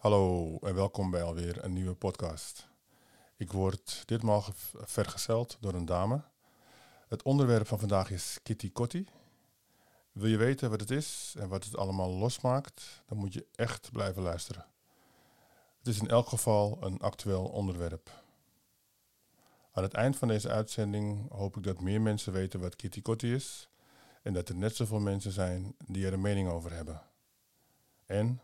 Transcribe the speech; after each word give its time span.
Hallo 0.00 0.58
en 0.58 0.74
welkom 0.74 1.10
bij 1.10 1.22
alweer 1.22 1.64
een 1.64 1.72
nieuwe 1.72 1.94
podcast. 1.94 2.68
Ik 3.36 3.52
word 3.52 4.02
ditmaal 4.06 4.40
ge- 4.40 4.52
vergezeld 4.74 5.56
door 5.60 5.74
een 5.74 5.84
dame. 5.84 6.22
Het 7.08 7.22
onderwerp 7.22 7.66
van 7.66 7.78
vandaag 7.78 8.10
is 8.10 8.38
Kitty 8.42 8.72
Kotti. 8.72 9.08
Wil 10.12 10.28
je 10.28 10.36
weten 10.36 10.70
wat 10.70 10.80
het 10.80 10.90
is 10.90 11.34
en 11.38 11.48
wat 11.48 11.64
het 11.64 11.76
allemaal 11.76 12.10
losmaakt, 12.10 13.02
dan 13.06 13.18
moet 13.18 13.32
je 13.32 13.46
echt 13.54 13.92
blijven 13.92 14.22
luisteren. 14.22 14.66
Het 15.78 15.86
is 15.86 15.98
in 16.00 16.08
elk 16.08 16.28
geval 16.28 16.78
een 16.80 16.98
actueel 17.00 17.44
onderwerp. 17.44 18.22
Aan 19.72 19.82
het 19.82 19.94
eind 19.94 20.16
van 20.16 20.28
deze 20.28 20.48
uitzending 20.48 21.30
hoop 21.30 21.56
ik 21.56 21.62
dat 21.62 21.80
meer 21.80 22.00
mensen 22.00 22.32
weten 22.32 22.60
wat 22.60 22.76
Kitty 22.76 23.02
Kotti 23.02 23.34
is 23.34 23.68
en 24.22 24.32
dat 24.32 24.48
er 24.48 24.56
net 24.56 24.76
zoveel 24.76 25.00
mensen 25.00 25.32
zijn 25.32 25.74
die 25.86 26.06
er 26.06 26.12
een 26.12 26.20
mening 26.20 26.48
over 26.48 26.72
hebben. 26.72 27.02
En 28.06 28.40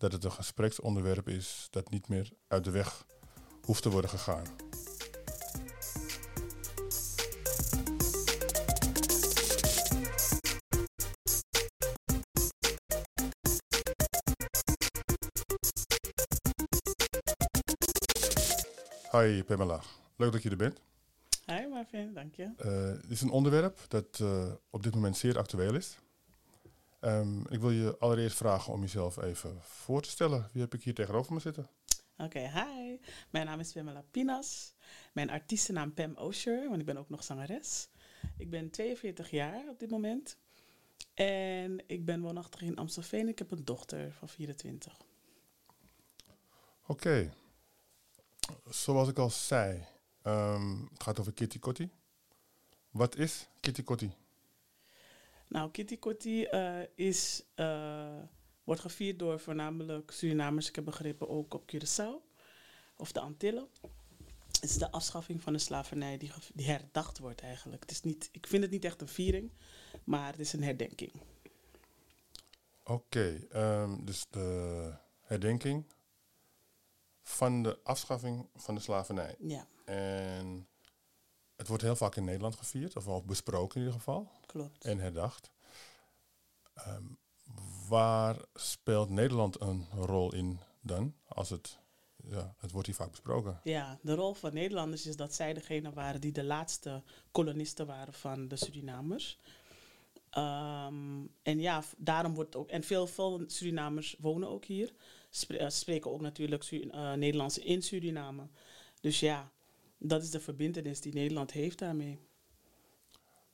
dat 0.00 0.12
het 0.12 0.24
een 0.24 0.32
gespreksonderwerp 0.32 1.28
is 1.28 1.66
dat 1.70 1.90
niet 1.90 2.08
meer 2.08 2.30
uit 2.48 2.64
de 2.64 2.70
weg 2.70 3.06
hoeft 3.62 3.82
te 3.82 3.90
worden 3.90 4.10
gegaan. 4.10 4.44
Hi 19.10 19.42
Pamela, 19.42 19.80
leuk 20.16 20.32
dat 20.32 20.42
je 20.42 20.50
er 20.50 20.56
bent. 20.56 20.80
Hi 21.46 21.66
Marvin, 21.66 22.14
dank 22.14 22.34
je. 22.34 22.50
Eh, 22.56 23.00
dit 23.02 23.10
is 23.10 23.20
een 23.20 23.30
onderwerp 23.30 23.80
dat 23.88 24.20
eh, 24.20 24.52
op 24.70 24.82
dit 24.82 24.94
moment 24.94 25.16
zeer 25.16 25.38
actueel 25.38 25.74
is. 25.74 25.98
Ehm, 27.00 27.40
ik 27.40 27.60
wil 27.60 27.70
je 27.70 27.96
allereerst 27.98 28.36
vragen 28.36 28.72
om 28.72 28.80
jezelf 28.80 29.22
even 29.22 29.58
voor 29.62 30.02
te 30.02 30.08
stellen. 30.10 30.48
Wie 30.52 30.62
heb 30.62 30.74
ik 30.74 30.82
hier 30.82 30.94
tegenover 30.94 31.32
me 31.32 31.40
zitten? 31.40 31.68
Oké, 32.16 32.38
hi. 32.38 32.98
Mijn 33.30 33.46
naam 33.46 33.60
is 33.60 33.72
Pamela 33.72 34.04
Pinas. 34.10 34.74
Mijn 35.12 35.30
artiestennaam 35.30 35.94
Pam 35.94 36.16
Osher, 36.16 36.68
want 36.68 36.80
ik 36.80 36.86
ben 36.86 36.96
ook 36.96 37.08
nog 37.08 37.24
zangeres. 37.24 37.88
Ik 38.36 38.50
ben 38.50 38.70
42 38.70 39.30
jaar 39.30 39.68
op 39.68 39.78
dit 39.78 39.90
moment. 39.90 40.36
En 41.14 41.84
ik 41.86 42.04
ben 42.04 42.20
woonachtig 42.20 42.60
in 42.60 42.76
Amstelveen. 42.76 43.28
Ik 43.28 43.38
heb 43.38 43.50
een 43.50 43.64
dochter 43.64 44.12
van 44.12 44.28
24. 44.28 44.96
Oké. 46.86 47.32
Zoals 48.68 49.08
ik 49.08 49.18
al 49.18 49.30
zei, 49.30 49.84
ehm, 50.22 50.80
het 50.92 51.02
gaat 51.02 51.20
over 51.20 51.32
Kitty 51.32 51.58
Kotti. 51.58 51.90
Wat 52.90 53.16
is 53.16 53.48
Kitty 53.60 53.82
Kotti? 53.82 54.12
Nou, 55.50 55.70
Kitty 55.70 55.98
Kotti 55.98 56.44
eh, 56.44 56.80
is, 56.94 57.42
eh, 57.54 58.22
wordt 58.64 58.80
gevierd 58.80 59.18
door 59.18 59.40
voornamelijk 59.40 60.10
Surinamers. 60.10 60.68
Ik 60.68 60.74
heb 60.74 60.84
begrepen 60.84 61.28
ook 61.28 61.54
op 61.54 61.72
Curaçao 61.72 62.28
of 62.96 63.12
de 63.12 63.20
Antillen. 63.20 63.68
Het 64.46 64.70
is 64.70 64.78
de 64.78 64.90
afschaffing 64.90 65.42
van 65.42 65.52
de 65.52 65.58
slavernij 65.58 66.16
die, 66.16 66.32
herdacht 66.64 67.18
wordt 67.18 67.40
eigenlijk. 67.40 67.82
Het 67.82 67.90
is 67.90 68.02
niet, 68.02 68.28
ik 68.32 68.46
vind 68.46 68.62
het 68.62 68.72
niet 68.72 68.84
echt 68.84 69.00
een 69.00 69.08
viering, 69.08 69.52
maar 70.04 70.30
het 70.30 70.40
is 70.40 70.52
een 70.52 70.62
herdenking. 70.62 71.12
Oké, 72.84 73.46
ehm, 73.50 74.04
dus 74.04 74.26
de 74.30 74.92
herdenking 75.20 75.84
van 77.22 77.62
de 77.62 77.78
afschaffing 77.82 78.48
van 78.54 78.74
de 78.74 78.80
slavernij. 78.80 79.34
Ja, 79.38 79.66
En 79.84 80.68
het 81.60 81.68
wordt 81.68 81.82
heel 81.82 81.96
vaak 81.96 82.16
in 82.16 82.24
Nederland 82.24 82.56
gevierd, 82.56 82.96
of 82.96 83.04
wel 83.04 83.22
besproken 83.22 83.74
in 83.76 83.82
ieder 83.86 83.98
geval, 83.98 84.30
klopt. 84.46 84.84
en 84.84 84.98
herdacht. 84.98 85.50
Ehm, 86.74 87.04
waar 87.88 88.36
speelt 88.54 89.10
Nederland 89.10 89.60
een 89.60 89.86
rol 89.94 90.34
in 90.34 90.60
dan? 90.80 91.14
Als 91.28 91.50
het, 91.50 91.78
ja, 92.28 92.54
het 92.58 92.70
wordt 92.70 92.86
hier 92.86 92.96
vaak 92.96 93.10
besproken. 93.10 93.60
Ja, 93.64 93.98
de 94.02 94.14
rol 94.14 94.34
van 94.34 94.54
Nederlanders 94.54 95.06
is 95.06 95.16
dat 95.16 95.34
zij 95.34 95.52
degene 95.54 95.92
waren 95.92 96.20
die 96.20 96.32
de 96.32 96.44
laatste 96.44 97.02
kolonisten 97.30 97.86
waren 97.86 98.12
van 98.14 98.48
de 98.48 98.56
Surinamers. 98.56 99.38
Ehm, 100.30 101.24
en 101.42 101.60
ja, 101.60 101.82
daarom 101.96 102.34
wordt 102.34 102.56
ook. 102.56 102.68
En 102.68 102.82
veel, 102.82 103.06
veel 103.06 103.42
Surinamers 103.46 104.16
wonen 104.18 104.48
ook 104.48 104.64
hier. 104.64 104.92
Spre- 105.30 105.56
eh, 105.56 105.68
spreken 105.68 106.10
ook 106.10 106.20
natuurlijk 106.20 106.62
Su- 106.62 106.88
eh, 106.90 107.12
Nederlands 107.12 107.58
in 107.58 107.82
Suriname. 107.82 108.48
Dus 109.00 109.20
ja, 109.20 109.50
dat 110.00 110.22
is 110.22 110.30
de 110.30 110.40
verbindenis 110.40 111.00
die 111.00 111.12
Nederland 111.12 111.50
heeft 111.52 111.78
daarmee. 111.78 112.18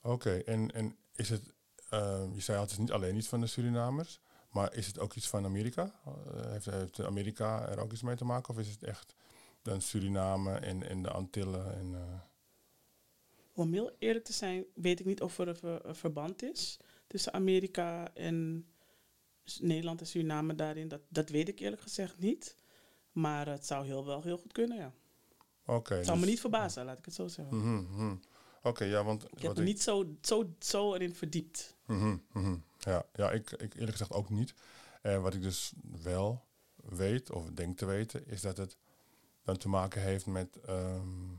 Oké, 0.02 0.30
en, 0.30 0.70
en 0.70 0.96
is 1.14 1.28
het, 1.28 1.42
ehm, 1.88 2.32
je 2.34 2.40
zei 2.40 2.56
al, 2.56 2.62
het 2.62 2.72
is 2.72 2.78
niet 2.78 2.92
alleen 2.92 3.16
iets 3.16 3.28
van 3.28 3.40
de 3.40 3.46
Surinamers, 3.46 4.20
maar 4.50 4.74
is 4.74 4.86
het 4.86 4.98
ook 4.98 5.14
iets 5.14 5.28
van 5.28 5.44
Amerika? 5.44 6.00
Eh, 6.04 6.50
heeft, 6.50 6.66
heeft 6.66 7.00
Amerika 7.00 7.68
er 7.68 7.78
ook 7.78 7.92
iets 7.92 8.02
mee 8.02 8.16
te 8.16 8.24
maken? 8.24 8.54
Of 8.54 8.60
is 8.60 8.68
het 8.68 8.82
echt 8.82 9.14
dan 9.62 9.80
Suriname 9.80 10.54
en, 10.54 10.88
en 10.88 11.02
de 11.02 11.10
Antillen? 11.10 11.74
En, 11.74 11.94
eh, 11.94 12.20
Om 13.54 13.72
heel 13.72 13.90
eerlijk 13.98 14.24
te 14.24 14.32
zijn, 14.32 14.64
weet 14.74 15.00
ik 15.00 15.06
niet 15.06 15.22
of 15.22 15.38
er 15.38 15.48
een, 15.48 15.88
een 15.88 15.94
verband 15.94 16.42
is 16.42 16.76
tussen 17.06 17.32
Amerika 17.32 18.14
en 18.14 18.66
Nederland 19.60 20.00
en 20.00 20.06
Suriname 20.06 20.54
daarin. 20.54 20.88
Dat, 20.88 21.00
dat 21.08 21.28
weet 21.28 21.48
ik 21.48 21.58
eerlijk 21.58 21.82
gezegd 21.82 22.18
niet. 22.18 22.56
Maar 23.12 23.48
het 23.48 23.66
zou 23.66 23.86
heel 23.86 24.06
wel 24.06 24.22
heel 24.22 24.38
goed 24.38 24.52
kunnen, 24.52 24.76
ja. 24.76 24.92
Oké. 25.66 25.94
Het 25.94 26.04
zou 26.04 26.16
me 26.16 26.22
dus- 26.22 26.30
niet 26.30 26.40
verbazen, 26.40 26.84
laat 26.84 26.98
ik 26.98 27.04
het 27.04 27.14
zo 27.14 27.28
zeggen. 27.28 27.56
Mhm, 27.56 28.04
mhm. 28.04 28.16
Oké, 28.62 28.84
ja, 28.84 29.04
want... 29.04 29.24
Ik 29.32 29.42
heb 29.42 29.56
me 29.56 29.62
niet 29.62 29.82
zo, 29.82 30.16
zo, 30.20 30.54
zo 30.58 30.94
erin 30.94 31.14
verdiept. 31.14 31.76
Mhm. 31.86 32.16
Ja, 32.78 33.06
ja 33.12 33.30
ik, 33.30 33.50
ik 33.50 33.74
eerlijk 33.74 33.90
gezegd 33.90 34.12
ook 34.12 34.30
niet. 34.30 34.54
En 35.02 35.22
wat 35.22 35.34
ik 35.34 35.42
dus 35.42 35.72
wel 36.02 36.44
weet, 36.74 37.30
of 37.30 37.50
denk 37.50 37.78
te 37.78 37.86
weten, 37.86 38.26
is 38.26 38.40
dat 38.40 38.56
het 38.56 38.76
dan 39.44 39.56
te 39.56 39.68
maken 39.68 40.02
heeft 40.02 40.26
met 40.26 40.60
ehm, 40.60 41.34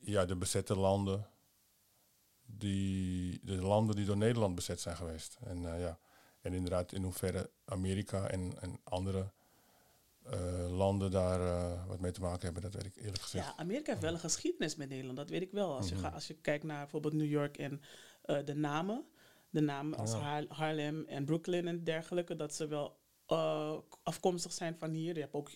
ja, 0.00 0.24
de 0.24 0.36
bezette 0.36 0.76
landen, 0.76 1.28
die, 2.46 3.40
de 3.42 3.56
landen 3.56 3.96
die 3.96 4.04
door 4.04 4.16
Nederland 4.16 4.54
bezet 4.54 4.80
zijn 4.80 4.96
geweest. 4.96 5.38
En, 5.44 5.74
eh, 5.74 5.80
ja, 5.80 5.98
en 6.40 6.52
inderdaad 6.52 6.92
in 6.92 7.02
hoeverre 7.02 7.50
Amerika 7.64 8.28
en, 8.28 8.60
en 8.60 8.80
andere 8.84 9.32
eh, 10.30 10.76
landen 10.76 11.10
daar 11.10 11.40
eh, 11.40 11.86
wat 11.86 12.00
mee 12.00 12.10
te 12.12 12.20
maken 12.20 12.44
hebben, 12.44 12.62
dat 12.62 12.74
weet 12.74 12.86
ik 12.86 12.96
eerlijk 12.96 13.22
gezegd. 13.22 13.46
Ja, 13.46 13.56
Amerika 13.56 13.90
heeft 13.90 14.02
wel 14.04 14.12
een 14.12 14.18
geschiedenis 14.18 14.76
met 14.76 14.88
Nederland, 14.88 15.16
dat 15.16 15.28
weet 15.30 15.42
ik 15.42 15.50
wel. 15.52 15.76
Als, 15.76 15.88
je, 15.88 15.94
Mhm. 15.94 16.02
ga, 16.04 16.10
als 16.10 16.26
je 16.26 16.34
kijkt 16.34 16.64
naar 16.64 16.80
bijvoorbeeld 16.80 17.14
New 17.14 17.30
York 17.30 17.56
en 17.58 17.80
eh, 18.22 18.38
de 18.44 18.54
namen, 18.54 19.04
de 19.50 19.60
namen 19.60 19.98
als 19.98 20.12
Ja. 20.12 20.18
Har- 20.18 20.44
Harlem 20.48 21.04
en 21.06 21.24
Brooklyn 21.24 21.68
en 21.68 21.84
dergelijke, 21.84 22.36
dat 22.36 22.54
ze 22.54 22.66
wel 22.66 23.02
afkomstig 24.02 24.52
zijn 24.52 24.76
van 24.78 24.90
hier. 24.90 25.14
Je 25.14 25.20
hebt 25.20 25.34
ook 25.34 25.50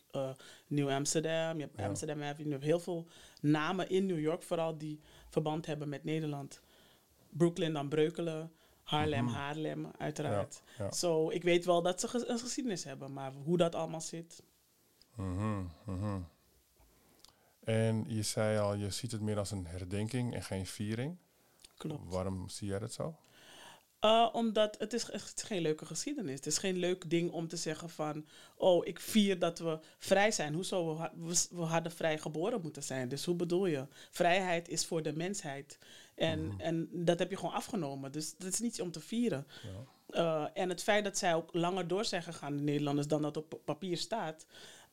New 0.67 0.89
Amsterdam, 0.91 1.57
je 1.59 1.63
hebt 1.65 1.79
Ja. 1.79 1.87
Amsterdam 1.87 2.23
Avenue, 2.23 2.45
je 2.47 2.53
hebt 2.53 2.65
heel 2.65 2.81
veel 2.81 3.07
namen 3.41 3.89
in 3.89 4.07
New 4.07 4.21
York 4.21 4.43
vooral 4.43 4.79
die 4.79 5.01
verband 5.29 5.67
hebben 5.67 5.89
met 5.89 6.05
Nederland. 6.05 6.61
Brooklyn 7.31 7.73
dan 7.73 7.89
Breukelen, 7.89 8.53
Harlem, 8.83 9.25
Mhm. 9.25 9.35
Haarlem 9.35 9.91
uiteraard. 9.99 10.63
ja. 10.79 10.93
Zo, 10.93 11.31
ik 11.31 11.43
weet 11.43 11.65
wel 11.65 11.83
dat 11.83 12.01
ze 12.01 12.25
een 12.29 12.39
geschiedenis 12.39 12.85
hebben, 12.85 13.13
maar 13.13 13.33
hoe 13.45 13.57
dat 13.57 13.75
allemaal 13.75 14.01
zit. 14.01 14.43
Mhm, 15.19 15.65
mhm. 15.85 16.21
En 17.65 18.05
je 18.07 18.23
zei 18.23 18.59
al, 18.59 18.75
je 18.75 18.91
ziet 18.91 19.13
het 19.13 19.21
meer 19.21 19.39
als 19.39 19.51
een 19.51 19.67
herdenking 19.67 20.35
en 20.35 20.43
geen 20.43 20.67
viering. 20.67 21.17
Klopt. 21.77 22.03
Waarom 22.13 22.49
zie 22.49 22.69
jij 22.69 22.79
dat 22.79 22.93
zo? 22.93 23.17
Uh, 24.05 24.29
omdat 24.33 24.79
het 24.79 24.93
is, 24.93 25.03
het 25.13 25.33
is 25.37 25.43
geen 25.43 25.61
leuke 25.63 25.87
geschiedenis. 25.87 26.35
Het 26.35 26.47
is 26.47 26.59
geen 26.59 26.77
leuk 26.77 27.11
ding 27.11 27.31
om 27.31 27.49
te 27.49 27.57
zeggen 27.57 27.91
van... 27.91 28.27
oh, 28.57 28.87
ik 28.87 29.01
vier 29.01 29.39
dat 29.39 29.59
we 29.59 29.79
vrij 29.99 30.31
zijn. 30.31 30.55
Hoezo? 30.55 30.97
We, 30.99 31.11
we, 31.17 31.47
we 31.51 31.63
hadden 31.63 31.93
vrij 31.93 32.19
geboren 32.19 32.61
moeten 32.63 32.83
zijn. 32.83 33.09
Dus 33.09 33.25
hoe 33.25 33.35
bedoel 33.35 33.67
je? 33.67 33.87
Vrijheid 34.11 34.69
is 34.69 34.87
voor 34.87 35.03
de 35.03 35.13
mensheid. 35.13 35.79
En, 36.15 36.47
Mhm. 36.47 36.61
en 36.61 36.89
dat 36.93 37.19
heb 37.19 37.31
je 37.31 37.37
gewoon 37.37 37.55
afgenomen. 37.55 38.13
Dus 38.13 38.35
dat 38.37 38.53
is 38.53 38.61
niets 38.61 38.81
om 38.81 38.91
te 38.91 39.01
vieren. 39.01 39.47
Ja. 39.63 39.85
Uh, 40.11 40.47
en 40.55 40.69
het 40.69 40.83
feit 40.83 41.05
dat 41.05 41.19
zij 41.19 41.35
ook 41.35 41.55
langer 41.55 41.89
door 41.89 42.05
zijn 42.05 42.23
gegaan, 42.23 42.57
de 42.57 42.63
Nederlanders, 42.63 43.07
dan 43.07 43.23
dat 43.23 43.37
op 43.37 43.61
papier 43.65 43.97
staat... 43.97 44.47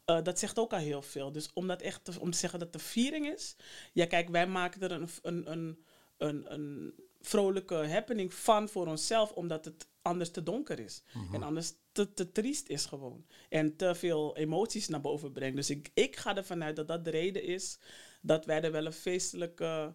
uh, 0.06 0.24
dat 0.24 0.40
zegt 0.40 0.60
ook 0.60 0.74
al 0.74 0.80
heel 0.80 1.02
veel. 1.02 1.32
Dus 1.32 1.50
om, 1.54 1.68
dat 1.68 1.82
echt 1.82 2.04
te, 2.04 2.20
om 2.20 2.32
te 2.32 2.38
zeggen 2.38 2.60
dat 2.60 2.68
het 2.68 2.82
een 2.82 2.88
viering 2.88 3.28
is... 3.28 3.56
Ja, 3.94 4.06
kijk, 4.06 4.30
wij 4.30 4.48
maken 4.48 4.82
er 4.82 4.92
een... 4.92 5.10
een, 5.22 5.52
een, 5.52 5.84
een, 6.18 6.54
een 6.54 6.94
vrolijke 7.22 7.76
happening 7.76 8.34
van 8.34 8.70
voor 8.70 8.88
onszelf, 8.88 9.32
omdat 9.32 9.66
het 9.66 9.88
anders 10.02 10.32
te 10.32 10.44
donker 10.44 10.80
is. 10.80 11.04
En 11.32 11.44
anders 11.44 11.74
te, 11.92 12.14
te 12.14 12.32
triest 12.32 12.68
is 12.68 12.86
gewoon. 12.86 13.26
En 13.50 13.76
te 13.76 13.96
veel 13.96 14.38
emoties 14.38 14.88
naar 14.88 15.02
boven 15.02 15.32
brengt. 15.32 15.56
Dus 15.56 15.70
ik, 15.70 15.92
ik 15.94 16.16
ga 16.16 16.36
ervan 16.36 16.64
uit 16.64 16.76
dat 16.76 16.88
dat 16.88 17.04
de 17.04 17.10
reden 17.10 17.44
is 17.44 17.80
dat 18.22 18.46
wij 18.46 18.62
er 18.62 18.72
wel 18.72 18.86
een 18.86 18.94
feestelijk 18.94 19.60
uh, 19.60 19.88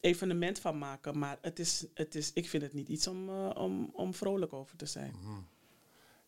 evenement 0.00 0.58
van 0.58 0.78
maken. 0.78 1.18
Maar 1.18 1.38
het 1.40 1.58
is, 1.58 1.86
het 1.94 2.14
is, 2.14 2.32
ik 2.32 2.48
vind 2.48 2.62
het 2.62 2.72
niet 2.72 2.88
iets 2.88 3.06
om, 3.06 3.28
uh, 3.28 3.50
om, 3.54 3.90
om 3.92 4.14
vrolijk 4.14 4.52
over 4.52 4.76
te 4.76 4.86
zijn. 4.86 5.14
Mhm. 5.22 5.40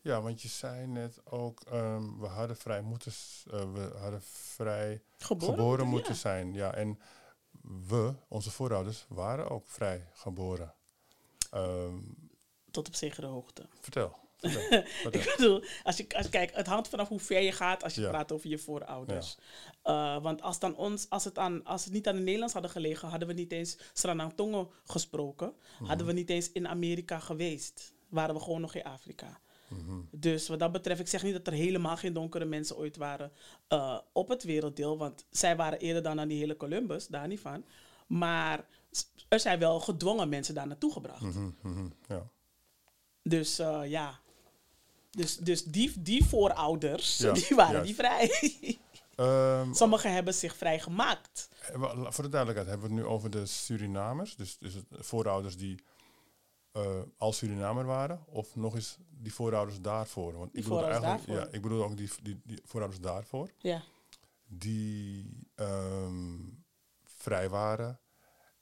Ja, 0.04 0.20
want 0.22 0.42
je 0.42 0.48
zei 0.48 0.86
net 0.86 1.20
ook, 1.24 1.62
um, 1.72 2.20
we 2.20 2.26
hadden 2.26 2.56
vrij 2.56 2.82
moeten, 2.82 3.12
uh, 3.46 3.72
we 3.72 3.92
hadden 3.98 4.22
vrij 4.22 5.02
Geboren, 5.18 5.54
geboren 5.54 5.84
ja. 5.84 5.90
moeten 5.90 6.14
zijn. 6.14 6.52
Ja, 6.52 6.74
en 6.74 6.98
we, 7.88 8.14
onze 8.28 8.50
voorouders, 8.50 9.04
waren 9.08 9.50
ook 9.50 9.68
vrij 9.68 10.08
geboren. 10.12 10.74
Um, 11.54 12.30
Tot 12.70 12.86
op 12.86 12.94
zekere 12.94 13.26
hoogte. 13.26 13.66
vertel. 13.80 14.16
vertel, 14.38 14.60
vertel. 15.02 15.20
ik 15.20 15.34
bedoel, 15.36 15.64
als 15.82 15.96
je, 15.96 16.06
als, 16.16 16.28
kijk, 16.28 16.54
het 16.54 16.66
hangt 16.66 16.88
vanaf 16.88 17.08
hoe 17.08 17.20
ver 17.20 17.40
je 17.42 17.52
gaat 17.52 17.82
als 17.82 17.94
je 17.94 18.00
Ja. 18.00 18.08
praat 18.08 18.32
over 18.32 18.48
je 18.48 18.58
voorouders. 18.58 19.36
Eh, 19.82 20.22
want 20.22 20.42
als, 20.42 20.58
dan 20.58 20.76
ons, 20.76 21.10
als, 21.10 21.24
het 21.24 21.38
aan, 21.38 21.64
als 21.64 21.84
het 21.84 21.92
niet 21.92 22.08
aan 22.08 22.16
de 22.16 22.22
Nederlands 22.22 22.52
hadden 22.52 22.70
gelegen, 22.70 23.08
hadden 23.08 23.28
we 23.28 23.34
niet 23.34 23.52
eens 23.52 23.78
Sranang 23.92 24.32
gesproken. 24.84 25.54
Mhm. 25.78 25.88
Hadden 25.88 26.06
we 26.06 26.12
niet 26.12 26.30
eens 26.30 26.52
in 26.52 26.68
Amerika 26.68 27.18
geweest. 27.18 27.92
Waren 28.08 28.34
we 28.34 28.40
gewoon 28.40 28.60
nog 28.60 28.74
in 28.74 28.84
Afrika. 28.84 29.40
Dus 30.10 30.48
wat 30.48 30.58
dat 30.58 30.72
betreft, 30.72 31.00
ik 31.00 31.08
zeg 31.08 31.22
niet 31.22 31.32
dat 31.32 31.46
er 31.46 31.52
helemaal 31.52 31.96
geen 31.96 32.12
donkere 32.12 32.44
mensen 32.44 32.76
ooit 32.76 32.96
waren 32.96 33.32
eh, 33.68 33.98
op 34.12 34.28
het 34.28 34.42
werelddeel. 34.44 34.98
Want 34.98 35.24
zij 35.30 35.56
waren 35.56 35.78
eerder 35.78 36.02
dan 36.02 36.20
aan 36.20 36.28
die 36.28 36.38
hele 36.38 36.56
Columbus, 36.56 37.06
daar 37.06 37.26
niet 37.28 37.40
van. 37.40 37.64
Maar 38.06 38.66
er 39.28 39.40
zijn 39.40 39.58
wel 39.58 39.80
gedwongen 39.80 40.28
mensen 40.28 40.54
daar 40.54 40.66
naartoe 40.66 40.92
gebracht. 40.92 41.20
Mhm, 41.20 41.50
mhm, 41.62 41.86
ja. 42.08 42.28
Dus 43.22 43.58
eh, 43.58 43.80
ja. 43.86 44.20
Dus, 45.10 45.36
dus 45.36 45.64
die, 45.64 45.92
die 46.02 46.24
voorouders, 46.24 47.16
Ja, 47.18 47.32
die 47.48 47.56
waren 47.56 47.72
juist. 47.72 47.86
niet 47.86 47.96
vrij. 47.96 48.30
Ehm, 49.16 49.72
Sommigen 49.72 50.12
hebben 50.12 50.34
zich 50.34 50.56
vrijgemaakt. 50.56 51.48
Eh, 51.72 52.06
Voor 52.10 52.24
de 52.24 52.30
duidelijkheid 52.30 52.68
hebben 52.68 52.88
we 52.88 52.94
het 52.94 53.04
nu 53.04 53.04
over 53.14 53.30
de 53.30 53.46
Surinamers. 53.46 54.36
Dus, 54.36 54.58
dus 54.58 54.74
voorouders 54.90 55.56
die 55.56 55.82
eh, 56.74 57.02
al 57.16 57.32
Surinamer 57.32 57.84
waren. 57.84 58.24
Of 58.26 58.56
nog 58.56 58.74
eens 58.74 58.98
die 59.10 59.34
voorouders 59.34 59.80
daarvoor. 59.80 60.32
Want 60.32 60.52
Die 60.52 60.62
ik 60.62 60.68
bedoel 60.68 60.84
eigenlijk, 60.84 61.26
daarvoor. 61.26 61.34
Ja, 61.34 61.48
ik 61.52 61.62
bedoel 61.62 61.84
ook 61.84 61.96
die, 61.96 62.10
die, 62.22 62.40
die 62.44 62.60
voorouders 62.64 63.02
daarvoor. 63.02 63.50
Ja. 63.56 63.82
Die 64.46 65.48
ehm, 65.54 66.38
vrij 67.02 67.48
waren. 67.48 68.00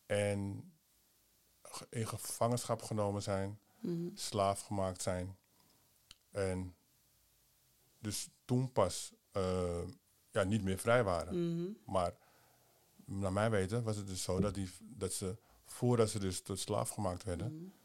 En 0.07 0.73
in 1.91 2.07
gevangenschap 2.07 2.83
genomen 2.83 3.23
zijn. 3.23 3.59
Mhm. 3.81 4.09
Slaaf 4.15 4.61
gemaakt 4.61 5.03
zijn. 5.03 5.37
En 6.31 6.75
dus 7.99 8.29
toen 8.45 8.73
pas 8.73 9.13
eh, 9.31 9.83
ja, 10.31 10.43
niet 10.43 10.63
meer 10.63 10.79
vrij 10.79 11.05
waren. 11.05 11.55
Mhm. 11.55 11.71
Maar 11.85 12.13
naar 13.05 13.33
mijn 13.33 13.51
weten 13.51 13.83
was 13.83 13.97
het 13.97 14.07
dus 14.07 14.23
zo 14.23 14.41
dat, 14.41 14.55
die, 14.55 14.71
dat 14.81 15.13
ze, 15.13 15.37
voordat 15.65 16.11
ze 16.11 16.19
dus 16.19 16.43
tot 16.43 16.59
slaaf 16.59 16.89
gemaakt 16.89 17.25
werden, 17.25 17.55
Mhm. 17.55 17.81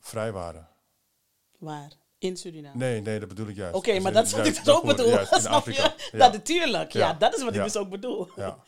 Vrij 0.00 0.32
waren. 0.32 0.68
Waar? 1.58 1.90
In 2.18 2.36
Suriname. 2.36 2.76
Nee, 2.76 3.00
nee, 3.00 3.18
dat 3.18 3.28
bedoel 3.28 3.46
ik 3.46 3.56
juist. 3.56 3.74
Oké, 3.76 3.98
maar 3.98 4.12
dat 4.12 4.26
is 4.26 4.32
wat 4.32 4.46
ik 4.46 4.54
dus 4.54 4.68
ook 4.68 4.84
bedoel. 4.84 5.08
juist, 5.08 5.32
in 5.32 5.46
Afrika. 5.58 5.82
je? 5.96 6.08
Ja. 6.12 6.18
Dat 6.18 6.32
natuurlijk. 6.32 6.92
Ja. 6.92 7.06
Ja. 7.08 7.14
dat 7.14 7.36
is 7.36 7.42
wat 7.42 7.54
ik 7.54 7.62
dus 7.62 7.76
ook 7.76 7.88
bedoel. 7.90 8.28
Ja. 8.36 8.58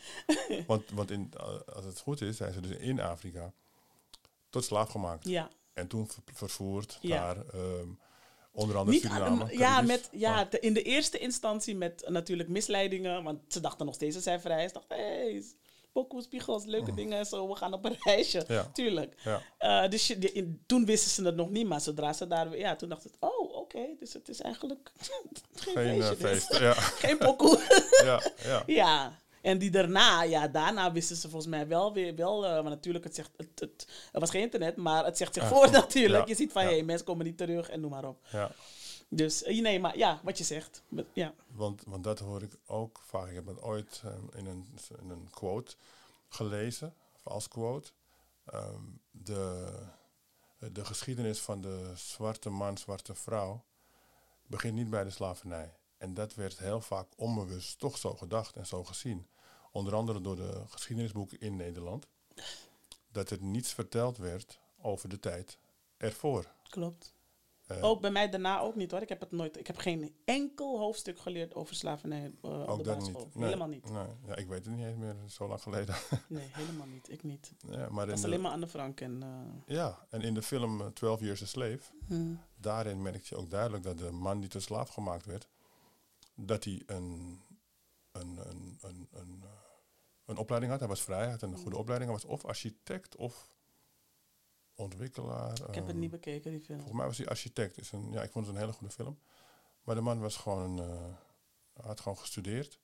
Want, 0.67 0.83
want 0.93 1.11
in, 1.11 1.31
als 1.73 1.85
het 1.85 1.99
goed 1.99 2.21
is, 2.21 2.37
zijn 2.37 2.53
ze 2.53 2.59
dus 2.61 2.77
in 2.77 2.99
Afrika 3.01 3.51
tot 4.49 4.65
slaaf 4.65 4.89
gemaakt. 4.89 5.27
Ja. 5.27 5.49
En 5.73 5.87
toen 5.87 6.07
ver- 6.07 6.23
vervoerd 6.33 6.99
naar 7.01 7.37
ehm, 7.37 7.87
onder 8.51 8.77
andere 8.77 8.97
Niet 8.97 9.05
aan- 9.05 9.11
Suriname. 9.17 9.57
ja, 9.57 9.81
met, 9.81 10.09
ja 10.11 10.45
de- 10.45 10.59
in 10.59 10.73
de 10.73 10.81
eerste 10.83 11.17
instantie 11.17 11.75
met 11.75 12.03
natuurlijk 12.07 12.49
misleidingen. 12.49 13.23
Want 13.23 13.39
ze 13.47 13.59
dachten 13.59 13.85
nog 13.85 13.95
steeds 13.95 14.13
dat 14.13 14.23
zij 14.23 14.39
vrij 14.39 14.63
is. 14.63 14.67
Ze 14.71 14.73
dachten, 14.73 14.97
hey, 14.97 15.43
pokoe, 15.93 16.21
spiegels, 16.21 16.65
leuke 16.65 16.93
dingen 16.93 17.17
en 17.17 17.25
zo. 17.25 17.47
We 17.47 17.55
gaan 17.55 17.73
op 17.73 17.85
een 17.85 17.97
reisje. 17.99 18.43
Mm. 18.47 18.55
Ja. 18.55 18.69
Tuurlijk. 18.73 19.15
ja. 19.23 19.41
Eh, 19.57 19.89
dus 19.89 20.07
je- 20.07 20.31
in- 20.31 20.63
toen 20.65 20.85
wisten 20.85 21.11
ze 21.11 21.23
het 21.25 21.35
nog 21.35 21.49
niet. 21.49 21.67
Maar 21.67 21.81
zodra 21.81 22.13
ze 22.13 22.27
daar... 22.27 22.57
Ja, 22.57 22.75
toen 22.75 22.89
dachten 22.89 23.09
ze, 23.09 23.15
oh, 23.19 23.55
oké. 23.55 23.79
dus 23.99 24.13
het 24.13 24.29
is 24.29 24.41
eigenlijk 24.41 24.91
geen, 25.55 25.73
Geen 25.73 26.01
eh, 26.01 26.07
feestje. 26.07 26.17
dus. 26.17 26.29
feest. 26.45 26.57
Ja, 26.67 26.73
Geen 26.73 27.17
pokoe. 27.17 27.59
ja, 28.05 28.21
ja. 28.43 28.63
Ja, 28.65 29.19
en 29.41 29.57
die 29.57 29.71
daarna, 29.71 30.23
ja, 30.23 30.47
daarna 30.47 30.91
wisten 30.91 31.15
ze 31.15 31.29
volgens 31.29 31.51
mij 31.51 31.67
wel 31.67 31.93
weer, 31.93 32.15
wel, 32.15 32.45
eh, 32.45 32.51
maar 32.51 32.63
natuurlijk, 32.63 33.03
het 33.03 33.15
zegt, 33.15 33.29
het, 33.37 33.59
het, 33.59 33.87
was 34.11 34.29
geen 34.29 34.41
internet, 34.41 34.75
maar 34.75 35.05
het 35.05 35.17
zegt 35.17 35.33
zich 35.33 35.43
Ah, 35.43 35.49
voor 35.49 35.71
natuurlijk. 35.71 36.27
Je 36.27 36.35
ziet 36.35 36.51
van, 36.51 36.61
hé, 36.61 36.67
hey, 36.69 36.83
mensen 36.83 37.05
komen 37.05 37.25
niet 37.25 37.37
terug 37.37 37.69
en 37.69 37.79
noem 37.79 37.91
maar 37.91 38.05
op. 38.07 38.17
ja. 38.31 38.51
Dus, 39.15 39.43
eh, 39.43 39.61
nee, 39.61 39.79
maar 39.79 39.97
ja, 39.97 40.19
wat 40.23 40.37
je 40.37 40.43
zegt, 40.43 40.83
ja. 41.13 41.33
Want, 41.47 41.83
want 41.85 42.03
dat 42.03 42.19
hoor 42.19 42.41
ik 42.41 42.57
ook 42.65 43.01
vaak. 43.05 43.27
Ik 43.27 43.35
heb 43.35 43.45
het 43.45 43.61
ooit 43.61 44.01
eh, 44.05 44.39
in, 44.39 44.45
een, 44.45 44.67
in 45.01 45.09
een 45.09 45.29
quote 45.29 45.75
gelezen, 46.29 46.93
of 47.15 47.27
als 47.27 47.47
quote. 47.47 47.91
Ehm, 48.45 48.81
de, 49.11 49.71
de 50.71 50.85
geschiedenis 50.85 51.39
van 51.39 51.61
de 51.61 51.91
zwarte 51.95 52.49
man, 52.49 52.77
zwarte 52.77 53.15
vrouw 53.15 53.63
begint 54.47 54.75
niet 54.75 54.89
bij 54.89 55.03
de 55.03 55.09
slavernij. 55.09 55.73
En 55.97 56.13
dat 56.13 56.33
werd 56.33 56.57
heel 56.57 56.81
vaak 56.81 57.07
onbewust 57.15 57.79
toch 57.79 57.97
zo 57.97 58.13
gedacht 58.13 58.55
en 58.55 58.65
zo 58.65 58.83
gezien. 58.83 59.27
Onder 59.71 59.95
andere 59.95 60.21
door 60.21 60.35
de 60.35 60.61
geschiedenisboeken 60.67 61.39
in 61.39 61.55
Nederland. 61.55 62.07
Dat 63.11 63.29
er 63.29 63.41
niets 63.41 63.73
verteld 63.73 64.17
werd 64.17 64.59
over 64.81 65.09
de 65.09 65.19
tijd 65.19 65.57
ervoor. 65.97 66.51
Klopt. 66.69 67.13
Eh, 67.67 67.83
Ook 67.83 68.01
bij 68.01 68.11
mij 68.11 68.29
daarna 68.29 68.59
ook 68.59 68.75
niet 68.75 68.91
hoor. 68.91 69.01
Ik 69.01 69.09
heb 69.09 69.19
het 69.19 69.31
nooit, 69.31 69.57
ik 69.59 69.67
heb 69.67 69.77
geen 69.77 70.15
enkel 70.25 70.79
hoofdstuk 70.79 71.19
geleerd 71.19 71.55
over 71.55 71.75
slavernij 71.75 72.31
eh, 72.41 72.63
op 72.67 72.77
de 72.77 72.83
basisschool. 72.83 73.29
Nee, 73.33 73.43
Helemaal 73.45 73.67
niet. 73.67 73.89
Nee, 73.91 74.07
ja, 74.25 74.35
ik 74.35 74.47
weet 74.47 74.65
het 74.65 74.75
niet 74.75 74.85
eens 74.85 74.97
meer, 74.97 75.15
zo 75.27 75.47
lang 75.47 75.61
geleden. 75.61 75.95
Nee, 76.27 76.47
helemaal 76.51 76.87
niet. 76.87 77.09
Ik 77.11 77.23
niet. 77.23 77.51
ja, 77.69 77.89
maar 77.89 78.05
Dat 78.05 78.17
is 78.17 78.23
alleen 78.23 78.41
maar 78.41 78.51
Anne 78.51 78.67
Frank 78.67 79.01
en... 79.01 79.23
eh, 79.23 79.75
Ja, 79.75 80.05
en 80.09 80.21
in 80.21 80.33
de 80.33 80.41
film 80.41 80.81
eh, 80.81 80.87
12 80.87 81.19
Years 81.19 81.41
a 81.41 81.45
Slave, 81.45 81.79
hm. 82.07 82.33
daarin 82.55 83.01
merk 83.01 83.23
je 83.23 83.35
ook 83.35 83.49
duidelijk 83.49 83.83
dat 83.83 83.97
de 83.97 84.11
man 84.11 84.39
die 84.39 84.49
tot 84.49 84.61
slaaf 84.61 84.89
gemaakt 84.89 85.25
werd, 85.25 85.47
dat 86.35 86.63
hij 86.63 86.83
een, 86.85 87.39
een, 88.11 88.39
een, 88.49 88.77
een, 88.81 89.07
een, 89.11 89.43
een 90.25 90.37
opleiding 90.37 90.71
had. 90.71 90.79
Hij 90.81 90.89
was 90.89 91.01
vrij, 91.01 91.21
hij 91.21 91.29
had 91.31 91.41
een 91.41 91.57
goede 91.57 91.77
opleiding. 91.77 92.11
Hij 92.11 92.19
was 92.21 92.31
of 92.31 92.45
architect 92.45 93.15
of 93.15 93.52
ontwikkelaar. 94.75 95.51
Ik 95.51 95.57
heb 95.75 95.75
het 95.75 95.87
ehm, 95.87 95.99
niet 95.99 96.11
bekeken, 96.11 96.51
die 96.51 96.59
film. 96.59 96.77
Volgens 96.77 96.97
mij 96.97 97.07
was 97.07 97.17
hij 97.17 97.27
architect. 97.27 97.77
Is 97.77 97.91
een, 97.91 98.11
ja, 98.11 98.21
ik 98.23 98.31
vond 98.31 98.45
het 98.45 98.55
een 98.55 98.61
hele 98.61 98.73
goede 98.73 98.93
film. 98.93 99.19
Maar 99.83 99.95
de 99.95 100.01
man 100.01 100.19
was 100.19 100.37
gewoon, 100.37 100.79
eh, 100.79 101.83
had 101.85 101.99
gewoon 101.99 102.17
gestudeerd. 102.17 102.79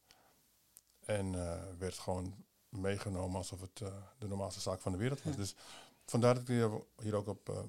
En 0.99 1.35
eh, 1.35 1.63
werd 1.77 1.97
gewoon 1.97 2.35
meegenomen 2.69 3.37
alsof 3.37 3.61
het 3.61 3.81
eh, 3.81 3.93
de 4.17 4.27
normaalste 4.27 4.61
zaak 4.61 4.81
van 4.81 4.91
de 4.91 4.97
wereld 4.97 5.23
was. 5.23 5.33
Ja. 5.33 5.39
Dus 5.39 5.55
vandaar 6.05 6.33
dat 6.33 6.49
ik 6.49 6.81
hier, 6.95 7.15
ook 7.15 7.27
op 7.27 7.67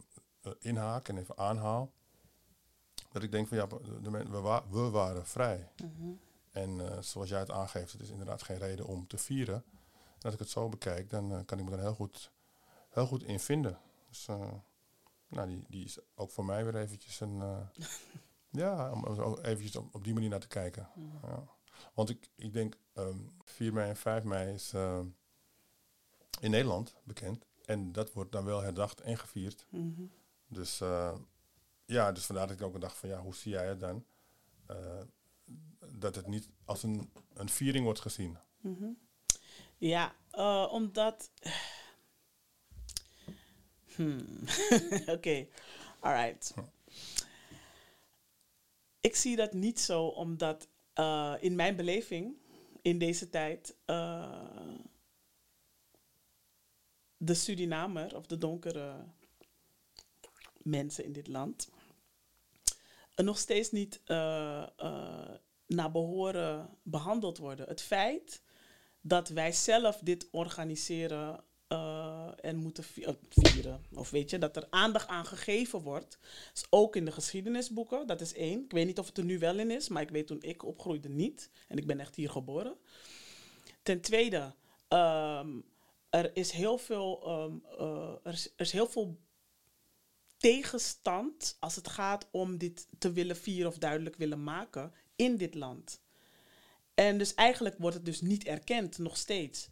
inhaak 0.59 1.09
en 1.09 1.19
even 1.19 1.39
aanhaal. 1.39 1.93
Dat 3.13 3.23
ik 3.23 3.31
denk 3.33 3.49
van 3.49 3.57
ja, 3.57 3.67
de, 4.03 4.11
men- 4.11 4.31
we, 4.31 4.41
wa- 4.41 4.65
we 4.71 4.91
waren 4.91 5.27
vrij. 5.27 5.69
Mhm. 5.83 6.11
En 6.51 7.05
zoals 7.05 7.29
jij 7.29 7.39
het 7.39 7.51
aangeeft, 7.51 7.93
het 7.93 8.01
is 8.01 8.09
inderdaad 8.11 8.43
geen 8.43 8.59
reden 8.59 8.87
om 8.87 9.07
te 9.07 9.19
vieren. 9.19 9.65
En 9.95 10.23
als 10.27 10.33
ik 10.33 10.39
het 10.39 10.49
zo 10.51 10.69
bekijk, 10.69 11.11
dan 11.11 11.45
kan 11.45 11.59
ik 11.59 11.65
me 11.65 11.71
er 11.71 11.81
heel 11.81 11.95
goed, 11.95 12.31
heel 12.89 13.07
goed 13.07 13.23
in 13.23 13.41
vinden. 13.41 13.79
Dus 14.11 14.29
eh, 14.29 14.53
nou, 15.29 15.49
die, 15.49 15.65
die 15.69 15.85
is 15.85 15.99
ook 16.15 16.31
voor 16.31 16.45
mij 16.45 16.65
weer 16.65 16.77
eventjes 16.77 17.21
een... 17.21 17.41
eh, 17.41 17.67
ja, 18.63 18.93
om 18.93 19.05
om 19.05 19.15
zo 19.15 19.35
eventjes 19.35 19.77
op, 19.77 19.95
op 19.95 20.05
die 20.05 20.15
manier 20.15 20.29
naar 20.29 20.41
te 20.41 20.49
kijken. 20.49 20.89
Ja. 21.23 21.49
Want 21.95 22.11
ik, 22.11 22.31
ik 22.35 22.53
denk, 22.53 22.77
ehm 22.93 23.19
4 23.45 23.73
mei 23.73 23.89
en 23.89 23.97
5 23.97 24.25
mei 24.25 24.55
is 24.55 24.73
eh, 24.73 25.01
in 26.41 26.51
Nederland 26.51 26.95
bekend. 27.05 27.47
En 27.65 27.93
dat 27.93 28.13
wordt 28.13 28.33
dan 28.33 28.45
wel 28.45 28.61
herdacht 28.61 29.01
en 29.01 29.19
gevierd. 29.19 29.67
Mhm. 29.69 30.05
Dus 30.47 30.79
ja, 31.85 32.13
dus 32.13 32.27
vandaar 32.27 32.47
dat 32.47 32.57
ik 32.61 32.63
ook 32.67 32.81
dacht 32.81 32.97
van 32.97 33.09
ja, 33.09 33.21
hoe 33.21 33.35
zie 33.35 33.53
jij 33.53 33.67
het 33.67 33.81
dan? 33.81 34.05
Dat 35.95 36.15
het 36.15 36.27
niet 36.27 36.49
als 36.65 36.83
een, 36.83 37.13
een 37.35 37.49
viering 37.49 37.85
wordt 37.85 38.01
gezien. 38.01 38.39
Mhm. 38.61 38.91
Ja, 39.77 40.15
omdat. 40.71 41.31
Hmm. 44.01 44.27
Oké, 45.17 45.47
alright. 45.99 46.55
Ik 49.01 49.17
zie 49.17 49.37
dat 49.37 49.53
niet 49.53 49.81
zo, 49.81 50.07
omdat 50.07 50.69
eh, 50.93 51.35
in 51.41 51.55
mijn 51.55 51.77
beleving 51.77 52.37
in 52.83 52.99
deze 52.99 53.31
tijd 53.31 53.77
eh, 53.85 54.45
de 57.17 57.35
Surinamer 57.35 58.17
of 58.17 58.27
de 58.27 58.39
donkere 58.39 59.05
mensen 60.63 61.05
in 61.05 61.13
dit 61.13 61.29
land 61.29 61.71
nog 63.17 63.39
steeds 63.39 63.71
niet 63.71 64.01
eh, 64.05 64.67
naar 65.67 65.91
behoren 65.91 66.79
behandeld 66.83 67.39
worden. 67.39 67.69
Het 67.69 67.83
feit 67.83 68.43
dat 69.01 69.29
wij 69.29 69.53
zelf 69.53 69.99
dit 69.99 70.29
organiseren 70.31 71.45
eh, 71.71 72.29
en 72.41 72.57
moeten 72.57 72.85
eh, 73.03 73.15
vieren, 73.29 73.85
of 73.95 74.11
weet 74.11 74.31
je, 74.31 74.39
dat 74.39 74.57
er 74.57 74.67
aandacht 74.71 75.09
aan 75.09 75.27
gegeven 75.27 75.81
wordt, 75.81 76.19
is 76.55 76.67
ook 76.71 76.97
in 76.97 77.05
de 77.05 77.13
geschiedenisboeken, 77.13 78.07
dat 78.07 78.21
is 78.21 78.35
één. 78.35 78.65
Ik 78.65 78.73
weet 78.73 78.87
niet 78.87 78.99
of 78.99 79.07
het 79.07 79.19
er 79.19 79.25
nu 79.25 79.39
wel 79.39 79.59
in 79.59 79.71
is, 79.71 79.89
maar 79.89 80.03
ik 80.03 80.11
weet 80.11 80.27
toen 80.27 80.43
ik 80.43 80.65
opgroeide 80.65 81.09
niet. 81.09 81.51
En 81.69 81.77
ik 81.77 81.87
ben 81.87 82.01
echt 82.01 82.15
hier 82.15 82.31
geboren. 82.31 82.77
Ten 83.83 84.01
tweede, 84.01 84.55
ehm, 84.89 85.49
er 86.09 86.37
is 86.37 86.51
heel 86.51 86.79
veel, 86.79 87.23
ehm, 87.25 87.57
eh, 87.79 88.15
er 88.23 88.51
is 88.57 88.73
heel 88.73 88.89
veel 88.89 89.19
tegenstand 90.37 91.57
als 91.61 91.77
het 91.77 91.89
gaat 91.89 92.27
om 92.31 92.59
dit 92.59 92.87
te 92.99 93.13
willen 93.13 93.37
vieren 93.37 93.71
of 93.71 93.79
duidelijk 93.79 94.17
willen 94.17 94.43
maken 94.43 94.93
in 95.17 95.37
dit 95.37 95.55
land. 95.55 96.01
En 96.95 97.19
dus 97.19 97.35
eigenlijk 97.35 97.77
wordt 97.79 97.97
het 97.97 98.05
dus 98.05 98.21
niet 98.21 98.45
erkend, 98.45 98.99
nog 98.99 99.17
steeds. 99.17 99.71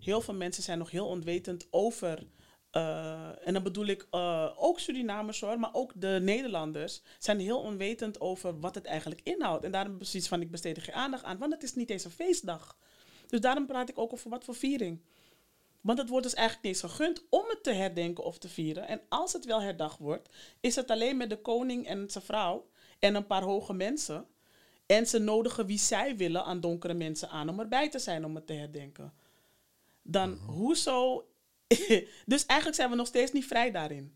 Heel 0.00 0.20
veel 0.20 0.34
mensen 0.34 0.62
zijn 0.62 0.78
nog 0.78 0.90
heel 0.90 1.06
onwetend 1.06 1.66
over 1.70 2.26
eh, 2.70 3.46
en 3.46 3.52
dan 3.52 3.62
bedoel 3.62 3.86
ik 3.86 4.06
eh, 4.10 4.50
ook 4.56 4.78
Surinamers 4.78 5.40
hoor, 5.40 5.58
maar 5.58 5.70
ook 5.72 5.92
de 5.94 6.18
Nederlanders 6.22 7.02
zijn 7.18 7.40
heel 7.40 7.60
onwetend 7.60 8.20
over 8.20 8.60
wat 8.60 8.74
het 8.74 8.84
eigenlijk 8.84 9.20
inhoudt. 9.24 9.64
En 9.64 9.70
daarom 9.70 9.96
precies 9.96 10.28
van 10.28 10.40
ik 10.40 10.50
besteed 10.50 10.76
er 10.76 10.82
geen 10.82 10.94
aandacht 10.94 11.24
aan, 11.24 11.38
want 11.38 11.52
het 11.52 11.62
is 11.62 11.74
niet 11.74 11.90
eens 11.90 12.04
een 12.04 12.10
feestdag. 12.10 12.76
Dus 13.26 13.40
daarom 13.40 13.66
praat 13.66 13.88
ik 13.88 13.98
ook 13.98 14.12
over 14.12 14.30
wat 14.30 14.44
voor 14.44 14.54
viering. 14.54 15.00
Want 15.80 15.98
het 15.98 16.08
wordt 16.08 16.24
dus 16.24 16.34
eigenlijk 16.34 16.66
niet 16.66 16.82
eens 16.82 16.92
gegund 16.92 17.22
om 17.30 17.44
het 17.48 17.62
te 17.62 17.72
herdenken 17.72 18.24
of 18.24 18.38
te 18.38 18.48
vieren. 18.48 18.88
En 18.88 19.00
als 19.08 19.32
het 19.32 19.44
wel 19.44 19.60
herdacht 19.60 19.98
wordt, 19.98 20.28
is 20.60 20.76
het 20.76 20.90
alleen 20.90 21.16
met 21.16 21.30
de 21.30 21.40
koning 21.40 21.86
en 21.86 22.10
zijn 22.10 22.24
vrouw 22.24 22.68
en 22.98 23.14
een 23.14 23.26
paar 23.26 23.42
hoge 23.42 23.72
mensen. 23.72 24.26
En 24.86 25.06
ze 25.06 25.18
nodigen 25.18 25.66
wie 25.66 25.78
zij 25.78 26.16
willen 26.16 26.44
aan 26.44 26.60
donkere 26.60 26.94
mensen 26.94 27.28
aan 27.28 27.48
om 27.48 27.60
erbij 27.60 27.90
te 27.90 27.98
zijn 27.98 28.24
om 28.24 28.34
het 28.34 28.46
te 28.46 28.52
herdenken. 28.52 29.12
Dan 30.10 30.32
hoezo. 30.32 31.28
dus 32.26 32.46
eigenlijk 32.46 32.74
zijn 32.74 32.90
we 32.90 32.96
nog 32.96 33.06
steeds 33.06 33.32
niet 33.32 33.46
vrij 33.46 33.70
daarin. 33.70 34.14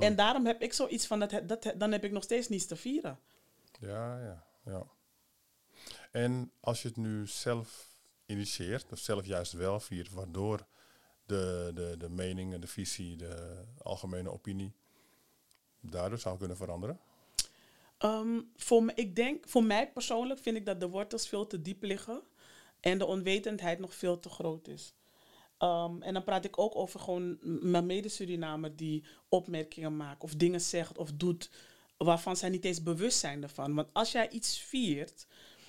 En 0.00 0.16
daarom 0.16 0.46
heb 0.46 0.62
ik 0.62 0.72
zoiets 0.72 1.06
van 1.06 1.18
dat, 1.18 1.40
dat 1.44 1.72
dan 1.76 1.92
heb 1.92 2.04
ik 2.04 2.12
nog 2.12 2.22
steeds 2.22 2.48
niets 2.48 2.66
te 2.66 2.76
vieren. 2.76 3.18
Ja, 3.80 4.20
ja, 4.20 4.44
ja. 4.64 4.86
En 6.10 6.52
als 6.60 6.82
je 6.82 6.88
het 6.88 6.96
nu 6.96 7.26
zelf 7.26 7.88
initieert, 8.26 8.92
of 8.92 8.98
zelf 8.98 9.26
juist 9.26 9.52
wel 9.52 9.80
viert, 9.80 10.12
waardoor 10.12 10.66
de, 11.26 11.70
de, 11.74 11.94
de 11.98 12.08
mening 12.08 12.52
en 12.52 12.60
de 12.60 12.66
visie, 12.66 13.16
de 13.16 13.64
algemene 13.82 14.30
opinie 14.30 14.74
daardoor 15.80 16.18
zou 16.18 16.38
kunnen 16.38 16.56
veranderen? 16.56 17.00
Ehm, 17.98 18.40
voor, 18.56 18.82
me, 18.82 18.92
ik 18.94 19.16
denk, 19.16 19.48
voor 19.48 19.64
mij 19.64 19.92
persoonlijk 19.92 20.40
vind 20.40 20.56
ik 20.56 20.66
dat 20.66 20.80
de 20.80 20.88
wortels 20.88 21.28
veel 21.28 21.46
te 21.46 21.62
diep 21.62 21.82
liggen 21.82 22.22
en 22.80 22.98
de 22.98 23.06
onwetendheid 23.06 23.78
nog 23.78 23.94
veel 23.94 24.18
te 24.18 24.28
groot 24.28 24.68
is. 24.68 24.94
Ehm, 25.58 26.02
en 26.02 26.12
dan 26.14 26.24
praat 26.24 26.44
ik 26.44 26.58
ook 26.58 26.76
over 26.76 27.00
gewoon 27.00 27.38
mijn 27.42 27.86
mede-Surinamer 27.86 28.76
die 28.76 29.04
opmerkingen 29.28 29.96
maakt 29.96 30.22
of 30.22 30.34
dingen 30.34 30.60
zegt 30.60 30.98
of 30.98 31.12
doet 31.12 31.50
waarvan 31.96 32.36
zij 32.36 32.48
niet 32.48 32.64
eens 32.64 32.82
bewust 32.82 33.18
zijn 33.18 33.42
ervan. 33.42 33.74
Want 33.74 33.88
als 33.92 34.12
jij 34.12 34.28
iets 34.28 34.58
viert, 34.58 35.26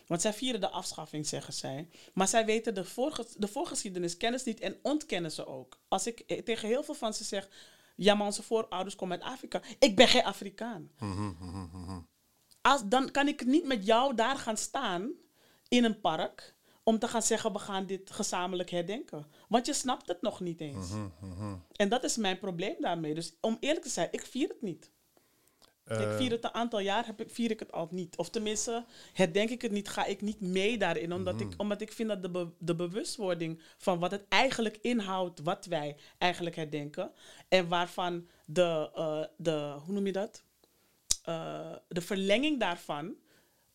want 0.07 0.21
zij 0.21 0.33
vieren 0.33 0.61
de 0.61 0.69
afschaffing, 0.69 1.27
zeggen 1.27 1.53
zij, 1.53 1.89
maar 2.13 2.27
zij 2.27 2.45
weten 2.45 2.73
de, 2.73 2.85
voorge 2.85 3.25
de 3.37 3.47
voorgeschiedenis 3.47 4.17
kennis 4.17 4.43
niet 4.43 4.59
en 4.59 4.77
ontkennen 4.81 5.31
ze 5.31 5.45
ook. 5.45 5.79
Als 5.87 6.07
ik 6.07 6.19
eh, 6.19 6.41
tegen 6.41 6.67
heel 6.67 6.83
veel 6.83 6.93
van 6.93 7.13
ze 7.13 7.23
zeg, 7.23 7.49
ja 7.95 8.15
maar 8.15 8.25
onze 8.25 8.43
voorouders 8.43 8.95
komen 8.95 9.21
uit 9.21 9.33
Afrika, 9.33 9.61
ik 9.79 9.95
ben 9.95 10.07
geen 10.07 10.23
Afrikaan. 10.23 10.91
Als, 12.61 12.81
dan 12.85 13.11
kan 13.11 13.27
ik 13.27 13.45
niet 13.45 13.65
met 13.65 13.85
jou 13.85 14.15
daar 14.15 14.37
gaan 14.37 14.57
staan 14.57 15.11
in 15.67 15.83
een 15.83 15.99
park 15.99 16.55
om 16.89 16.99
te 16.99 17.07
gaan 17.07 17.21
zeggen 17.23 17.53
we 17.53 17.59
gaan 17.59 17.85
dit 17.85 18.11
gezamenlijk 18.11 18.69
herdenken. 18.69 19.25
Want 19.47 19.65
je 19.65 19.73
snapt 19.73 20.07
het 20.07 20.21
nog 20.21 20.39
niet 20.39 20.61
eens. 20.61 20.89
En 21.75 21.89
dat 21.89 22.03
is 22.03 22.17
mijn 22.17 22.39
probleem 22.39 22.75
daarmee. 22.79 23.13
Dus 23.13 23.33
om 23.41 23.57
eerlijk 23.59 23.83
te 23.85 23.89
zijn, 23.91 24.07
ik 24.11 24.25
vier 24.25 24.47
het 24.47 24.61
niet. 24.61 24.91
ik 25.85 25.97
Eh, 25.97 26.15
vier 26.17 26.31
het 26.31 26.43
een 26.43 26.53
aantal 26.53 26.79
jaar, 26.79 27.05
heb 27.05 27.21
ik, 27.21 27.29
vier 27.31 27.51
ik 27.51 27.59
het 27.59 27.71
al 27.71 27.87
niet. 27.91 28.17
Of 28.17 28.29
tenminste, 28.29 28.85
herdenk 29.13 29.49
ik 29.49 29.61
het 29.61 29.71
niet, 29.71 29.89
ga 29.89 30.05
ik 30.05 30.21
niet 30.21 30.39
mee 30.41 30.77
daarin. 30.77 31.13
Omdat, 31.13 31.41
ik, 31.41 31.53
omdat 31.57 31.81
ik 31.81 31.91
vind 31.91 32.09
dat 32.09 32.21
de, 32.21 32.29
be- 32.29 32.51
de 32.57 32.75
bewustwording 32.75 33.61
van 33.77 33.99
wat 33.99 34.11
het 34.11 34.25
eigenlijk 34.29 34.77
inhoudt, 34.81 35.39
wat 35.39 35.65
wij 35.65 35.95
eigenlijk 36.17 36.55
herdenken. 36.55 37.11
En 37.47 37.67
waarvan 37.67 38.27
de, 38.45 38.91
eh, 38.95 39.23
de 39.37 39.75
hoe 39.85 39.93
noem 39.93 40.05
je 40.05 40.11
dat? 40.11 40.43
Eh, 41.23 41.75
de 41.87 42.01
verlenging 42.01 42.59
daarvan 42.59 43.15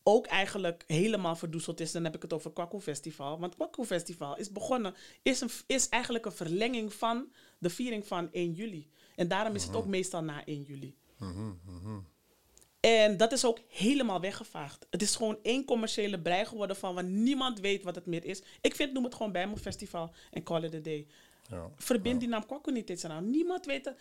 ook 0.07 0.25
eigenlijk 0.25 0.83
helemaal 0.87 1.35
verdoezeld 1.35 1.79
is. 1.79 1.91
Dan 1.91 2.03
heb 2.03 2.15
ik 2.15 2.21
het 2.21 2.33
over 2.33 2.51
Kwaku 2.51 2.79
Festival. 2.79 3.39
Want 3.39 3.55
Kwaku 3.55 3.85
Festival 3.85 4.37
is 4.37 4.51
begonnen, 4.51 4.95
is, 5.21 5.41
een, 5.41 5.49
is 5.67 5.89
eigenlijk 5.89 6.25
een 6.25 6.31
verlenging 6.31 6.93
van 6.93 7.31
de 7.57 7.69
viering 7.69 8.07
van 8.07 8.31
1 8.31 8.51
juli. 8.51 8.89
En 9.15 9.27
daarom 9.27 9.55
is 9.55 9.63
het 9.63 9.75
ook 9.75 9.85
meestal 9.85 10.23
na 10.23 10.45
1 10.45 10.61
juli. 10.61 10.95
En 12.79 13.17
dat 13.17 13.31
is 13.31 13.45
ook 13.45 13.59
helemaal 13.67 14.19
weggevaagd. 14.21 14.85
Het 14.89 15.01
is 15.01 15.15
gewoon 15.15 15.37
één 15.41 15.65
commerciële 15.65 16.19
brei 16.19 16.45
geworden 16.45 16.75
van 16.75 16.93
waar 16.93 17.03
niemand 17.03 17.59
weet 17.59 17.83
wat 17.83 17.95
het 17.95 18.05
meer 18.05 18.25
is. 18.25 18.41
Ik 18.61 18.75
vind, 18.75 18.93
noem 18.93 19.03
het 19.03 19.15
gewoon 19.15 19.31
bij 19.31 19.45
mijn 19.47 19.59
festival 19.59 20.11
en 20.31 20.43
call 20.43 20.63
it 20.63 20.73
a 20.73 20.79
day. 20.79 21.07
ja. 21.49 21.69
Verbind 21.75 22.19
die 22.19 22.29
naam 22.29 22.45
Kwaku 22.45 22.71
niet 22.71 22.89
eens 22.89 23.05
aan. 23.05 23.29
Niemand 23.29 23.65
weet 23.65 23.85
het. 23.85 23.97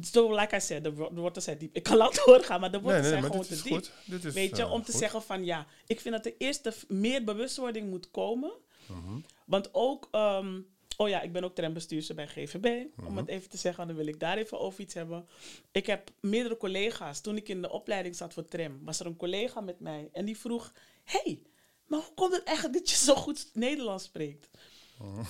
So, 0.00 0.34
like 0.34 0.56
I 0.56 0.60
said, 0.60 0.84
de 0.84 0.92
de 0.94 1.20
wortels 1.20 1.44
zijn 1.44 1.58
diep. 1.58 1.76
Ik 1.76 1.82
kan 1.82 1.96
laat 1.96 2.22
doorgaan, 2.26 2.60
maar 2.60 2.72
de 2.72 2.80
wortels 2.80 3.00
nee, 3.00 3.10
zijn 3.10 3.22
maar 3.22 3.30
gewoon 3.30 3.46
te 3.46 3.62
diep. 3.62 3.90
Dit 4.04 4.24
is, 4.24 4.34
Weet 4.34 4.56
je, 4.56 4.62
eh, 4.62 4.72
om 4.72 4.82
te 4.82 4.90
goed. 4.90 5.00
zeggen 5.00 5.22
van 5.22 5.44
ja, 5.44 5.66
ik 5.86 6.00
vind 6.00 6.14
dat 6.14 6.26
er 6.26 6.34
eerst 6.38 6.84
meer 6.88 7.24
bewustwording 7.24 7.90
moet 7.90 8.10
komen. 8.10 8.52
Mhm. 8.86 9.18
Want 9.46 9.68
ook, 9.72 10.08
ehm, 10.10 10.60
oh 10.96 11.08
ja, 11.08 11.20
ik 11.20 11.32
ben 11.32 11.44
ook 11.44 11.54
trambestuurster 11.54 12.14
bij 12.14 12.26
GVB. 12.26 12.86
Mhm. 12.96 13.06
Om 13.06 13.16
het 13.16 13.28
even 13.28 13.48
te 13.50 13.56
zeggen, 13.56 13.86
dan 13.86 13.96
wil 13.96 14.06
ik 14.06 14.20
daar 14.20 14.36
even 14.36 14.60
over 14.60 14.80
iets 14.80 14.94
hebben. 14.94 15.28
Ik 15.72 15.86
heb 15.86 16.10
meerdere 16.20 16.56
collega's. 16.56 17.20
Toen 17.20 17.36
ik 17.36 17.48
in 17.48 17.62
de 17.62 17.70
opleiding 17.70 18.16
zat 18.16 18.32
voor 18.32 18.44
tram, 18.44 18.80
was 18.84 19.00
er 19.00 19.06
een 19.06 19.16
collega 19.16 19.60
met 19.60 19.80
mij. 19.80 20.08
En 20.12 20.24
die 20.24 20.38
vroeg, 20.38 20.72
hey, 21.04 21.42
maar 21.86 22.00
hoe 22.00 22.14
komt 22.14 22.32
het 22.32 22.44
eigenlijk 22.44 22.78
dat 22.78 22.90
je 22.90 22.96
zo 22.96 23.14
goed 23.14 23.50
Nederlands 23.52 24.04
spreekt? 24.04 24.48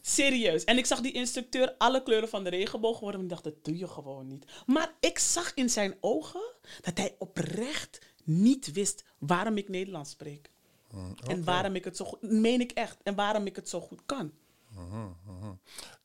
Serieus. 0.00 0.64
En 0.64 0.78
ik 0.78 0.86
zag 0.86 1.00
die 1.00 1.12
instructeur 1.12 1.74
alle 1.78 2.02
kleuren 2.02 2.28
van 2.28 2.44
de 2.44 2.50
regenboog 2.50 3.00
worden. 3.00 3.18
En 3.20 3.26
ik 3.26 3.30
dacht, 3.32 3.44
dat 3.44 3.64
doe 3.64 3.78
je 3.78 3.88
gewoon 3.88 4.26
niet. 4.26 4.44
Maar 4.66 4.92
ik 5.00 5.18
zag 5.18 5.54
in 5.54 5.70
zijn 5.70 5.94
ogen 6.00 6.42
dat 6.80 6.98
hij 6.98 7.14
oprecht 7.18 7.98
niet 8.24 8.72
wist 8.72 9.04
waarom 9.18 9.56
ik 9.56 9.68
Nederlands 9.68 10.10
spreek. 10.10 10.50
Mm, 10.90 11.14
En 11.26 11.44
waarom 11.44 11.74
ik 11.74 11.84
het 11.84 11.96
zo 11.96 12.04
goed... 12.04 12.22
Meen 12.22 12.60
ik 12.60 12.70
echt. 12.72 12.96
En 13.02 13.14
waarom 13.14 13.46
ik 13.46 13.56
het 13.56 13.68
zo 13.68 13.80
goed 13.80 14.00
kan. 14.06 14.32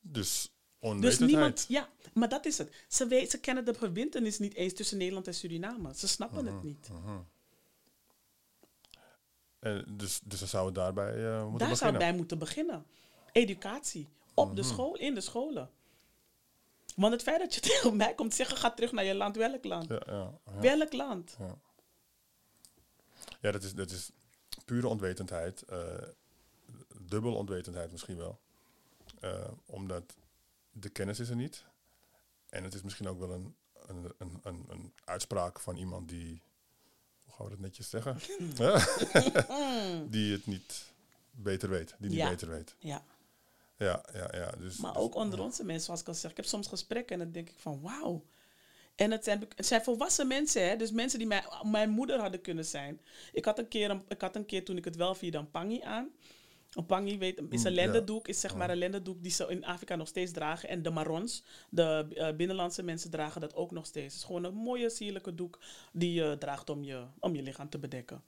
Dus 0.00 0.50
onwetendheid. 0.78 1.30
niemand... 1.30 1.64
Ja, 1.68 1.88
maar 2.14 2.28
dat 2.28 2.46
is 2.46 2.58
het. 2.58 2.72
Ze, 2.88 3.06
weet, 3.06 3.30
ze 3.30 3.38
kennen 3.40 3.64
de 3.64 3.74
verbindenis 3.74 4.38
niet 4.38 4.54
eens 4.54 4.72
tussen 4.72 4.98
Nederland 4.98 5.26
en 5.26 5.34
Suriname. 5.34 5.94
Ze 5.94 6.08
snappen 6.08 6.46
het 6.46 6.62
niet. 6.62 6.88
En 9.58 9.84
dus, 9.96 10.20
dus 10.24 10.38
dan 10.38 10.48
zou 10.48 10.66
het 10.66 10.74
daarbij 10.74 11.14
eh, 11.26 11.40
moeten 11.42 11.58
Daar 11.68 11.76
zou 11.76 11.90
beginnen. 11.92 11.98
bij 11.98 12.12
moeten 12.12 12.38
beginnen. 12.38 12.86
Educatie. 13.36 14.08
Op 14.34 14.46
Mhm. 14.46 14.56
de 14.56 14.62
school, 14.62 14.96
in 14.96 15.14
de 15.14 15.20
scholen. 15.20 15.70
Want 16.96 17.12
het 17.12 17.22
feit 17.22 17.38
dat 17.40 17.54
je 17.54 17.60
tegen 17.70 17.96
mij 17.96 18.14
komt 18.14 18.34
zeggen, 18.34 18.56
ga 18.56 18.70
terug 18.70 18.92
naar 18.92 19.04
je 19.04 19.14
land. 19.14 19.36
Welk 19.36 19.64
land? 19.64 19.88
Ja, 19.88 20.02
ja, 20.06 20.32
ja. 20.44 20.60
Welk 20.60 20.92
land? 20.92 21.36
Ja, 21.38 21.56
ja 23.40 23.50
dat, 23.52 23.62
is, 23.62 23.74
dat 23.74 23.90
is 23.90 24.10
pure 24.64 24.88
onwetendheid. 24.88 25.62
eh 25.62 26.02
dubbel 27.00 27.34
onwetendheid 27.34 27.92
misschien 27.92 28.16
wel. 28.16 28.38
Eh, 29.20 29.48
omdat 29.66 30.14
de 30.72 30.88
kennis 30.88 31.20
is 31.20 31.28
er 31.28 31.36
niet. 31.36 31.64
En 32.48 32.64
het 32.64 32.74
is 32.74 32.82
misschien 32.82 33.08
ook 33.08 33.18
wel 33.18 33.30
een, 33.30 33.54
een, 33.86 34.12
een, 34.18 34.40
een, 34.42 34.64
een 34.68 34.92
uitspraak 35.04 35.60
van 35.60 35.76
iemand 35.76 36.08
die... 36.08 36.40
Hoe 37.24 37.34
gaan 37.34 37.44
we 37.44 37.50
dat 37.50 37.60
netjes 37.60 37.90
zeggen? 37.90 38.18
Ja. 38.56 38.86
die 40.14 40.32
het 40.32 40.46
niet 40.46 40.92
beter 41.30 41.68
weet. 41.68 41.94
Die 41.98 42.10
niet 42.10 42.28
beter 42.28 42.48
weet. 42.48 42.74
Ja. 42.78 43.04
Ja, 43.78 44.04
ja, 44.12 44.28
ja. 44.32 44.50
Dus, 44.58 44.76
Maar 44.76 44.92
dus- 44.92 45.02
ook 45.02 45.14
onder 45.14 45.40
onze 45.40 45.64
mensen, 45.64 45.84
zoals 45.84 46.00
ik 46.00 46.08
al 46.08 46.14
zeg. 46.14 46.30
Ik 46.30 46.36
heb 46.36 46.46
soms 46.46 46.68
gesprekken 46.68 47.18
en 47.18 47.22
dan 47.22 47.32
denk 47.32 47.48
ik 47.48 47.58
van 47.58 47.80
wauw. 47.80 48.24
En 48.94 49.10
het 49.10 49.24
zijn, 49.24 49.48
het 49.56 49.66
zijn 49.66 49.82
volwassen 49.82 50.26
mensen, 50.26 50.68
hè? 50.68 50.76
dus 50.76 50.90
mensen 50.90 51.18
die 51.18 51.28
mijn, 51.28 51.44
mijn 51.62 51.90
moeder 51.90 52.20
hadden 52.20 52.40
kunnen 52.40 52.64
zijn. 52.64 53.00
Ik 53.32 53.44
had, 53.44 53.58
een 53.58 53.68
keer, 53.68 53.90
een, 53.90 54.02
ik 54.08 54.20
had 54.20 54.36
een 54.36 54.46
keer 54.46 54.64
toen 54.64 54.76
ik 54.76 54.84
het 54.84 54.96
wel 54.96 55.14
vierde 55.14 55.38
een 55.38 55.50
pangi 55.50 55.80
aan. 55.80 56.10
Een 56.72 56.86
pangi 56.86 57.18
weet, 57.18 57.42
is 57.50 57.64
een 57.64 57.70
Mm, 57.70 57.76
lendendoek, 57.76 58.28
is 58.28 58.40
zeg 58.40 58.54
maar 58.54 58.70
een 58.70 58.76
lendendoek 58.76 59.22
die 59.22 59.32
ze 59.32 59.46
in 59.48 59.64
Afrika 59.64 59.96
nog 59.96 60.08
steeds 60.08 60.32
dragen. 60.32 60.68
En 60.68 60.82
de 60.82 60.90
marons, 60.90 61.44
de 61.70 62.06
eh, 62.14 62.36
binnenlandse 62.36 62.82
mensen 62.82 63.10
dragen 63.10 63.40
dat 63.40 63.54
ook 63.54 63.70
nog 63.70 63.86
steeds. 63.86 64.06
Het 64.06 64.22
is 64.22 64.24
gewoon 64.24 64.44
een 64.44 64.54
mooie, 64.54 64.90
sierlijke 64.90 65.34
doek 65.34 65.58
die 65.92 66.12
je 66.12 66.36
draagt 66.38 66.70
om 66.70 66.84
je, 66.84 67.04
om 67.20 67.34
je 67.34 67.42
lichaam 67.42 67.68
te 67.68 67.78
bedekken. 67.78 68.22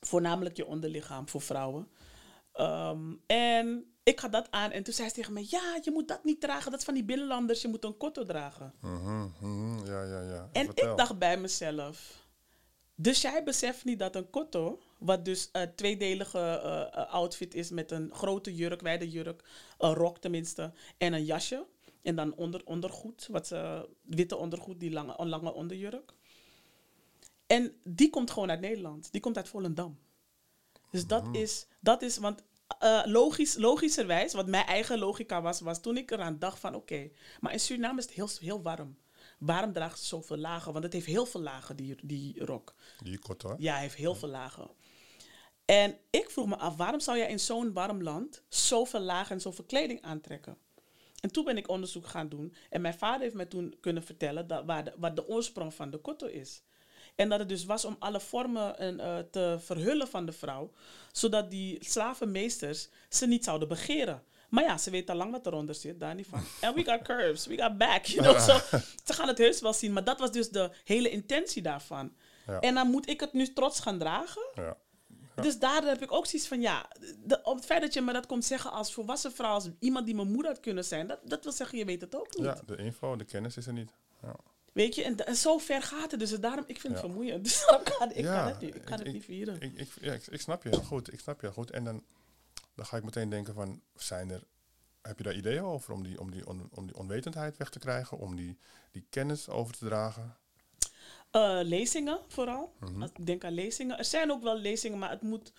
Voornamelijk 0.00 0.56
je 0.56 0.66
onderlichaam 0.66 1.28
voor 1.28 1.40
vrouwen. 1.40 1.88
Ehm, 2.52 3.12
en 3.26 3.84
ik 4.10 4.18
had 4.18 4.32
dat 4.32 4.50
aan 4.50 4.70
en 4.70 4.82
toen 4.82 4.94
zei 4.94 5.08
ze 5.08 5.14
tegen 5.14 5.32
me: 5.32 5.46
Ja, 5.48 5.78
je 5.82 5.90
moet 5.90 6.08
dat 6.08 6.24
niet 6.24 6.40
dragen, 6.40 6.70
dat 6.70 6.80
is 6.80 6.84
van 6.84 6.94
die 6.94 7.04
binnenlanders, 7.04 7.62
je 7.62 7.68
moet 7.68 7.84
een 7.84 7.96
kotto 7.96 8.24
dragen. 8.24 8.74
Mhm, 8.80 9.28
mhm, 9.40 9.86
ja, 9.86 10.02
ja, 10.02 10.20
ja. 10.22 10.48
En 10.52 10.64
Vertel. 10.64 10.90
ik 10.90 10.96
dacht 10.96 11.18
bij 11.18 11.38
mezelf: 11.38 12.26
Dus 12.94 13.20
jij 13.20 13.44
beseft 13.44 13.84
niet 13.84 13.98
dat 13.98 14.16
een 14.16 14.30
kotto, 14.30 14.80
wat 14.98 15.24
dus 15.24 15.48
een 15.52 15.74
tweedelige 15.74 16.38
eh, 16.38 16.80
eh, 16.80 17.12
outfit 17.12 17.54
is 17.54 17.70
met 17.70 17.90
een 17.90 18.10
grote 18.14 18.54
jurk, 18.54 18.80
wijde 18.80 19.10
jurk, 19.10 19.44
een 19.78 19.94
rok 19.94 20.18
tenminste, 20.18 20.72
en 20.98 21.12
een 21.12 21.24
jasje. 21.24 21.66
En 22.02 22.16
dan 22.16 22.34
onder, 22.34 22.62
ondergoed, 22.64 23.26
wat 23.30 23.46
ze, 23.46 23.88
witte 24.02 24.36
ondergoed, 24.36 24.80
die 24.80 24.90
lange, 24.90 25.26
lange 25.26 25.52
onderjurk. 25.52 26.12
En 27.46 27.72
die 27.84 28.10
komt 28.10 28.30
gewoon 28.30 28.50
uit 28.50 28.60
Nederland. 28.60 29.12
Die 29.12 29.20
komt 29.20 29.36
uit 29.36 29.48
Volendam. 29.48 29.98
Dus 30.90 31.06
dat, 31.06 31.28
is, 31.32 31.66
dat 31.80 32.02
is, 32.02 32.18
want 32.18 32.42
eh, 32.78 33.02
logisch, 33.04 33.56
logischerwijs, 33.56 34.32
wat 34.32 34.46
mijn 34.46 34.66
eigen 34.66 34.98
logica 34.98 35.42
was, 35.42 35.60
was 35.60 35.80
toen 35.80 35.96
ik 35.96 36.10
eraan 36.10 36.38
dacht 36.38 36.58
van 36.58 36.74
oké, 36.74 37.10
maar 37.40 37.52
in 37.52 37.60
Suriname 37.60 37.98
is 37.98 38.04
het 38.04 38.14
heel, 38.14 38.28
heel 38.40 38.62
warm. 38.62 38.98
Waarom 39.38 39.72
draagt 39.72 39.98
ze 39.98 40.06
zoveel 40.06 40.36
lagen? 40.36 40.72
Want 40.72 40.84
het 40.84 40.92
heeft 40.92 41.06
heel 41.06 41.26
veel 41.26 41.40
lagen, 41.40 41.76
die, 41.76 41.96
die 42.02 42.44
rok. 42.44 42.74
Die 43.02 43.18
kort 43.18 43.42
hoor. 43.42 43.54
Ja, 43.58 43.72
hij 43.72 43.82
heeft 43.82 43.94
heel 43.94 44.14
veel 44.14 44.28
lagen. 44.28 44.70
En 45.64 45.98
ik 46.10 46.30
vroeg 46.30 46.46
me 46.46 46.56
af, 46.56 46.76
waarom 46.76 47.00
zou 47.00 47.18
jij 47.18 47.30
in 47.30 47.40
zo'n 47.40 47.72
warm 47.72 48.02
land 48.02 48.42
zoveel 48.48 49.00
lagen 49.00 49.34
en 49.34 49.40
zoveel 49.40 49.64
kleding 49.64 50.02
aantrekken? 50.02 50.56
En 51.20 51.32
toen 51.32 51.44
ben 51.44 51.56
ik 51.56 51.68
onderzoek 51.68 52.06
gaan 52.06 52.28
doen. 52.28 52.54
En 52.70 52.80
mijn 52.80 52.98
vader 52.98 53.20
heeft 53.20 53.34
mij 53.34 53.46
toen 53.46 53.76
kunnen 53.80 54.02
vertellen 54.02 54.46
dat, 54.46 54.64
waar 54.64 54.84
de, 54.84 54.92
wat 54.96 55.16
de 55.16 55.28
oorsprong 55.28 55.74
van 55.74 55.90
de 55.90 55.98
kotto 55.98 56.26
is. 56.26 56.62
En 57.20 57.28
dat 57.28 57.38
het 57.38 57.48
dus 57.48 57.64
was 57.64 57.84
om 57.84 57.96
alle 57.98 58.20
vormen 58.20 58.78
en, 58.78 59.00
eh, 59.00 59.18
te 59.30 59.56
verhullen 59.60 60.08
van 60.08 60.26
de 60.26 60.32
vrouw. 60.32 60.72
Zodat 61.12 61.50
die 61.50 61.78
slavenmeesters 61.80 62.88
ze 63.08 63.26
niet 63.26 63.44
zouden 63.44 63.68
begeren. 63.68 64.22
Maar 64.48 64.64
ja, 64.64 64.78
ze 64.78 64.90
weten 64.90 65.12
al 65.12 65.20
lang 65.20 65.30
wat 65.30 65.46
eronder 65.46 65.74
zit, 65.74 66.00
daar 66.00 66.14
niet 66.14 66.26
van. 66.26 66.42
En 66.60 66.74
we 66.74 66.84
got 66.84 67.02
curves, 67.02 67.46
we 67.46 67.62
got 67.62 67.78
back, 67.78 68.04
you 68.04 68.22
know. 68.22 68.40
So, 68.48 68.78
ze 69.06 69.12
gaan 69.12 69.28
het 69.28 69.38
heus 69.38 69.60
wel 69.60 69.72
zien. 69.72 69.92
Maar 69.92 70.04
dat 70.04 70.18
was 70.18 70.32
dus 70.32 70.48
de 70.48 70.70
hele 70.84 71.10
intentie 71.10 71.62
daarvan. 71.62 72.12
Ja. 72.46 72.60
En 72.60 72.74
dan 72.74 72.90
moet 72.90 73.08
ik 73.08 73.20
het 73.20 73.32
nu 73.32 73.52
trots 73.52 73.80
gaan 73.80 73.98
dragen. 73.98 74.42
Ja. 74.54 74.76
Dus 75.34 75.58
daar 75.58 75.82
heb 75.82 76.02
ik 76.02 76.12
ook 76.12 76.26
zoiets 76.26 76.48
van, 76.48 76.60
ja, 76.60 76.88
de, 77.24 77.42
op 77.42 77.56
het 77.56 77.64
feit 77.64 77.80
dat 77.80 77.94
je 77.94 78.00
me 78.00 78.12
dat 78.12 78.26
komt 78.26 78.44
zeggen 78.44 78.70
als 78.72 78.92
volwassen 78.92 79.32
vrouw, 79.32 79.52
als 79.52 79.68
iemand 79.78 80.06
die 80.06 80.14
mijn 80.14 80.30
moeder 80.32 80.50
had 80.50 80.60
kunnen 80.60 80.84
zijn, 80.84 81.06
dat, 81.06 81.18
dat 81.24 81.42
wil 81.42 81.52
zeggen, 81.52 81.78
je 81.78 81.84
weet 81.84 82.00
het 82.00 82.14
ook 82.14 82.36
niet. 82.36 82.44
ja, 82.44 82.60
de 82.66 82.76
info, 82.76 83.16
de 83.16 83.24
kennis 83.24 83.56
is 83.56 83.66
er 83.66 83.72
niet. 83.72 83.92
Ja. 84.22 84.36
Weet 84.72 84.94
je, 84.94 85.02
en, 85.04 85.26
en 85.26 85.36
zo 85.36 85.58
ver 85.58 85.82
gaat 85.82 86.10
het. 86.10 86.20
Dus 86.20 86.30
daarom, 86.30 86.64
ik 86.66 86.80
vind 86.80 86.92
het 86.92 87.02
Ja. 87.02 87.08
vermoeiend. 87.08 87.44
Dus 87.44 87.64
daarom 87.66 87.84
kan, 87.84 88.10
ik 88.10 88.16
Ja, 88.24 88.36
kan 88.36 88.46
het 88.52 88.60
niet, 88.60 88.74
ik 88.74 88.84
kan 88.84 88.98
het 88.98 89.12
niet 89.12 89.24
vieren. 89.24 89.60
Ik, 89.60 89.72
ik, 89.78 89.88
ja, 90.00 90.12
ik, 90.12 90.26
ik 90.26 90.40
snap 90.40 90.62
je 90.62 90.68
heel 90.68 90.82
goed. 90.82 91.12
Ik 91.12 91.20
snap 91.20 91.40
je 91.40 91.46
heel 91.46 91.54
goed. 91.54 91.70
En 91.70 91.84
dan, 91.84 92.04
dan 92.74 92.86
ga 92.86 92.96
ik 92.96 93.04
meteen 93.04 93.28
denken 93.30 93.54
van, 93.54 93.82
zijn 93.94 94.30
er, 94.30 94.42
heb 95.02 95.16
je 95.18 95.24
daar 95.24 95.34
ideeën 95.36 95.62
over 95.62 95.94
om 95.94 96.02
die, 96.02 96.20
om 96.20 96.30
die, 96.30 96.46
on- 96.46 96.68
om 96.74 96.86
die 96.86 96.96
onwetendheid 96.96 97.56
weg 97.56 97.70
te 97.70 97.78
krijgen, 97.78 98.18
om 98.18 98.36
die, 98.36 98.58
die 98.90 99.06
kennis 99.10 99.48
over 99.48 99.76
te 99.76 99.84
dragen? 99.84 100.36
Eh, 101.30 101.60
lezingen 101.62 102.18
vooral. 102.28 102.72
Mhm. 102.80 103.02
Ik 103.02 103.26
denk 103.26 103.44
aan 103.44 103.52
lezingen. 103.52 103.98
Er 103.98 104.04
zijn 104.04 104.30
ook 104.30 104.42
wel 104.42 104.56
lezingen, 104.58 104.98
maar 104.98 105.10
het 105.10 105.22
moet. 105.22 105.52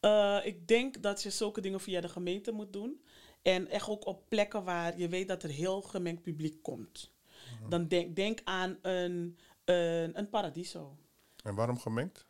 eh, 0.00 0.38
ik 0.44 0.68
denk 0.68 1.02
dat 1.02 1.22
je 1.22 1.30
zulke 1.30 1.60
dingen 1.60 1.80
via 1.80 2.00
de 2.00 2.08
gemeente 2.08 2.52
moet 2.52 2.72
doen. 2.72 3.02
En 3.42 3.68
echt 3.68 3.88
ook 3.88 4.06
op 4.06 4.28
plekken 4.28 4.64
waar 4.64 4.98
je 4.98 5.08
weet 5.08 5.28
dat 5.28 5.42
er 5.42 5.48
heel 5.50 5.82
gemengd 5.82 6.22
publiek 6.22 6.62
komt. 6.62 7.11
Mhm. 7.60 7.70
Dan 7.70 7.88
denk, 7.88 8.16
denk 8.16 8.40
aan 8.44 8.78
een, 8.82 9.38
een, 9.64 10.18
een 10.18 10.28
paradiso. 10.28 10.96
En 11.44 11.54
waarom 11.54 11.78
gemengd? 11.78 12.26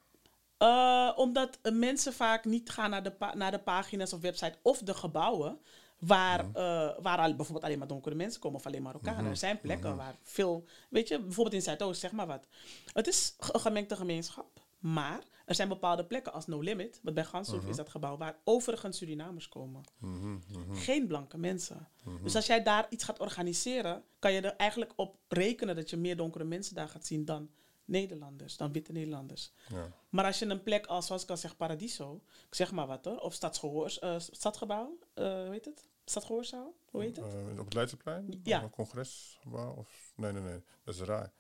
Eh, 0.59 1.13
omdat 1.17 1.59
mensen 1.73 2.13
vaak 2.13 2.45
niet 2.45 2.71
gaan 2.71 2.91
naar 2.91 3.03
de, 3.03 3.13
naar 3.35 3.51
de 3.51 3.59
pagina's 3.59 4.13
of 4.13 4.21
website 4.21 4.59
of 4.63 4.79
de 4.79 4.95
gebouwen. 4.95 5.59
Waar, 5.99 6.45
Mhm. 6.47 6.57
eh, 6.57 6.63
waar 7.03 7.19
al, 7.19 7.35
bijvoorbeeld 7.35 7.65
alleen 7.65 7.79
maar 7.79 7.87
donkere 7.89 8.15
mensen 8.15 8.41
komen 8.41 8.59
of 8.59 8.67
alleen 8.67 8.83
Marokkanen. 8.83 9.31
Er 9.31 9.37
zijn 9.37 9.61
plekken 9.61 9.97
waar 9.97 10.15
veel, 10.23 10.65
weet 10.91 11.09
je, 11.09 11.21
bijvoorbeeld 11.21 11.55
in 11.55 11.63
Zuidoost, 11.63 12.01
zeg 12.01 12.13
maar 12.13 12.27
wat. 12.27 12.47
Het 12.93 13.07
is 13.07 13.35
een 13.53 13.61
gemengde 13.61 13.97
gemeenschap, 13.97 14.61
maar 14.79 15.21
er 15.47 15.55
zijn 15.55 15.69
bepaalde 15.69 16.05
plekken 16.05 16.33
als 16.33 16.47
No 16.47 16.61
Limit, 16.61 17.01
wat 17.03 17.15
bij 17.15 17.25
Ganshoef 17.25 17.67
is 17.67 17.77
dat 17.77 17.89
gebouw, 17.89 18.17
waar 18.17 18.39
overigens 18.45 18.97
Surinamers 18.97 19.49
komen. 19.49 19.83
Mhm, 19.99 20.33
mhm. 20.33 20.75
Geen 20.75 21.07
blanke 21.07 21.39
mensen. 21.39 21.89
Dus 22.23 22.37
als 22.37 22.47
jij 22.47 22.63
daar 22.63 22.87
iets 22.89 23.05
gaat 23.05 23.19
organiseren, 23.19 24.05
kan 24.19 24.33
je 24.33 24.41
er 24.41 24.57
eigenlijk 24.57 24.93
op 24.97 25.17
rekenen 25.29 25.77
dat 25.77 25.91
je 25.91 25.97
meer 25.97 26.17
donkere 26.17 26.45
mensen 26.45 26.75
daar 26.75 26.89
gaat 26.89 27.07
zien 27.07 27.25
dan 27.25 27.51
Nederlanders, 27.85 28.57
dan 28.57 28.73
witte 28.73 28.93
Nederlanders. 28.93 29.53
Ja. 29.69 29.93
Maar 30.09 30.25
als 30.25 30.39
je 30.39 30.47
een 30.47 30.63
plek 30.63 30.87
als, 30.87 31.07
zoals 31.07 31.23
ik 31.23 31.31
al 31.31 31.37
zeg, 31.37 31.57
Paradiso, 31.57 32.21
ik 32.49 32.55
zeg 32.55 32.73
maar 32.73 32.87
wat 32.87 33.05
hoor, 33.05 33.19
of 33.19 33.35
stadsgehoors, 33.35 33.99
eh, 33.99 34.15
stadgebouw, 34.19 34.99
eh 35.15 35.25
hoe 35.25 35.49
heet 35.51 35.65
het? 35.65 35.87
Stadgehoorzaal, 36.05 36.75
hoe 36.91 37.03
heet 37.03 37.17
het? 37.17 37.35
Eh, 37.35 37.59
op 37.59 37.65
het 37.65 37.75
Leidseplein? 37.75 38.41
Ja. 38.43 38.57
Of 38.57 38.63
een 38.63 38.71
congresgebouw? 38.71 39.75
Of, 39.75 40.13
nee, 40.17 40.33
nee, 40.33 40.43
nee. 40.43 40.63
Dat 40.85 40.95
is 40.95 41.01
raar. 41.01 41.33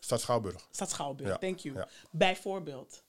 Stad 0.00 0.20
Schouwburg. 0.20 0.68
Stad 0.70 0.90
Schouwburg, 0.90 1.28
Ja, 1.28 1.38
thank 1.38 1.58
you. 1.58 1.76
ja. 1.76 1.88
Bijvoorbeeld. 2.10 3.02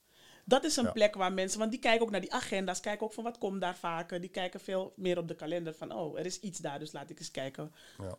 Dat 0.50 0.64
is 0.64 0.76
een 0.76 0.84
Ja. 0.84 0.92
plek 0.92 1.16
waar 1.16 1.34
mensen, 1.34 1.60
want 1.60 1.72
die 1.72 1.80
kijken 1.80 2.02
ook 2.06 2.12
naar 2.12 2.22
die 2.22 2.34
agenda's, 2.34 2.80
kijken 2.80 3.06
ook 3.06 3.14
van 3.14 3.24
wat 3.24 3.38
komt 3.38 3.62
daar 3.62 3.78
vaker. 3.78 4.22
Die 4.22 4.30
kijken 4.30 4.60
veel 4.60 4.94
meer 4.96 5.18
op 5.18 5.28
de 5.28 5.36
kalender 5.36 5.74
van, 5.74 5.92
oh, 5.94 6.20
er 6.20 6.26
is 6.26 6.40
iets 6.40 6.60
daar, 6.60 6.80
dus 6.80 6.92
laat 6.92 7.10
ik 7.10 7.20
eens 7.20 7.32
kijken. 7.32 7.74
Ja. 7.98 8.18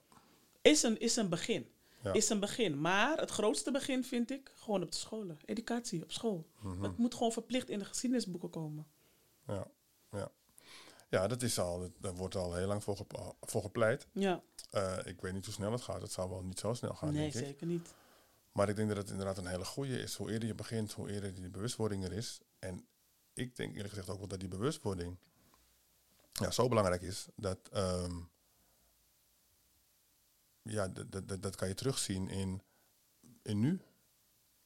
Is 0.62 0.82
een, 0.82 1.00
is 1.00 1.16
een 1.16 1.28
begin. 1.28 1.70
Ja. 2.02 2.12
Is 2.12 2.28
een 2.28 2.40
begin. 2.40 2.80
Maar 2.80 3.18
het 3.18 3.30
grootste 3.30 3.70
begin 3.70 4.04
vind 4.04 4.30
ik 4.30 4.52
gewoon 4.54 4.82
op 4.82 4.90
de 4.90 4.96
scholen. 4.96 5.38
Educatie 5.44 6.02
op 6.02 6.12
school. 6.12 6.46
Mhm. 6.60 6.82
Het 6.82 6.96
moet 6.98 7.14
gewoon 7.14 7.32
verplicht 7.32 7.68
in 7.68 7.78
de 7.78 7.84
geschiedenisboeken 7.84 8.50
komen. 8.50 8.86
Ja. 9.46 9.66
Ja. 10.10 10.30
ja, 11.08 11.26
dat 11.26 11.42
is 11.42 11.58
al, 11.58 11.78
dat- 11.80 11.90
daar 12.00 12.14
wordt 12.14 12.34
al 12.36 12.54
heel 12.54 12.66
lang 12.66 12.84
voor, 12.84 12.96
gep- 12.96 13.34
voor 13.40 13.62
gepleit. 13.62 14.06
Ja, 14.12 14.40
Eh, 14.70 14.96
ik 15.04 15.20
weet 15.20 15.32
niet 15.32 15.44
hoe 15.44 15.54
snel 15.54 15.72
het 15.72 15.82
gaat. 15.82 16.02
Het 16.02 16.12
zal 16.12 16.28
wel 16.28 16.42
niet 16.42 16.58
zo 16.58 16.74
snel 16.74 16.94
gaan, 16.94 17.12
nee, 17.12 17.20
denk 17.30 17.34
ik. 17.34 17.44
zeker 17.50 17.66
niet. 17.66 17.94
Maar 18.52 18.68
ik 18.68 18.76
denk 18.76 18.88
dat 18.88 18.96
het 18.96 19.10
inderdaad 19.10 19.38
een 19.38 19.46
hele 19.46 19.64
goede 19.64 19.98
is. 20.02 20.14
Hoe 20.14 20.30
eerder 20.32 20.48
je 20.48 20.54
begint, 20.54 20.92
hoe 20.92 21.10
eerder 21.10 21.34
die 21.34 21.48
bewustwording 21.50 22.04
er 22.04 22.12
is. 22.12 22.40
En 22.58 22.86
ik 23.32 23.56
denk 23.56 23.70
eerlijk 23.74 23.88
gezegd 23.88 24.08
ook 24.08 24.18
wel 24.18 24.28
dat 24.28 24.40
die 24.40 24.48
bewustwording 24.48 25.16
ja, 26.32 26.50
zo 26.50 26.68
belangrijk 26.68 27.02
is 27.02 27.26
dat 27.36 27.58
ehm, 27.72 28.20
ja, 30.62 30.88
dat- 30.88 31.28
dat- 31.28 31.42
dat- 31.42 31.56
kan 31.56 31.68
je 31.68 31.74
terugzien 31.74 32.28
in, 32.28 32.62
in 33.42 33.60
nu. 33.60 33.80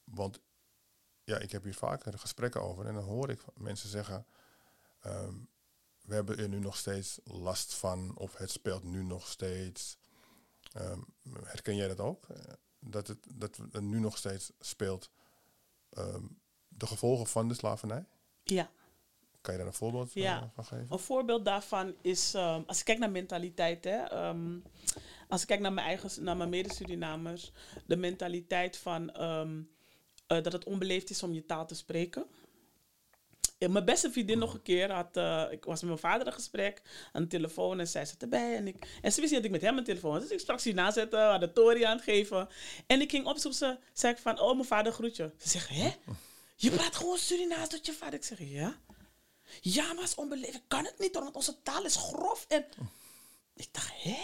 Want 0.05 0.40
ja, 1.25 1.38
ik 1.38 1.51
heb 1.53 1.62
hier 1.62 1.75
vaker 1.75 2.18
gesprekken 2.18 2.62
over 2.62 2.87
en 2.87 2.94
dan 2.94 3.05
hoor 3.05 3.31
ik 3.31 3.40
mensen 3.55 3.88
zeggen, 3.88 4.27
ehm, 5.01 5.35
we 6.01 6.14
hebben 6.14 6.38
er 6.38 6.49
nu 6.49 6.59
nog 6.59 6.77
steeds 6.77 7.18
last 7.25 7.75
van 7.75 8.16
of 8.16 8.37
het 8.37 8.51
speelt 8.51 8.83
nu 8.85 9.03
nog 9.03 9.29
steeds. 9.29 9.99
Ehm, 10.73 11.01
herken 11.42 11.77
jij 11.77 11.88
dat 11.88 12.01
ook? 12.01 12.27
Eh, 12.85 12.90
Dat 12.90 13.07
het, 13.07 13.18
dat 13.35 13.57
het 13.73 13.83
nu 13.83 14.01
nog 14.01 14.16
steeds 14.16 14.53
speelt 14.61 15.11
ehm, 15.90 16.23
de 16.68 16.87
gevolgen 16.87 17.27
van 17.27 17.49
de 17.49 17.55
slavernij? 17.55 18.05
Ja. 18.44 18.70
Kan 19.40 19.53
je 19.55 19.59
daar 19.59 19.68
een 19.68 19.75
voorbeeld 19.75 20.12
van- 20.12 20.23
Ja. 20.23 20.51
van 20.55 20.64
geven? 20.64 20.87
Een 20.90 20.99
voorbeeld 20.99 21.44
daarvan 21.44 21.94
is, 22.01 22.35
ehm, 22.35 22.62
als 22.66 22.79
ik 22.79 22.85
kijk 22.85 22.99
naar 22.99 23.11
mentaliteit, 23.11 23.85
hè, 23.85 23.97
ehm, 23.97 24.59
als 25.29 25.40
ik 25.40 25.47
kijk 25.47 25.61
naar 25.61 25.73
mijn 25.73 25.87
eigen, 25.87 26.25
naar 26.25 26.37
mijn 26.37 26.49
mede-Surinamers, 26.51 27.53
de 27.87 27.97
mentaliteit 27.97 28.77
van 28.77 29.11
eh, 30.27 30.42
dat 30.42 30.53
het 30.53 30.64
onbeleefd 30.64 31.11
is 31.11 31.23
om 31.23 31.33
je 31.33 31.47
taal 31.47 31.66
te 31.66 31.75
spreken. 31.75 32.27
Mijn 33.68 33.85
beste 33.85 34.11
vriendin 34.12 34.38
nog 34.38 34.55
een 34.55 34.62
keer 34.62 34.92
had, 34.92 35.16
eh, 35.16 35.44
ik 35.50 35.64
was 35.64 35.81
met 35.81 35.88
mijn 35.88 35.98
vader 36.12 36.27
in 36.27 36.33
gesprek 36.33 36.83
aan 37.12 37.22
de 37.22 37.29
telefoon 37.29 37.81
en 37.81 37.88
zij 37.88 38.07
zat 38.07 38.22
erbij 38.22 38.57
en 38.57 38.66
ik, 38.66 38.98
en 39.03 39.12
ze 39.12 39.20
wist 39.20 39.33
niet 39.33 39.42
dat 39.42 39.44
ik 39.44 39.50
met 39.50 39.61
hem 39.61 39.79
een 39.79 39.85
telefoon 39.85 40.12
was, 40.12 40.22
dus 40.22 40.31
ik 40.31 40.40
sprak 40.40 40.61
ze 40.61 40.72
nazetten, 40.72 41.18
we 41.18 41.24
hadden 41.24 41.53
Tori 41.53 41.83
aan 41.83 42.00
geven 42.00 42.48
en 42.87 43.00
ik 43.00 43.11
ging 43.11 43.27
op 43.27 43.38
ze, 43.38 43.79
zei 43.92 44.12
ik 44.12 44.18
van, 44.18 44.40
oh 44.40 44.53
mijn 44.55 44.64
vader 44.66 44.92
groet 44.92 45.16
je. 45.16 45.31
Ze 45.38 45.48
zegt, 45.48 45.68
hè? 45.68 45.92
Je 46.57 46.70
praat 46.70 46.96
gewoon 46.96 47.18
Surinaams 47.18 47.68
tot 47.68 47.87
je 47.87 47.92
vader. 47.92 48.14
Ik 48.14 48.24
zeg, 48.24 48.38
ja. 48.40 48.77
Ja, 49.61 49.92
maar 49.92 50.03
is 50.05 50.14
onbeleefd. 50.14 50.55
Ik 50.55 50.62
kan 50.68 50.85
het 50.85 50.98
niet, 50.98 51.14
want 51.14 51.35
onze 51.35 51.62
taal 51.62 51.85
is 51.85 51.96
grof. 51.96 52.44
En 52.48 52.64
ik 53.57 53.68
dacht, 53.72 53.92
hè? 54.03 54.18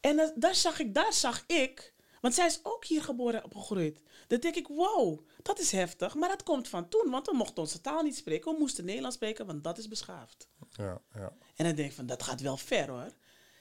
En 0.00 0.16
dan- 0.16 0.32
daar 0.34 0.54
zag 0.54 0.78
ik, 0.78 0.94
daar 0.94 1.12
zag 1.12 1.44
ik, 1.46 1.92
want 2.20 2.34
zij 2.34 2.46
is 2.46 2.60
ook 2.62 2.84
hier 2.84 3.02
geboren 3.02 3.34
en 3.42 3.44
opgegroeid. 3.44 3.98
Dan 4.26 4.40
denk 4.40 4.54
ik, 4.54 4.66
wow, 4.68 5.20
dat 5.42 5.58
is 5.58 5.72
heftig. 5.72 6.14
Maar 6.14 6.28
dat 6.28 6.42
komt 6.42 6.68
van 6.68 6.88
toen, 6.88 7.10
want 7.10 7.26
we 7.26 7.36
mochten 7.36 7.62
onze 7.62 7.80
taal 7.80 8.02
niet 8.02 8.16
spreken. 8.16 8.52
We 8.52 8.58
moesten 8.58 8.84
Nederlands 8.84 9.16
spreken, 9.16 9.46
want 9.46 9.64
dat 9.64 9.78
is 9.78 9.88
beschaafd. 9.88 10.48
Ja, 10.70 11.00
ja. 11.14 11.32
En 11.56 11.64
dan 11.64 11.74
denk 11.74 11.88
ik 11.90 11.96
van, 11.96 12.06
dat 12.06 12.22
gaat 12.22 12.40
wel 12.40 12.56
ver 12.56 12.88
hoor. 12.88 13.12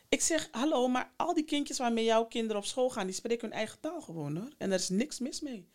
Ik 0.10 0.21
zeg, 0.21 0.47
hallo, 0.52 0.88
maar 0.88 1.13
al 1.17 1.34
die 1.34 1.43
kindjes 1.43 1.78
waarmee 1.78 2.04
jouw 2.04 2.26
kinderen 2.26 2.58
op 2.58 2.67
school 2.67 2.89
gaan, 2.89 3.06
die 3.06 3.15
spreken 3.15 3.47
hun 3.47 3.58
eigen 3.58 3.80
taal 3.80 4.02
gewoon 4.02 4.38
hoor. 4.38 4.50
En 4.58 4.71
er 4.71 4.80
is 4.80 4.89
niks 4.89 5.19
mis 5.19 5.41
mee. 5.41 5.69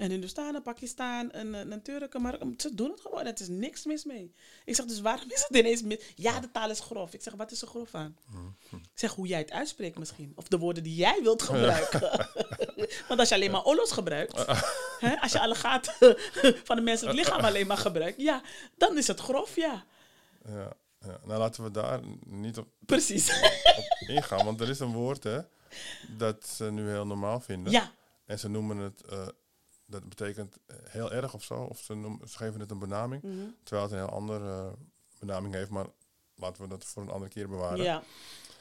En 0.00 0.10
Hindustanen, 0.10 0.62
Pakistan, 0.62 1.30
en, 1.30 1.54
en, 1.54 1.72
en 1.72 1.82
Turken, 1.82 2.22
maar 2.22 2.38
ze 2.56 2.74
doen 2.74 2.90
het 2.90 3.00
gewoon. 3.00 3.26
Het 3.26 3.40
is 3.40 3.48
niks 3.48 3.84
mis 3.84 4.04
mee. 4.04 4.34
Ik 4.64 4.74
zeg, 4.74 4.86
dus 4.86 5.00
waarom 5.00 5.30
is 5.30 5.44
het 5.48 5.56
ineens 5.56 5.82
mis? 5.82 6.12
Ja, 6.14 6.40
de 6.40 6.50
taal 6.50 6.70
is 6.70 6.80
grof. 6.80 7.14
Ik 7.14 7.22
zeg, 7.22 7.34
wat 7.34 7.50
is 7.50 7.62
er 7.62 7.68
grof 7.68 7.94
aan? 7.94 8.16
Ik 8.70 8.88
zeg, 8.94 9.12
hoe 9.14 9.26
jij 9.26 9.38
het 9.38 9.50
uitspreekt 9.50 9.98
misschien. 9.98 10.32
Of 10.36 10.48
de 10.48 10.58
woorden 10.58 10.82
die 10.82 10.94
jij 10.94 11.20
wilt 11.22 11.42
gebruiken. 11.42 12.00
Want 13.08 13.20
als 13.20 13.28
je 13.28 13.34
alleen 13.34 13.50
maar 13.50 13.64
olos 13.64 13.92
gebruikt, 13.92 14.44
hè, 15.06 15.20
als 15.20 15.32
je 15.32 15.40
alle 15.40 15.54
gaten 15.54 16.16
van 16.68 16.76
de 16.76 16.82
menselijk 16.82 17.16
lichaam 17.16 17.40
alleen 17.40 17.66
maar 17.66 17.76
gebruikt, 17.76 18.20
ja, 18.20 18.42
dan 18.76 18.98
is 18.98 19.06
het 19.06 19.20
grof, 19.20 19.56
ja. 19.56 19.84
ja, 20.44 20.72
ja. 21.00 21.18
Nou, 21.24 21.38
laten 21.38 21.62
we 21.62 21.70
daar 21.70 22.00
niet 22.26 22.58
op, 22.58 22.68
Precies. 22.86 23.30
op 23.76 24.08
ingaan, 24.08 24.44
want 24.44 24.60
er 24.60 24.68
is 24.68 24.80
een 24.80 24.92
woord 24.92 25.24
hè, 25.24 25.40
dat 26.08 26.46
ze 26.46 26.64
nu 26.70 26.88
heel 26.88 27.06
normaal 27.06 27.40
vinden. 27.40 27.72
ja, 27.72 27.92
En 28.24 28.38
ze 28.38 28.48
noemen 28.48 28.76
het, 28.76 29.02
eh, 29.02 29.28
dat 29.90 30.08
betekent 30.08 30.56
eh, 30.66 30.76
heel 30.88 31.12
erg 31.12 31.34
of 31.34 31.44
zo, 31.44 31.54
of 31.54 31.78
ze, 31.80 31.94
noemen, 31.94 32.28
ze 32.28 32.36
geven 32.36 32.60
het 32.60 32.70
een 32.70 32.78
benaming, 32.78 33.22
Mhm. 33.22 33.36
terwijl 33.62 33.82
het 33.88 33.92
een 33.98 34.04
heel 34.04 34.14
andere 34.16 34.74
benaming 35.18 35.54
heeft, 35.54 35.70
maar 35.70 35.86
laten 36.34 36.62
we 36.62 36.68
dat 36.68 36.84
voor 36.84 37.02
een 37.02 37.10
andere 37.10 37.30
keer 37.30 37.48
bewaren. 37.48 37.84
ja. 37.84 38.02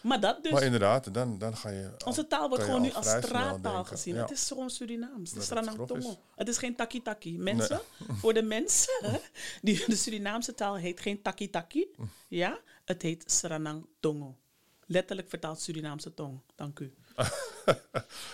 Maar 0.02 0.20
dat 0.20 0.44
dus. 0.44 0.52
Maar 0.52 0.64
inderdaad, 0.64 1.14
dan, 1.14 1.38
dan 1.38 1.58
ga 1.58 1.70
je... 1.70 1.92
Onze 2.06 2.28
taal 2.28 2.50
wordt 2.50 2.64
gewoon 2.64 2.82
nu 2.82 2.92
als 2.92 3.10
straattaal 3.10 3.84
gezien. 3.86 4.16
ja. 4.16 4.22
Het 4.22 4.32
is 4.32 4.48
gewoon 4.48 4.70
Surinaams. 4.70 5.30
Het 5.32 5.40
is 5.42 5.50
het 5.50 5.58
Ranang 5.58 5.76
grof 5.76 5.98
is. 5.98 6.04
Tongo. 6.04 6.20
Het 6.36 6.48
is 6.48 6.58
geen 6.58 6.76
taki-taki. 6.76 7.38
Mensen, 7.38 7.82
voor 8.22 8.34
de 8.34 8.42
mensen, 8.42 9.20
die, 9.62 9.84
de 9.88 9.96
Surinaamse 9.96 10.56
taal 10.56 10.76
heet 10.76 11.00
geen 11.00 11.22
taki-taki. 11.22 11.88
Ja, 12.28 12.60
het 12.86 13.02
heet 13.02 13.32
Sranang 13.32 13.86
Tongo. 14.00 14.38
Letterlijk 14.86 15.30
vertaald 15.30 15.62
Surinaamse 15.62 16.14
tong. 16.14 16.40
Dank 16.56 16.80
u. 16.80 16.94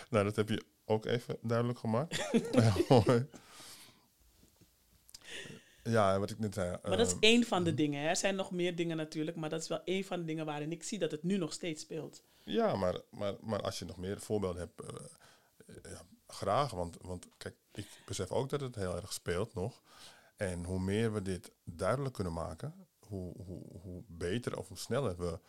Nou, 0.10 0.24
dat 0.26 0.36
heb 0.36 0.50
je 0.50 0.64
ook 0.86 1.06
even 1.06 1.38
duidelijk 1.42 1.80
gemaakt. 1.80 2.30
Ja, 5.90 6.20
wat 6.20 6.30
ik 6.30 6.40
net 6.40 6.54
zei. 6.54 6.78
Maar 6.84 6.98
dat 6.98 7.08
is 7.08 7.14
ehm, 7.14 7.22
één 7.22 7.44
van 7.44 7.64
de 7.64 7.74
dingen. 7.74 8.02
Hè. 8.02 8.08
Er 8.08 8.16
zijn 8.16 8.36
nog 8.36 8.52
meer 8.52 8.76
dingen 8.76 8.98
natuurlijk, 8.98 9.38
maar 9.38 9.50
dat 9.50 9.62
is 9.62 9.68
wel 9.68 9.84
één 9.84 10.04
van 10.04 10.20
de 10.20 10.26
dingen 10.26 10.46
waarin 10.46 10.72
ik 10.72 10.84
zie 10.84 11.00
dat 11.00 11.12
het 11.12 11.24
nu 11.24 11.38
nog 11.38 11.54
steeds 11.54 11.82
speelt. 11.82 12.24
Ja, 12.44 12.76
maar, 12.76 13.02
maar, 13.10 13.34
maar 13.42 13.62
als 13.62 13.80
je 13.80 13.86
nog 13.86 13.98
meer 13.98 14.20
voorbeelden 14.20 14.62
hebt, 14.62 14.82
eh, 14.82 15.06
eh, 15.66 15.92
ja, 15.92 16.02
graag. 16.28 16.72
Want, 16.72 16.98
want 17.02 17.28
kijk, 17.38 17.56
ik 17.74 17.88
besef 18.06 18.32
ook 18.32 18.50
dat 18.50 18.62
het 18.62 18.76
heel 18.76 18.96
erg 18.96 19.14
speelt 19.14 19.54
nog. 19.54 19.82
En 20.38 20.64
hoe 20.64 20.80
meer 20.80 21.14
we 21.14 21.22
dit 21.22 21.52
duidelijk 21.64 22.14
kunnen 22.14 22.34
maken, 22.34 22.88
hoe, 23.00 23.34
hoe, 23.46 23.62
hoe 23.82 24.04
beter 24.08 24.58
of 24.58 24.68
hoe 24.68 24.78
sneller 24.78 25.18
we 25.18 25.40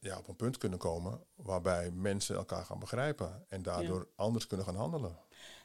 ja, 0.00 0.18
op 0.18 0.28
een 0.28 0.36
punt 0.36 0.58
kunnen 0.58 0.78
komen 0.78 1.20
waarbij 1.34 1.90
mensen 1.90 2.36
elkaar 2.36 2.64
gaan 2.64 2.78
begrijpen 2.78 3.44
en 3.48 3.62
daardoor 3.62 4.08
anders 4.16 4.46
kunnen 4.46 4.66
gaan 4.66 4.76
handelen. 4.76 5.18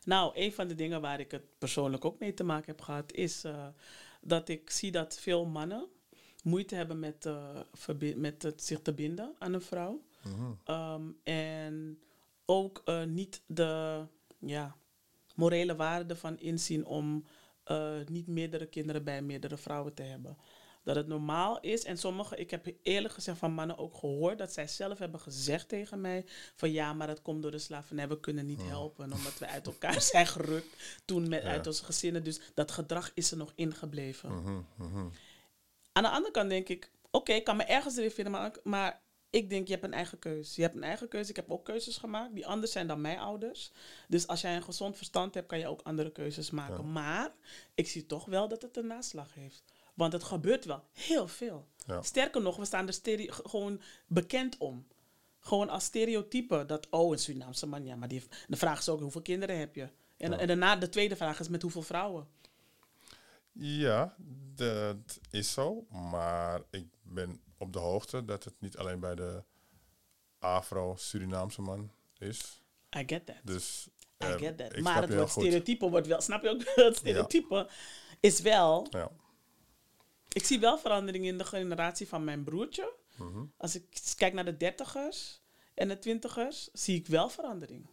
Nou, 0.03 0.31
een 0.33 0.53
van 0.53 0.67
de 0.67 0.75
dingen 0.75 1.01
waar 1.01 1.19
ik 1.19 1.31
het 1.31 1.57
persoonlijk 1.57 2.05
ook 2.05 2.19
mee 2.19 2.33
te 2.33 2.43
maken 2.43 2.65
heb 2.65 2.81
gehad, 2.81 3.12
is 3.12 3.43
eh, 3.43 3.67
dat 4.21 4.49
ik 4.49 4.69
zie 4.69 4.91
dat 4.91 5.19
veel 5.19 5.45
mannen 5.45 5.88
moeite 6.43 6.75
hebben 6.75 6.99
met, 6.99 7.25
eh, 7.25 8.15
met 8.15 8.43
het 8.43 8.63
zich 8.63 8.81
te 8.81 8.93
binden 8.93 9.36
aan 9.39 9.53
een 9.53 9.62
vrouw. 9.62 10.01
Mhm. 10.23 10.51
Ehm, 10.63 11.03
en 11.23 11.99
ook 12.45 12.81
eh, 12.86 13.03
niet 13.03 13.41
de 13.45 14.03
ja, 14.39 14.75
morele 15.36 15.75
waarde 15.75 16.15
van 16.15 16.39
inzien 16.39 16.86
om 16.86 17.25
niet 18.07 18.27
meerdere 18.27 18.65
kinderen 18.65 19.03
bij 19.03 19.21
meerdere 19.21 19.57
vrouwen 19.57 19.93
te 19.93 20.03
hebben. 20.03 20.38
Dat 20.88 20.95
het 20.95 21.08
normaal 21.08 21.60
is. 21.60 21.84
En 21.84 21.97
sommige, 21.97 22.36
ik 22.36 22.52
heb 22.52 22.67
eerlijk 22.84 23.13
gezegd 23.13 23.38
van 23.38 23.52
mannen 23.52 23.78
ook 23.78 23.95
gehoord 23.95 24.38
dat 24.38 24.54
zij 24.54 24.67
zelf 24.67 25.00
hebben 25.00 25.19
gezegd 25.19 25.69
tegen 25.69 26.02
mij: 26.02 26.26
van 26.56 26.71
ja, 26.71 26.93
maar 26.93 27.08
dat 27.08 27.21
komt 27.21 27.41
door 27.41 27.52
de 27.52 27.60
slavernij. 27.60 28.08
We 28.08 28.19
kunnen 28.19 28.45
niet 28.45 28.62
helpen 28.63 29.12
omdat 29.13 29.38
we 29.38 29.47
uit 29.47 29.65
elkaar 29.65 30.02
zijn 30.12 30.28
gerukt 30.28 31.02
toen 31.06 31.30
met, 31.30 31.43
Ja. 31.43 31.50
uit 31.50 31.67
onze 31.67 31.84
gezinnen. 31.86 32.23
Dus 32.23 32.39
dat 32.54 32.71
gedrag 32.71 33.12
is 33.13 33.32
er 33.32 33.38
nog 33.38 33.52
ingebleven. 33.56 34.32
Mhm, 34.36 34.62
mhm. 34.76 35.08
Aan 35.91 36.04
de 36.04 36.10
andere 36.10 36.32
kant 36.32 36.50
denk 36.50 36.69
ik, 36.69 36.91
oké, 37.12 37.34
ik 37.34 37.43
kan 37.43 37.58
me 37.58 37.63
ergens 37.63 37.97
erin 37.97 38.12
vinden, 38.12 38.34
maar, 38.34 38.52
maar 38.63 39.02
ik 39.30 39.50
denk, 39.50 39.67
je 39.67 39.73
hebt 39.73 39.86
een 39.86 39.93
eigen 39.93 40.19
keuze. 40.19 40.54
Je 40.56 40.62
hebt 40.62 40.76
een 40.76 40.84
eigen 40.84 41.08
keuze. 41.08 41.30
Ik 41.30 41.36
heb 41.36 41.52
ook 41.52 41.65
keuzes 41.65 41.97
gemaakt 41.97 42.36
die 42.36 42.47
anders 42.47 42.71
zijn 42.71 42.88
dan 42.88 43.02
mijn 43.02 43.19
ouders. 43.19 43.71
Dus 44.08 44.28
als 44.28 44.41
jij 44.41 44.56
een 44.56 44.63
gezond 44.63 44.97
verstand 44.97 45.34
hebt, 45.34 45.47
kan 45.47 45.60
je 45.60 45.67
ook 45.67 45.82
andere 45.82 46.12
keuzes 46.12 46.52
maken. 46.52 46.84
Ja. 46.84 46.91
Maar 46.91 47.32
ik 47.76 47.88
zie 47.88 48.06
toch 48.06 48.26
wel 48.26 48.47
dat 48.47 48.62
het 48.62 48.78
een 48.78 48.88
naslag 48.88 49.34
heeft. 49.34 49.63
Want 49.97 50.13
het 50.13 50.23
gebeurt 50.23 50.65
wel 50.65 50.83
heel 50.93 51.27
veel. 51.27 51.67
Ja. 51.86 52.01
Sterker 52.01 52.41
nog, 52.41 52.55
we 52.57 52.65
staan 52.65 52.88
er 52.88 52.93
gewoon 53.29 53.81
bekend 54.07 54.57
om. 54.57 54.88
Gewoon 55.39 55.69
als 55.69 55.83
stereotype 55.83 56.65
dat, 56.65 56.88
oh, 56.89 57.12
een 57.12 57.19
Surinaamse 57.19 57.65
man, 57.65 57.86
ja, 57.86 57.95
maar 57.95 58.07
die 58.07 58.19
heeft, 58.19 58.45
de 58.47 58.57
vraag 58.57 58.79
is 58.79 58.89
ook, 58.89 58.99
hoeveel 58.99 59.21
kinderen 59.21 59.57
heb 59.60 59.75
je? 59.75 59.89
En, 60.17 60.31
Ja. 60.31 60.38
en 60.38 60.47
daarna, 60.47 60.75
de 60.75 60.89
tweede 60.89 61.15
vraag 61.15 61.39
is, 61.39 61.47
met 61.47 61.62
hoeveel 61.62 61.81
vrouwen? 61.81 62.27
Ja, 63.51 64.15
dat 64.55 65.19
is 65.31 65.51
zo. 65.51 65.86
Maar 65.89 66.62
ik 66.69 66.88
ben 67.01 67.41
op 67.57 67.73
de 67.73 67.79
hoogte 67.79 68.25
dat 68.25 68.43
het 68.43 68.53
niet 68.60 68.77
alleen 68.77 68.99
bij 68.99 69.15
de 69.15 69.43
Afro-Surinaamse 70.39 71.62
man 71.62 71.91
is. 72.17 72.62
I 72.97 73.03
get 73.05 73.25
that. 73.25 73.36
Dus 73.43 73.88
I 74.23 74.25
eh, 74.25 74.38
get 74.38 74.57
that. 74.57 74.79
Maar 74.79 75.01
het 75.01 75.15
woord 75.15 75.29
stereotype 75.29 75.89
wordt 75.89 76.07
wel, 76.07 76.21
snap 76.21 76.43
je 76.43 76.49
ook? 76.49 76.63
Het 76.86 76.95
stereotype 76.95 77.69
is 78.19 78.41
wel. 78.41 78.88
Ja. 78.89 79.12
Ik 80.38 80.45
zie 80.45 80.60
wel 80.60 80.78
verandering 80.78 81.26
in 81.26 81.38
de 81.38 81.43
generatie 81.43 82.08
van 82.08 82.23
mijn 82.23 82.43
broertje. 82.43 82.93
Mhm. 83.15 83.45
Als 83.58 83.76
ik 83.76 83.86
kijk 84.15 84.34
naar 84.34 84.45
de 84.45 84.58
dertigers 84.58 85.41
en 85.73 85.88
de 85.88 86.00
twintigers, 86.00 86.69
zie 86.73 86.95
ik 86.95 87.08
wel 87.08 87.30
verandering. 87.30 87.88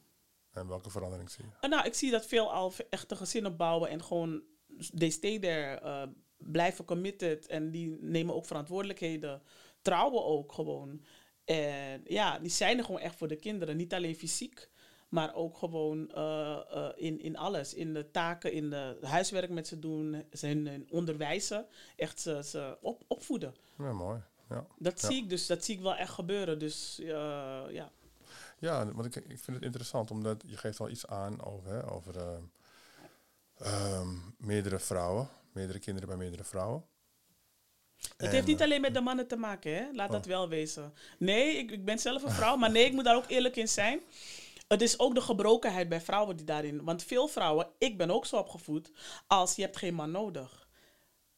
En 0.52 0.68
welke 0.68 0.90
verandering 0.90 1.30
zie 1.30 1.44
je? 1.44 1.50
En 1.60 1.70
nou, 1.70 1.86
ik 1.86 1.94
zie 1.94 2.10
dat 2.10 2.26
veel 2.26 2.52
al 2.52 2.72
echte 2.90 3.16
gezinnen 3.16 3.56
bouwen 3.56 3.90
en 3.90 4.02
gewoon 4.02 4.42
they 4.96 5.10
stay 5.10 5.38
there, 5.38 5.80
eh, 5.80 6.02
blijven 6.36 6.84
committed 6.84 7.46
en 7.46 7.70
die 7.70 7.96
nemen 8.00 8.34
ook 8.34 8.46
verantwoordelijkheden, 8.46 9.42
trouwen 9.82 10.24
ook 10.24 10.52
gewoon. 10.52 11.04
En 11.44 12.02
ja, 12.04 12.38
die 12.38 12.50
zijn 12.50 12.78
er 12.78 12.84
gewoon 12.84 13.00
echt 13.00 13.16
voor 13.16 13.28
de 13.28 13.36
kinderen, 13.36 13.76
niet 13.76 13.94
alleen 13.94 14.16
fysiek, 14.16 14.70
maar 15.14 15.34
ook 15.34 15.56
gewoon 15.56 16.10
eh, 16.10 16.60
eh, 16.70 16.92
in, 16.96 17.20
in 17.20 17.36
alles, 17.36 17.74
in 17.74 17.94
de 17.94 18.10
taken, 18.10 18.52
in 18.52 18.70
de 18.70 18.96
huiswerk 19.02 19.50
met 19.50 19.66
ze 19.68 19.78
doen, 19.78 20.24
hun, 20.40 20.66
hun 20.66 20.86
onderwijzen, 20.90 21.66
echt 21.96 22.20
ze, 22.20 22.40
ze 22.44 22.76
op, 22.80 23.02
opvoeden. 23.06 23.54
Ja, 23.78 23.92
mooi. 23.92 24.20
Ja, 24.48 24.66
Dat 24.78 25.00
Ja. 25.00 25.08
zie 25.08 25.22
ik 25.22 25.28
dus, 25.28 25.46
dat 25.46 25.64
zie 25.64 25.76
ik 25.76 25.82
wel 25.82 25.94
echt 25.96 26.12
gebeuren. 26.12 26.58
Dus 26.58 26.98
eh, 27.00 27.06
ja. 27.70 27.90
ja 28.58 28.92
want 28.92 29.04
ik, 29.06 29.14
ik 29.16 29.38
vind 29.38 29.56
het 29.56 29.62
interessant 29.62 30.10
omdat 30.10 30.42
je 30.46 30.56
geeft 30.56 30.80
al 30.80 30.88
iets 30.88 31.06
aan 31.06 31.44
over, 31.44 31.70
hè, 31.72 31.90
over 31.90 32.16
eh, 32.16 32.36
ehm, 33.58 34.08
meerdere 34.38 34.78
vrouwen, 34.78 35.28
meerdere 35.52 35.78
kinderen 35.78 36.08
bij 36.08 36.18
meerdere 36.18 36.44
vrouwen. 36.44 36.84
Het 38.16 38.30
heeft 38.32 38.46
niet 38.46 38.62
alleen 38.62 38.80
met 38.80 38.94
de 38.94 39.00
mannen 39.00 39.26
te 39.26 39.36
maken, 39.36 39.74
hè? 39.74 39.92
laat 39.92 40.10
dat 40.10 40.24
Oh. 40.24 40.26
wel 40.30 40.48
wezen. 40.48 40.92
Nee, 41.18 41.56
ik, 41.56 41.70
ik 41.70 41.84
ben 41.84 41.98
zelf 41.98 42.22
een 42.22 42.30
vrouw, 42.30 42.56
maar 42.56 42.70
nee, 42.70 42.84
ik 42.84 42.92
moet 42.92 43.04
daar 43.04 43.16
ook 43.16 43.28
eerlijk 43.28 43.56
in 43.56 43.68
zijn. 43.68 44.00
Het 44.74 44.82
is 44.82 44.98
ook 44.98 45.14
de 45.14 45.20
gebrokenheid 45.20 45.88
bij 45.88 46.00
vrouwen 46.00 46.36
die 46.36 46.46
daarin. 46.46 46.84
Want 46.84 47.02
veel 47.02 47.28
vrouwen, 47.28 47.68
ik 47.78 47.98
ben 47.98 48.10
ook 48.10 48.26
zo 48.26 48.36
opgevoed, 48.36 48.90
als 49.26 49.56
je 49.56 49.62
hebt 49.62 49.76
geen 49.76 49.94
man 49.94 50.10
nodig. 50.10 50.68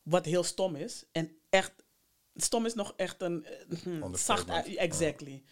Wat 0.03 0.25
heel 0.25 0.43
stom 0.43 0.75
is. 0.77 1.05
En 1.13 1.37
echt, 1.51 1.73
stom 2.35 2.67
is 2.67 2.75
nog 2.75 2.93
echt 2.97 3.23
een 3.23 3.45
eh, 3.45 3.61
Understatement. 3.61 4.19
zacht. 4.19 4.51
uit- 4.51 4.67
Exactly. 4.77 5.43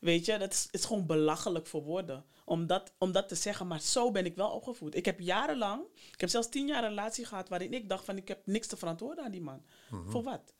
Weet 0.00 0.24
je, 0.24 0.38
dat 0.38 0.52
is, 0.52 0.68
is 0.70 0.84
gewoon 0.84 1.06
belachelijk 1.06 1.66
voor 1.66 1.82
woorden. 1.82 2.24
Om 2.44 2.66
dat, 2.66 2.92
om 2.98 3.12
dat 3.12 3.28
te 3.28 3.34
zeggen, 3.34 3.66
maar 3.66 3.80
zo 3.80 4.10
ben 4.10 4.24
ik 4.24 4.36
wel 4.36 4.50
opgevoed. 4.50 4.94
Ik 4.94 5.04
heb 5.04 5.20
jarenlang, 5.20 5.82
ik 6.12 6.20
heb 6.20 6.28
zelfs 6.28 6.48
tien 6.48 6.66
jaar 6.66 6.82
een 6.82 6.88
relatie 6.88 7.24
gehad 7.24 7.48
waarin 7.48 7.72
ik 7.72 7.88
dacht 7.88 8.04
van 8.04 8.16
ik 8.16 8.28
heb 8.28 8.46
niks 8.46 8.66
te 8.66 8.76
verantwoorden 8.76 9.24
aan 9.24 9.30
die 9.30 9.40
man. 9.40 9.62
Mhm. 9.90 10.10
Voor 10.10 10.22
wat? 10.22 10.54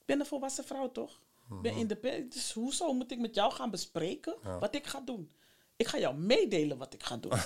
Ik 0.00 0.06
ben 0.06 0.20
een 0.20 0.26
volwassen 0.26 0.64
vrouw 0.64 0.92
toch? 0.92 1.20
Ik 1.50 1.60
ben 1.62 1.74
independent. 1.74 2.32
Dus 2.32 2.52
hoezo 2.52 2.92
moet 2.92 3.10
ik 3.10 3.18
met 3.18 3.34
jou 3.34 3.52
gaan 3.52 3.70
bespreken 3.70 4.34
Ja. 4.42 4.58
wat 4.58 4.74
ik 4.74 4.86
ga 4.86 5.00
doen? 5.00 5.30
Ik 5.76 5.86
ga 5.86 5.98
jou 5.98 6.16
meedelen 6.16 6.78
wat 6.78 6.94
ik 6.94 7.02
ga 7.02 7.16
doen. 7.16 7.38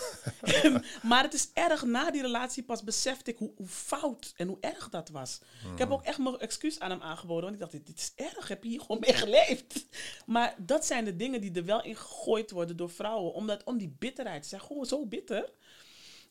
maar 1.11 1.23
het 1.23 1.35
is 1.35 1.51
erg 1.53 1.85
na 1.85 2.11
die 2.11 2.23
relatie 2.23 2.63
pas 2.63 2.85
besefte 2.85 3.31
ik 3.31 3.39
hoe, 3.39 3.53
hoe 3.57 3.67
fout 3.67 4.33
en 4.37 4.49
hoe 4.49 4.59
erg 4.61 4.89
dat 4.89 5.09
was. 5.09 5.41
Ik 5.73 5.79
heb 5.79 5.91
ook 5.91 6.03
echt 6.03 6.19
mijn 6.19 6.39
excuus 6.39 6.81
aan 6.81 6.91
hem 6.91 7.03
aangeboden. 7.03 7.43
Want 7.43 7.55
ik 7.55 7.61
dacht, 7.61 7.73
dit, 7.73 7.87
dit 7.87 7.99
is 7.99 8.13
erg. 8.27 8.49
Heb 8.49 8.63
je 8.63 8.69
hier 8.69 8.81
gewoon 8.81 9.01
mee 9.01 9.15
geleefd? 9.15 9.87
Maar 10.27 10.55
dat 10.59 10.87
zijn 10.87 11.05
de 11.05 11.17
dingen 11.17 11.41
die 11.41 11.53
er 11.55 11.65
wel 11.65 11.83
in 11.83 11.97
gegooid 11.97 12.51
worden 12.51 12.77
door 12.77 12.91
vrouwen. 12.91 13.33
Omdat, 13.33 13.65
om 13.65 13.79
die 13.79 13.97
bitterheid. 13.99 14.43
Ze 14.43 14.49
zijn 14.49 14.63
gewoon 14.63 14.87
zo 14.87 15.07
bitter. 15.07 15.53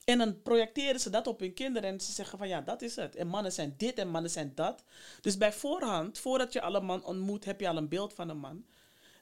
En 0.05 0.17
dan 0.17 0.41
projecteren 0.41 0.99
ze 0.99 1.09
dat 1.09 1.27
op 1.27 1.39
hun 1.39 1.53
kinderen 1.53 1.89
en 1.89 2.01
ze 2.01 2.11
zeggen 2.11 2.37
van 2.37 2.47
ja, 2.47 2.61
dat 2.61 2.81
is 2.81 2.95
het. 2.95 3.15
En 3.15 3.27
mannen 3.27 3.51
zijn 3.51 3.73
dit 3.77 3.97
en 3.97 4.09
mannen 4.09 4.31
zijn 4.31 4.51
dat. 4.55 4.83
Dus 5.21 5.37
bij 5.37 5.53
voorhand, 5.53 6.19
voordat 6.19 6.53
je 6.53 6.61
al 6.61 6.75
een 6.75 6.85
man 6.85 7.05
ontmoet, 7.05 7.45
heb 7.45 7.59
je 7.59 7.67
al 7.67 7.77
een 7.77 7.89
beeld 7.89 8.13
van 8.13 8.29
een 8.29 8.37
man. 8.37 8.65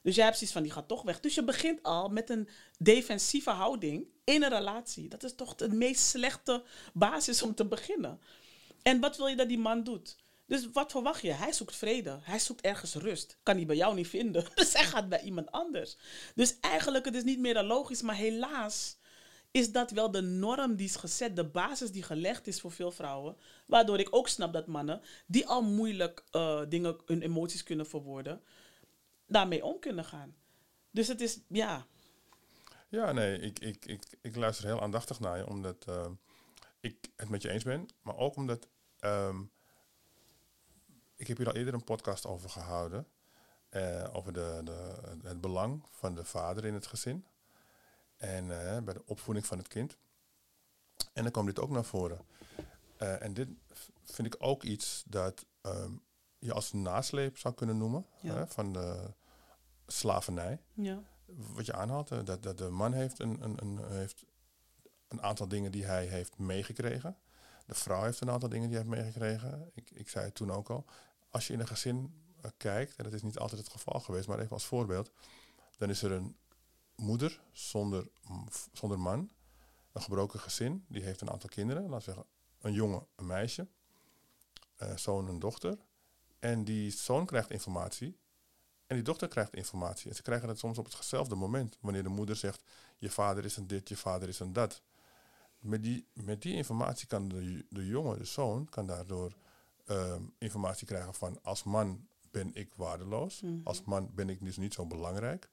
Dus 0.06 0.14
jij 0.14 0.24
hebt 0.24 0.36
zoiets 0.36 0.56
van 0.56 0.62
die 0.62 0.72
gaat 0.72 0.88
toch 0.88 1.02
weg. 1.02 1.20
Dus 1.20 1.34
je 1.34 1.44
begint 1.44 1.82
al 1.82 2.08
met 2.08 2.30
een 2.30 2.48
defensieve 2.78 3.50
houding 3.50 4.06
in 4.24 4.42
een 4.42 4.48
relatie. 4.48 5.08
Dat 5.08 5.22
is 5.22 5.34
toch 5.34 5.54
de 5.54 5.68
meest 5.68 6.00
slechte 6.00 6.62
basis 6.92 7.42
om 7.42 7.54
te 7.54 7.64
beginnen. 7.64 8.20
En 8.82 9.00
wat 9.00 9.16
wil 9.16 9.26
je 9.26 9.36
dat 9.36 9.48
die 9.48 9.58
man 9.58 9.84
doet? 9.84 10.16
Dus 10.46 10.68
wat 10.72 10.90
verwacht 10.90 11.22
je? 11.22 11.32
Hij 11.32 11.52
zoekt 11.52 11.76
vrede. 11.76 12.18
Hij 12.22 12.38
zoekt 12.38 12.60
ergens 12.60 12.94
rust. 12.94 13.38
Kan 13.42 13.56
hij 13.56 13.66
bij 13.66 13.76
jou 13.76 13.94
niet 13.94 14.08
vinden. 14.08 14.44
Dus 14.54 14.72
hij 14.72 14.84
gaat 14.84 15.08
bij 15.08 15.20
iemand 15.20 15.50
anders. 15.50 15.96
Dus 16.34 16.56
eigenlijk, 16.60 17.04
het 17.04 17.14
is 17.14 17.24
niet 17.24 17.38
meer 17.38 17.54
dan 17.54 17.66
logisch, 17.66 18.02
maar 18.02 18.16
helaas 18.16 18.96
is 19.50 19.72
dat 19.72 19.90
wel 19.90 20.10
de 20.10 20.22
norm 20.22 20.76
die 20.76 20.86
is 20.86 20.96
gezet, 20.96 21.36
de 21.36 21.44
basis 21.44 21.90
die 21.90 22.02
gelegd 22.02 22.46
is 22.46 22.60
voor 22.60 22.72
veel 22.72 22.90
vrouwen. 22.90 23.36
Waardoor 23.66 23.98
ik 23.98 24.08
ook 24.10 24.28
snap 24.28 24.52
dat 24.52 24.66
mannen, 24.66 25.00
die 25.26 25.46
al 25.46 25.62
moeilijk 25.62 26.24
eh, 26.30 26.60
dingen, 26.68 26.96
hun 27.06 27.22
emoties 27.22 27.62
kunnen 27.62 27.86
verwoorden, 27.86 28.40
daarmee 29.26 29.64
om 29.64 29.78
kunnen 29.78 30.04
gaan. 30.04 30.34
Dus 30.90 31.08
het 31.08 31.20
is, 31.20 31.40
ja, 31.48 31.86
Ja, 32.88 33.12
nee, 33.12 33.38
ik, 33.38 33.58
ik, 33.58 33.84
ik, 33.84 34.02
ik 34.20 34.36
luister 34.36 34.66
heel 34.66 34.82
aandachtig 34.82 35.20
naar 35.20 35.38
je, 35.38 35.46
omdat 35.46 35.84
eh, 35.88 36.10
ik 36.80 37.08
het 37.16 37.28
met 37.28 37.42
je 37.42 37.50
eens 37.50 37.64
ben, 37.64 37.88
maar 38.02 38.16
ook 38.16 38.36
omdat 38.36 38.68
ehm, 38.98 39.42
ik 41.16 41.26
heb 41.26 41.36
hier 41.36 41.46
al 41.46 41.54
eerder 41.56 41.74
een 41.74 41.84
podcast 41.84 42.26
over 42.26 42.50
gehouden, 42.50 43.06
eh, 43.68 44.04
over 44.12 44.32
de, 44.32 44.60
de, 44.64 44.94
het 45.22 45.40
belang 45.40 45.82
van 45.90 46.14
de 46.14 46.24
vader 46.24 46.64
in 46.64 46.74
het 46.74 46.86
gezin 46.86 47.26
en 48.16 48.50
eh, 48.50 48.82
bij 48.82 48.94
de 48.94 49.02
opvoeding 49.06 49.46
van 49.46 49.58
het 49.58 49.68
kind. 49.68 49.96
En 51.12 51.22
dan 51.22 51.32
kwam 51.32 51.46
dit 51.46 51.58
ook 51.58 51.70
naar 51.70 51.84
voren. 51.84 52.20
Eh, 52.96 53.22
en 53.22 53.34
dit 53.34 53.48
vind 54.04 54.34
ik 54.34 54.36
ook 54.38 54.62
iets 54.62 55.02
dat 55.06 55.46
ehm, 55.60 55.92
je 56.38 56.52
als 56.52 56.72
nasleep 56.72 57.38
zou 57.38 57.54
kunnen 57.54 57.78
noemen 57.78 58.06
Ja. 58.20 58.34
hè, 58.34 58.46
van 58.46 58.72
de 58.72 59.14
slavernij 59.86 60.60
ja, 60.74 61.02
wat 61.26 61.66
je 61.66 61.72
aanhaalt, 61.72 62.08
dat, 62.26 62.42
dat 62.42 62.58
de 62.58 62.68
man 62.68 62.92
heeft 62.92 63.18
een, 63.18 63.42
een, 63.42 63.56
een, 63.62 63.86
heeft 63.92 64.24
een 65.08 65.22
aantal 65.22 65.48
dingen 65.48 65.72
die 65.72 65.84
hij 65.84 66.06
heeft 66.06 66.38
meegekregen. 66.38 67.16
De 67.66 67.74
vrouw 67.74 68.02
heeft 68.02 68.20
een 68.20 68.30
aantal 68.30 68.48
dingen 68.48 68.68
die 68.68 68.78
hij 68.78 68.86
heeft 68.86 69.00
meegekregen. 69.02 69.70
Ik, 69.74 69.90
ik 69.90 70.08
zei 70.08 70.24
het 70.24 70.34
toen 70.34 70.50
ook 70.50 70.70
al. 70.70 70.84
Als 71.30 71.46
je 71.46 71.52
in 71.52 71.60
een 71.60 71.66
gezin 71.66 72.14
eh, 72.40 72.50
kijkt, 72.56 72.96
en 72.96 73.04
dat 73.04 73.12
is 73.12 73.22
niet 73.22 73.38
altijd 73.38 73.60
het 73.60 73.70
geval 73.70 74.00
geweest, 74.00 74.28
maar 74.28 74.38
even 74.38 74.50
als 74.52 74.66
voorbeeld, 74.66 75.12
dan 75.76 75.90
is 75.90 76.02
er 76.02 76.12
een 76.12 76.36
moeder 76.96 77.40
zonder, 77.52 78.08
zonder 78.72 78.98
man, 78.98 79.30
een 79.92 80.02
gebroken 80.02 80.40
gezin, 80.40 80.84
die 80.88 81.02
heeft 81.02 81.20
een 81.20 81.30
aantal 81.30 81.48
kinderen, 81.48 81.82
laten 81.82 81.96
we 81.96 82.02
zeggen 82.04 82.24
een 82.60 82.72
jongen, 82.72 83.06
een 83.16 83.26
meisje. 83.26 83.66
eh, 84.76 84.96
zoon 84.96 85.28
en 85.28 85.38
dochter. 85.38 85.78
En 86.46 86.64
die 86.64 86.90
zoon 86.90 87.26
krijgt 87.26 87.50
informatie. 87.50 88.18
En 88.86 88.94
die 88.94 89.04
dochter 89.04 89.28
krijgt 89.28 89.54
informatie. 89.54 90.10
En 90.10 90.16
ze 90.16 90.22
krijgen 90.22 90.48
het 90.48 90.58
soms 90.58 90.78
op 90.78 90.84
hetzelfde 90.84 91.34
moment. 91.34 91.76
Wanneer 91.80 92.02
de 92.02 92.08
moeder 92.08 92.36
zegt, 92.36 92.62
je 92.98 93.10
vader 93.10 93.44
is 93.44 93.56
een 93.56 93.66
dit, 93.66 93.88
je 93.88 93.96
vader 93.96 94.28
is 94.28 94.38
een 94.38 94.52
dat. 94.52 94.82
Met 95.58 95.82
die, 95.82 96.06
met 96.12 96.42
die 96.42 96.54
informatie 96.54 97.06
kan 97.06 97.28
de, 97.28 97.66
de 97.68 97.86
jongen, 97.86 98.18
de 98.18 98.24
zoon, 98.24 98.68
kan 98.68 98.86
daardoor 98.86 99.36
ehm, 99.84 100.22
informatie 100.38 100.86
krijgen 100.86 101.14
van 101.14 101.38
als 101.42 101.62
man 101.62 102.08
ben 102.30 102.54
ik 102.54 102.74
waardeloos. 102.74 103.40
Mhm. 103.40 103.60
Als 103.64 103.82
man 103.82 104.10
ben 104.14 104.28
ik 104.28 104.44
dus 104.44 104.56
niet 104.56 104.74
zo 104.74 104.86
belangrijk. 104.86 105.50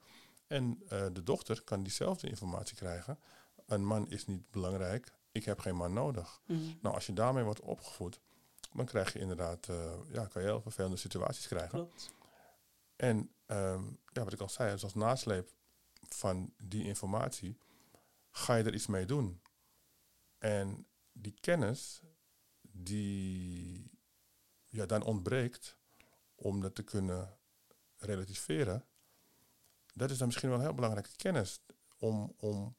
En 0.47 0.81
eh, 0.87 1.05
de 1.13 1.23
dochter 1.23 1.61
kan 1.63 1.83
diezelfde 1.83 2.29
informatie 2.29 2.75
krijgen. 2.75 3.19
Een 3.65 3.85
man 3.85 4.09
is 4.09 4.25
niet 4.25 4.51
belangrijk. 4.51 5.13
Ik 5.31 5.45
heb 5.45 5.59
geen 5.59 5.75
man 5.75 5.93
nodig. 5.93 6.41
Mhm. 6.45 6.59
Nou, 6.81 6.95
als 6.95 7.05
je 7.05 7.13
daarmee 7.13 7.43
wordt 7.43 7.61
opgevoed, 7.61 8.19
dan 8.73 8.85
krijg 8.85 9.13
je 9.13 9.19
inderdaad, 9.19 9.69
eh, 9.69 9.93
ja, 10.07 10.25
kan 10.25 10.41
je 10.41 10.47
heel 10.47 10.61
vervelende 10.61 10.97
situaties 10.97 11.47
krijgen. 11.47 11.69
Klopt. 11.69 12.13
En 12.95 13.31
ehm, 13.45 13.83
ja, 14.11 14.23
wat 14.23 14.33
ik 14.33 14.39
al 14.39 14.49
zei, 14.49 14.71
dus 14.71 14.83
als 14.83 14.93
nasleep 14.93 15.53
van 16.09 16.53
die 16.57 16.83
informatie, 16.83 17.57
ga 18.31 18.55
je 18.55 18.63
er 18.63 18.73
iets 18.73 18.87
mee 18.87 19.05
doen. 19.05 19.41
En 20.37 20.87
die 21.11 21.35
kennis, 21.39 22.01
die 22.61 23.91
ja, 24.67 24.85
dan 24.85 25.03
ontbreekt 25.03 25.77
om 26.35 26.61
dat 26.61 26.75
te 26.75 26.83
kunnen 26.83 27.37
relativeren, 27.97 28.85
dat 29.93 30.11
is 30.11 30.17
dan 30.17 30.27
misschien 30.27 30.49
wel 30.49 30.59
heel 30.59 30.73
belangrijke 30.73 31.15
kennis 31.15 31.61
om, 31.97 32.33
om 32.37 32.75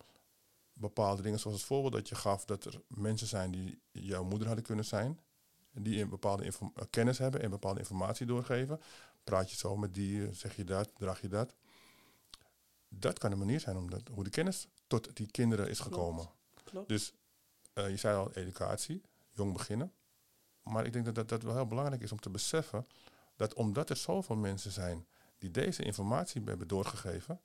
bepaalde 0.72 1.22
dingen, 1.22 1.38
zoals 1.38 1.56
het 1.56 1.66
voorbeeld 1.66 1.92
dat 1.92 2.08
je 2.08 2.14
gaf, 2.14 2.44
dat 2.44 2.64
er 2.64 2.82
mensen 2.88 3.26
zijn 3.26 3.50
die 3.50 3.82
jouw 3.90 4.24
moeder 4.24 4.46
hadden 4.46 4.64
kunnen 4.64 4.84
zijn, 4.84 5.20
die 5.74 6.00
een 6.00 6.08
bepaalde 6.08 6.44
eh, 6.44 6.84
kennis 6.90 7.18
hebben 7.18 7.42
en 7.42 7.50
bepaalde 7.50 7.78
informatie 7.78 8.26
doorgeven. 8.26 8.80
Praat 9.24 9.50
je 9.50 9.56
zo 9.56 9.76
met 9.76 9.94
die, 9.94 10.26
eh, 10.26 10.32
zeg 10.32 10.56
je 10.56 10.64
dat, 10.64 10.90
draag 10.94 11.20
je 11.20 11.28
dat. 11.28 11.54
Dat 12.88 13.18
kan 13.18 13.32
een 13.32 13.38
manier 13.38 13.60
zijn 13.60 13.76
om 13.76 13.90
dat, 13.90 14.02
hoe 14.12 14.24
de 14.24 14.30
kennis 14.30 14.68
tot 14.86 15.16
die 15.16 15.30
kinderen 15.30 15.68
is 15.68 15.78
gekomen. 15.78 16.30
Klopt. 16.64 16.88
Dus 16.88 17.12
eh, 17.72 17.90
je 17.90 17.96
zei 17.96 18.16
al 18.16 18.32
educatie, 18.32 19.02
jong 19.30 19.52
beginnen. 19.52 19.92
Maar 20.62 20.86
ik 20.86 20.92
denk 20.92 21.04
dat, 21.04 21.14
dat 21.14 21.28
dat 21.28 21.42
wel 21.42 21.54
heel 21.54 21.66
belangrijk 21.66 22.02
is 22.02 22.12
om 22.12 22.20
te 22.20 22.30
beseffen 22.30 22.86
dat 23.36 23.54
omdat 23.54 23.90
er 23.90 23.96
zoveel 23.96 24.36
mensen 24.36 24.70
zijn 24.70 25.06
die 25.38 25.50
deze 25.50 25.82
informatie 25.82 26.42
hebben 26.44 26.68
doorgegeven, 26.68 27.40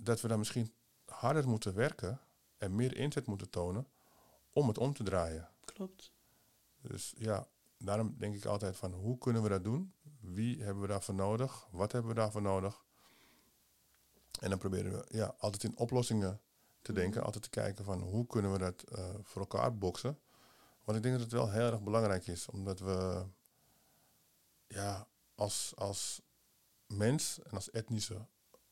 dat 0.00 0.20
we 0.20 0.28
dan 0.28 0.38
misschien 0.38 0.72
harder 1.04 1.48
moeten 1.48 1.74
werken 1.74 2.20
en 2.58 2.74
meer 2.74 2.96
inzet 2.96 3.26
moeten 3.26 3.50
tonen 3.50 3.86
om 4.52 4.68
het 4.68 4.78
om 4.78 4.94
te 4.94 5.02
draaien. 5.02 5.48
Klopt. 5.64 6.12
Dus 6.88 7.14
ja, 7.16 7.46
daarom 7.78 8.14
denk 8.18 8.34
ik 8.34 8.44
altijd 8.44 8.76
van 8.76 8.92
hoe 8.92 9.18
kunnen 9.18 9.42
we 9.42 9.48
dat 9.48 9.64
doen? 9.64 9.94
Wie 10.20 10.62
hebben 10.62 10.82
we 10.82 10.88
daarvoor 10.88 11.14
nodig? 11.14 11.68
Wat 11.70 11.92
hebben 11.92 12.10
we 12.10 12.16
daarvoor 12.16 12.42
nodig? 12.42 12.84
En 14.40 14.50
dan 14.50 14.58
proberen 14.58 14.92
we 14.92 15.06
ja, 15.08 15.34
altijd 15.38 15.64
in 15.64 15.76
oplossingen 15.76 16.40
te 16.82 16.92
denken, 16.92 17.16
Mhm. 17.16 17.24
altijd 17.24 17.44
te 17.44 17.50
kijken 17.50 17.84
van 17.84 18.00
hoe 18.00 18.26
kunnen 18.26 18.52
we 18.52 18.58
dat 18.58 18.82
eh, 18.82 19.14
voor 19.22 19.40
elkaar 19.40 19.78
boksen. 19.78 20.18
Want 20.84 20.96
ik 20.96 21.02
denk 21.04 21.14
dat 21.14 21.24
het 21.24 21.32
wel 21.32 21.50
heel 21.50 21.72
erg 21.72 21.82
belangrijk 21.82 22.26
is, 22.26 22.48
omdat 22.48 22.78
we 22.80 23.26
ja, 24.66 25.08
als, 25.34 25.72
als 25.76 26.22
mens 26.86 27.38
en 27.42 27.50
als 27.50 27.70
etnische 27.70 28.26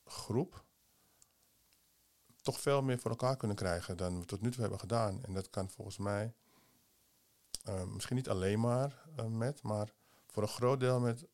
groep 0.05 0.65
toch 2.43 2.61
veel 2.61 2.83
meer 2.83 2.99
voor 2.99 3.11
elkaar 3.11 3.37
kunnen 3.37 3.57
krijgen 3.57 3.97
dan 3.97 4.21
we 4.21 4.27
tot 4.27 4.41
nu 4.41 4.51
toe 4.51 4.61
hebben 4.61 4.79
gedaan. 4.81 5.25
En 5.25 5.35
dat 5.35 5.51
kan 5.51 5.71
volgens 5.71 5.99
mij 5.99 6.35
eh, 7.67 7.85
misschien 7.85 8.17
niet 8.17 8.29
alleen 8.29 8.61
maar 8.61 9.03
eh, 9.17 9.25
met, 9.25 9.63
maar 9.63 9.93
voor 10.27 10.43
een 10.43 10.49
groot 10.49 10.81
deel 10.81 11.01
met 11.01 11.27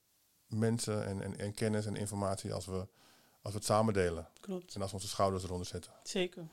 mensen 0.46 1.06
en, 1.06 1.22
en, 1.22 1.38
en 1.38 1.54
kennis 1.54 1.86
en 1.86 1.96
informatie 1.96 2.52
als 2.52 2.66
we, 2.66 2.88
als 3.42 3.52
we 3.52 3.58
het 3.58 3.64
samen 3.64 3.94
delen. 3.94 4.28
Klopt. 4.40 4.74
En 4.74 4.80
als 4.80 4.90
we 4.90 4.96
onze 4.96 5.08
schouders 5.08 5.44
eronder 5.44 5.66
zetten. 5.66 5.92
Zeker. 6.02 6.48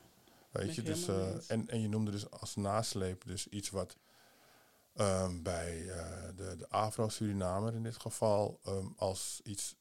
Weet 0.50 0.74
je, 0.74 0.82
dus, 0.82 1.08
eh, 1.08 1.50
en, 1.50 1.68
en 1.68 1.80
je 1.80 1.88
noemde 1.88 2.10
dus 2.10 2.30
als 2.30 2.56
nasleep 2.56 3.24
dus 3.24 3.48
iets 3.48 3.70
wat 3.70 3.96
ehm, 4.94 5.42
bij 5.42 5.82
de, 6.36 6.54
de 6.58 6.68
Afro-Surinamer 6.68 7.74
in 7.74 7.82
dit 7.82 7.96
geval 7.96 8.60
ehm, 8.64 8.86
als 8.96 9.40
iets 9.44 9.76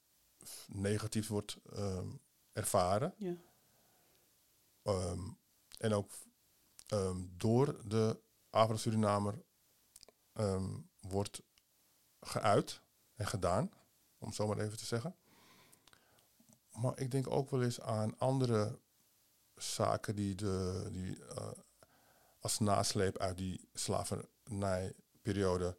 negatiefs 0.68 1.28
wordt 1.28 1.58
ehm, 1.74 2.08
ervaren. 2.54 3.14
Ja. 3.18 3.36
En 5.78 5.94
ook 5.94 6.12
door 7.38 7.88
de 7.88 8.20
Afro-Surinamer 8.50 9.44
ehm, 10.40 10.78
wordt 11.02 11.42
geuit 12.22 12.82
en 13.16 13.28
gedaan, 13.28 13.72
om 14.18 14.34
zo 14.34 14.48
maar 14.48 14.60
even 14.60 14.78
te 14.78 14.86
zeggen. 14.86 15.16
Maar 16.72 17.00
ik 17.00 17.12
denk 17.12 17.30
ook 17.30 17.50
wel 17.50 17.64
eens 17.64 17.82
aan 17.82 18.18
andere 18.18 18.80
zaken 19.56 20.16
die, 20.16 20.36
de, 20.36 20.88
die 20.92 21.26
eh, 21.26 21.52
als 22.40 22.60
nasleep 22.60 23.18
uit 23.18 23.38
die 23.38 23.70
slavernijperiode 23.74 25.78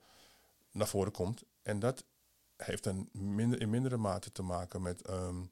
naar 0.70 0.88
voren 0.88 1.12
komt. 1.12 1.42
En 1.62 1.78
dat 1.78 2.04
heeft 2.56 2.84
dan 2.84 3.08
minder, 3.12 3.60
in 3.60 3.70
mindere 3.70 3.96
mate 3.96 4.32
te 4.32 4.42
maken 4.42 4.82
met 4.82 5.02
ehm, 5.02 5.44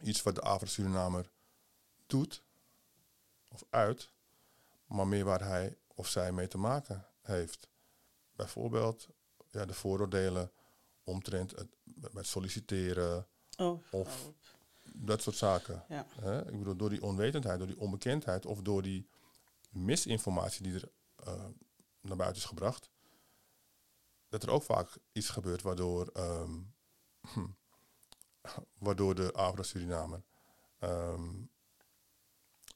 iets 0.00 0.22
wat 0.22 0.34
de 0.34 0.40
Afro-Surinamer 0.40 1.30
doet 2.06 2.44
of 3.48 3.64
uit, 3.70 4.12
maar 4.86 5.06
meer 5.06 5.24
waar 5.24 5.44
hij 5.44 5.76
of 5.86 6.08
zij 6.08 6.32
mee 6.32 6.48
te 6.48 6.58
maken 6.58 7.06
heeft. 7.22 7.70
Bijvoorbeeld 8.42 9.08
ja, 9.50 9.64
de 9.64 9.74
vooroordelen 9.74 10.52
omtrent 11.04 11.50
het, 11.50 11.68
bij 12.12 12.22
solliciteren, 12.22 13.26
Oh, 13.56 13.82
Of- 13.90 14.30
dat 14.92 15.22
soort 15.22 15.36
zaken. 15.36 15.84
Ja. 15.88 16.06
Hè? 16.20 16.50
Ik 16.52 16.58
bedoel, 16.58 16.76
door 16.76 16.90
die 16.90 17.02
onwetendheid, 17.02 17.58
door 17.58 17.66
die 17.66 17.78
onbekendheid 17.80 18.46
of 18.46 18.60
door 18.62 18.82
die 18.82 19.08
misinformatie 19.70 20.62
die 20.62 20.74
er 20.74 20.88
eh, 21.16 21.44
naar 22.00 22.16
buiten 22.16 22.42
is 22.42 22.48
gebracht, 22.48 22.90
dat 24.28 24.42
er 24.42 24.50
ook 24.50 24.62
vaak 24.62 24.88
iets 25.12 25.28
gebeurt 25.28 25.62
waardoor, 25.62 26.06
ehm, 26.06 26.58
waardoor 28.78 29.14
de 29.14 29.32
Afro-Surinamer 29.32 30.22
ehm, 30.78 31.30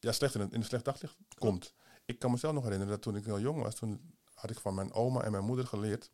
ja, 0.01 0.13
slecht 0.13 0.35
in, 0.35 0.41
het- 0.41 0.53
in 0.53 0.59
een 0.61 0.65
slecht 0.67 0.85
daglicht 0.85 1.17
komt. 1.39 1.75
Ik 2.05 2.19
kan 2.19 2.31
mezelf 2.31 2.55
nog 2.55 2.63
herinneren 2.63 2.93
dat 2.95 3.03
toen 3.03 3.17
ik 3.17 3.25
heel 3.25 3.41
jong 3.41 3.63
was, 3.63 3.75
toen 3.75 4.16
had 4.37 4.51
ik 4.51 4.59
van 4.59 4.75
mijn 4.75 4.93
oma 4.93 5.23
en 5.23 5.31
mijn 5.31 5.45
moeder 5.45 5.67
geleerd 5.67 6.11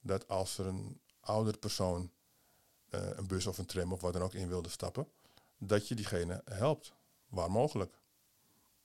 dat 0.00 0.28
als 0.28 0.58
er 0.58 0.66
een 0.66 1.00
ouder 1.20 1.58
persoon 1.58 2.10
eh, 2.88 3.10
een 3.16 3.26
bus 3.26 3.46
of 3.46 3.58
een 3.58 3.66
tram 3.66 3.92
of 3.92 4.00
wat 4.00 4.12
dan 4.12 4.22
ook 4.22 4.34
in 4.34 4.48
wilde 4.48 4.68
stappen, 4.68 5.08
dat 5.58 5.88
je 5.88 5.94
diegene 5.94 6.42
helpt, 6.44 6.92
waar 7.26 7.50
mogelijk. 7.50 7.98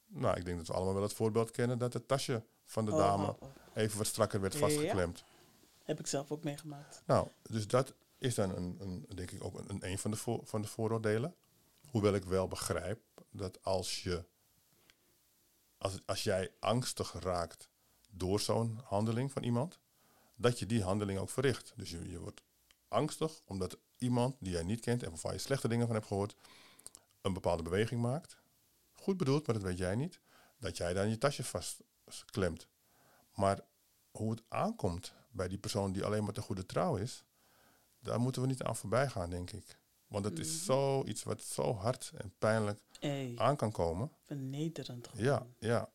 Nou, 0.05 0.37
ik 0.37 0.45
denk 0.45 0.57
dat 0.57 0.67
we 0.67 0.73
allemaal 0.73 0.93
wel 0.93 1.03
het 1.03 1.13
voorbeeld 1.13 1.51
kennen 1.51 1.77
dat 1.77 1.93
het 1.93 2.07
tasje 2.07 2.43
van 2.65 2.85
de 2.85 2.91
Oh, 2.91 2.97
dame 2.97 3.27
oh, 3.27 3.41
oh. 3.41 3.49
even 3.73 3.97
wat 3.97 4.07
strakker 4.07 4.41
werd 4.41 4.53
Ja. 4.53 4.59
vastgeklemd. 4.59 5.23
Heb 5.83 5.99
ik 5.99 6.07
zelf 6.07 6.31
ook 6.31 6.43
meegemaakt. 6.43 7.01
Nou, 7.05 7.27
dus 7.41 7.67
dat 7.67 7.93
is 8.17 8.35
dan 8.35 8.55
een, 8.55 8.77
een, 8.79 9.05
denk 9.15 9.31
ik 9.31 9.43
ook 9.43 9.69
een, 9.69 9.85
een 9.85 9.99
van, 9.99 10.11
de 10.11 10.17
voor, 10.17 10.41
van 10.43 10.61
de 10.61 10.67
vooroordelen. 10.67 11.35
Hoewel 11.89 12.13
ik 12.13 12.23
wel 12.23 12.47
begrijp 12.47 13.01
dat 13.31 13.63
als 13.63 14.03
je 14.03 14.25
als, 15.77 15.99
als 16.05 16.23
jij 16.23 16.51
angstig 16.59 17.13
raakt 17.19 17.69
door 18.11 18.39
zo'n 18.39 18.79
handeling 18.83 19.31
van 19.31 19.43
iemand, 19.43 19.79
dat 20.35 20.59
je 20.59 20.65
die 20.65 20.83
handeling 20.83 21.19
ook 21.19 21.29
verricht. 21.29 21.73
Dus 21.75 21.89
je, 21.89 22.09
je 22.09 22.19
wordt 22.19 22.41
angstig 22.87 23.41
omdat 23.45 23.77
iemand 23.97 24.35
die 24.39 24.51
jij 24.51 24.63
niet 24.63 24.79
kent 24.79 25.03
en 25.03 25.09
waarvan 25.09 25.33
je 25.33 25.37
slechte 25.39 25.67
dingen 25.67 25.85
van 25.85 25.95
hebt 25.95 26.07
gehoord, 26.07 26.35
een 27.21 27.33
bepaalde 27.33 27.63
beweging 27.63 28.01
maakt. 28.01 28.37
Goed 28.93 29.17
bedoeld, 29.17 29.45
maar 29.47 29.55
dat 29.55 29.63
weet 29.65 29.77
jij 29.77 29.95
niet. 29.95 30.19
Dat 30.59 30.77
jij 30.77 30.93
dan 30.93 31.09
je 31.09 31.17
tasje 31.17 31.43
vastklemt. 31.43 32.67
Maar 33.35 33.59
hoe 34.11 34.31
het 34.31 34.43
aankomt 34.47 35.13
bij 35.31 35.47
die 35.47 35.57
persoon 35.57 35.91
die 35.91 36.03
alleen 36.05 36.23
maar 36.23 36.33
te 36.33 36.41
goede 36.41 36.65
trouw 36.65 36.95
is, 36.95 37.23
daar 37.99 38.19
moeten 38.19 38.41
we 38.41 38.47
niet 38.47 38.63
aan 38.63 38.75
voorbij 38.75 39.09
gaan, 39.09 39.29
denk 39.29 39.51
ik. 39.51 39.79
Want 40.07 40.25
het 40.25 40.39
is 40.39 40.47
Mhm. 40.55 40.63
zoiets 40.63 41.23
wat 41.23 41.41
zo 41.43 41.73
hard 41.75 42.11
en 42.17 42.33
pijnlijk 42.37 42.79
aan 43.37 43.55
kan 43.55 43.71
komen. 43.71 44.11
vernederend 44.23 45.07
gewoon. 45.07 45.25
Ja, 45.25 45.45
ja. 45.59 45.89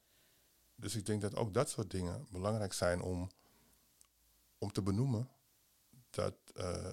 Dus 0.83 0.97
ik 0.97 1.07
denk 1.07 1.21
dat 1.21 1.37
ook 1.37 1.55
dat 1.55 1.71
soort 1.71 1.91
dingen 1.91 2.27
belangrijk 2.31 2.73
zijn 2.73 3.03
om, 3.03 3.31
om 4.59 4.73
te 4.73 4.83
benoemen. 4.83 5.29
Dat 6.11 6.35
eh, 6.55 6.93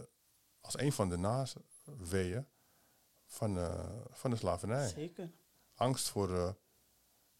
als 0.61 0.79
een 0.79 0.91
van 0.91 1.09
de 1.09 1.17
naweeën 1.17 2.45
van, 3.25 3.57
eh, 3.57 3.89
van 4.09 4.29
de 4.29 4.35
slavernij. 4.35 4.87
Zeker. 4.87 5.31
Angst 5.75 6.09
voor 6.09 6.35
eh, 6.35 6.51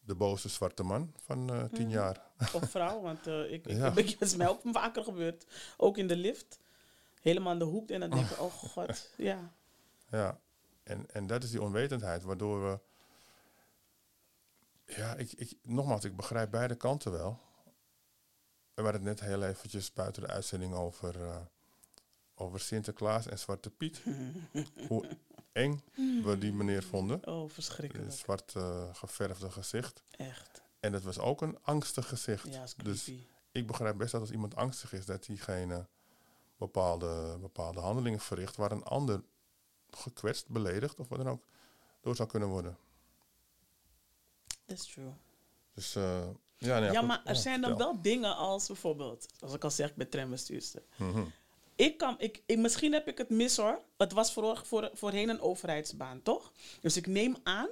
de 0.00 0.14
boze 0.14 0.48
zwarte 0.48 0.82
man 0.82 1.12
van 1.16 1.68
tien 1.72 1.86
Mhm. 1.86 1.94
jaar. 1.94 2.22
Of 2.54 2.70
vrouw, 2.70 3.00
want 3.00 3.26
ik, 3.26 3.66
ik, 3.66 3.70
Ja. 3.76 3.96
ik, 3.96 4.08
het 4.10 4.20
is 4.20 4.36
mij 4.36 4.48
ook 4.48 4.60
vaker 4.64 5.04
gebeurd. 5.04 5.46
Ook 5.76 5.96
in 5.98 6.06
de 6.06 6.16
lift. 6.16 6.58
Helemaal 7.20 7.52
aan 7.52 7.58
de 7.58 7.64
hoek. 7.64 7.90
En 7.90 8.00
dan 8.00 8.10
denk 8.10 8.30
ik, 8.30 8.40
oh 8.40 8.52
god, 8.72 9.10
ja. 9.16 9.52
Ja, 10.10 10.40
en, 10.82 11.10
en 11.10 11.26
dat 11.26 11.42
is 11.42 11.50
die 11.50 11.62
onwetendheid 11.62 12.22
waardoor 12.22 12.62
we. 12.70 12.80
Ja, 14.96 15.14
ik, 15.14 15.32
ik, 15.32 15.52
nogmaals, 15.62 16.04
ik 16.04 16.16
begrijp 16.16 16.50
beide 16.50 16.74
kanten 16.74 17.12
wel. 17.12 17.38
we 18.74 18.82
hadden 18.82 18.92
het 18.92 19.02
net 19.02 19.20
heel 19.20 19.42
eventjes 19.42 19.92
buiten 19.92 20.22
de 20.22 20.28
uitzending 20.28 20.74
over, 20.74 21.22
eh, 21.22 21.36
over 22.34 22.60
Sinterklaas 22.60 23.26
en 23.26 23.38
Zwarte 23.38 23.70
Piet. 23.70 24.02
Hoe 24.88 25.08
eng 25.52 25.82
we 26.24 26.36
die 26.38 26.52
meneer 26.52 26.82
vonden. 26.82 27.26
Oh, 27.26 27.42
Een 27.42 27.50
verschrikkelijk. 27.50 28.12
zwart 28.12 28.54
eh, 28.56 28.94
geverfde 28.94 29.50
gezicht. 29.50 30.02
Echt. 30.10 30.62
En 30.80 30.92
dat 30.92 31.02
was 31.02 31.18
ook 31.18 31.42
een 31.42 31.58
angstig 31.62 32.08
gezicht. 32.08 32.52
Ja, 32.52 32.62
is 32.62 32.74
dus 32.74 33.10
ik 33.52 33.66
begrijp 33.66 33.96
best 33.96 34.12
dat 34.12 34.20
als 34.20 34.30
iemand 34.30 34.56
angstig 34.56 34.92
is, 34.92 35.06
dat 35.06 35.24
diegene 35.24 35.86
bepaalde, 36.56 37.38
bepaalde 37.40 37.80
handelingen 37.80 38.20
verricht 38.20 38.56
waar 38.56 38.72
een 38.72 38.84
ander 38.84 39.22
gekwetst, 39.90 40.48
beledigd 40.48 40.98
of 41.00 41.08
wat 41.08 41.18
dan 41.18 41.28
ook 41.28 41.44
door 42.00 42.16
zou 42.16 42.28
kunnen 42.28 42.48
worden. 42.48 42.76
That's 44.70 44.86
true. 44.92 45.12
Dus 45.74 45.94
eh, 45.94 46.28
ja, 46.56 46.78
nee, 46.78 46.92
Ja, 46.92 47.00
maar 47.02 47.20
er 47.24 47.34
Ja, 47.34 47.40
zijn 47.40 47.60
dan 47.60 47.76
wel 47.76 48.02
dingen 48.02 48.36
als 48.36 48.66
bijvoorbeeld, 48.66 49.26
als 49.40 49.54
ik 49.54 49.64
al 49.64 49.70
zeg, 49.70 49.88
ik 49.88 49.96
ben 49.96 50.08
trambestuurster. 50.08 50.82
Mhm. 50.96 51.22
Ik 51.74 51.98
kan, 51.98 52.14
ik, 52.18 52.42
ik, 52.46 52.58
misschien 52.58 52.92
heb 52.92 53.08
ik 53.08 53.18
het 53.18 53.30
mis 53.30 53.56
hoor. 53.56 53.82
Het 53.96 54.12
was 54.12 54.32
voor, 54.32 54.60
voor, 54.64 54.90
voorheen 54.92 55.28
een 55.28 55.40
overheidsbaan, 55.40 56.22
toch? 56.22 56.52
Dus 56.80 56.96
ik 56.96 57.06
neem 57.06 57.36
aan 57.42 57.68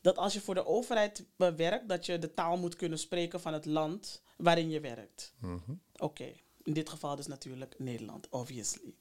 dat 0.00 0.18
als 0.18 0.32
je 0.32 0.40
voor 0.40 0.54
de 0.54 0.66
overheid 0.66 1.24
werkt, 1.36 1.88
dat 1.88 2.06
je 2.06 2.18
de 2.18 2.34
taal 2.34 2.56
moet 2.56 2.76
kunnen 2.76 2.98
spreken 2.98 3.40
van 3.40 3.52
het 3.52 3.64
land 3.64 4.22
waarin 4.36 4.70
je 4.70 4.80
werkt. 4.80 5.32
Mhm. 5.38 5.72
Oké, 5.96 6.32
in 6.62 6.72
dit 6.72 6.88
geval 6.88 7.16
dus 7.16 7.26
natuurlijk 7.26 7.74
Nederland, 7.78 8.28
obviously. 8.28 8.94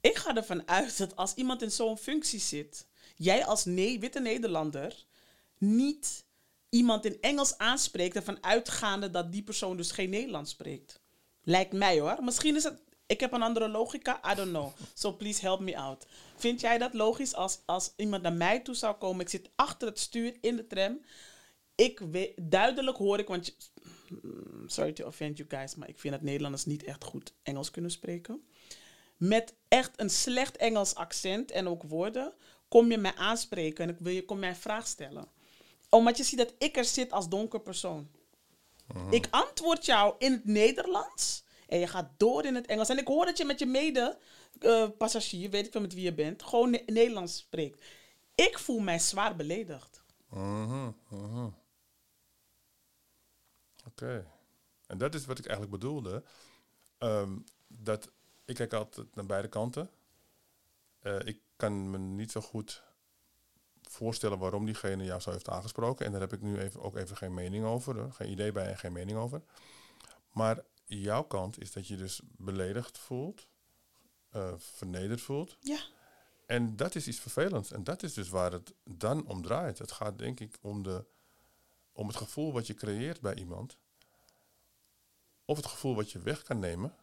Ik 0.00 0.16
ga 0.16 0.36
ervan 0.36 0.68
uit 0.68 0.98
dat 0.98 1.16
als 1.16 1.34
iemand 1.34 1.62
in 1.62 1.70
zo'n 1.70 1.98
functie 1.98 2.40
zit, 2.40 2.86
jij 3.16 3.46
als 3.46 3.64
ne 3.64 3.98
witte 3.98 4.20
Nederlander 4.20 5.06
niet 5.60 6.24
iemand 6.68 7.04
in 7.04 7.20
Engels 7.20 7.58
aanspreekt 7.58 8.16
ervan 8.16 8.44
uitgaande 8.44 9.10
dat 9.10 9.32
die 9.32 9.42
persoon 9.42 9.76
dus 9.76 9.90
geen 9.90 10.10
Nederlands 10.10 10.50
spreekt. 10.50 11.00
Lijkt 11.42 11.72
mij 11.72 12.00
hoor. 12.00 12.16
Misschien 12.20 12.56
is 12.56 12.64
het. 12.64 12.82
Ik 13.06 13.20
heb 13.20 13.32
een 13.32 13.42
andere 13.42 13.68
logica, 13.68 14.32
I 14.32 14.34
don't 14.34 14.48
know. 14.48 14.72
So 14.94 15.16
please 15.16 15.40
help 15.40 15.60
me 15.60 15.76
out. 15.76 16.06
Vind 16.36 16.60
jij 16.60 16.78
dat 16.78 16.94
logisch 16.94 17.34
als, 17.34 17.60
als 17.66 17.92
iemand 17.96 18.22
naar 18.22 18.32
mij 18.32 18.60
toe 18.60 18.74
zou 18.74 18.96
komen? 18.96 19.20
Ik 19.20 19.28
zit 19.28 19.50
achter 19.54 19.88
het 19.88 19.98
stuur 19.98 20.36
in 20.40 20.56
de 20.56 20.66
tram. 20.66 21.00
Ik 21.74 22.00
duidelijk 22.36 22.96
hoor 22.96 23.18
ik, 23.18 23.28
want 23.28 23.56
Mm, 24.10 24.68
sorry 24.68 24.92
to 24.92 25.06
offend 25.06 25.36
you 25.38 25.48
guys, 25.48 25.74
maar 25.74 25.88
ik 25.88 25.98
vind 25.98 26.14
dat 26.14 26.22
Nederlanders 26.22 26.64
niet 26.64 26.84
echt 26.84 27.04
goed 27.04 27.32
Engels 27.42 27.70
kunnen 27.70 27.90
spreken. 27.90 28.44
Met 29.16 29.54
echt 29.68 30.00
een 30.00 30.10
slecht 30.10 30.56
Engels 30.56 30.94
accent 30.94 31.50
en 31.50 31.68
ook 31.68 31.82
woorden, 31.82 32.32
kom 32.68 32.90
je 32.90 32.98
mij 32.98 33.14
aanspreken 33.14 33.84
en 33.84 33.90
ik 33.90 34.00
wil 34.00 34.12
je 34.12 34.24
kom 34.24 34.38
mij 34.38 34.48
een 34.48 34.56
vraag 34.56 34.86
stellen. 34.86 35.28
Omdat 35.90 36.16
je 36.16 36.24
ziet 36.24 36.38
dat 36.38 36.54
ik 36.58 36.76
er 36.76 36.84
zit 36.84 37.12
als 37.12 37.28
donker 37.28 37.60
persoon. 37.60 38.10
Ik 39.10 39.26
antwoord 39.30 39.86
jou 39.86 40.14
in 40.18 40.32
het 40.32 40.44
Nederlands 40.44 41.44
en 41.68 41.78
je 41.78 41.86
gaat 41.86 42.10
door 42.16 42.44
in 42.44 42.54
het 42.54 42.66
Engels. 42.66 42.88
En 42.88 42.98
ik 42.98 43.06
hoor 43.06 43.24
dat 43.24 43.38
je 43.38 43.44
met 43.44 43.58
je 43.58 43.66
mede-passagier, 43.66 45.50
weet 45.50 45.66
ik 45.66 45.72
wel 45.72 45.82
met 45.82 45.94
wie 45.94 46.02
je 46.04 46.14
bent, 46.14 46.42
gewoon 46.42 46.70
Ne- 46.70 46.82
Nederlands 46.86 47.36
spreekt. 47.36 47.84
Ik 48.34 48.58
voel 48.58 48.78
mij 48.78 48.98
zwaar 48.98 49.36
beledigd. 49.36 50.02
Mhm, 50.28 50.90
mhm. 51.08 51.48
Oké. 53.86 54.26
En 54.86 54.98
dat 54.98 55.14
is 55.14 55.26
wat 55.26 55.38
ik 55.38 55.46
eigenlijk 55.46 55.80
bedoelde. 55.80 56.22
Ehm, 56.98 57.38
dat 57.66 58.10
ik 58.44 58.54
kijk 58.54 58.72
altijd 58.72 59.14
naar 59.14 59.26
beide 59.26 59.48
kanten. 59.48 59.90
Eh, 61.00 61.18
ik 61.24 61.40
kan 61.56 61.90
me 61.90 61.98
niet 61.98 62.30
zo 62.30 62.40
goed 62.40 62.82
voorstellen 63.90 64.38
waarom 64.38 64.64
diegene 64.64 65.04
jou 65.04 65.20
zo 65.20 65.30
heeft 65.30 65.48
aangesproken. 65.48 66.06
En 66.06 66.12
daar 66.12 66.20
heb 66.20 66.32
ik 66.32 66.40
nu 66.40 66.58
even, 66.58 66.80
ook 66.82 66.96
even 66.96 67.16
geen 67.16 67.34
mening 67.34 67.64
over. 67.64 67.96
hoor. 67.98 68.12
Geen 68.12 68.30
idee 68.30 68.52
bij 68.52 68.66
en 68.66 68.78
geen 68.78 68.92
mening 68.92 69.18
over. 69.18 69.42
Maar 70.32 70.64
jouw 70.84 71.22
kant 71.22 71.60
is 71.60 71.72
dat 71.72 71.86
je 71.86 71.96
dus 71.96 72.20
beledigd 72.36 72.98
voelt. 72.98 73.48
eh, 74.30 74.52
vernederd 74.56 75.20
voelt. 75.20 75.56
Ja. 75.60 75.80
En 76.46 76.76
dat 76.76 76.94
is 76.94 77.06
iets 77.08 77.18
vervelends. 77.20 77.72
En 77.72 77.84
dat 77.84 78.02
is 78.02 78.14
dus 78.14 78.28
waar 78.28 78.52
het 78.52 78.74
dan 78.84 79.26
om 79.26 79.42
draait. 79.42 79.78
Het 79.78 79.92
gaat 79.92 80.18
denk 80.18 80.40
ik 80.40 80.58
om, 80.60 80.82
de, 80.82 81.04
om 81.92 82.06
het 82.06 82.16
gevoel 82.16 82.52
wat 82.52 82.66
je 82.66 82.74
creëert 82.74 83.20
bij 83.20 83.34
iemand. 83.34 83.78
Of 85.44 85.56
het 85.56 85.66
gevoel 85.66 85.94
wat 85.94 86.10
je 86.12 86.18
weg 86.18 86.42
kan 86.42 86.58
nemen 86.58 86.94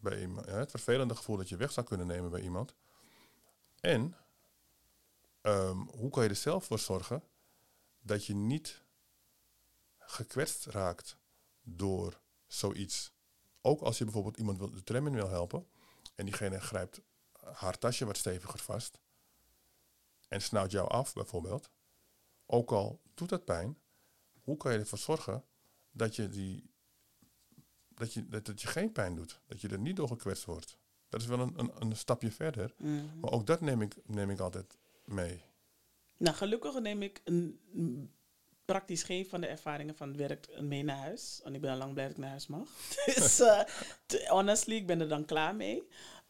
bij 0.00 0.20
iemand. 0.20 0.46
ja, 0.46 0.52
Het 0.52 0.70
vervelende 0.70 1.14
gevoel 1.14 1.36
dat 1.36 1.48
je 1.48 1.56
weg 1.56 1.72
zou 1.72 1.86
kunnen 1.86 2.06
nemen 2.06 2.30
bij 2.30 2.40
iemand. 2.40 2.74
En 3.80 4.14
ehm, 5.48 5.78
hoe 5.78 6.10
kan 6.10 6.22
je 6.22 6.28
er 6.28 6.36
zelf 6.36 6.64
voor 6.64 6.78
zorgen 6.78 7.22
dat 8.00 8.24
je 8.24 8.34
niet 8.34 8.84
gekwetst 9.98 10.66
raakt 10.66 11.16
door 11.62 12.20
zoiets. 12.46 13.12
Ook 13.60 13.80
als 13.80 13.98
je 13.98 14.04
bijvoorbeeld 14.04 14.36
iemand 14.36 14.58
wil, 14.58 14.70
de 14.70 14.82
tram 14.82 15.06
in 15.06 15.14
wil 15.14 15.28
helpen 15.28 15.66
en 16.14 16.24
diegene 16.24 16.60
grijpt 16.60 17.00
haar 17.52 17.78
tasje 17.78 18.04
wat 18.04 18.16
steviger 18.16 18.58
vast 18.58 19.00
en 20.28 20.42
snauwt 20.42 20.70
jou 20.70 20.88
af 20.88 21.12
bijvoorbeeld. 21.12 21.70
Ook 22.46 22.72
al 22.72 23.00
doet 23.14 23.28
dat 23.28 23.44
pijn, 23.44 23.78
hoe 24.42 24.56
kan 24.56 24.72
je 24.72 24.78
ervoor 24.78 24.98
zorgen 24.98 25.44
dat 25.90 26.16
je, 26.16 26.28
die, 26.28 26.70
dat 27.88 28.12
je, 28.12 28.28
dat 28.28 28.46
het 28.46 28.62
je 28.62 28.68
geen 28.68 28.92
pijn 28.92 29.14
doet? 29.14 29.40
Dat 29.46 29.60
je 29.60 29.68
er 29.68 29.78
niet 29.78 29.96
door 29.96 30.08
gekwetst 30.08 30.44
wordt. 30.44 30.78
Dat 31.08 31.20
is 31.20 31.26
wel 31.26 31.40
een, 31.40 31.58
een, 31.58 31.80
een 31.80 31.96
stapje 31.96 32.32
verder. 32.32 32.74
Mhm. 32.78 33.18
Maar 33.18 33.30
ook 33.30 33.46
dat 33.46 33.60
neem 33.60 33.82
ik, 33.82 33.96
neem 34.04 34.30
ik 34.30 34.40
altijd 34.40 34.78
mee. 35.08 35.42
Nou, 36.16 36.36
gelukkig 36.36 36.80
neem 36.80 37.02
ik 37.02 37.20
een, 37.24 37.60
een- 37.74 38.12
praktisch 38.64 39.02
geen 39.02 39.26
van 39.26 39.40
de 39.40 39.46
ervaringen 39.46 39.96
van 39.96 40.08
het 40.08 40.16
werk 40.16 40.60
mee 40.60 40.82
naar 40.84 40.96
huis. 40.96 41.40
Want 41.42 41.54
ik 41.54 41.60
ben 41.60 41.70
al 41.70 41.76
lang 41.76 41.92
blij 41.92 42.04
dat 42.06 42.12
ik 42.14 42.20
naar 42.20 42.30
huis 42.30 42.46
mag. 42.46 42.68
dus 43.14 43.40
eh, 43.40 43.60
honestly, 44.28 44.74
ik 44.74 44.86
ben 44.86 45.00
er 45.00 45.08
dan 45.08 45.24
klaar 45.24 45.54
mee. 45.56 45.82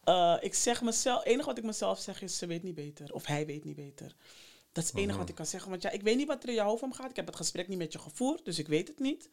Eh, 0.03 0.37
ik 0.39 0.53
zeg 0.53 0.81
mezelf, 0.81 1.17
het 1.23 1.27
enige 1.27 1.45
wat 1.47 1.57
ik 1.57 1.63
mezelf 1.63 1.99
zeg 1.99 2.21
is, 2.21 2.37
ze 2.37 2.45
weet 2.45 2.63
niet 2.63 2.75
beter. 2.75 3.13
Of 3.13 3.25
hij 3.25 3.45
weet 3.45 3.63
niet 3.63 3.75
beter. 3.75 4.15
Dat 4.71 4.83
is 4.83 4.89
het 4.89 4.99
enige 4.99 5.17
wat 5.17 5.29
ik 5.29 5.35
kan 5.35 5.45
zeggen. 5.45 5.69
Want 5.69 5.81
ja, 5.81 5.89
ik 5.89 6.01
weet 6.01 6.17
niet 6.17 6.27
wat 6.27 6.43
er 6.43 6.49
in 6.49 6.55
je 6.55 6.61
hoofd 6.61 6.83
omgaat. 6.83 7.09
Ik 7.09 7.15
heb 7.15 7.25
het 7.27 7.35
gesprek 7.35 7.67
niet 7.67 7.77
met 7.77 7.93
je 7.93 7.99
gevoerd, 7.99 8.45
dus 8.45 8.59
ik 8.59 8.67
weet 8.67 8.87
het 8.87 8.99
niet. 8.99 9.29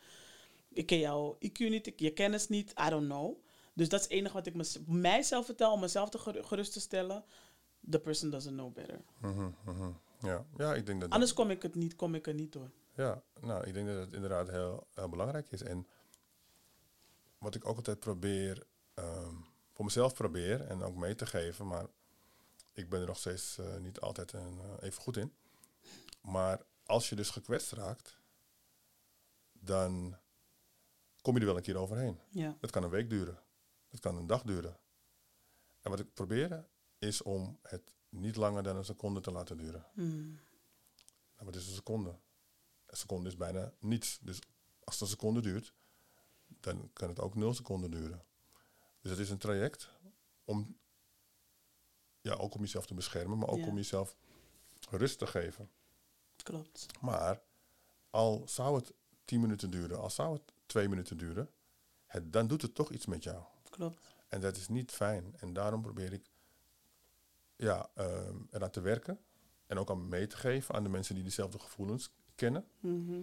Ik 0.72 0.86
ken 0.86 0.98
jouw 0.98 1.38
IQ 1.46 1.58
niet, 1.58 1.86
ik, 1.86 2.00
je 2.00 2.10
kennis 2.12 2.48
niet, 2.48 2.72
I 2.86 2.90
don't 2.90 3.04
know. 3.06 3.36
Dus 3.74 3.88
dat 3.88 4.00
is 4.00 4.06
het 4.06 4.14
enige 4.14 4.34
wat 4.34 4.46
ik 4.46 4.54
mez- 4.54 4.78
mijzelf 4.86 5.44
vertel 5.44 5.72
om 5.72 5.80
mezelf 5.80 6.08
te 6.08 6.18
geru- 6.18 6.42
gerust 6.42 6.72
te 6.72 6.80
stellen. 6.80 7.24
The 7.90 7.98
person 7.98 8.30
doesn't 8.30 8.54
know 8.54 8.72
better. 8.72 9.00
Mhm, 9.18 9.50
mhm. 9.64 9.90
Ja. 10.20 10.46
ja, 10.56 10.74
ik 10.74 10.86
denk 10.86 11.00
dat. 11.00 11.10
Anders 11.10 11.32
kom 11.32 11.50
ik, 11.50 11.62
het 11.62 11.74
niet, 11.74 11.96
kom 11.96 12.14
ik 12.14 12.26
er 12.26 12.34
niet 12.34 12.52
door. 12.52 12.70
Ja, 12.94 13.22
nou, 13.40 13.66
ik 13.66 13.74
denk 13.74 13.86
dat 13.86 13.96
het 13.96 14.12
inderdaad 14.12 14.50
heel, 14.50 14.86
heel 14.94 15.08
belangrijk 15.08 15.50
is. 15.50 15.62
En 15.62 15.86
wat 17.38 17.54
ik 17.54 17.66
ook 17.68 17.76
altijd 17.76 18.00
probeer, 18.00 18.66
ehm, 18.94 19.34
voor 19.72 19.84
mezelf 19.84 20.14
probeer 20.14 20.60
en 20.66 20.82
ook 20.82 20.96
mee 20.96 21.14
te 21.14 21.26
geven, 21.26 21.66
maar 21.66 21.86
ik 22.72 22.88
ben 22.88 23.00
er 23.00 23.06
nog 23.06 23.18
steeds 23.18 23.58
eh, 23.58 23.76
niet 23.76 24.00
altijd 24.00 24.32
een, 24.32 24.58
eh, 24.60 24.86
even 24.86 25.02
goed 25.02 25.16
in. 25.16 25.32
Maar 26.20 26.62
als 26.86 27.08
je 27.08 27.16
dus 27.16 27.30
gekwetst 27.30 27.72
raakt, 27.72 28.18
dan 29.52 30.16
kom 31.22 31.34
je 31.34 31.40
er 31.40 31.46
wel 31.46 31.56
een 31.56 31.62
keer 31.62 31.76
overheen. 31.76 32.20
Ja. 32.28 32.56
Dat 32.60 32.70
kan 32.70 32.82
een 32.82 32.90
week 32.90 33.10
duren. 33.10 33.38
Dat 33.88 34.00
kan 34.00 34.16
een 34.16 34.26
dag 34.26 34.42
duren. 34.42 34.78
En 35.82 35.90
wat 35.90 36.00
ik 36.00 36.14
probeer 36.14 36.66
is 37.06 37.22
om 37.22 37.58
het 37.62 37.92
niet 38.08 38.36
langer 38.36 38.62
dan 38.62 38.76
een 38.76 38.84
seconde 38.84 39.20
te 39.20 39.30
laten 39.30 39.56
duren. 39.56 39.86
Hmm. 39.94 40.26
Nou, 41.34 41.44
wat 41.44 41.54
is 41.56 41.66
een 41.68 41.74
seconde? 41.74 42.18
Een 42.86 42.96
seconde 42.96 43.28
is 43.28 43.36
bijna 43.36 43.72
niets. 43.80 44.18
Dus 44.22 44.38
als 44.84 44.94
het 44.94 45.02
een 45.02 45.08
seconde 45.16 45.40
duurt, 45.40 45.72
dan 46.46 46.90
kan 46.92 47.08
het 47.08 47.20
ook 47.20 47.34
nul 47.34 47.54
seconden 47.54 47.90
duren. 47.90 48.24
Dus 49.00 49.10
het 49.10 49.20
is 49.20 49.30
een 49.30 49.38
traject 49.38 49.90
om, 50.44 50.78
ja, 52.20 52.34
ook 52.34 52.54
om 52.54 52.60
jezelf 52.60 52.86
te 52.86 52.94
beschermen, 52.94 53.38
maar 53.38 53.48
ook 53.48 53.58
Ja. 53.58 53.66
om 53.66 53.76
jezelf 53.76 54.16
rust 54.90 55.18
te 55.18 55.26
geven. 55.26 55.70
Klopt. 56.42 56.86
Maar 57.00 57.42
al 58.10 58.42
zou 58.48 58.76
het 58.76 58.92
tien 59.24 59.40
minuten 59.40 59.70
duren, 59.70 59.98
al 60.00 60.10
zou 60.10 60.32
het 60.32 60.52
twee 60.66 60.88
minuten 60.88 61.16
duren, 61.16 61.50
het, 62.06 62.32
dan 62.32 62.46
doet 62.46 62.62
het 62.62 62.74
toch 62.74 62.90
iets 62.90 63.06
met 63.06 63.22
jou. 63.22 63.44
Klopt. 63.70 64.14
En 64.28 64.40
dat 64.40 64.56
is 64.56 64.68
niet 64.68 64.90
fijn. 64.92 65.34
En 65.36 65.52
daarom 65.52 65.82
probeer 65.82 66.12
ik 66.12 66.30
ja, 67.56 67.90
ehm, 67.94 68.36
eraan 68.50 68.70
te 68.70 68.80
werken. 68.80 69.20
En 69.66 69.78
ook 69.78 69.90
aan 69.90 70.08
mee 70.08 70.26
te 70.26 70.36
geven 70.36 70.74
aan 70.74 70.82
de 70.82 70.88
mensen 70.88 71.14
die 71.14 71.24
dezelfde 71.24 71.58
gevoelens 71.58 72.10
kennen. 72.34 72.66
Mhm. 72.80 73.22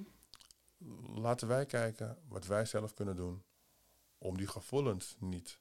Laten 1.15 1.47
wij 1.47 1.65
kijken 1.65 2.17
wat 2.27 2.45
wij 2.45 2.65
zelf 2.65 2.93
kunnen 2.93 3.15
doen 3.15 3.43
om 4.17 4.37
die 4.37 4.47
gevoelens 4.47 5.15
niet 5.19 5.59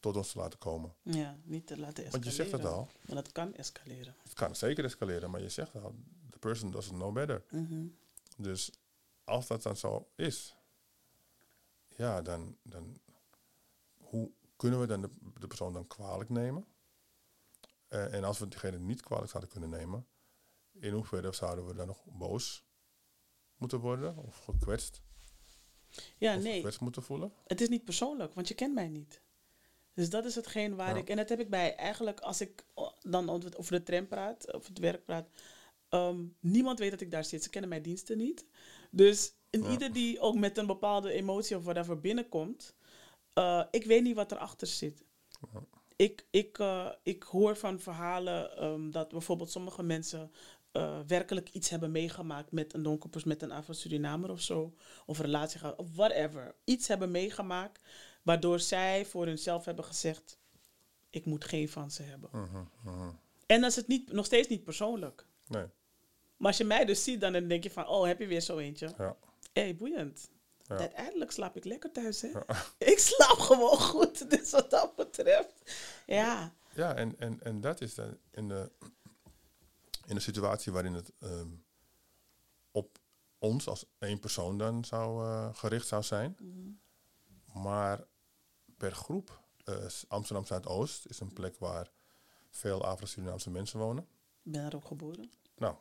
tot 0.00 0.16
ons 0.16 0.32
te 0.32 0.38
laten 0.38 0.58
komen. 0.58 0.94
Ja, 1.02 1.38
niet 1.44 1.66
te 1.66 1.78
laten 1.78 2.04
escaleren. 2.04 2.10
Want 2.10 2.24
je 2.24 2.30
zegt 2.30 2.52
het 2.52 2.64
al, 2.64 2.88
Want 3.04 3.18
het 3.18 3.32
kan 3.32 3.54
escaleren. 3.54 4.14
het 4.22 4.32
kan 4.32 4.56
zeker 4.56 4.84
escaleren, 4.84 5.30
maar 5.30 5.40
je 5.40 5.48
zegt 5.48 5.74
al, 5.74 5.94
the 6.30 6.38
person 6.38 6.70
doesn't 6.70 6.96
know 6.96 7.12
better. 7.12 7.44
Mhm. 7.50 7.86
Dus 8.36 8.70
als 9.24 9.46
dat 9.46 9.62
dan 9.62 9.76
zo 9.76 10.08
is, 10.14 10.56
ja, 11.88 12.22
dan, 12.22 12.56
dan 12.62 12.98
hoe 13.98 14.30
kunnen 14.56 14.80
we 14.80 14.86
dan 14.86 15.00
de, 15.00 15.10
de 15.38 15.46
persoon 15.46 15.72
dan 15.72 15.86
kwalijk 15.86 16.30
nemen? 16.30 16.66
Eh, 17.88 18.14
en 18.14 18.24
als 18.24 18.38
we 18.38 18.48
diegene 18.48 18.78
niet 18.78 19.02
kwalijk 19.02 19.30
zouden 19.30 19.52
kunnen 19.52 19.70
nemen, 19.70 20.06
in 20.72 20.92
hoeverre 20.92 21.32
zouden 21.32 21.66
we 21.66 21.74
dan 21.74 21.86
nog 21.86 22.04
boos 22.04 22.64
moeten 23.56 23.80
worden 23.80 24.16
of 24.16 24.36
gekwetst? 24.44 25.02
Ja, 26.16 26.36
of 26.36 26.42
nee. 26.42 26.54
gekwetst 26.54 26.80
moeten 26.80 27.02
voelen? 27.02 27.32
Het 27.46 27.60
is 27.60 27.68
niet 27.68 27.84
persoonlijk, 27.84 28.34
want 28.34 28.48
je 28.48 28.54
kent 28.54 28.74
mij 28.74 28.88
niet. 28.88 29.22
Dus 29.94 30.10
dat 30.10 30.24
is 30.24 30.34
hetgeen 30.34 30.76
waar 30.76 30.94
Ja. 30.94 30.96
ik... 31.00 31.08
En 31.08 31.16
dat 31.16 31.28
heb 31.28 31.40
ik 31.40 31.50
bij 31.50 31.76
eigenlijk, 31.76 32.20
als 32.20 32.40
ik 32.40 32.64
dan 33.02 33.30
over 33.30 33.70
de 33.70 33.82
tram 33.82 34.08
praat, 34.08 34.52
of 34.52 34.66
het 34.66 34.78
werk 34.78 35.04
praat... 35.04 35.28
ehm, 35.88 36.24
niemand 36.40 36.78
weet 36.78 36.90
dat 36.90 37.00
ik 37.00 37.10
daar 37.10 37.24
zit. 37.24 37.42
Ze 37.42 37.50
kennen 37.50 37.70
mijn 37.70 37.82
diensten 37.82 38.16
niet. 38.18 38.46
Dus 38.90 39.34
Ja. 39.50 39.70
ieder 39.70 39.92
die 39.92 40.20
ook 40.20 40.34
met 40.34 40.58
een 40.58 40.66
bepaalde 40.66 41.12
emotie 41.12 41.56
of 41.56 41.64
whatever 41.64 42.00
binnenkomt... 42.00 42.74
eh, 43.32 43.64
ik 43.70 43.84
weet 43.84 44.02
niet 44.02 44.14
wat 44.16 44.32
erachter 44.32 44.66
zit. 44.66 45.04
Ja. 45.52 45.62
Ik, 45.96 46.26
ik, 46.30 46.58
eh, 46.58 46.88
ik 47.02 47.22
hoor 47.22 47.56
van 47.56 47.80
verhalen 47.80 48.56
ehm, 48.56 48.90
dat 48.90 49.08
bijvoorbeeld 49.08 49.50
sommige 49.50 49.82
mensen... 49.82 50.30
eh, 50.72 50.98
werkelijk 51.06 51.48
iets 51.52 51.68
hebben 51.68 51.90
meegemaakt 51.90 52.52
met 52.52 52.74
een 52.74 52.82
donkerpers, 52.82 53.24
met 53.24 53.42
een 53.42 53.50
Afro-Surinamer 53.52 54.30
of 54.30 54.40
zo. 54.40 54.74
Of 55.06 55.18
een 55.18 55.24
relatie 55.24 55.58
gehad, 55.58 55.76
of 55.78 55.94
whatever. 55.94 56.54
Iets 56.64 56.88
hebben 56.88 57.10
meegemaakt 57.10 57.80
waardoor 58.22 58.60
zij 58.60 59.06
voor 59.06 59.26
hunzelf 59.26 59.64
hebben 59.64 59.84
gezegd: 59.84 60.38
Ik 61.10 61.24
moet 61.24 61.44
geen 61.44 61.68
van 61.68 61.90
ze 61.90 62.02
hebben. 62.02 62.30
Mhm, 62.32 62.64
mhm. 62.82 63.08
En 63.46 63.60
dan 63.60 63.68
is 63.70 63.76
het 63.76 63.86
niet, 63.88 64.12
nog 64.12 64.24
steeds 64.24 64.48
niet 64.48 64.64
persoonlijk. 64.64 65.26
Nee, 65.48 65.64
Maar 66.36 66.48
als 66.48 66.56
je 66.56 66.64
mij 66.64 66.84
dus 66.84 67.04
ziet, 67.04 67.20
dan 67.20 67.32
denk 67.32 67.62
je 67.62 67.70
van: 67.70 67.86
Oh, 67.88 68.06
heb 68.06 68.18
je 68.18 68.26
weer 68.26 68.40
zo 68.40 68.58
eentje? 68.58 68.94
ja. 68.98 69.16
Hé, 69.52 69.62
hey, 69.62 69.76
boeiend. 69.76 70.30
Ja. 70.68 70.76
Uiteindelijk 70.76 71.30
slaap 71.30 71.56
ik 71.56 71.64
lekker 71.64 71.92
thuis, 71.92 72.20
hè? 72.20 72.28
Ja. 72.28 72.44
Ik 72.92 72.98
slaap 72.98 73.38
gewoon 73.38 73.78
goed, 73.78 74.30
dus 74.30 74.50
wat 74.50 74.70
dat 74.70 74.96
betreft. 74.96 75.55
Ja, 76.06 76.54
Ja, 76.74 76.94
en, 76.94 77.18
en, 77.18 77.42
en 77.42 77.60
dat 77.60 77.80
is 77.80 77.94
dan 77.94 78.18
in 78.30 78.48
de, 78.48 78.70
in 80.06 80.14
de 80.14 80.20
situatie 80.20 80.72
waarin 80.72 80.94
het 80.94 81.12
ehm, 81.18 81.48
op 82.70 82.98
ons 83.38 83.68
als 83.68 83.84
één 83.98 84.18
persoon 84.20 84.58
dan 84.58 84.84
zou, 84.84 85.24
eh, 85.26 85.54
gericht 85.54 85.86
zou 85.86 86.02
zijn. 86.02 86.36
Maar 87.54 88.04
per 88.76 88.92
groep, 88.92 89.40
eh, 89.64 89.86
Amsterdam 90.08 90.46
Zuidoost 90.46 91.06
is 91.06 91.20
een 91.20 91.32
plek 91.32 91.58
waar 91.58 91.90
veel 92.50 92.84
Afro-Surinaamse 92.84 93.50
mensen 93.50 93.78
wonen. 93.78 94.02
ik 94.42 94.52
ben 94.52 94.64
er 94.64 94.76
ook 94.76 94.84
geboren 94.86 95.30
Nou, 95.56 95.76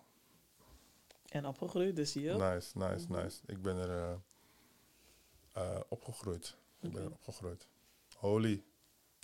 en 1.26 1.46
opgegroeid, 1.46 1.96
dus 1.96 2.14
hier. 2.14 2.38
nice, 2.38 2.78
nice, 2.78 3.06
Mhm. 3.12 3.22
nice. 3.24 3.42
Ik 3.46 3.62
ben 3.62 3.76
er 3.78 4.20
eh, 5.54 5.80
opgegroeid. 5.90 6.56
Ik 6.80 6.92
ben 6.92 7.04
er 7.04 7.12
opgegroeid. 7.12 7.68
Holy. 8.18 8.64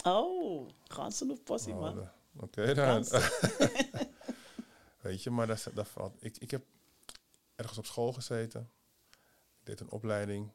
Oh, 0.03 0.69
ganzen 0.87 1.31
of 1.31 1.43
possie, 1.43 1.73
Oh, 1.73 1.79
man. 1.79 2.09
Oké 2.39 2.73
dan. 2.73 3.05
Weet 5.01 5.23
je, 5.23 5.29
maar 5.29 5.47
dat, 5.47 5.67
dat 5.73 5.87
valt. 5.87 6.13
Ik, 6.19 6.37
ik 6.37 6.51
heb 6.51 6.63
ergens 7.55 7.77
op 7.77 7.85
school 7.85 8.13
gezeten. 8.13 8.71
Ik 9.59 9.65
deed 9.65 9.79
een 9.79 9.89
opleiding. 9.91 10.51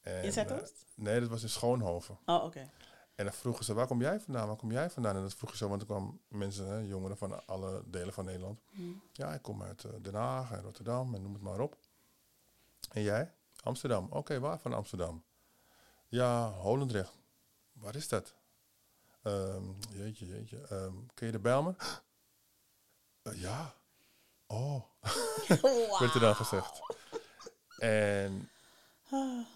En, 0.00 0.16
In 0.16 0.22
eh, 0.28 0.32
Zuidoost? 0.32 0.84
nee, 0.94 1.20
dat 1.20 1.28
was 1.28 1.42
in 1.42 1.48
Schoonhoven. 1.48 2.18
Oh, 2.26 2.44
oké. 2.44 2.70
En 3.14 3.24
dan 3.24 3.34
vroegen 3.34 3.64
ze, 3.64 3.74
waar 3.74 3.86
kom 3.86 4.00
jij 4.00 4.20
vandaan? 4.20 4.46
Waar 4.46 4.56
kom 4.56 4.72
jij 4.72 4.90
vandaan? 4.90 5.16
En 5.16 5.22
dat 5.22 5.34
vroeg 5.34 5.50
je 5.50 5.56
zo, 5.56 5.68
want 5.68 5.80
er 5.80 5.86
kwamen 5.86 6.20
mensen, 6.28 6.66
hè, 6.66 6.78
jongeren 6.78 7.16
van 7.16 7.46
alle 7.46 7.82
delen 7.86 8.12
van 8.12 8.24
Nederland. 8.24 8.60
Hm. 8.70 8.82
Ja, 9.12 9.34
ik 9.34 9.42
kom 9.42 9.62
uit 9.62 9.84
eh, 9.84 9.90
Den 10.02 10.14
Haag 10.14 10.50
en 10.52 10.62
Rotterdam 10.62 11.14
en 11.14 11.22
noem 11.22 11.32
het 11.32 11.42
maar 11.42 11.60
op. 11.60 11.76
En 12.92 13.02
jij? 13.02 13.32
Amsterdam. 13.62 14.06
Oké, 14.10 14.40
waar 14.40 14.58
van 14.58 14.72
Amsterdam? 14.74 15.24
Ja, 16.08 16.50
Holendrecht. 16.50 17.18
Waar 17.72 17.94
is 17.94 18.08
dat? 18.08 18.34
Ehm, 19.26 19.64
jeetje, 19.90 20.26
jeetje. 20.26 20.58
Ehm, 20.60 20.92
ken 21.14 21.26
je 21.26 21.32
de 21.32 21.38
Bijlmer? 21.38 21.74
"Eh, 23.22 23.40
ja. 23.40 23.74
Oh, 24.46 24.82
werd 26.00 26.14
er 26.14 26.20
dan 26.20 26.34
gezegd. 26.34 26.80
En 27.78 28.48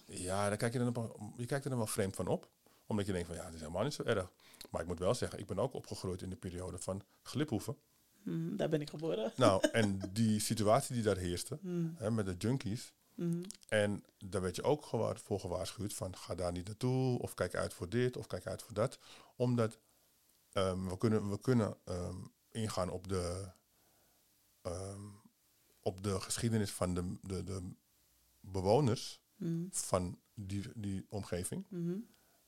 ja, 0.07 0.49
dan 0.49 0.59
kijk 0.59 0.73
je, 0.73 0.79
dan 0.79 0.97
op, 0.97 1.21
je 1.37 1.47
kijkt 1.47 1.65
er 1.65 1.71
dan 1.71 1.79
wel 1.79 1.87
vreemd 1.87 2.17
van 2.17 2.27
op. 2.27 2.49
Omdat 2.87 3.07
je 3.07 3.13
denkt 3.13 3.27
van 3.27 3.37
ja, 3.37 3.45
het 3.45 3.55
is 3.55 3.61
helemaal 3.61 3.83
niet 3.83 3.95
zo 3.95 4.03
erg. 4.03 4.31
Maar 4.71 4.81
ik 4.81 4.87
moet 4.87 4.99
wel 4.99 5.15
zeggen, 5.15 5.39
ik 5.39 5.47
ben 5.47 5.59
ook 5.59 5.75
opgegroeid 5.75 6.23
in 6.23 6.31
de 6.31 6.37
periode 6.37 6.79
van 6.79 7.03
Gliphoeven. 7.23 7.77
Hm, 8.23 8.57
daar 8.57 8.69
ben 8.69 8.81
ik 8.81 8.91
geboren. 8.91 9.33
Nou, 9.37 9.69
en 9.73 9.99
die 10.13 10.41
situatie 10.41 10.95
die 10.95 11.03
daar 11.05 11.17
heerste, 11.17 11.59
Hm, 11.63 11.89
hè, 11.95 12.11
met 12.11 12.27
de 12.27 12.35
junkies. 12.39 12.93
Hm. 13.21 13.43
En 13.69 14.05
daar 14.19 14.41
werd 14.41 14.57
je 14.57 14.63
ook 14.63 14.85
gewa- 14.87 15.15
voor 15.15 15.41
gewaarschuwd 15.41 15.95
van 15.95 16.17
ga 16.17 16.35
daar 16.35 16.53
niet 16.53 16.67
naartoe. 16.67 17.19
Of 17.19 17.35
kijk 17.35 17.55
uit 17.55 17.75
voor 17.75 17.89
dit 17.89 18.17
of 18.17 18.27
kijk 18.27 18.47
uit 18.47 18.63
voor 18.63 18.75
dat. 18.75 18.99
Omdat 19.37 19.79
ehm, 20.53 20.89
we 20.89 20.97
kunnen, 20.99 21.31
we 21.31 21.41
kunnen 21.41 21.77
ehm, 21.85 22.17
ingaan 22.51 22.91
op 22.91 23.09
de, 23.09 23.53
ehm, 24.63 25.05
op 25.83 26.03
de 26.03 26.21
geschiedenis 26.21 26.73
van 26.73 26.95
de, 26.95 27.17
de, 27.23 27.45
de 27.45 27.75
bewoners 28.41 29.21
Hm, 29.37 29.67
van 29.71 30.19
die, 30.35 30.65
die 30.75 31.07
omgeving. 31.09 31.67
hm. 31.69 31.97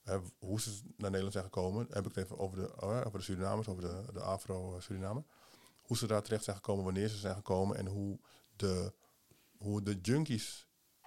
Hè, 0.03 0.19
hoe 0.39 0.61
ze 0.61 0.71
naar 0.71 1.11
Nederland 1.11 1.33
zijn 1.33 1.45
gekomen, 1.45 1.87
heb 1.91 2.07
ik 2.07 2.15
het 2.15 2.25
even 2.25 2.39
over 2.39 2.59
de, 2.59 2.81
oh, 2.81 3.03
over 3.07 3.19
de 3.19 3.25
Surinamers, 3.25 3.69
over 3.69 3.83
de, 3.83 4.13
de 4.13 4.21
Afro-Suriname. 4.21 5.25
Hoe 5.83 5.97
ze 5.97 6.07
daar 6.07 6.23
terecht 6.23 6.45
zijn 6.45 6.57
gekomen, 6.57 6.85
wanneer 6.85 7.09
ze 7.09 7.17
zijn 7.17 7.35
gekomen 7.35 7.77
en 7.77 7.87
hoe 7.87 8.19
de, 8.57 8.93
hoe 9.63 9.83
de 9.83 9.99
junkies 10.01 10.67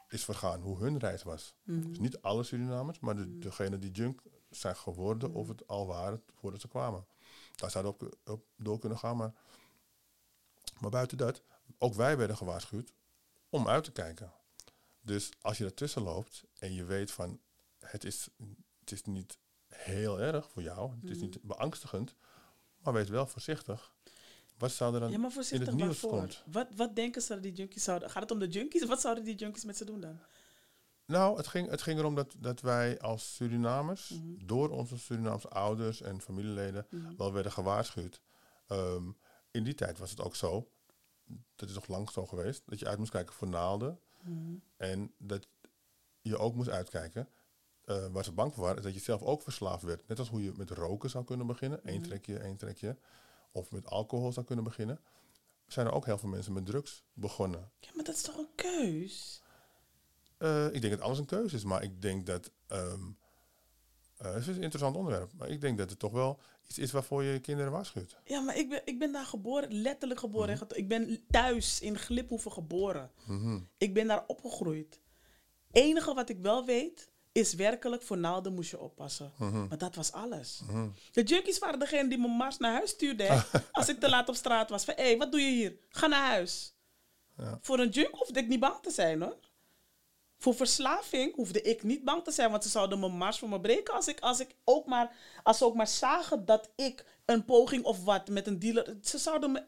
is 0.10 0.24
vergaan, 0.24 0.62
hoe 0.62 0.78
hun 0.80 0.98
reis 0.98 1.24
was. 1.24 1.56
Dus 1.64 2.00
niet 2.00 2.22
alle 2.22 2.44
Surinamers, 2.44 3.00
maar 3.00 3.16
de, 3.16 3.38
degene 3.38 3.80
die 3.80 3.92
junk 3.92 4.22
zijn 4.50 4.76
geworden 4.76 5.34
of 5.34 5.48
het 5.48 5.68
al 5.68 5.88
waren 5.88 6.24
voordat 6.34 6.62
ze 6.62 6.68
kwamen. 6.68 7.06
Daar 7.56 7.72
zouden 7.72 7.96
we 7.98 8.06
op, 8.06 8.18
op 8.26 8.46
door 8.58 8.80
kunnen 8.80 8.98
gaan, 8.98 9.18
maar, 9.18 9.34
maar 10.80 10.90
buiten 10.90 11.18
dat, 11.18 11.44
ook 11.78 11.94
wij 11.94 12.18
werden 12.18 12.38
gewaarschuwd 12.38 12.94
om 13.50 13.68
uit 13.68 13.84
te 13.84 13.92
kijken. 13.92 14.34
Dus 15.02 15.32
als 15.42 15.58
je 15.58 15.66
ertussen 15.66 16.02
loopt 16.02 16.44
en 16.60 16.74
je 16.74 16.84
weet 16.84 17.12
van 17.12 17.40
het 17.80 18.04
is, 18.04 18.30
het 18.80 18.92
is 18.92 19.04
niet 19.04 19.38
heel 19.68 20.20
erg 20.20 20.50
voor 20.50 20.62
jou, 20.62 20.92
het 21.02 21.10
is 21.10 21.22
niet 21.22 21.42
beangstigend, 21.42 22.16
maar 22.78 22.94
wees 22.94 23.10
wel 23.10 23.28
voorzichtig. 23.28 23.95
Wat 24.58 24.72
zou 24.72 24.94
er 24.94 25.00
dan 25.00 25.12
Ja, 25.12 25.18
maar 25.18 25.26
in 25.28 25.34
voorzichtig 25.34 25.68
het 25.68 25.76
nieuws 25.78 26.00
komt? 26.00 26.44
Wat, 26.52 26.68
wat 26.76 26.96
denken 26.96 27.22
ze 27.22 27.34
dat 27.34 27.44
die 27.44 27.54
junkies 27.54 27.84
zouden... 27.84 28.10
Gaat 28.10 28.22
het 28.22 28.32
om 28.32 28.40
de 28.40 28.48
junkies? 28.48 28.86
Wat 28.86 29.02
zouden 29.02 29.24
die 29.24 29.36
junkies 29.36 29.66
met 29.66 29.78
ze 29.78 29.86
doen 29.86 30.00
dan? 30.00 30.20
Nou, 31.06 31.38
het 31.38 31.48
ging, 31.48 31.70
het 31.70 31.82
ging 31.82 32.00
erom 32.00 32.16
dat, 32.16 32.36
dat 32.38 32.62
wij 32.62 33.00
als 33.00 33.36
Surinamers, 33.36 34.10
Mhm. 34.10 34.46
door 34.46 34.70
onze 34.70 34.98
Surinaamse 34.98 35.48
ouders 35.50 36.02
en 36.02 36.22
familieleden, 36.22 36.88
Mhm. 36.90 37.16
wel 37.18 37.34
werden 37.34 37.52
gewaarschuwd. 37.52 38.22
Ehm, 38.68 39.12
in 39.52 39.64
die 39.64 39.74
tijd 39.76 39.98
was 39.98 40.10
het 40.10 40.22
ook 40.22 40.36
zo, 40.36 40.72
dat 41.56 41.70
is 41.70 41.76
nog 41.76 41.88
lang 41.88 42.10
zo 42.12 42.26
geweest, 42.26 42.62
dat 42.66 42.80
je 42.80 42.88
uit 42.88 42.98
moest 42.98 43.12
kijken 43.12 43.34
voor 43.34 43.48
naalden. 43.48 44.00
Mhm. 44.22 44.56
En 44.78 45.14
dat 45.18 45.48
je 46.22 46.38
ook 46.38 46.56
moest 46.56 46.70
uitkijken, 46.70 47.30
eh, 47.84 48.08
waar 48.08 48.24
ze 48.24 48.32
bang 48.32 48.54
voor 48.54 48.64
waren, 48.64 48.78
is 48.78 48.84
dat 48.84 48.94
je 48.94 49.00
zelf 49.00 49.22
ook 49.22 49.42
verslaafd 49.42 49.84
werd. 49.84 50.08
Net 50.08 50.20
als 50.20 50.30
hoe 50.30 50.44
je 50.44 50.52
met 50.56 50.70
roken 50.70 51.10
zou 51.10 51.24
kunnen 51.26 51.48
beginnen, 51.48 51.80
Mhm. 51.84 52.02
trekje, 52.02 52.38
één 52.38 52.58
trekje. 52.58 52.98
Of 53.56 53.72
met 53.72 53.88
alcohol 53.88 54.32
zou 54.32 54.46
kunnen 54.46 54.64
beginnen. 54.64 55.00
Zijn 55.68 55.86
er 55.88 55.94
ook 55.94 56.06
heel 56.06 56.18
veel 56.18 56.30
mensen 56.30 56.54
met 56.54 56.66
drugs 56.66 57.04
begonnen. 57.14 57.72
Ja, 57.80 57.90
maar 57.96 58.04
dat 58.04 58.16
is 58.16 58.22
toch 58.22 58.38
een 58.38 58.56
keus? 58.56 59.42
Eh, 60.38 60.66
ik 60.66 60.82
denk 60.82 60.94
dat 60.94 61.02
alles 61.02 61.20
een 61.20 61.26
keuze 61.26 61.56
is, 61.56 61.64
maar 61.64 61.84
ik 61.84 62.02
denk 62.02 62.26
dat. 62.26 62.52
ehm, 62.68 63.02
eh, 64.18 64.34
het 64.34 64.42
is 64.42 64.48
een 64.48 64.62
interessant 64.62 64.96
onderwerp, 64.96 65.32
maar 65.38 65.50
ik 65.50 65.62
denk 65.62 65.78
dat 65.78 65.90
het 65.90 66.00
toch 66.00 66.12
wel 66.12 66.40
iets 66.68 66.78
is 66.78 66.92
waarvoor 66.92 67.24
je 67.24 67.32
je 67.32 67.40
kinderen 67.40 67.72
waarschuwt. 67.72 68.18
Ja, 68.24 68.40
maar 68.40 68.58
ik 68.58 68.70
ben, 68.70 68.82
ik 68.86 69.00
ben 69.00 69.12
daar 69.12 69.26
geboren, 69.26 69.74
letterlijk 69.74 70.20
geboren. 70.20 70.56
Mhm. 70.56 70.66
Ik 70.74 70.88
ben 70.88 71.26
thuis 71.30 71.82
in 71.82 71.98
Gliphoeven 71.98 72.52
geboren. 72.52 73.12
Mhm. 73.26 73.60
Ik 73.78 73.94
ben 73.94 74.08
daar 74.08 74.24
opgegroeid. 74.28 75.02
enige 75.72 76.14
wat 76.14 76.30
ik 76.30 76.40
wel 76.40 76.66
weet, 76.66 77.10
is 77.36 77.54
werkelijk 77.54 78.02
voor 78.02 78.18
naalden 78.18 78.54
moest 78.54 78.70
je 78.70 78.80
oppassen. 78.80 79.32
Mhm. 79.38 79.68
Maar 79.68 79.78
dat 79.78 79.96
was 79.96 80.12
alles. 80.12 80.62
Mhm. 80.68 80.88
De 81.12 81.24
junkies 81.24 81.60
waren 81.60 81.80
degene 81.80 82.10
die 82.10 82.18
me 82.18 82.28
mars 82.28 82.58
naar 82.58 82.72
huis 82.72 82.90
stuurde. 82.90 83.44
als 83.72 83.90
ik 83.90 84.00
te 84.00 84.10
laat 84.10 84.30
op 84.30 84.36
straat 84.36 84.70
was. 84.70 84.86
Van, 84.86 84.94
hé, 84.98 85.04
hey, 85.04 85.18
wat 85.18 85.32
doe 85.32 85.42
je 85.42 85.52
hier? 85.52 85.78
Ga 85.90 86.08
naar 86.08 86.28
huis. 86.28 86.74
Ja. 87.38 87.58
Voor 87.62 87.80
een 87.80 87.90
junk 87.90 88.16
hoefde 88.16 88.40
ik 88.40 88.48
niet 88.48 88.60
bang 88.60 88.82
te 88.82 88.92
zijn, 88.92 89.22
hoor. 89.22 89.40
Voor 90.38 90.56
verslaving 90.56 91.36
hoefde 91.36 91.62
ik 91.62 91.84
niet 91.84 92.04
bang 92.04 92.24
te 92.24 92.32
zijn. 92.32 92.52
Want 92.52 92.64
ze 92.64 92.70
zouden 92.70 93.00
me 93.00 93.08
mars 93.08 93.40
voor 93.40 93.50
me 93.50 93.62
breken 93.62 93.94
als, 93.94 94.08
ik, 94.08 94.20
als, 94.20 94.40
ik 94.40 94.56
ook 94.64 94.86
maar, 94.86 95.16
als 95.44 95.58
ze 95.58 95.66
ook 95.66 95.76
maar 95.76 95.88
zagen 95.88 96.46
dat 96.46 96.70
ik 96.76 97.06
een 97.26 97.46
poging 97.46 97.84
of 97.84 98.04
wat 98.04 98.30
met 98.30 98.48
een 98.48 98.60
dealer... 98.60 98.98
Ze 99.02 99.18
zouden 99.18 99.52
me... 99.52 99.66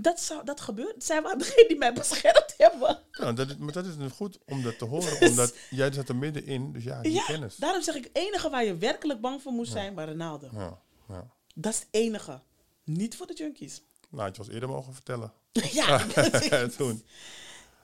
Dat, 0.00 0.20
zou, 0.20 0.44
dat 0.44 0.60
gebeurt. 0.60 1.04
Zij 1.04 1.22
waren 1.22 1.38
degene 1.38 1.68
die 1.68 1.76
mij 1.78 1.92
beschermd 1.92 2.54
hebben. 2.56 2.98
Ja, 3.10 3.32
dat 3.32 3.48
is, 3.50 3.56
maar 3.56 3.72
dat 3.72 3.86
is 3.86 3.96
nu 3.96 4.08
goed 4.08 4.38
om 4.46 4.62
dat 4.62 4.78
te 4.78 4.84
horen, 4.84 5.18
Dus- 5.20 5.28
omdat 5.30 5.54
jij 5.70 5.92
zat 5.92 6.08
er 6.08 6.16
middenin, 6.16 6.72
dus 6.72 6.84
ja, 6.84 7.00
die 7.02 7.12
Ja, 7.12 7.22
kennis. 7.24 7.56
daarom 7.56 7.82
zeg 7.82 7.94
ik, 7.94 8.04
het 8.04 8.16
enige 8.16 8.50
waar 8.50 8.64
je 8.64 8.76
werkelijk 8.76 9.20
bang 9.20 9.42
voor 9.42 9.52
moest 9.52 9.72
zijn, 9.72 9.94
waren 9.94 10.16
naalden. 10.16 10.50
Ja, 10.54 10.78
ja. 11.08 11.26
Dat 11.54 11.72
is 11.72 11.78
het 11.78 11.88
enige. 11.90 12.40
Niet 12.84 13.16
voor 13.16 13.26
de 13.26 13.34
junkies. 13.34 13.82
Nou, 14.10 14.30
je 14.32 14.38
ons 14.38 14.48
eerder 14.48 14.68
mogen 14.68 14.94
vertellen. 14.94 15.32
ja, 15.72 15.98
Toen. 16.76 17.04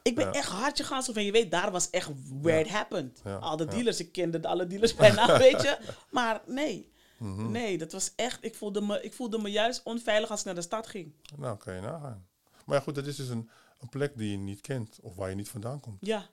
ik 0.03 0.15
ben 0.15 0.25
Ja. 0.27 0.33
echt 0.33 0.49
hardje 0.49 0.85
gaan. 0.85 1.03
Zo 1.03 1.13
van, 1.13 1.25
je 1.25 1.33
weet, 1.33 1.51
daar 1.51 1.71
was 1.71 1.91
echt 1.91 2.11
where 2.43 2.61
it 2.61 2.69
happened. 2.69 3.21
Al 3.41 3.57
de 3.57 3.65
dealers, 3.67 4.01
ik 4.01 4.13
kende 4.13 4.43
alle 4.49 4.67
dealers 4.67 4.95
bijna, 4.95 5.39
weet 5.39 5.63
je. 5.63 5.79
Maar 6.11 6.41
nee, 6.47 6.93
Mhm. 7.19 7.51
nee, 7.51 7.79
dat 7.79 7.93
was 7.93 8.13
echt... 8.17 8.45
Ik 8.45 8.55
voelde, 8.55 8.81
me, 8.81 9.03
ik 9.03 9.13
voelde 9.13 9.39
me 9.39 9.51
juist 9.51 9.83
onveilig 9.83 10.31
als 10.31 10.41
ik 10.41 10.47
naar 10.47 10.55
de 10.55 10.61
stad 10.63 10.87
ging. 10.87 11.13
Nou, 11.37 11.57
kan 11.57 11.75
je 11.75 11.81
nagaan. 11.81 12.27
Maar 12.65 12.77
ja, 12.77 12.83
goed, 12.83 12.95
dat 12.95 13.07
is 13.07 13.17
dus 13.17 13.29
een, 13.29 13.51
een 13.81 13.89
plek 13.89 14.17
die 14.17 14.31
je 14.31 14.37
niet 14.37 14.61
kent 14.61 14.99
of 15.03 15.15
waar 15.17 15.29
je 15.31 15.35
niet 15.37 15.49
vandaan 15.49 15.81
komt. 15.81 15.97
Ja, 16.01 16.29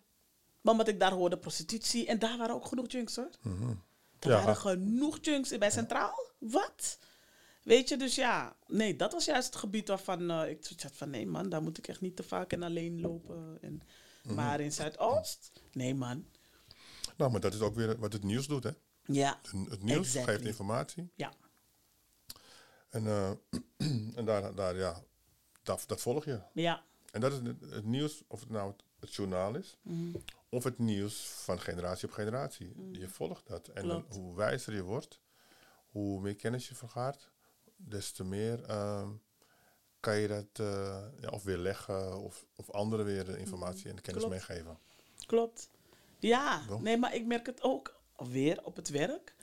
Maar 0.62 0.72
omdat 0.74 0.88
ik 0.88 1.00
daar 1.00 1.12
hoorde 1.12 1.38
prostitutie. 1.38 2.08
En 2.08 2.20
daar 2.20 2.38
waren 2.38 2.56
ook 2.56 2.66
genoeg 2.66 2.92
junks 2.92 3.16
hoor. 3.16 3.30
Mhm. 3.42 3.70
Er 4.20 4.30
Ja. 4.30 4.36
waren 4.36 4.56
genoeg 4.58 5.18
junks 5.22 5.58
bij 5.58 5.72
Centraal. 5.72 6.30
Wat? 6.40 7.00
Weet 7.64 7.90
je, 7.90 7.98
dus 7.98 8.16
ja. 8.16 8.56
Nee, 8.68 8.96
dat 8.96 9.12
was 9.14 9.26
juist 9.26 9.46
het 9.46 9.56
gebied 9.56 9.88
waarvan 9.88 10.32
eh, 10.32 10.50
ik 10.50 10.68
had 10.82 10.92
van... 10.96 11.10
Nee 11.10 11.28
man, 11.28 11.50
daar 11.50 11.62
moet 11.62 11.78
ik 11.78 11.88
echt 11.88 12.02
niet 12.02 12.16
te 12.16 12.24
vaak 12.24 12.54
en 12.54 12.64
alleen 12.64 13.02
lopen. 13.02 13.58
En, 13.62 13.82
Mhm. 14.24 14.34
Maar 14.36 14.60
in 14.60 14.72
Zuidoost? 14.72 15.52
Nee 15.72 15.96
man. 15.96 16.26
Nou, 17.18 17.32
maar 17.32 17.40
dat 17.42 17.54
is 17.54 17.60
ook 17.60 17.76
weer 17.76 18.00
wat 18.00 18.14
het 18.14 18.24
nieuws 18.24 18.48
doet, 18.48 18.64
hè? 18.64 18.70
Ja. 19.06 19.40
Het- 19.42 19.70
Het 19.70 19.84
nieuws 19.84 20.06
Exactly. 20.06 20.34
geeft 20.34 20.46
informatie. 20.46 21.10
Ja. 21.16 21.34
En, 22.90 23.08
eh, 23.08 23.30
en 24.18 24.26
daar, 24.26 24.56
daar, 24.56 24.76
ja, 24.78 25.04
dat, 25.64 25.84
dat 25.88 26.02
volg 26.02 26.26
je. 26.26 26.42
Ja. 26.54 26.84
En 27.12 27.22
dat 27.22 27.32
is 27.32 27.38
het, 27.38 27.62
het 27.72 27.86
nieuws, 27.86 28.24
of 28.28 28.40
het 28.40 28.50
nou 28.50 28.72
het, 28.72 28.84
het 29.00 29.14
journaal 29.16 29.56
is, 29.56 29.78
Mhm. 29.82 30.18
of 30.50 30.64
het 30.64 30.78
nieuws 30.80 31.26
van 31.28 31.60
generatie 31.60 32.08
op 32.08 32.14
generatie. 32.14 32.74
Je 32.92 33.10
volgt 33.10 33.48
dat. 33.48 33.68
En 33.68 33.88
dan, 33.88 34.00
Klopt. 34.02 34.16
hoe 34.16 34.36
wijzer 34.36 34.74
je 34.74 34.84
wordt, 34.84 35.20
hoe 35.90 36.22
meer 36.22 36.36
kennis 36.36 36.68
je 36.68 36.76
vergaart, 36.76 37.30
des 37.76 38.12
te 38.12 38.24
meer 38.24 38.64
ehm, 38.64 39.10
kan 40.00 40.18
je 40.18 40.28
dat 40.28 40.48
eh, 40.54 41.06
ja, 41.20 41.30
of 41.30 41.44
weer 41.44 41.58
leggen 41.58 42.18
of, 42.22 42.46
of 42.56 42.72
anderen 42.72 43.06
weer 43.06 43.26
de 43.26 43.38
informatie 43.38 43.90
en 43.90 43.96
de 43.96 44.02
kennis 44.02 44.24
Mhm. 44.24 44.32
Klopt. 44.34 44.48
meegeven. 44.48 44.78
Klopt. 45.26 45.70
Ja, 46.20 46.66
Wel? 46.68 46.80
nee, 46.80 46.98
maar 46.98 47.16
ik 47.16 47.26
merk 47.26 47.46
het 47.46 47.62
ook 47.62 47.95
alweer 48.16 48.64
op 48.64 48.76
het 48.76 48.90
werk. 48.90 49.36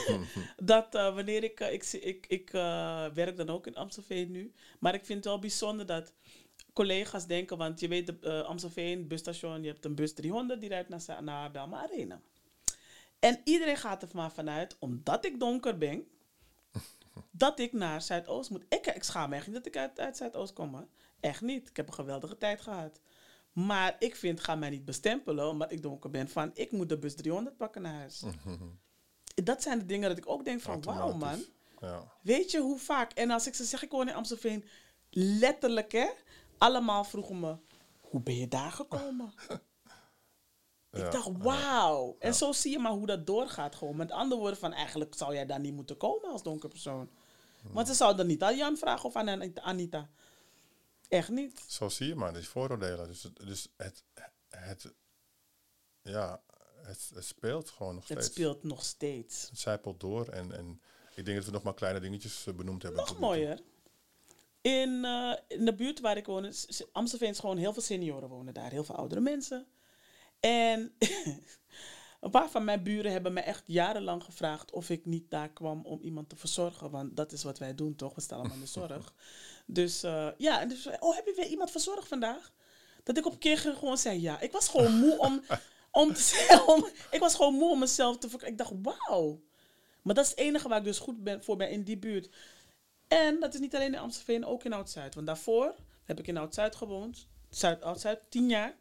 dat 0.56 0.94
eh, 0.94 1.14
wanneer 1.14 1.44
ik, 1.44 1.60
eh, 1.60 1.72
ik, 1.72 1.92
ik, 1.92 2.26
ik 2.28 2.52
eh, 2.52 3.06
werk 3.06 3.36
dan 3.36 3.48
ook 3.48 3.66
in 3.66 3.76
Amstelveen 3.76 4.30
nu. 4.30 4.52
Maar 4.78 4.94
ik 4.94 5.04
vind 5.04 5.18
het 5.18 5.26
wel 5.26 5.38
bijzonder 5.38 5.86
dat 5.86 6.12
collega's 6.72 7.26
denken, 7.26 7.56
want 7.56 7.80
je 7.80 7.88
weet, 7.88 8.06
de, 8.06 8.18
eh, 8.20 8.42
Amstelveen, 8.42 9.08
busstation, 9.08 9.62
je 9.62 9.68
hebt 9.68 9.84
een 9.84 9.94
bus 9.94 10.14
300 10.14 10.60
die 10.60 10.68
rijdt 10.68 10.88
naar, 10.88 11.22
naar 11.22 11.50
Belma 11.50 11.82
Arena. 11.82 12.20
En 13.18 13.40
iedereen 13.44 13.76
gaat 13.76 14.02
er 14.02 14.08
maar 14.12 14.32
vanuit, 14.32 14.76
omdat 14.78 15.24
ik 15.24 15.40
donker 15.40 15.78
ben, 15.78 16.06
dat 17.30 17.58
ik 17.58 17.72
naar 17.72 18.02
Zuidoost 18.02 18.50
moet. 18.50 18.64
Ik, 18.68 18.86
ik 18.86 19.02
schaam 19.02 19.30
me 19.30 19.36
echt 19.36 19.46
niet 19.46 19.54
dat 19.54 19.66
ik 19.66 19.76
uit, 19.76 20.00
uit 20.00 20.16
Zuidoost 20.16 20.52
kom. 20.52 20.74
Hè. 20.74 20.82
Echt 21.20 21.40
niet. 21.40 21.68
Ik 21.68 21.76
heb 21.76 21.86
een 21.86 21.94
geweldige 21.94 22.38
tijd 22.38 22.60
gehad. 22.60 23.00
Maar 23.52 23.96
ik 23.98 24.16
vind, 24.16 24.40
ga 24.40 24.54
mij 24.54 24.70
niet 24.70 24.84
bestempelen, 24.84 25.48
omdat 25.48 25.72
ik 25.72 25.82
donker 25.82 26.10
ben, 26.10 26.28
van 26.28 26.50
ik 26.54 26.70
moet 26.70 26.88
de 26.88 26.98
bus 26.98 27.14
300 27.14 27.56
pakken 27.56 27.82
naar 27.82 27.94
huis. 27.94 28.22
Dat 29.34 29.62
zijn 29.62 29.78
de 29.78 29.86
dingen 29.86 30.08
dat 30.08 30.18
ik 30.18 30.28
ook 30.28 30.44
denk 30.44 30.60
van, 30.60 30.82
wauw 30.82 31.12
man. 31.12 31.44
Ja. 31.80 32.12
Weet 32.22 32.50
je 32.50 32.60
hoe 32.60 32.78
vaak? 32.78 33.12
En 33.12 33.30
als 33.30 33.46
ik 33.46 33.54
ze 33.54 33.64
zeg, 33.64 33.82
ik 33.82 33.90
woon 33.90 34.08
in 34.08 34.14
Amstelveen, 34.14 34.64
letterlijk 35.10 35.92
hè, 35.92 36.10
allemaal 36.58 37.04
vroegen 37.04 37.40
me, 37.40 37.56
hoe 38.00 38.20
ben 38.20 38.36
je 38.36 38.48
daar 38.48 38.72
gekomen? 38.72 39.32
Ja, 40.92 41.06
Ik 41.06 41.12
dacht, 41.12 41.30
wauw. 41.38 42.16
En 42.18 42.34
zo 42.34 42.52
zie 42.52 42.70
je 42.70 42.78
maar 42.78 42.92
hoe 42.92 43.06
dat 43.06 43.26
doorgaat 43.26 43.74
gewoon. 43.74 43.96
Met 43.96 44.10
andere 44.10 44.40
woorden 44.40 44.58
van, 44.58 44.72
eigenlijk 44.72 45.14
zou 45.14 45.34
jij 45.34 45.46
daar 45.46 45.60
niet 45.60 45.74
moeten 45.74 45.96
komen 45.96 46.30
als 46.30 46.42
donker 46.42 46.68
persoon. 46.68 47.10
Want 47.72 47.86
ze 47.86 47.94
zouden 47.94 48.26
niet 48.26 48.42
aan 48.42 48.56
Jan 48.56 48.76
vragen 48.76 49.04
of 49.04 49.16
aan 49.16 49.58
Anita. 49.60 50.08
Echt 51.10 51.28
niet. 51.28 51.64
Zo 51.66 51.88
zie 51.88 52.06
je 52.06 52.14
maar, 52.14 52.36
is 52.36 52.48
vooroordelen. 52.48 53.06
Dus, 53.08 53.22
het- 53.22 53.36
dus 53.36 53.68
het, 53.76 54.04
het, 54.48 54.94
ja, 56.02 56.42
het, 56.82 57.10
het 57.14 57.24
speelt 57.24 57.70
gewoon 57.70 57.94
nog 57.94 58.08
Het 58.08 58.18
steeds. 58.18 58.34
speelt 58.34 58.62
nog 58.62 58.84
steeds. 58.84 59.48
Het 59.50 59.58
zijpelt 59.58 60.00
door 60.00 60.28
en, 60.28 60.52
en 60.52 60.80
ik 61.14 61.24
denk 61.24 61.36
dat 61.36 61.46
we 61.46 61.52
nog 61.52 61.62
maar 61.62 61.74
kleine 61.74 62.00
dingetjes 62.00 62.46
eh, 62.46 62.54
benoemd 62.54 62.82
hebben. 62.82 63.00
Nog 63.00 63.18
mooier. 63.18 63.60
In, 64.60 65.04
eh, 65.04 65.36
in 65.48 65.64
de 65.64 65.74
buurt 65.74 66.00
waar 66.00 66.16
ik 66.16 66.26
woon, 66.26 66.44
is- 66.44 66.84
Amstelveen 66.92 67.28
is 67.30 67.38
gewoon 67.38 67.56
heel 67.56 67.72
veel 67.72 67.82
senioren 67.82 68.28
wonen 68.28 68.54
daar. 68.54 68.70
Heel 68.70 68.84
veel 68.84 68.96
oudere 68.96 69.20
mensen. 69.20 69.66
En 70.40 70.94
een 72.20 72.30
paar 72.30 72.50
van 72.50 72.64
mijn 72.64 72.82
buren 72.82 73.12
hebben 73.12 73.32
me 73.32 73.40
echt 73.40 73.62
jarenlang 73.66 74.24
gevraagd 74.24 74.70
of 74.72 74.90
ik 74.90 75.06
niet 75.06 75.30
daar 75.30 75.48
kwam 75.48 75.84
om 75.84 76.00
iemand 76.02 76.28
te 76.28 76.36
verzorgen. 76.36 76.90
Want 76.90 77.16
dat 77.16 77.32
is 77.32 77.42
wat 77.42 77.58
wij 77.58 77.74
doen, 77.74 77.94
toch? 77.96 78.14
We 78.14 78.20
stellen 78.20 78.50
aan 78.50 78.60
de 78.60 78.66
zorg. 78.80 79.14
Dus 79.66 80.02
eh, 80.02 80.28
ja, 80.36 80.60
en 80.60 80.68
dus, 80.68 80.86
oh, 80.98 81.14
heb 81.14 81.26
je 81.26 81.34
weer 81.36 81.46
iemand 81.46 81.70
verzorgd 81.70 82.08
vandaag? 82.08 82.52
Dat 83.02 83.16
ik 83.18 83.26
op 83.26 83.32
een 83.32 83.38
keer 83.38 83.58
gewoon 83.58 83.98
zei 83.98 84.20
ja. 84.20 84.40
Ik 84.40 84.52
was 84.52 84.68
gewoon 84.68 84.92
moe 84.98 85.18
om, 85.18 85.42
om 86.02 86.14
te 86.14 86.20
zeggen, 86.22 86.66
om, 86.74 86.86
ik 87.10 87.20
was 87.20 87.34
gewoon 87.34 87.54
moe 87.54 87.70
om 87.70 87.78
mezelf 87.78 88.18
te 88.18 88.28
verk- 88.28 88.42
Ik 88.42 88.58
dacht, 88.58 88.72
wauw. 88.82 89.42
Maar 90.02 90.14
dat 90.14 90.24
is 90.24 90.30
het 90.30 90.38
enige 90.38 90.68
waar 90.68 90.78
ik 90.78 90.84
dus 90.84 90.98
goed 90.98 91.22
ben, 91.24 91.44
voor 91.44 91.56
ben 91.56 91.70
in 91.70 91.82
die 91.82 91.98
buurt. 91.98 92.28
En 93.08 93.40
dat 93.40 93.54
is 93.54 93.60
niet 93.60 93.74
alleen 93.74 93.92
in 93.94 93.98
Amstelveen, 93.98 94.44
ook 94.44 94.64
in 94.64 94.72
Oud-Zuid. 94.72 95.14
Want 95.14 95.26
daarvoor 95.26 95.74
heb 96.04 96.18
ik 96.18 96.26
in 96.26 96.36
Oud-Zuid 96.36 96.76
gewoond. 96.76 97.28
Zuid, 97.50 97.82
Oud-Zuid, 97.82 98.20
tien 98.28 98.48
jaar. 98.48 98.74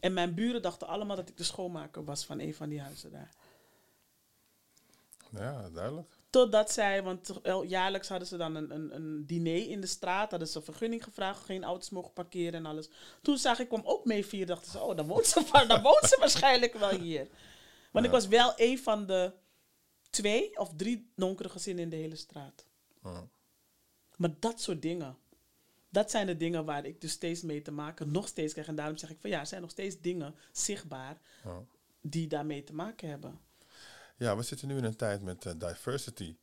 En 0.00 0.12
mijn 0.12 0.34
buren 0.34 0.62
dachten 0.62 0.86
allemaal 0.86 1.16
dat 1.16 1.28
ik 1.28 1.36
de 1.36 1.44
schoonmaker 1.44 2.04
was 2.04 2.24
van 2.24 2.38
een 2.40 2.54
van 2.54 2.68
die 2.68 2.80
huizen 2.80 3.10
daar. 3.10 3.30
Ja, 5.30 5.68
duidelijk. 5.70 6.14
Totdat 6.30 6.72
zij, 6.72 7.02
want 7.02 7.40
jaarlijks 7.66 8.08
hadden 8.08 8.28
ze 8.28 8.36
dan 8.36 8.54
een, 8.54 8.74
een, 8.74 8.94
een 8.94 9.26
diner 9.26 9.68
in 9.68 9.80
de 9.80 9.86
straat. 9.86 10.30
Hadden 10.30 10.48
ze 10.48 10.58
een 10.58 10.64
vergunning 10.64 11.04
gevraagd, 11.04 11.44
geen 11.44 11.64
auto's 11.64 11.90
mogen 11.90 12.12
parkeren 12.12 12.54
en 12.54 12.66
alles. 12.66 12.88
Toen 13.22 13.38
zag 13.38 13.58
ik 13.58 13.70
hem 13.70 13.82
ook 13.84 14.04
mee 14.04 14.26
vieren. 14.26 14.48
Dachten 14.48 14.70
ze, 14.70 14.78
oh, 14.78 14.96
dan 14.96 15.06
woont 15.06 15.26
ze, 15.26 15.64
dan 15.68 15.82
woont 15.82 16.04
ze 16.04 16.16
waarschijnlijk 16.20 16.74
wel 16.74 16.90
hier. 16.90 17.28
Want 17.92 18.04
ik 18.04 18.10
was 18.10 18.26
wel 18.26 18.52
een 18.56 18.78
van 18.78 19.06
de 19.06 19.32
twee 20.10 20.58
of 20.58 20.72
drie 20.76 21.12
donkere 21.14 21.48
gezinnen 21.48 21.84
in 21.84 21.90
de 21.90 21.96
hele 21.96 22.16
straat. 22.16 22.66
Ja. 23.02 23.28
Maar 24.16 24.30
dat 24.38 24.60
soort 24.60 24.82
dingen. 24.82 25.16
Dat 25.96 26.10
zijn 26.10 26.26
de 26.26 26.36
dingen 26.36 26.64
waar 26.64 26.84
ik 26.84 27.00
dus 27.00 27.10
steeds 27.12 27.42
mee 27.42 27.62
te 27.62 27.70
maken, 27.70 28.10
nog 28.10 28.28
steeds 28.28 28.52
krijg. 28.52 28.68
En 28.68 28.74
daarom 28.74 28.96
zeg 28.96 29.10
ik 29.10 29.16
van 29.20 29.30
ja, 29.30 29.40
er 29.40 29.46
zijn 29.46 29.60
nog 29.60 29.70
steeds 29.70 30.00
dingen 30.00 30.34
zichtbaar 30.52 31.16
die 32.00 32.26
daarmee 32.26 32.64
te 32.64 32.74
maken 32.74 33.08
hebben. 33.08 33.38
ja, 34.16 34.36
we 34.36 34.42
zitten 34.42 34.68
nu 34.68 34.76
in 34.76 34.84
een 34.84 34.96
tijd 34.96 35.22
met 35.22 35.46
eh, 35.46 35.52
diversity. 35.58 36.36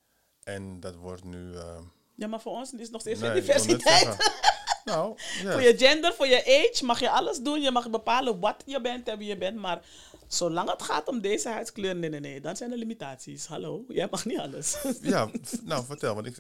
En 0.44 0.80
dat 0.80 0.96
wordt 0.96 1.24
nu... 1.24 1.54
eh, 1.56 1.78
Ja, 2.16 2.28
maar 2.28 2.42
voor 2.42 2.52
ons 2.52 2.74
is 2.74 2.80
het 2.82 2.92
nog 2.92 3.02
steeds 3.02 3.20
nee, 3.20 3.34
diversiteit. 3.34 4.32
nou. 4.86 5.14
Voor 5.42 5.62
je 5.62 5.78
gender, 5.78 6.14
voor 6.14 6.28
je 6.28 6.70
age 6.72 6.86
mag 6.86 7.00
je 7.00 7.10
alles 7.10 7.40
doen. 7.40 7.62
Je 7.62 7.72
mag 7.72 7.90
bepalen 7.90 8.40
wat 8.40 8.64
je 8.66 8.82
bent 8.82 9.08
en 9.08 9.18
wie 9.18 9.28
je 9.28 9.38
bent. 9.38 9.58
Maar 9.58 9.86
zolang 10.28 10.70
het 10.72 10.82
gaat 10.82 11.08
om 11.08 11.22
deze 11.22 11.50
huidskleur, 11.50 11.96
nee, 11.96 12.10
nee, 12.10 12.20
nee. 12.20 12.42
Dan 12.42 12.56
zijn 12.56 12.72
er 12.72 12.78
limitaties. 12.78 13.46
Hallo, 13.46 13.86
jij 13.88 14.08
mag 14.12 14.26
niet 14.26 14.40
alles. 14.40 14.78
Ja, 15.02 15.30
nou 15.64 15.86
vertel. 15.86 16.16
Want 16.16 16.26
ik, 16.28 16.38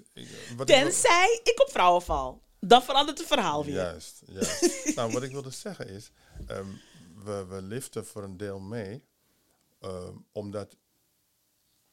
wat 0.57 0.67
Tenzij 0.67 1.39
ik 1.43 1.61
op 1.61 1.69
vrouwen 1.71 2.01
val. 2.01 2.41
Dan 2.67 2.83
verandert 2.83 3.17
het 3.17 3.27
verhaal 3.27 3.65
weer. 3.65 3.73
Juist, 3.73 4.21
juist. 4.25 4.95
nou, 4.95 5.11
wat 5.11 5.23
ik 5.23 5.31
wilde 5.31 5.49
zeggen 5.49 5.87
is, 5.87 6.11
ehm, 6.47 6.67
we, 7.23 7.45
we 7.45 7.61
liften 7.61 8.05
voor 8.05 8.23
een 8.23 8.37
deel 8.37 8.59
mee, 8.59 9.03
ehm, 9.79 10.15
omdat 10.31 10.75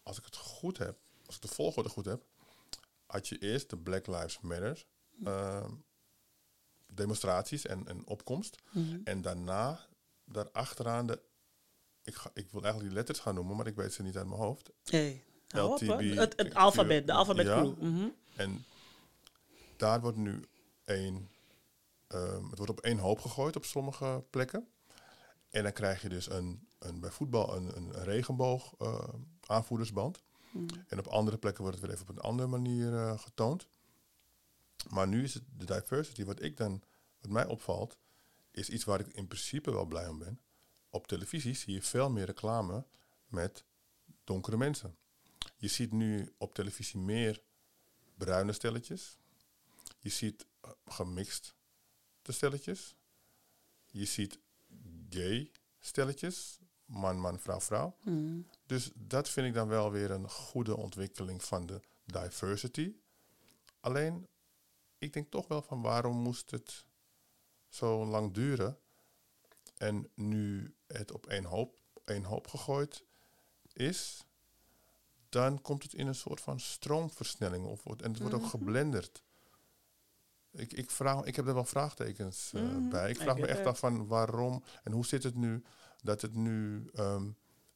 als 0.03 0.19
ik 0.19 0.25
het 0.25 0.37
goed 0.37 0.79
heb, 0.79 0.99
als 1.27 1.37
ik 1.37 1.43
de 1.43 1.49
volgorde 1.49 1.89
goed 1.89 2.05
heb, 2.05 2.23
had 3.07 3.29
je 3.29 3.39
eerst 3.39 3.71
de 3.71 3.77
Black 3.77 4.07
Lives 4.07 4.41
Matter 4.41 4.87
ehm, 5.25 5.73
demonstraties 6.87 7.67
en, 7.67 7.89
en 7.89 8.07
opkomst. 8.07 8.57
Mhm. 8.71 9.01
En 9.05 9.23
daarna, 9.23 9.87
daarachteraan 10.25 11.07
de, 11.07 11.21
ik, 12.03 12.15
ga, 12.15 12.31
ik 12.35 12.51
wil 12.51 12.63
eigenlijk 12.63 12.93
die 12.93 12.99
letters 12.99 13.19
gaan 13.19 13.35
noemen, 13.35 13.57
maar 13.57 13.67
ik 13.67 13.77
weet 13.77 13.93
ze 13.93 14.03
niet 14.03 14.17
uit 14.17 14.27
mijn 14.27 14.41
hoofd. 14.41 14.71
Hey, 14.85 15.25
op. 15.55 15.81
LTB, 15.81 16.17
het, 16.17 16.33
het 16.37 16.55
alfabet, 16.55 17.07
de 17.07 17.13
alfabet 17.13 17.47
ja. 17.47 17.63
Mhm. 17.63 18.09
En 18.37 18.65
daar 19.77 20.01
wordt 20.01 20.17
nu 20.17 20.45
één, 20.91 21.29
ehm, 22.07 22.45
het 22.49 22.57
wordt 22.57 22.71
op 22.73 22.81
één 22.81 22.99
hoop 22.99 23.21
gegooid 23.21 23.57
op 23.57 23.65
sommige 23.65 24.25
plekken. 24.31 24.69
En 25.51 25.63
dan 25.63 25.73
krijg 25.73 26.03
je 26.03 26.09
dus 26.09 26.31
een, 26.31 26.69
een 26.79 27.01
bij 27.01 27.11
voetbal 27.11 27.57
een, 27.57 27.77
een 27.77 27.93
regenboog 27.93 28.75
eh, 28.79 29.09
aanvoerdersband. 29.47 30.23
En 30.87 30.99
op 30.99 31.07
andere 31.07 31.39
plekken 31.39 31.63
wordt 31.63 31.79
het 31.79 31.87
weer 31.87 31.97
even 31.97 32.09
op 32.09 32.17
een 32.17 32.23
andere 32.23 32.49
manier 32.49 32.95
eh, 32.95 33.19
getoond. 33.19 33.69
Maar 34.89 35.09
nu 35.09 35.23
is 35.23 35.35
het 35.35 35.43
de 35.57 35.65
diversity, 35.65 36.25
wat 36.25 36.43
ik 36.43 36.57
dan, 36.57 36.83
wat 37.21 37.31
mij 37.31 37.47
opvalt, 37.47 37.99
is 38.51 38.69
iets 38.69 38.85
waar 38.85 39.01
ik 39.01 39.07
in 39.07 39.27
principe 39.27 39.71
wel 39.71 39.85
blij 39.85 40.09
om 40.09 40.19
ben. 40.19 40.41
Op 40.89 41.07
televisie 41.07 41.55
zie 41.55 41.75
je 41.75 41.83
veel 41.83 42.11
meer 42.11 42.25
reclame 42.25 42.85
met 43.27 43.65
donkere 44.25 44.57
mensen. 44.57 44.97
Je 45.57 45.69
ziet 45.69 45.93
nu 45.93 46.33
op 46.39 46.55
televisie 46.55 47.01
meer 47.01 47.43
bruine 48.15 48.53
stelletjes. 48.53 49.19
Je 49.99 50.09
ziet 50.09 50.47
gemixt 50.85 51.55
de 52.23 52.33
stelletjes. 52.33 52.97
Je 53.87 54.05
ziet 54.05 54.39
gay 55.09 55.51
stelletjes. 55.79 56.59
Man, 56.85 57.21
man, 57.21 57.39
vrouw, 57.39 57.61
vrouw. 57.61 57.97
Mhm. 58.05 58.41
Dus 58.67 58.91
dat 58.95 59.29
vind 59.29 59.47
ik 59.47 59.55
dan 59.55 59.69
wel 59.69 59.91
weer 59.91 60.11
een 60.11 60.31
goede 60.31 60.77
ontwikkeling 60.77 61.45
van 61.45 61.67
de 61.67 61.81
diversity. 62.05 62.95
Alleen, 63.81 64.29
ik 64.99 65.13
denk 65.13 65.31
toch 65.31 65.49
wel 65.49 65.63
van 65.63 65.83
waarom 65.83 66.17
moest 66.17 66.51
het 66.51 66.87
zo 67.69 68.07
lang 68.07 68.33
duren? 68.35 68.79
En 69.77 70.11
nu 70.15 70.75
het 70.87 71.11
op 71.13 71.27
één 71.27 71.45
hoop, 71.45 71.79
één 72.05 72.25
hoop 72.25 72.47
gegooid 72.47 73.05
is, 73.73 74.25
dan 75.29 75.61
komt 75.63 75.83
het 75.83 75.95
in 75.95 76.07
een 76.07 76.15
soort 76.15 76.41
van 76.41 76.61
stroomversnelling. 76.61 77.67
Of, 77.67 77.83
wordt- 77.83 78.03
en 78.03 78.11
het 78.11 78.21
wordt 78.21 78.35
ook 78.35 78.41
Mhm. 78.41 78.51
geblenderd. 78.51 79.23
Ik, 80.53 80.73
ik, 80.73 80.91
vraag, 80.91 81.25
ik 81.25 81.37
heb 81.37 81.47
er 81.47 81.55
wel 81.55 81.65
vraagtekens 81.65 82.51
Mhm, 82.53 82.89
bij. 82.89 83.11
Ik 83.11 83.17
vraag 83.21 83.37
me 83.39 83.47
echt 83.47 83.67
af 83.67 83.79
van 83.79 84.07
waarom 84.07 84.65
en 84.83 84.93
hoe 84.93 85.07
zit 85.07 85.23
het 85.23 85.35
nu 85.35 85.63
dat 86.03 86.21
het 86.21 86.35
nu 86.35 86.87
ehm, 86.95 87.31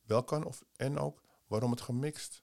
wel 0.06 0.24
kan 0.24 0.44
of, 0.44 0.64
en 0.76 0.98
ook 0.98 1.22
waarom 1.46 1.70
het 1.70 1.80
gemixt 1.80 2.42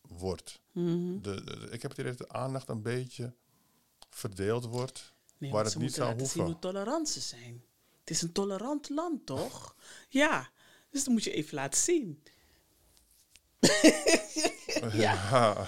wordt. 0.00 0.60
Mhm. 0.72 1.20
De, 1.20 1.44
de- 1.44 1.68
ik 1.70 1.82
heb 1.82 1.90
het 1.90 2.00
idee 2.00 2.14
dat 2.16 2.28
de 2.28 2.34
aandacht 2.34 2.68
een 2.68 2.82
beetje 2.82 3.34
verdeeld 4.10 4.64
wordt. 4.64 5.12
Nee, 5.38 5.50
Waar 5.50 5.62
het 5.62 5.72
ze 5.72 5.78
niet 5.78 5.86
moeten 5.86 6.04
zou 6.04 6.14
laten 6.16 6.32
zien 6.32 6.42
hoeven. 6.44 6.60
hoe 6.62 6.72
tolerant 6.72 7.08
ze 7.08 7.20
zijn. 7.20 7.64
Het 8.00 8.10
is 8.10 8.22
een 8.22 8.32
tolerant 8.32 8.88
land, 8.88 9.26
toch? 9.36 9.76
Ja, 10.08 10.50
dus 10.90 11.04
dat 11.04 11.12
moet 11.12 11.24
je 11.24 11.32
even 11.32 11.54
laten 11.54 11.80
zien. 11.80 12.22
ja. 14.92 15.66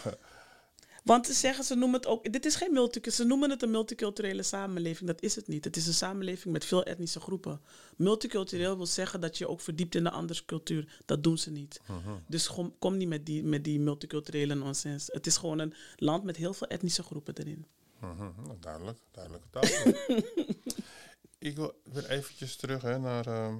Want 1.02 1.26
ze 1.26 1.32
zeggen, 1.32 1.64
ze 1.64 1.74
noemen 1.74 2.00
het 2.00 2.08
ook, 2.08 2.32
dit 2.32 2.44
is 2.44 2.56
geen 2.56 2.72
multiculturele, 2.72 3.22
ze 3.22 3.24
noemen 3.24 3.50
het 3.50 3.62
een 3.62 3.70
multiculturele 3.70 4.42
samenleving. 4.42 5.10
Dat 5.10 5.22
is 5.22 5.36
het 5.36 5.48
niet. 5.48 5.64
Het 5.64 5.76
is 5.76 5.86
een 5.86 5.94
samenleving 5.94 6.52
met 6.52 6.64
veel 6.64 6.84
etnische 6.84 7.20
groepen. 7.20 7.60
Multicultureel 7.96 8.76
wil 8.76 8.86
zeggen 8.86 9.20
dat 9.20 9.38
je 9.38 9.48
ook 9.48 9.60
verdiept 9.60 9.94
in 9.94 10.04
de 10.04 10.10
andere 10.10 10.44
cultuur. 10.44 11.00
Dat 11.04 11.22
doen 11.22 11.38
ze 11.38 11.50
niet. 11.50 11.80
Dus 12.26 12.48
kom, 12.48 12.78
kom 12.78 12.96
niet 12.96 13.08
met 13.08 13.26
die, 13.26 13.44
met 13.44 13.64
die 13.64 13.80
multiculturele 13.80 14.54
nonsens. 14.54 15.06
Het 15.06 15.26
is 15.26 15.36
gewoon 15.36 15.58
een 15.58 15.74
land 15.96 16.24
met 16.24 16.36
heel 16.36 16.54
veel 16.54 16.66
etnische 16.66 17.02
groepen 17.02 17.34
erin. 17.36 17.66
Mhm, 18.00 18.30
nou, 18.44 18.56
duidelijk, 18.60 18.98
duidelijk, 19.10 19.44
duidelijk. 19.50 20.06
ik 21.38 21.56
wil 21.56 21.80
weer 21.92 22.10
eventjes 22.10 22.56
terug 22.56 22.82
hè, 22.82 22.98
naar 22.98 23.26
ehm, 23.26 23.58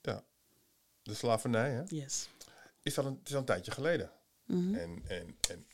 ja, 0.00 0.24
de 1.02 1.14
slavernij. 1.14 1.70
Hè. 1.70 1.82
Yes. 1.86 2.28
Is 2.82 2.98
al 2.98 3.06
een, 3.06 3.16
het 3.18 3.28
is 3.28 3.32
al 3.32 3.40
een 3.40 3.44
tijdje 3.44 3.70
geleden. 3.70 4.10
Mhm. 4.44 4.74
En, 4.74 5.02
en, 5.06 5.36
en 5.50 5.66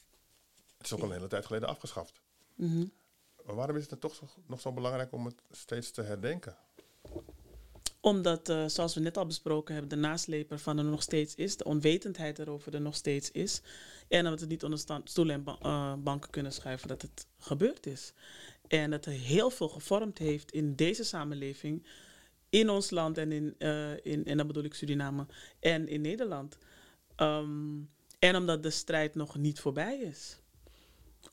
het 0.80 0.86
is 0.86 0.92
ook 0.92 1.00
al 1.00 1.06
een 1.08 1.14
hele 1.16 1.28
tijd 1.28 1.46
geleden 1.46 1.68
afgeschaft. 1.68 2.20
Mhm. 2.54 2.84
Maar 3.44 3.54
waarom 3.54 3.76
is 3.76 3.80
het 3.80 3.90
dan 3.90 3.98
toch 3.98 4.14
zo, 4.14 4.28
nog 4.46 4.60
zo 4.60 4.72
belangrijk 4.72 5.12
om 5.12 5.24
het 5.24 5.42
steeds 5.50 5.90
te 5.90 6.02
herdenken? 6.02 6.56
Omdat, 8.00 8.48
eh, 8.48 8.66
zoals 8.66 8.94
we 8.94 9.00
net 9.00 9.16
al 9.16 9.26
besproken 9.26 9.72
hebben, 9.74 9.90
de 9.90 9.96
nasleper 10.08 10.58
van 10.58 10.78
er 10.78 10.84
nog 10.84 11.02
steeds 11.02 11.34
is, 11.34 11.56
de 11.56 11.64
onwetendheid 11.64 12.38
erover 12.38 12.74
er 12.74 12.80
nog 12.80 12.94
steeds 12.94 13.30
is. 13.30 13.60
En 14.08 14.24
dat 14.24 14.34
we 14.34 14.40
het 14.40 14.48
niet 14.48 14.64
onder 14.64 15.02
stoelen 15.04 15.34
en 15.34 15.42
ba- 15.44 15.58
eh, 15.62 15.94
banken 15.94 16.30
kunnen 16.30 16.52
schuiven 16.52 16.88
dat 16.88 17.02
het 17.02 17.26
gebeurd 17.38 17.86
is. 17.86 18.12
En 18.68 18.90
dat 18.90 19.06
er 19.06 19.12
heel 19.12 19.50
veel 19.50 19.68
gevormd 19.68 20.18
heeft 20.18 20.52
in 20.52 20.74
deze 20.74 21.04
samenleving, 21.04 21.86
in 22.48 22.70
ons 22.70 22.90
land 22.90 23.18
en 23.18 23.32
in, 23.32 23.54
eh, 23.58 24.04
in 24.04 24.24
en 24.24 24.36
dan 24.36 24.46
bedoel 24.46 24.64
ik 24.64 24.74
Suriname, 24.74 25.26
en 25.60 25.88
in 25.88 26.00
Nederland. 26.00 26.58
Ehm, 27.16 27.78
en 28.18 28.36
omdat 28.36 28.62
de 28.62 28.70
strijd 28.70 29.14
nog 29.14 29.36
niet 29.36 29.60
voorbij 29.60 29.98
is. 29.98 30.39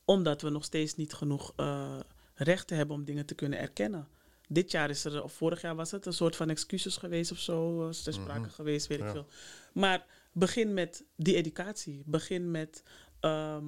Omdat 0.04 0.42
we 0.42 0.50
nog 0.50 0.64
steeds 0.64 0.94
niet 0.96 1.12
genoeg 1.12 1.52
eh, 1.56 1.98
rechten 2.34 2.76
hebben 2.76 2.96
om 2.96 3.04
dingen 3.04 3.26
te 3.26 3.34
kunnen 3.34 3.58
erkennen. 3.58 4.08
Dit 4.48 4.70
jaar 4.70 4.90
is 4.90 5.04
er, 5.04 5.22
of 5.22 5.32
vorig 5.32 5.60
jaar 5.60 5.74
was 5.76 5.90
het, 5.90 6.06
een 6.06 6.12
soort 6.12 6.36
van 6.36 6.50
excuses 6.50 6.96
geweest 6.96 7.30
of 7.32 7.38
zo. 7.38 7.82
eh, 7.82 7.88
Is 7.88 8.02
ter 8.02 8.12
sprake 8.12 8.40
Mhm. 8.40 8.48
geweest, 8.50 8.86
weet 8.86 8.98
ik 9.00 9.08
veel. 9.10 9.26
Maar 9.72 10.06
begin 10.32 10.74
met 10.74 11.04
die 11.16 11.34
educatie. 11.36 12.02
Begin 12.06 12.50
met 12.50 12.82
ehm, 13.20 13.64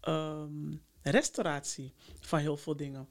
ehm, 0.00 0.74
restauratie 1.02 1.92
van 2.20 2.38
heel 2.38 2.56
veel 2.56 2.76
dingen. 2.76 3.08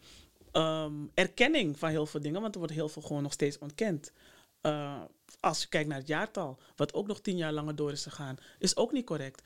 Ehm, 0.51 0.93
erkenning 1.13 1.79
van 1.79 1.89
heel 1.89 2.05
veel 2.05 2.21
dingen, 2.21 2.41
want 2.41 2.53
er 2.53 2.59
wordt 2.59 2.75
heel 2.75 2.89
veel 2.89 3.01
gewoon 3.01 3.23
nog 3.23 3.33
steeds 3.33 3.57
ontkend. 3.57 4.11
Eh, 4.61 5.01
als 5.39 5.61
je 5.61 5.67
kijkt 5.67 5.89
naar 5.89 5.97
het 5.97 6.07
jaartal, 6.07 6.59
wat 6.75 6.93
ook 6.93 7.07
nog 7.07 7.21
tien 7.21 7.37
jaar 7.37 7.53
langer 7.53 7.75
door 7.75 7.91
is 7.91 8.03
gegaan, 8.03 8.37
is 8.59 8.75
ook 8.77 8.91
niet 8.91 9.05
correct. 9.05 9.41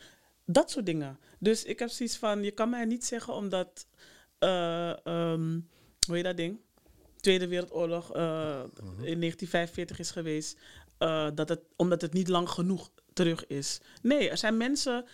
Dat 0.46 0.72
soort 0.72 0.86
dingen. 0.86 1.20
Dus 1.40 1.64
ik 1.64 1.80
heb 1.80 1.90
zoiets 1.90 2.18
van, 2.18 2.44
je 2.44 2.52
kan 2.52 2.70
mij 2.70 2.86
niet 2.86 3.06
zeggen 3.06 3.34
omdat, 3.34 3.88
ehm, 4.40 5.60
hoe 6.08 6.16
heet 6.16 6.24
dat 6.24 6.38
ding? 6.38 6.60
Tweede 7.16 7.48
Wereldoorlog 7.48 8.14
eh, 8.14 8.64
in 9.02 9.20
1945 9.20 10.00
is 10.00 10.12
geweest, 10.12 10.58
eh, 10.98 11.28
dat 11.34 11.50
het, 11.50 11.62
omdat 11.76 12.02
het 12.02 12.14
niet 12.14 12.28
lang 12.28 12.50
genoeg 12.50 12.92
terug 13.14 13.48
is. 13.48 13.80
Nee, 14.02 14.30
er 14.30 14.38
zijn 14.38 14.58
mensen 14.58 15.06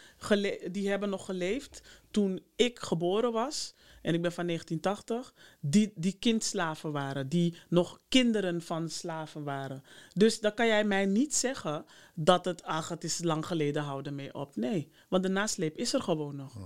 die 0.72 0.90
hebben 0.90 1.10
nog 1.10 1.26
geleefd 1.26 1.82
toen 2.12 2.44
ik 2.56 2.80
geboren 2.80 3.32
was. 3.32 3.74
En 4.02 4.14
ik 4.14 4.22
ben 4.22 4.32
van 4.32 4.46
1980. 4.46 5.34
Die, 5.60 5.92
die 5.96 6.18
kindslaven 6.20 6.92
waren. 6.92 7.30
Die 7.30 7.56
nog 7.70 8.00
kinderen 8.08 8.62
van 8.62 8.90
slaven 8.90 9.44
waren. 9.44 9.84
Dus 10.14 10.40
dan 10.40 10.54
kan 10.54 10.68
jij 10.68 10.84
mij 10.84 11.06
niet 11.06 11.36
zeggen 11.36 11.86
dat 12.16 12.46
het, 12.46 12.64
ach, 12.64 12.90
het 12.90 13.04
is 13.04 13.24
lang 13.24 13.46
geleden, 13.46 13.84
hou 13.84 14.04
ermee 14.04 14.34
op. 14.34 14.56
Nee, 14.56 14.92
want 15.10 15.24
de 15.24 15.30
nasleep 15.30 15.78
is 15.78 15.94
er 15.94 16.02
gewoon 16.02 16.36
nog. 16.36 16.58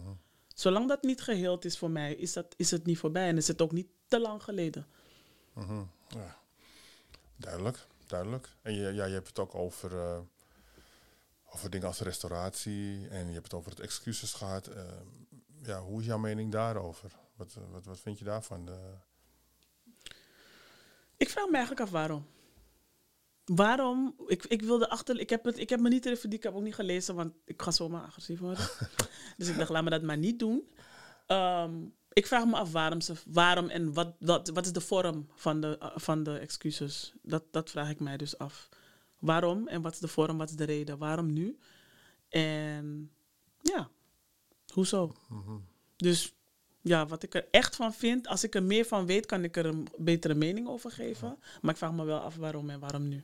Zolang 0.53 0.87
dat 0.87 1.03
niet 1.03 1.21
geheeld 1.21 1.65
is 1.65 1.77
voor 1.77 1.91
mij, 1.91 2.15
is, 2.15 2.33
dat, 2.33 2.53
is 2.57 2.71
het 2.71 2.85
niet 2.85 2.97
voorbij. 2.97 3.27
En 3.27 3.37
is 3.37 3.47
het 3.47 3.61
ook 3.61 3.71
niet 3.71 3.87
te 4.07 4.19
lang 4.19 4.43
geleden. 4.43 4.87
Mhm, 5.53 5.81
Ja. 6.07 6.37
Duidelijk, 7.35 7.87
duidelijk. 8.07 8.49
En 8.61 8.73
je, 8.73 8.93
ja, 8.93 9.05
je 9.05 9.13
hebt 9.13 9.27
het 9.27 9.39
ook 9.39 9.55
over, 9.55 9.97
eh, 9.97 10.19
over 11.53 11.69
dingen 11.69 11.87
als 11.87 11.99
restauratie 11.99 13.07
en 13.07 13.27
je 13.27 13.33
hebt 13.33 13.43
het 13.43 13.53
over 13.53 13.71
het 13.71 13.79
excuses 13.79 14.33
gehad. 14.33 14.69
Ja, 15.65 15.81
hoe 15.81 15.99
is 15.99 16.05
jouw 16.05 16.17
mening 16.17 16.51
daarover? 16.51 17.11
Wat, 17.35 17.55
eh, 17.57 17.71
wat, 17.71 17.85
wat 17.85 17.99
vind 17.99 18.19
je 18.19 18.25
daarvan? 18.25 18.65
De, 18.65 18.97
Ik 21.17 21.29
vraag 21.29 21.45
me 21.45 21.51
eigenlijk 21.51 21.81
af 21.81 21.89
waarom. 21.89 22.25
Waarom? 23.45 24.15
Ik, 24.27 24.45
ik 24.45 24.61
wilde 24.61 24.89
achter. 24.89 25.19
Ik 25.19 25.29
heb, 25.29 25.43
het, 25.43 25.59
ik 25.59 25.69
heb 25.69 25.79
me 25.79 25.89
niet 25.89 26.05
erin 26.05 26.17
verdiept. 26.17 26.43
Ik 26.43 26.49
heb 26.49 26.57
ook 26.59 26.65
niet 26.65 26.75
gelezen, 26.75 27.15
want 27.15 27.33
ik 27.45 27.61
ga 27.61 27.71
zomaar 27.71 28.03
agressief 28.03 28.39
worden. 28.39 28.67
dus 29.37 29.47
ik 29.47 29.57
dacht, 29.57 29.69
laat 29.69 29.83
me 29.83 29.89
dat 29.89 30.01
maar 30.01 30.17
niet 30.17 30.39
doen. 30.39 30.69
Ehm, 31.25 31.73
ik 32.13 32.27
vraag 32.27 32.45
me 32.45 32.55
af 32.55 32.71
waarom 32.71 33.01
ze. 33.01 33.13
Waarom 33.25 33.69
en 33.69 33.93
wat, 33.93 34.15
wat, 34.19 34.49
wat 34.49 34.65
is 34.65 34.71
de 34.71 34.81
vorm 34.81 35.27
van 35.35 35.61
de, 35.61 35.77
eh, 35.77 35.91
van 35.95 36.23
de 36.23 36.37
excuses? 36.37 37.13
Dat, 37.21 37.43
dat 37.51 37.69
vraag 37.69 37.89
ik 37.89 37.99
mij 37.99 38.17
dus 38.17 38.37
af. 38.37 38.69
Waarom 39.19 39.67
en 39.67 39.81
wat 39.81 39.93
is 39.93 39.99
de 39.99 40.07
vorm? 40.07 40.37
Wat 40.37 40.49
is 40.49 40.55
de 40.55 40.63
reden? 40.63 40.97
Waarom 40.97 41.33
nu? 41.33 41.59
En 42.29 43.11
ja, 43.61 43.89
hoezo? 44.75 45.13
mhm. 45.29 45.57
Dus 45.95 46.33
ja, 46.81 47.05
wat 47.05 47.23
ik 47.23 47.33
er 47.35 47.47
echt 47.51 47.75
van 47.75 47.93
vind, 47.93 48.27
als 48.27 48.43
ik 48.43 48.55
er 48.55 48.63
meer 48.63 48.85
van 48.85 49.05
weet, 49.05 49.25
kan 49.25 49.43
ik 49.43 49.57
er 49.57 49.65
een 49.65 49.87
betere 49.97 50.33
mening 50.33 50.67
over 50.67 50.91
geven. 50.91 51.37
Maar 51.61 51.71
ik 51.71 51.77
vraag 51.77 51.91
me 51.93 52.03
wel 52.03 52.19
af 52.19 52.35
waarom 52.35 52.69
en 52.69 52.79
waarom 52.79 53.07
nu. 53.07 53.23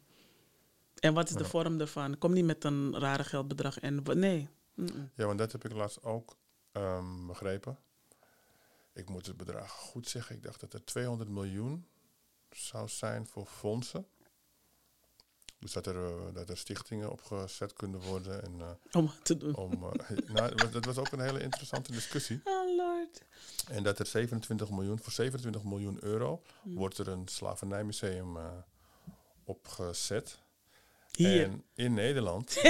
En 1.00 1.14
wat 1.14 1.30
is 1.30 1.36
de 1.36 1.44
Ja. 1.44 1.50
vorm 1.50 1.80
ervan? 1.80 2.18
Kom 2.18 2.34
niet 2.34 2.46
met 2.46 2.64
een 2.64 3.00
rare 3.00 3.24
geldbedrag 3.24 3.80
en 3.80 4.04
nee. 4.14 4.48
Ja, 5.16 5.26
want 5.26 5.38
dat 5.38 5.52
heb 5.52 5.66
ik 5.66 5.72
laatst 5.74 6.04
ook 6.04 6.36
ehm, 6.72 7.28
begrepen. 7.28 7.78
Ik 8.94 9.10
moet 9.10 9.26
het 9.26 9.38
bedrag 9.38 9.72
goed 9.72 10.08
zeggen. 10.08 10.36
Ik 10.36 10.44
dacht 10.44 10.60
dat 10.60 10.74
er 10.74 10.86
200 10.86 11.30
miljoen 11.30 11.86
zou 12.50 12.88
zijn 12.88 13.28
voor 13.28 13.46
fondsen. 13.46 14.08
Dus 15.62 15.72
dat 15.72 15.86
er, 15.88 15.96
eh, 16.06 16.12
dat 16.34 16.50
er 16.50 16.58
stichtingen 16.58 17.12
opgezet 17.12 17.74
kunnen 17.74 18.00
worden. 18.02 18.44
En, 18.44 18.54
eh, 18.60 18.68
Om 18.92 19.12
te 19.24 19.38
doen. 19.38 19.56
om, 19.56 19.72
eh, 19.84 20.18
nou, 20.34 20.56
dat 20.72 20.86
was- 20.86 20.98
ook 20.98 21.12
een 21.12 21.20
hele 21.22 21.42
interessante 21.42 21.92
discussie. 21.92 22.42
Oh 22.46 22.76
lord. 22.78 23.22
En 23.70 23.84
dat 23.84 24.00
er 24.00 24.06
27 24.06 24.70
miljoen, 24.70 25.00
voor 25.00 25.12
27 25.12 25.64
miljoen 25.64 25.98
euro 26.02 26.42
Hm. 26.62 26.74
wordt 26.76 26.98
er 26.98 27.08
een 27.08 27.28
slavernijmuseum 27.28 28.38
opgezet. 29.44 30.38
Hier. 31.12 31.44
En 31.44 31.64
in 31.76 31.94
Nederland, 31.94 32.62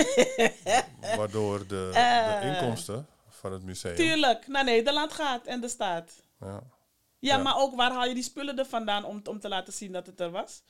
waardoor 1.18 1.60
de, 1.68 1.90
de 1.94 2.48
inkomsten 2.48 3.08
van 3.30 3.52
het 3.54 3.64
museum. 3.64 3.96
Tuurlijk, 3.96 4.48
naar 4.48 4.64
Nederland 4.64 5.14
gaat 5.14 5.46
en 5.46 5.62
de 5.62 5.68
staat. 5.70 6.12
Ja, 6.40 6.48
Ja, 7.20 7.36
Ja. 7.36 7.44
maar 7.44 7.58
ook 7.58 7.76
waar 7.76 7.92
haal 7.92 8.06
je 8.06 8.14
die 8.14 8.24
spullen 8.24 8.58
er 8.60 8.66
vandaan 8.66 9.04
om, 9.06 9.22
om 9.24 9.40
te 9.40 9.48
laten 9.50 9.74
zien 9.74 9.92
dat 9.92 10.06
het 10.06 10.20
er 10.20 10.30
was? 10.32 10.64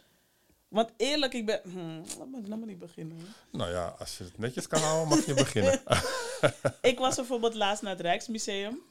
Want 0.72 0.91
eerlijk, 0.97 1.34
ik 1.34 1.45
ben... 1.45 1.61
Hmm, 1.63 2.03
laat, 2.17 2.28
me, 2.28 2.47
laat 2.47 2.59
me 2.59 2.65
niet 2.65 2.80
beginnen. 2.80 3.17
nou 3.51 3.72
ja, 3.72 3.95
als 3.99 4.17
je 4.17 4.24
het 4.24 4.38
netjes 4.38 4.67
kan 4.67 4.82
houden, 4.82 5.07
mag 5.07 5.26
je 5.26 5.34
beginnen. 5.34 5.82
Ik 6.91 6.99
was 6.99 7.15
bijvoorbeeld 7.15 7.53
laatst 7.53 7.84
naar 7.84 7.91
het 7.91 8.01
Rijksmuseum. 8.01 8.82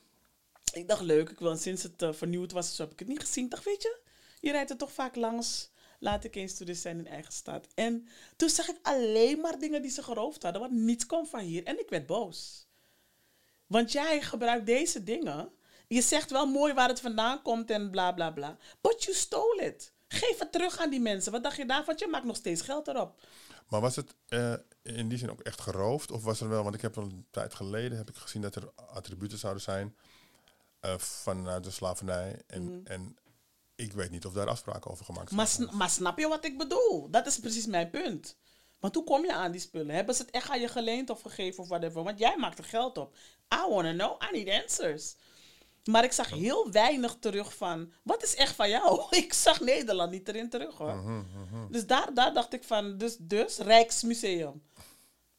Ik 0.73 0.89
dacht, 0.89 1.01
leuk, 1.01 1.31
ik 1.31 1.39
wil, 1.39 1.57
sinds 1.57 1.83
het 1.83 2.03
eh, 2.03 2.13
vernieuwd 2.13 2.53
was, 2.53 2.77
zo 2.77 2.83
heb 2.83 2.93
ik 2.93 2.99
het 2.99 3.09
niet 3.09 3.21
gezien. 3.21 3.45
Ik 3.45 3.51
dacht, 3.51 3.65
weet 3.65 3.83
je, 3.83 3.99
je 4.41 4.51
rijdt 4.51 4.71
er 4.71 4.77
toch 4.77 4.93
vaak 4.93 5.17
langs. 5.17 5.71
Laat 5.99 6.25
ik 6.25 6.35
eens 6.35 6.57
toerist 6.57 6.83
zijn 6.83 6.99
in 6.99 7.07
eigen 7.07 7.33
stad. 7.33 7.67
En 7.75 8.09
toen 8.37 8.49
zag 8.49 8.69
ik 8.69 8.79
alleen 8.83 9.41
maar 9.41 9.59
dingen 9.59 9.83
die 9.83 9.91
ze 9.91 10.03
geroofd 10.03 10.43
hadden, 10.43 10.61
want 10.61 10.73
niets 10.73 11.07
kwam 11.07 11.27
van 11.27 11.41
hier. 11.41 11.65
En 11.65 11.79
ik 11.81 11.89
werd 11.89 12.07
boos. 12.07 12.67
Want 13.67 13.93
jij 13.93 14.23
gebruikt 14.23 14.67
deze 14.67 15.03
dingen. 15.03 15.53
Je 15.89 16.03
zegt 16.03 16.31
wel 16.31 16.47
mooi 16.47 16.73
waar 16.73 16.89
het 16.89 17.01
vandaan 17.01 17.43
komt 17.43 17.71
en 17.71 17.91
bla 17.91 18.13
bla 18.13 18.31
bla. 18.31 18.57
But 18.81 19.05
you 19.05 19.17
stole 19.17 19.63
it. 19.65 19.93
Geef 20.13 20.39
het 20.39 20.53
terug 20.53 20.79
aan 20.79 20.91
die 20.91 21.01
mensen. 21.01 21.33
Wat 21.33 21.43
dacht 21.43 21.57
je 21.57 21.67
daarvan? 21.67 21.95
Je 21.99 22.07
maakt 22.07 22.25
nog 22.25 22.37
steeds 22.37 22.63
geld 22.63 22.89
erop. 22.89 23.21
Maar 23.69 23.81
was 23.81 23.97
het 23.97 24.15
eh, 24.29 24.55
in 24.83 25.09
die 25.09 25.19
zin 25.19 25.31
ook 25.31 25.41
echt 25.41 25.61
geroofd? 25.61 26.11
Of 26.11 26.23
was 26.25 26.41
er 26.41 26.49
wel, 26.49 26.63
want 26.63 26.75
ik 26.75 26.81
heb 26.81 26.97
al 26.97 27.03
een 27.03 27.27
tijd 27.31 27.55
geleden 27.55 27.99
heb 27.99 28.09
ik 28.09 28.17
gezien 28.17 28.43
dat 28.43 28.55
er 28.55 28.71
attributen 28.75 29.39
zouden 29.39 29.63
zijn 29.63 29.97
eh, 30.81 30.99
vanuit 30.99 31.65
de 31.65 31.71
slavernij. 31.71 32.43
En, 32.47 32.81
en 32.85 33.17
ik 33.75 33.93
weet 33.93 34.11
niet 34.11 34.27
of 34.27 34.33
daar 34.33 34.49
afspraken 34.49 34.91
over 34.91 35.05
gemaakt 35.05 35.27
zijn. 35.29 35.37
Maar, 35.41 35.49
sn- 35.49 35.77
maar 35.77 35.91
snap 35.91 36.19
je 36.19 36.29
wat 36.29 36.45
ik 36.45 36.59
bedoel? 36.59 37.11
Dat 37.11 37.27
is 37.27 37.39
precies 37.39 37.67
mijn 37.67 37.91
punt. 37.91 38.37
Want 38.79 38.95
hoe 38.95 39.05
kom 39.05 39.25
je 39.25 39.33
aan 39.35 39.51
die 39.53 39.61
spullen? 39.61 39.95
Hebben 39.95 40.15
ze 40.15 40.23
het 40.23 40.31
echt 40.31 40.51
aan 40.51 40.61
je 40.61 40.69
geleend 40.69 41.11
of 41.11 41.23
gegeven 41.23 41.63
of 41.63 41.69
whatever? 41.69 42.03
Want 42.03 42.19
jij 42.19 42.37
maakt 42.37 42.59
er 42.59 42.65
geld 42.65 42.99
op. 42.99 43.15
I 43.55 43.69
wanna 43.69 43.93
know. 43.93 44.23
I 44.23 44.45
need 44.45 44.63
answers. 44.63 45.15
Maar 45.91 46.05
ik 46.05 46.13
zag 46.13 46.31
heel 46.31 46.71
weinig 46.71 47.17
terug 47.21 47.55
van, 47.57 47.93
wat 48.03 48.23
is 48.23 48.35
echt 48.35 48.55
van 48.55 48.69
jou? 48.69 49.03
Ik 49.17 49.33
zag 49.33 49.61
Nederland 49.61 50.11
niet 50.11 50.29
erin 50.29 50.49
terug 50.51 50.77
hoor. 50.77 50.95
Mhm, 50.95 51.17
mhm. 51.19 51.73
Dus 51.73 51.87
daar, 51.87 52.15
daar 52.15 52.35
dacht 52.35 52.53
ik 52.53 52.65
van, 52.65 52.99
dus, 52.99 53.17
dus 53.21 53.59
Rijksmuseum. 53.59 54.63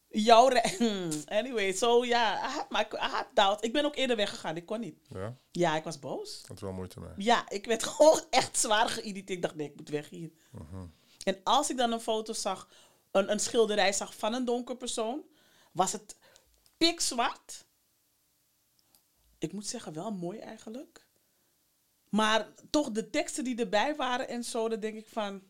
Jouw 0.10 0.48
Rij- 0.48 0.78
Anyway, 1.40 1.74
so 1.74 2.04
ja, 2.06 2.50
I 2.50 2.52
had 2.52 2.70
my- 2.70 2.88
I 2.94 2.98
had 3.12 3.28
doubt. 3.34 3.64
Ik 3.64 3.74
ben 3.74 3.86
ook 3.86 3.96
eerder 3.96 4.16
weggegaan, 4.16 4.56
ik 4.56 4.66
kon 4.66 4.80
niet. 4.80 4.98
Ja, 5.08 5.38
Ja, 5.52 5.76
ik 5.76 5.84
was 5.84 6.00
boos. 6.00 6.42
dat 6.48 6.56
is 6.56 6.62
wel 6.62 6.72
moeite 6.72 7.00
mee. 7.00 7.12
Ja, 7.18 7.50
ik 7.50 7.66
werd 7.66 7.84
gewoon 7.94 8.22
echt 8.30 8.58
zwaar 8.60 8.90
geïrriteerd. 8.90 9.30
Ik 9.30 9.42
dacht, 9.42 9.56
nee, 9.56 9.68
ik 9.68 9.76
moet 9.76 9.90
weg 9.90 10.10
hier. 10.10 10.32
Mhm. 10.52 10.86
En 11.24 11.40
als 11.44 11.70
ik 11.70 11.78
dan 11.78 11.92
een 11.92 12.00
foto 12.02 12.34
zag, 12.34 12.68
een, 13.12 13.32
een 13.32 13.40
schilderij 13.40 13.94
zag 13.94 14.16
van 14.16 14.34
een 14.34 14.46
donker 14.46 14.76
persoon, 14.78 15.22
was 15.72 15.92
het 15.92 16.16
pikzwart. 16.78 17.66
Ik 19.42 19.54
moet 19.54 19.68
zeggen, 19.68 19.94
wel 19.94 20.12
mooi 20.12 20.40
eigenlijk. 20.40 21.08
Maar 22.10 22.48
toch 22.70 22.92
de 22.92 23.10
teksten 23.10 23.44
die 23.44 23.60
erbij 23.60 23.96
waren 23.96 24.28
en 24.28 24.44
zo, 24.44 24.70
dan 24.70 24.80
denk 24.80 24.98
ik 24.98 25.08
van... 25.08 25.44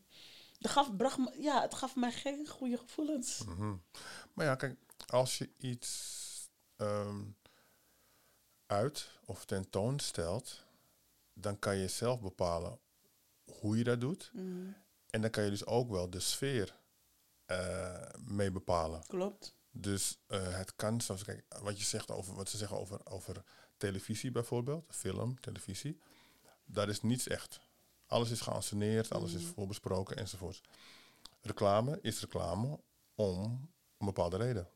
Dat 0.58 0.70
gaf, 0.70 0.96
bracht 0.96 1.18
me, 1.18 1.36
ja, 1.40 1.62
het 1.62 1.74
gaf 1.74 1.96
mij 1.96 2.12
geen 2.12 2.48
goede 2.48 2.78
gevoelens. 2.78 3.44
Mhm. 3.44 3.74
Maar 4.34 4.46
ja, 4.46 4.54
kijk, 4.54 4.78
als 5.06 5.38
je 5.38 5.50
iets 5.56 6.10
ehm, 6.76 7.22
uit 8.66 9.08
of 9.24 9.44
tentoonstelt, 9.44 10.64
dan 11.32 11.58
kan 11.58 11.76
je 11.76 11.88
zelf 11.88 12.20
bepalen 12.20 12.78
hoe 13.60 13.76
je 13.78 13.84
dat 13.84 14.00
doet. 14.00 14.30
Mhm, 14.32 14.70
En 15.10 15.20
dan 15.20 15.30
kan 15.30 15.44
je 15.44 15.50
dus 15.50 15.66
ook 15.66 15.90
wel 15.90 16.10
de 16.10 16.20
sfeer 16.20 16.80
eh, 17.44 18.08
mee 18.18 18.50
bepalen. 18.50 19.02
klopt. 19.06 19.54
Dus 19.70 20.18
eh, 20.26 20.56
het 20.56 20.76
kan, 20.76 21.00
zoals 21.00 21.24
kijk, 21.24 21.44
wat 21.62 21.78
je 21.78 21.84
zegt 21.84 22.10
over 22.10 22.34
wat 22.34 22.48
ze 22.48 22.56
zeggen 22.56 22.78
over, 22.78 23.06
over 23.06 23.44
televisie 23.82 24.30
bijvoorbeeld, 24.30 24.84
film, 24.88 25.40
televisie, 25.40 25.98
dat 26.64 26.88
is 26.88 27.00
niets 27.00 27.28
echt. 27.28 27.60
Alles 28.06 28.30
is 28.30 28.40
geanceneerd, 28.40 29.10
alles 29.10 29.32
is 29.32 29.44
voorbesproken 29.44 30.16
enzovoort. 30.16 30.60
Reclame 31.40 31.98
is 32.02 32.20
reclame 32.20 32.80
om 33.14 33.68
een 33.98 34.06
bepaalde 34.06 34.36
reden. 34.36 34.68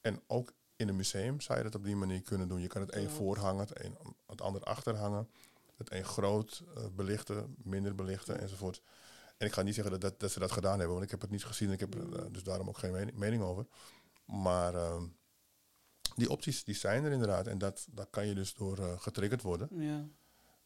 En 0.00 0.22
ook 0.26 0.52
in 0.76 0.88
een 0.88 0.96
museum 0.96 1.40
zou 1.40 1.58
je 1.58 1.64
dat 1.64 1.74
op 1.74 1.84
die 1.84 1.96
manier 1.96 2.22
kunnen 2.22 2.48
doen. 2.48 2.60
Je 2.60 2.66
kan 2.66 2.80
het 2.80 2.94
een 2.94 3.10
voorhangen, 3.10 3.66
het, 3.66 3.84
een, 3.84 3.96
het 4.26 4.40
ander 4.40 4.62
achterhangen, 4.62 5.28
het 5.76 5.92
een 5.92 6.04
groot 6.04 6.62
eh, 6.74 6.84
belichten, 6.96 7.54
minder 7.62 7.94
belichten 7.94 8.40
enzovoort. 8.40 8.82
En 9.36 9.46
ik 9.46 9.52
ga 9.52 9.62
niet 9.62 9.74
zeggen 9.74 9.92
dat, 9.92 10.00
dat, 10.00 10.20
dat 10.20 10.30
ze 10.30 10.38
dat 10.38 10.52
gedaan 10.52 10.78
hebben, 10.78 10.92
want 10.92 11.04
ik 11.04 11.10
heb 11.10 11.20
het 11.20 11.30
niet 11.30 11.44
gezien. 11.44 11.72
Ik 11.72 11.80
heb 11.80 11.94
er 11.94 12.18
eh, 12.18 12.24
dus 12.30 12.42
daarom 12.42 12.68
ook 12.68 12.78
geen 12.78 12.92
mening, 12.92 13.16
mening 13.16 13.42
over. 13.42 13.66
Maar 14.24 14.74
ehm, 14.74 15.04
die 16.18 16.30
opties 16.30 16.64
die 16.64 16.74
zijn 16.74 17.04
er 17.04 17.12
inderdaad. 17.12 17.46
En 17.46 17.58
dat, 17.58 17.86
dat 17.90 18.06
kan 18.10 18.26
je 18.26 18.34
dus 18.34 18.54
door 18.54 18.78
eh, 18.78 19.00
getriggerd 19.00 19.42
worden. 19.42 19.68
Ja. 19.72 20.08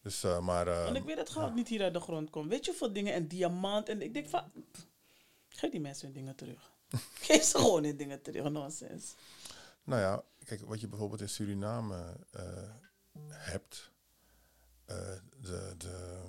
Dus, 0.02 0.24
eh, 0.24 0.40
maar, 0.40 0.66
eh, 0.68 0.86
En 0.86 0.96
ik 0.96 1.04
weet 1.04 1.16
dat 1.16 1.30
goud 1.30 1.54
niet 1.54 1.68
hier 1.68 1.82
uit 1.82 1.92
de 1.94 2.00
grond 2.00 2.30
komt. 2.30 2.48
Weet 2.48 2.64
je 2.64 2.70
hoeveel 2.70 2.92
dingen 2.92 3.14
en 3.14 3.28
diamant. 3.28 3.88
En 3.88 4.02
ik 4.02 4.14
denk 4.14 4.28
van, 4.28 4.50
pff, 4.72 4.86
geef 5.48 5.70
die 5.70 5.80
mensen 5.80 6.04
hun 6.06 6.14
dingen 6.14 6.34
terug. 6.34 6.72
geef 7.28 7.42
ze 7.42 7.58
gewoon 7.58 7.84
hun 7.84 7.96
dingen 7.96 8.22
terug, 8.22 8.50
nonsens. 8.50 9.14
nou 9.84 10.00
ja, 10.00 10.22
kijk, 10.44 10.60
wat 10.60 10.80
je 10.80 10.88
bijvoorbeeld 10.88 11.20
in 11.20 11.28
Suriname 11.28 12.16
eh, 12.30 12.42
hebt. 13.28 13.90
eh, 14.84 14.96
de, 15.40 15.74
de, 15.78 16.20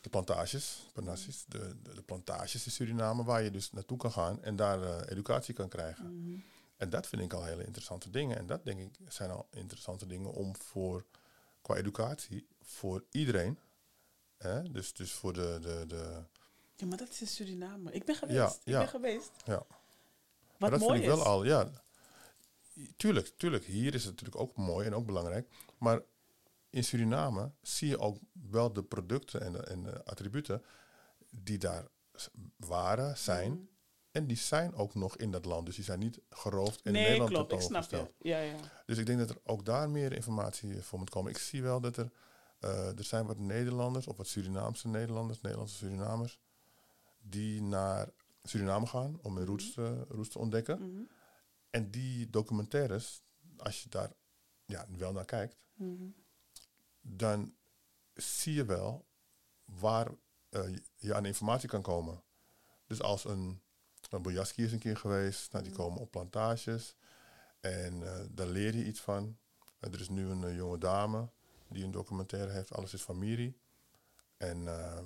de 0.00 0.08
plantages, 0.10 0.86
plantages 0.92 1.44
de, 1.48 1.76
de, 1.82 1.94
de 1.94 2.02
plantages 2.02 2.64
in 2.66 2.72
Suriname, 2.72 3.24
waar 3.24 3.42
je 3.42 3.50
dus 3.50 3.72
naartoe 3.72 3.96
kan 3.98 4.12
gaan 4.12 4.42
en 4.42 4.56
daar 4.56 4.82
eh, 4.82 5.10
educatie 5.10 5.54
kan 5.54 5.68
krijgen. 5.68 6.22
Mhm. 6.24 6.38
En 6.78 6.90
dat 6.90 7.06
vind 7.06 7.22
ik 7.22 7.32
al 7.32 7.44
hele 7.44 7.64
interessante 7.64 8.10
dingen. 8.10 8.38
En 8.38 8.46
dat 8.46 8.64
denk 8.64 8.80
ik 8.80 8.96
zijn 9.08 9.30
al 9.30 9.48
interessante 9.50 10.06
dingen 10.06 10.32
om 10.32 10.56
voor, 10.56 11.04
qua 11.62 11.74
educatie, 11.74 12.46
voor 12.60 13.04
iedereen. 13.10 13.58
Hè? 14.36 14.70
Dus, 14.70 14.92
dus 14.92 15.12
voor 15.12 15.32
de, 15.32 15.58
de, 15.60 15.84
de 15.86 16.22
Ja, 16.76 16.86
maar 16.86 16.98
dat 16.98 17.08
is 17.08 17.20
in 17.20 17.26
Suriname. 17.26 17.92
Ik 17.92 18.04
ben 18.04 18.14
geweest. 18.14 18.60
Ja, 18.64 18.72
ik 18.72 18.78
ben 18.78 18.88
geweest. 18.88 19.30
ja. 19.44 19.56
Wat 19.56 20.70
maar 20.70 20.70
dat 20.70 20.88
mooi 20.88 20.92
vind 20.92 21.02
ik 21.04 21.10
wel 21.10 21.20
is. 21.20 21.26
al, 21.26 21.44
ja. 21.44 21.70
Tuurlijk, 22.96 23.32
tuurlijk. 23.36 23.64
Hier 23.64 23.94
is 23.94 24.04
het 24.04 24.10
natuurlijk 24.10 24.40
ook 24.40 24.56
mooi 24.56 24.86
en 24.86 24.94
ook 24.94 25.06
belangrijk. 25.06 25.48
Maar 25.78 26.02
in 26.70 26.84
Suriname 26.84 27.50
zie 27.62 27.88
je 27.88 27.98
ook 27.98 28.18
wel 28.32 28.72
de 28.72 28.82
producten 28.82 29.40
en 29.40 29.52
de, 29.52 29.62
en 29.62 29.82
de 29.82 30.04
attributen 30.04 30.64
die 31.30 31.58
daar 31.58 31.86
waren, 32.56 33.18
zijn. 33.18 33.50
Mhm. 33.52 33.62
En 34.10 34.26
die 34.26 34.36
zijn 34.36 34.74
ook 34.74 34.94
nog 34.94 35.16
in 35.16 35.30
dat 35.30 35.44
land. 35.44 35.66
Dus 35.66 35.74
die 35.74 35.84
zijn 35.84 35.98
niet 35.98 36.20
geroofd 36.30 36.76
en 36.82 36.86
in 36.86 36.92
Nee, 36.92 37.02
Nederland 37.02 37.30
klopt. 37.32 37.52
Ik 37.52 37.60
snap 37.60 37.90
je. 37.90 38.10
Ja, 38.28 38.38
ja. 38.38 38.56
Dus 38.86 38.98
ik 38.98 39.06
denk 39.06 39.18
dat 39.18 39.30
er 39.30 39.38
ook 39.44 39.64
daar 39.64 39.90
meer 39.90 40.12
informatie 40.12 40.82
voor 40.82 40.98
moet 40.98 41.10
komen. 41.10 41.30
Ik 41.30 41.38
zie 41.38 41.62
wel 41.62 41.80
dat 41.80 41.96
er, 41.96 42.10
eh, 42.60 42.98
er 42.98 43.04
zijn 43.04 43.26
wat 43.26 43.38
Nederlanders, 43.38 44.06
of 44.06 44.16
wat 44.16 44.26
Surinaamse 44.26 44.88
Nederlanders, 44.88 45.40
Nederlandse 45.40 45.76
Surinamers, 45.76 46.38
die 47.20 47.62
naar 47.62 48.08
Suriname 48.42 48.86
gaan 48.86 49.18
om 49.22 49.36
hun 49.36 49.46
roots, 49.46 49.72
te- 49.72 50.04
roots 50.08 50.28
te 50.28 50.38
ontdekken. 50.38 50.78
Mhm. 50.92 51.02
En 51.70 51.90
die 51.90 52.30
documentaires, 52.30 53.22
als 53.56 53.82
je 53.82 53.88
daar 53.88 54.12
ja, 54.64 54.86
wel 54.96 55.12
naar 55.12 55.24
kijkt, 55.24 55.64
Mhm. 55.74 56.04
dan 57.00 57.54
zie 58.14 58.54
je 58.54 58.64
wel 58.64 59.06
waar 59.64 60.08
eh, 60.48 60.62
je 60.96 61.14
aan 61.14 61.24
informatie 61.24 61.68
kan 61.68 61.82
komen. 61.82 62.22
Dus 62.86 63.02
als 63.02 63.24
een, 63.24 63.62
een 64.08 64.22
Bojaski 64.22 64.64
is 64.64 64.72
een 64.72 64.78
keer 64.78 64.96
geweest, 64.96 65.52
nou, 65.52 65.64
die 65.64 65.72
komen 65.72 66.00
op 66.00 66.10
plantages 66.10 66.94
en 67.60 68.02
eh, 68.02 68.24
daar 68.30 68.46
leer 68.46 68.76
je 68.76 68.84
iets 68.84 69.00
van. 69.00 69.36
Eh, 69.80 69.92
er 69.92 70.00
is 70.00 70.08
nu 70.08 70.28
een 70.28 70.44
eh, 70.44 70.56
jonge 70.56 70.78
dame 70.78 71.28
die 71.68 71.84
een 71.84 71.90
documentaire 71.90 72.52
heeft, 72.52 72.72
Alles 72.74 72.92
is 72.94 73.02
van 73.02 73.18
Miri. 73.18 73.58
En 74.36 74.68
ehm, 74.68 75.04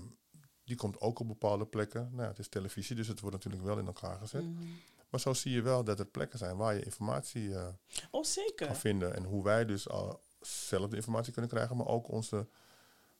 die 0.65 0.77
komt 0.77 1.01
ook 1.01 1.19
op 1.19 1.27
bepaalde 1.29 1.67
plekken. 1.67 2.09
Nou 2.11 2.23
ja, 2.23 2.29
het 2.29 2.39
is 2.39 2.49
televisie, 2.49 2.97
dus 2.97 3.09
het 3.09 3.21
wordt 3.21 3.37
natuurlijk 3.37 3.65
wel 3.65 3.79
in 3.79 3.87
elkaar 3.87 4.19
gezet. 4.19 4.43
Mhm. 4.45 4.65
Maar 5.11 5.21
zo 5.21 5.33
zie 5.35 5.53
je 5.53 5.63
wel 5.63 5.85
dat 5.85 5.99
er 5.99 6.07
plekken 6.07 6.39
zijn 6.39 6.57
waar 6.57 6.75
je 6.75 6.83
informatie 6.85 7.55
Oh, 8.11 8.25
zeker. 8.25 8.67
kan 8.67 8.77
vinden. 8.77 9.15
En 9.15 9.25
hoe 9.25 9.45
wij 9.45 9.65
dus 9.65 9.89
al 9.89 10.21
zelf 10.41 10.91
de 10.91 10.97
informatie 10.97 11.33
kunnen 11.33 11.51
krijgen, 11.51 11.77
maar 11.77 11.87
ook 11.87 12.09
onze 12.09 12.49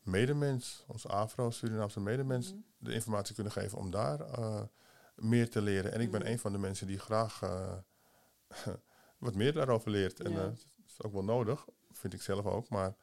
medemens, 0.03 0.85
onze 0.87 1.09
Afro-Surinaamse 1.09 2.01
medemens, 2.01 2.51
Mhm. 2.53 2.61
de 2.79 2.93
informatie 2.93 3.35
kunnen 3.35 3.53
geven 3.53 3.79
om 3.79 3.91
daar 3.91 4.21
meer 5.15 5.51
te 5.51 5.63
leren. 5.63 5.93
En 5.93 6.01
ik 6.01 6.11
ben 6.11 6.21
Mhm. 6.21 6.31
een 6.31 6.39
van 6.39 6.53
de 6.53 6.59
mensen 6.59 6.87
die 6.87 6.99
graag 6.99 7.43
eh, 7.43 7.77
wat 9.19 9.35
meer 9.35 9.53
daarover 9.53 9.91
leert. 9.91 10.21
En 10.21 10.31
Ja. 10.33 10.39
eh, 10.39 10.45
dat 10.45 10.67
is 10.87 11.03
ook 11.03 11.13
wel 11.13 11.25
nodig, 11.25 11.67
vind 11.93 12.13
ik 12.13 12.23
zelf 12.23 12.47
ook. 12.47 12.69
Maar 12.69 12.95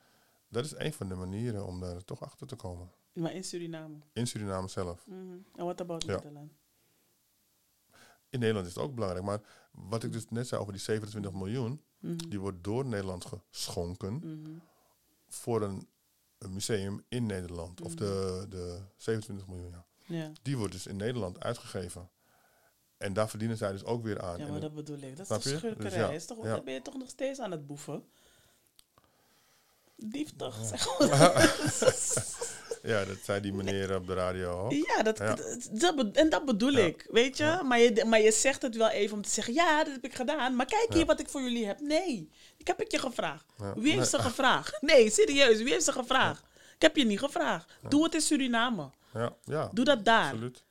dat 0.50 0.66
is 0.66 0.74
een 0.78 0.94
van 0.94 1.10
de 1.10 1.16
manieren 1.16 1.66
om 1.66 1.80
daar 1.80 2.04
toch 2.04 2.22
achter 2.22 2.48
te 2.48 2.56
komen. 2.56 2.92
Maar 3.14 3.34
in 3.34 3.44
Suriname. 3.44 3.96
In 4.14 4.28
Suriname 4.28 4.68
zelf. 4.68 5.08
Mhm. 5.08 5.18
En 5.56 5.66
what 5.66 5.82
about 5.82 6.04
Ja. 6.04 6.16
Nederland? 6.16 6.52
In 8.30 8.40
Nederland 8.40 8.68
is 8.68 8.74
het 8.76 8.84
ook 8.84 8.94
belangrijk. 8.96 9.26
Maar 9.26 9.42
wat 9.72 10.04
ik 10.04 10.12
dus 10.12 10.30
net 10.30 10.48
zei 10.48 10.62
over 10.62 10.74
die 10.74 10.82
27 10.82 11.32
miljoen, 11.32 11.82
Mhm. 12.00 12.30
die 12.30 12.40
wordt 12.40 12.64
door 12.64 12.86
Nederland 12.86 13.26
geschonken. 13.26 14.22
Voor 15.28 15.62
een, 15.62 15.88
een 16.38 16.54
museum 16.54 17.04
in 17.08 17.26
Nederland. 17.26 17.82
Of 17.82 17.96
de, 17.96 18.46
de 18.50 18.80
27 18.96 19.48
miljoen, 19.48 19.70
ja. 19.72 19.86
Ja. 20.10 20.32
Die 20.42 20.58
wordt 20.58 20.74
dus 20.74 20.88
in 20.88 20.96
Nederland 20.96 21.40
uitgegeven. 21.44 22.10
En 22.98 23.14
daar 23.14 23.30
verdienen 23.30 23.58
zij 23.58 23.72
dus 23.72 23.84
ook 23.84 24.04
weer 24.04 24.22
aan. 24.22 24.38
ja, 24.38 24.44
maar 24.44 24.52
dat- 24.52 24.62
dat 24.62 24.74
bedoel 24.74 24.98
ik. 25.10 25.18
Dat 25.18 25.20
is 25.20 25.28
toch 25.28 25.44
je? 25.44 25.58
schurkerij? 25.58 25.90
Dus 25.90 26.00
ja, 26.00 26.10
Is 26.10 26.26
toch. 26.26 26.44
Dan 26.44 26.64
ben 26.64 26.74
je 26.74 26.82
toch 26.82 26.98
nog 26.98 27.10
steeds 27.10 27.40
aan 27.40 27.52
het 27.52 27.68
boeven? 27.68 28.04
Dief 29.96 30.30
toch? 30.38 30.56
Zeg 30.66 30.84
gewoon. 30.88 31.10
ja, 32.84 33.06
dat 33.06 33.18
zei 33.24 33.42
die 33.42 33.54
meneer 33.54 33.96
op 33.96 34.08
de 34.08 34.14
radio 34.14 34.52
ook. 34.52 34.72
Ja, 34.72 35.04
dat, 35.04 35.18
Ja. 35.18 35.38
en 36.14 36.30
dat 36.30 36.46
bedoel 36.46 36.72
Ja. 36.72 36.86
ik, 36.86 37.08
weet 37.12 37.38
je? 37.38 37.62
Maar, 37.64 37.80
je? 37.80 38.06
maar 38.06 38.22
je 38.22 38.32
zegt 38.32 38.62
het 38.62 38.76
wel 38.76 38.90
even 38.90 39.16
om 39.16 39.22
te 39.24 39.30
zeggen, 39.30 39.54
ja, 39.54 39.84
dat 39.84 39.94
heb 39.94 40.04
ik 40.06 40.16
gedaan. 40.16 40.56
Maar 40.56 40.66
kijk 40.66 40.94
hier 40.94 41.06
wat 41.06 41.20
ik 41.20 41.30
voor 41.30 41.42
jullie 41.42 41.66
heb. 41.66 41.80
Nee, 41.80 42.30
ik 42.58 42.68
heb 42.68 42.78
het 42.80 42.92
je 42.92 43.00
gevraagd. 43.00 43.46
Wie 43.58 43.84
heeft 43.94 43.96
Nee. 43.98 44.06
ze 44.06 44.20
gevraagd? 44.20 44.82
Nee, 44.82 45.10
serieus, 45.12 45.58
wie 45.58 45.72
heeft 45.72 45.84
ze 45.86 45.92
gevraagd? 45.92 46.44
Ik 46.76 46.82
heb 46.82 46.96
je 46.96 47.06
niet 47.06 47.20
gevraagd. 47.20 47.74
Doe 47.90 48.04
het 48.04 48.14
in 48.14 48.22
Suriname. 48.22 48.90
Ja, 49.14 49.36
ja 49.44 49.70
Doe 49.74 49.86
dat 49.86 50.06
daar. 50.06 50.24
absoluut. 50.24 50.64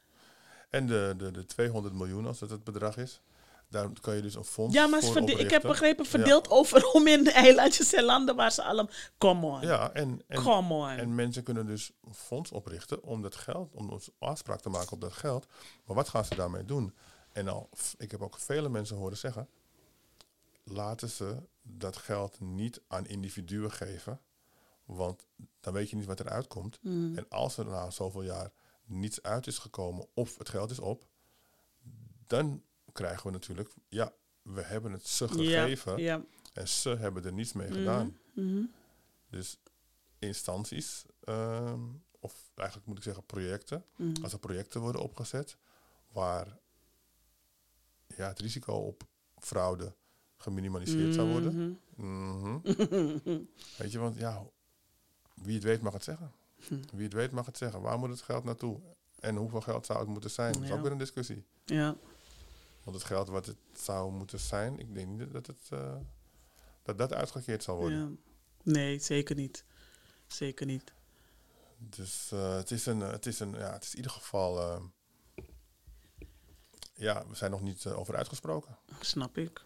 En 0.70 0.86
de, 0.86 1.14
de, 1.16 1.30
de 1.30 1.45
200 1.45 1.95
miljoen, 1.95 2.26
als 2.26 2.39
dat 2.39 2.51
het 2.51 2.64
bedrag 2.64 2.97
is, 2.97 3.20
daar 3.68 3.89
kan 4.01 4.16
je 4.16 4.22
dus 4.22 4.34
een 4.34 4.45
fonds 4.45 4.74
Ja, 4.74 4.86
maar 4.86 5.03
voor 5.03 5.30
ik 5.30 5.51
heb 5.51 5.62
begrepen, 5.62 6.07
verdeeld 6.07 6.51
overal 6.51 7.07
in 7.07 7.24
de 7.24 7.32
eilandjes 7.32 7.93
en 7.93 8.05
landen 8.05 8.36
waar 8.36 8.53
ze 8.53 8.62
allemaal... 8.62 8.93
Come 9.18 9.47
on. 9.47 9.61
Ja, 9.61 9.93
en, 9.93 10.22
en, 10.26 10.43
Come 10.43 10.74
on. 10.74 10.89
en 10.89 11.14
mensen 11.14 11.43
kunnen 11.43 11.66
dus 11.66 11.93
een 12.05 12.14
fonds 12.14 12.51
oprichten 12.51 13.03
om 13.03 13.22
dat 13.22 13.36
geld, 13.36 13.74
om 13.74 13.91
ons 13.91 14.11
afspraak 14.18 14.61
te 14.61 14.68
maken 14.68 14.93
op 14.93 15.01
dat 15.01 15.12
geld. 15.12 15.47
Maar 15.84 15.97
wat 15.97 16.09
gaan 16.09 16.24
ze 16.24 16.34
daarmee 16.34 16.64
doen? 16.64 16.95
En 17.32 17.49
al, 17.49 17.68
ik 17.99 18.11
heb 18.11 18.22
ook 18.22 18.39
vele 18.39 18.68
mensen 18.68 18.97
horen 18.97 19.16
zeggen, 19.16 19.49
laten 20.64 21.09
ze 21.09 21.36
dat 21.62 21.97
geld 21.97 22.41
niet 22.41 22.80
aan 22.89 23.07
individuen 23.07 23.72
geven, 23.72 24.20
want 24.97 25.26
dan 25.61 25.72
weet 25.72 25.91
je 25.91 25.97
niet 25.97 26.07
wat 26.07 26.20
eruit 26.20 26.47
komt. 26.47 26.78
Mm. 26.82 27.16
En 27.16 27.28
als 27.28 27.57
er 27.57 27.66
na 27.66 27.91
zoveel 27.91 28.22
jaar 28.22 28.53
niets 28.84 29.22
uit 29.22 29.47
is 29.47 29.59
gekomen 29.59 30.07
of 30.14 30.39
het 30.39 30.49
geld 30.49 30.70
is 30.70 30.78
op, 30.78 31.07
dan 32.26 32.62
krijgen 32.93 33.26
we 33.26 33.32
natuurlijk, 33.32 33.74
ja, 33.89 34.12
we 34.43 34.62
hebben 34.62 34.93
het 34.93 35.07
ze 35.07 35.28
gegeven 35.28 35.99
ja. 35.99 36.24
en 36.53 36.68
ze 36.68 36.89
hebben 36.89 37.24
er 37.24 37.32
niets 37.32 37.53
mee 37.53 37.70
gedaan. 37.72 38.18
Mhm, 38.34 38.47
Mhm. 38.47 38.64
Dus 39.30 39.59
instanties, 40.18 41.05
ehm, 41.20 41.80
of 42.20 42.51
eigenlijk 42.55 42.89
moet 42.89 42.97
ik 42.99 43.03
zeggen 43.03 43.24
projecten, 43.26 43.84
Mhm. 43.97 44.22
als 44.22 44.32
er 44.32 44.39
projecten 44.39 44.80
worden 44.80 45.01
opgezet 45.03 45.57
waar 46.12 46.59
ja, 48.16 48.28
het 48.28 48.39
risico 48.39 48.72
op 48.72 49.03
fraude 49.39 49.95
geminimaliseerd 50.36 51.14
zou 51.14 51.28
worden. 51.30 51.80
Weet 53.78 53.93
je, 53.93 53.99
want 53.99 54.16
ja, 54.16 54.47
wie 55.43 55.55
het 55.55 55.62
weet 55.64 55.80
mag 55.80 55.93
het 55.93 56.05
zeggen. 56.05 56.32
Hm. 56.66 56.74
Wie 56.93 57.05
het 57.05 57.12
weet 57.12 57.30
mag 57.30 57.47
het 57.47 57.57
zeggen. 57.57 57.80
Waar 57.80 57.99
moet 57.99 58.09
het 58.11 58.22
geld 58.22 58.45
naartoe? 58.45 58.80
En 59.20 59.36
hoeveel 59.36 59.61
geld 59.61 59.86
zou 59.86 59.99
het 59.99 60.09
moeten 60.09 60.30
zijn? 60.30 60.53
Dat 60.53 60.62
is 60.62 60.68
Ja. 60.68 60.74
ook 60.74 60.82
weer 60.82 60.93
een 60.93 60.99
discussie. 60.99 61.45
Ja. 61.64 61.97
Want 62.84 62.97
het 62.97 63.07
geld 63.07 63.28
wat 63.28 63.47
het 63.47 63.57
zou 63.72 64.12
moeten 64.12 64.41
zijn, 64.41 64.78
ik 64.78 64.95
denk 64.95 65.09
niet 65.09 65.32
dat 65.32 65.47
het 65.47 65.68
eh, 65.70 65.97
dat, 66.82 66.99
dat 66.99 67.12
uitgekeerd 67.12 67.62
zal 67.62 67.76
worden. 67.76 67.99
ja. 68.64 68.72
Nee, 68.72 68.99
zeker 68.99 69.36
niet. 69.36 69.64
Zeker 70.26 70.66
niet. 70.66 70.93
Dus 71.78 72.32
eh, 72.32 72.55
het, 72.57 72.70
is 72.70 72.86
een, 72.86 73.01
het, 73.01 73.26
is 73.26 73.41
een, 73.41 73.51
ja, 73.53 73.72
het 73.72 73.82
is 73.84 73.91
in 73.91 73.97
ieder 73.97 74.11
geval. 74.12 74.61
eh, 74.61 74.82
ja, 76.95 77.26
we 77.28 77.34
zijn 77.34 77.51
nog 77.51 77.61
niet 77.62 77.84
eh, 77.84 77.99
over 77.99 78.16
uitgesproken. 78.16 78.78
Snap 79.01 79.39
ik. 79.39 79.64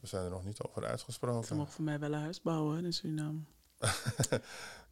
We 0.00 0.06
zijn 0.06 0.24
er 0.24 0.30
nog 0.30 0.44
niet 0.44 0.60
over 0.62 0.82
Ze 0.82 0.88
uitgesproken. 0.88 1.56
mogen 1.56 1.72
voor 1.72 1.84
mij 1.84 1.98
wel 1.98 2.12
een 2.12 2.20
huis 2.20 2.42
bouwen 2.42 2.84
in 2.84 2.92
Suriname. 2.92 3.40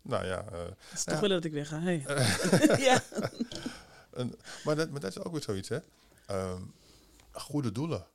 Nou 0.03 0.24
ja, 0.26 0.45
eh, 0.53 0.64
Ze 0.97 1.05
toch 1.05 1.14
Ja. 1.14 1.20
willen 1.20 1.37
dat 1.37 1.45
ik 1.45 1.53
wegga. 1.53 1.80
Hey. 1.80 1.99
ja. 2.89 3.03
een, 4.11 4.35
maar, 4.64 4.76
dat, 4.76 4.91
maar 4.91 5.01
dat 5.01 5.11
is 5.16 5.18
ook 5.24 5.32
weer 5.32 5.43
zoiets, 5.43 5.68
hè? 5.68 5.78
Ehm, 6.26 6.62
goede 7.32 7.72
doelen. 7.72 8.07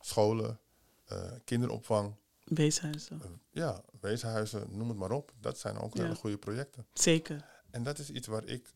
Scholen, 0.00 0.58
eh, 1.04 1.32
kinderopvang, 1.44 2.14
Weeshuizen. 2.44 3.22
eh, 3.22 3.28
ja, 3.50 3.82
weeshuizen, 4.00 4.76
noem 4.76 4.88
het 4.88 4.98
maar 4.98 5.10
op. 5.10 5.32
Dat 5.40 5.58
zijn 5.58 5.78
ook 5.78 5.94
Ja. 5.96 6.02
hele 6.02 6.14
goede 6.14 6.38
projecten. 6.38 6.86
Zeker. 6.92 7.44
En 7.70 7.82
dat 7.82 7.98
is 7.98 8.10
iets 8.10 8.26
waar 8.26 8.44
ik 8.44 8.72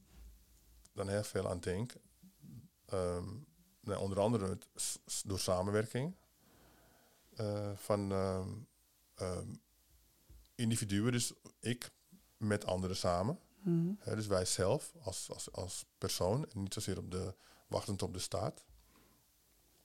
dan 0.95 1.09
heel 1.09 1.25
veel 1.25 1.49
aan 1.49 1.61
denk. 1.61 1.93
Ehm, 2.87 3.25
nou, 3.81 4.01
onder 4.01 4.21
andere 4.21 4.49
het 4.49 4.69
door 5.27 5.39
samenwerking 5.39 6.17
van 7.75 8.13
ehm, 8.13 9.45
individuen, 10.61 11.13
dus 11.13 11.33
ik 11.61 11.91
met 12.37 12.65
anderen 12.67 12.97
samen. 12.97 13.39
Hè, 13.99 14.15
dus 14.17 14.27
wij 14.27 14.45
zelf 14.45 14.93
als, 15.03 15.31
als, 15.33 15.53
als 15.53 15.85
persoon 15.99 16.49
en 16.51 16.61
niet 16.63 16.75
zozeer 16.75 16.99
op 16.99 17.11
de, 17.11 17.35
wachtend 17.69 18.03
op 18.03 18.13
de 18.13 18.19
staat. 18.19 18.65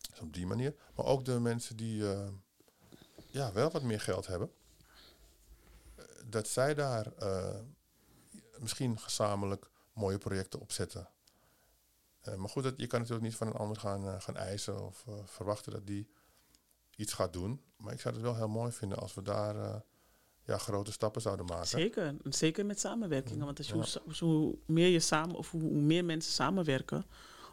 Dus 0.09 0.19
op 0.19 0.33
die 0.33 0.45
manier. 0.47 0.75
Maar 0.95 1.05
ook 1.05 1.25
de 1.25 1.39
mensen 1.39 1.75
die 1.77 2.11
eh, 2.13 2.27
ja, 3.27 3.51
wel 3.53 3.69
wat 3.71 3.81
meer 3.83 3.99
geld 4.01 4.27
hebben. 4.27 4.51
eh, 5.95 6.05
Dat 6.25 6.47
zij 6.47 6.73
daar 6.73 7.13
eh, 7.13 7.59
misschien 8.59 8.99
gezamenlijk 8.99 9.69
mooie 9.93 10.17
projecten 10.17 10.59
opzetten. 10.59 11.09
Eh, 12.21 12.35
maar 12.35 12.49
goed, 12.49 12.63
dat, 12.63 12.73
je 12.77 12.87
kan 12.87 12.99
natuurlijk 12.99 13.27
niet 13.27 13.35
van 13.37 13.47
een 13.47 13.53
ander 13.53 13.77
gaan, 13.77 14.21
gaan 14.21 14.35
eisen 14.37 14.85
of 14.85 15.05
verwachten 15.25 15.71
dat 15.71 15.87
die 15.87 16.09
iets 16.95 17.13
gaat 17.13 17.33
doen. 17.33 17.61
Maar 17.77 17.93
ik 17.93 17.99
zou 17.99 18.13
het 18.13 18.23
wel 18.23 18.35
heel 18.35 18.47
mooi 18.47 18.71
vinden 18.71 18.97
als 18.97 19.13
we 19.13 19.21
daar 19.21 19.83
ja, 20.45 20.57
grote 20.57 20.91
stappen 20.91 21.21
zouden 21.21 21.45
maken. 21.45 21.67
Zeker. 21.67 22.15
Zeker 22.23 22.65
met 22.65 22.79
samenwerkingen. 22.79 23.45
Want 23.45 23.57
als 23.57 23.67
je, 23.67 23.75
Ja. 23.75 23.81
hoe, 23.81 24.01
dus 24.07 24.19
hoe 24.19 24.57
meer 24.65 24.87
je 24.87 24.99
samen, 24.99 25.35
of 25.35 25.51
hoe, 25.51 25.61
hoe 25.61 25.81
meer 25.81 26.05
mensen 26.05 26.31
samenwerken, 26.33 27.05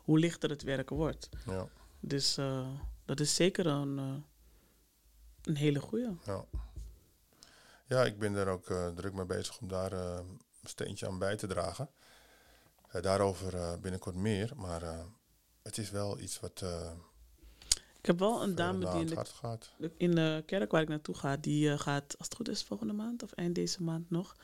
hoe 0.05 0.18
lichter 0.18 0.51
het 0.51 0.62
werken 0.62 0.97
wordt. 0.97 1.28
Ja, 1.47 1.68
Dus 2.01 2.36
eh, 2.36 2.68
dat 3.05 3.20
is 3.20 3.34
zeker 3.34 3.66
een, 3.66 3.99
eh, 3.99 4.14
een 5.43 5.57
hele 5.57 5.80
goeie. 5.80 6.09
ja. 6.24 6.45
ja, 7.86 8.05
ik 8.05 8.18
ben 8.18 8.32
daar 8.32 8.49
ook 8.49 8.70
eh, 8.70 8.88
druk 8.88 9.12
mee 9.12 9.26
bezig 9.26 9.59
om 9.59 9.68
daar 9.68 9.93
een 9.93 10.40
steentje 10.64 11.07
aan 11.07 11.18
bij 11.18 11.36
te 11.36 11.47
dragen. 11.47 11.88
Daarover 13.01 13.80
binnenkort 13.80 14.14
meer, 14.14 14.53
maar 14.57 14.82
het 15.62 15.78
is 15.78 15.90
wel 15.90 16.18
iets 16.18 16.40
wat 16.40 16.64
Ik 18.03 18.09
heb 18.09 18.19
wel 18.19 18.43
een 18.43 18.55
dame 18.55 18.91
die 18.91 19.01
in 19.01 19.07
de, 19.07 19.15
hart 19.15 19.29
gaat. 19.29 19.71
in 19.97 20.11
de 20.15 20.43
kerk 20.47 20.71
waar 20.71 20.83
ik 20.83 20.89
naartoe 20.89 21.15
ga, 21.15 21.37
die 21.37 21.71
eh, 21.71 21.79
gaat, 21.79 22.19
als 22.19 22.27
het 22.27 22.35
goed 22.37 22.49
is, 22.49 22.63
volgende 22.63 22.93
maand 22.93 23.23
of 23.23 23.33
eind 23.33 23.55
deze 23.55 23.83
maand 23.83 24.11
nog. 24.11 24.37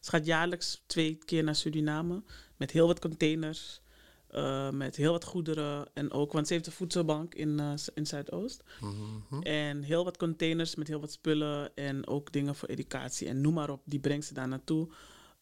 Ze 0.00 0.10
gaat 0.10 0.26
jaarlijks 0.26 0.82
twee 0.86 1.14
keer 1.24 1.44
naar 1.44 1.54
Suriname 1.54 2.22
met 2.56 2.70
heel 2.70 2.86
wat 2.86 2.98
containers, 2.98 3.80
eh, 4.28 4.70
met 4.70 4.96
heel 4.96 5.12
wat 5.12 5.24
goederen. 5.24 5.86
En 5.94 6.12
ook, 6.12 6.32
want 6.32 6.46
ze 6.46 6.52
heeft 6.52 6.66
een 6.66 6.72
voedselbank 6.72 7.34
in, 7.34 7.78
Z- 7.78 7.88
in 7.94 8.06
Zuidoost. 8.06 8.62
Mhm. 8.80 9.42
En 9.42 9.82
heel 9.82 10.04
wat 10.04 10.16
containers 10.16 10.74
met 10.74 10.88
heel 10.88 11.00
wat 11.00 11.12
spullen 11.12 11.74
en 11.74 12.06
ook 12.06 12.32
dingen 12.32 12.54
voor 12.54 12.68
educatie 12.68 13.28
en 13.28 13.40
noem 13.40 13.54
maar 13.54 13.70
op. 13.70 13.80
Die 13.84 14.00
brengt 14.00 14.26
ze 14.26 14.34
daar 14.34 14.48
naartoe. 14.48 14.88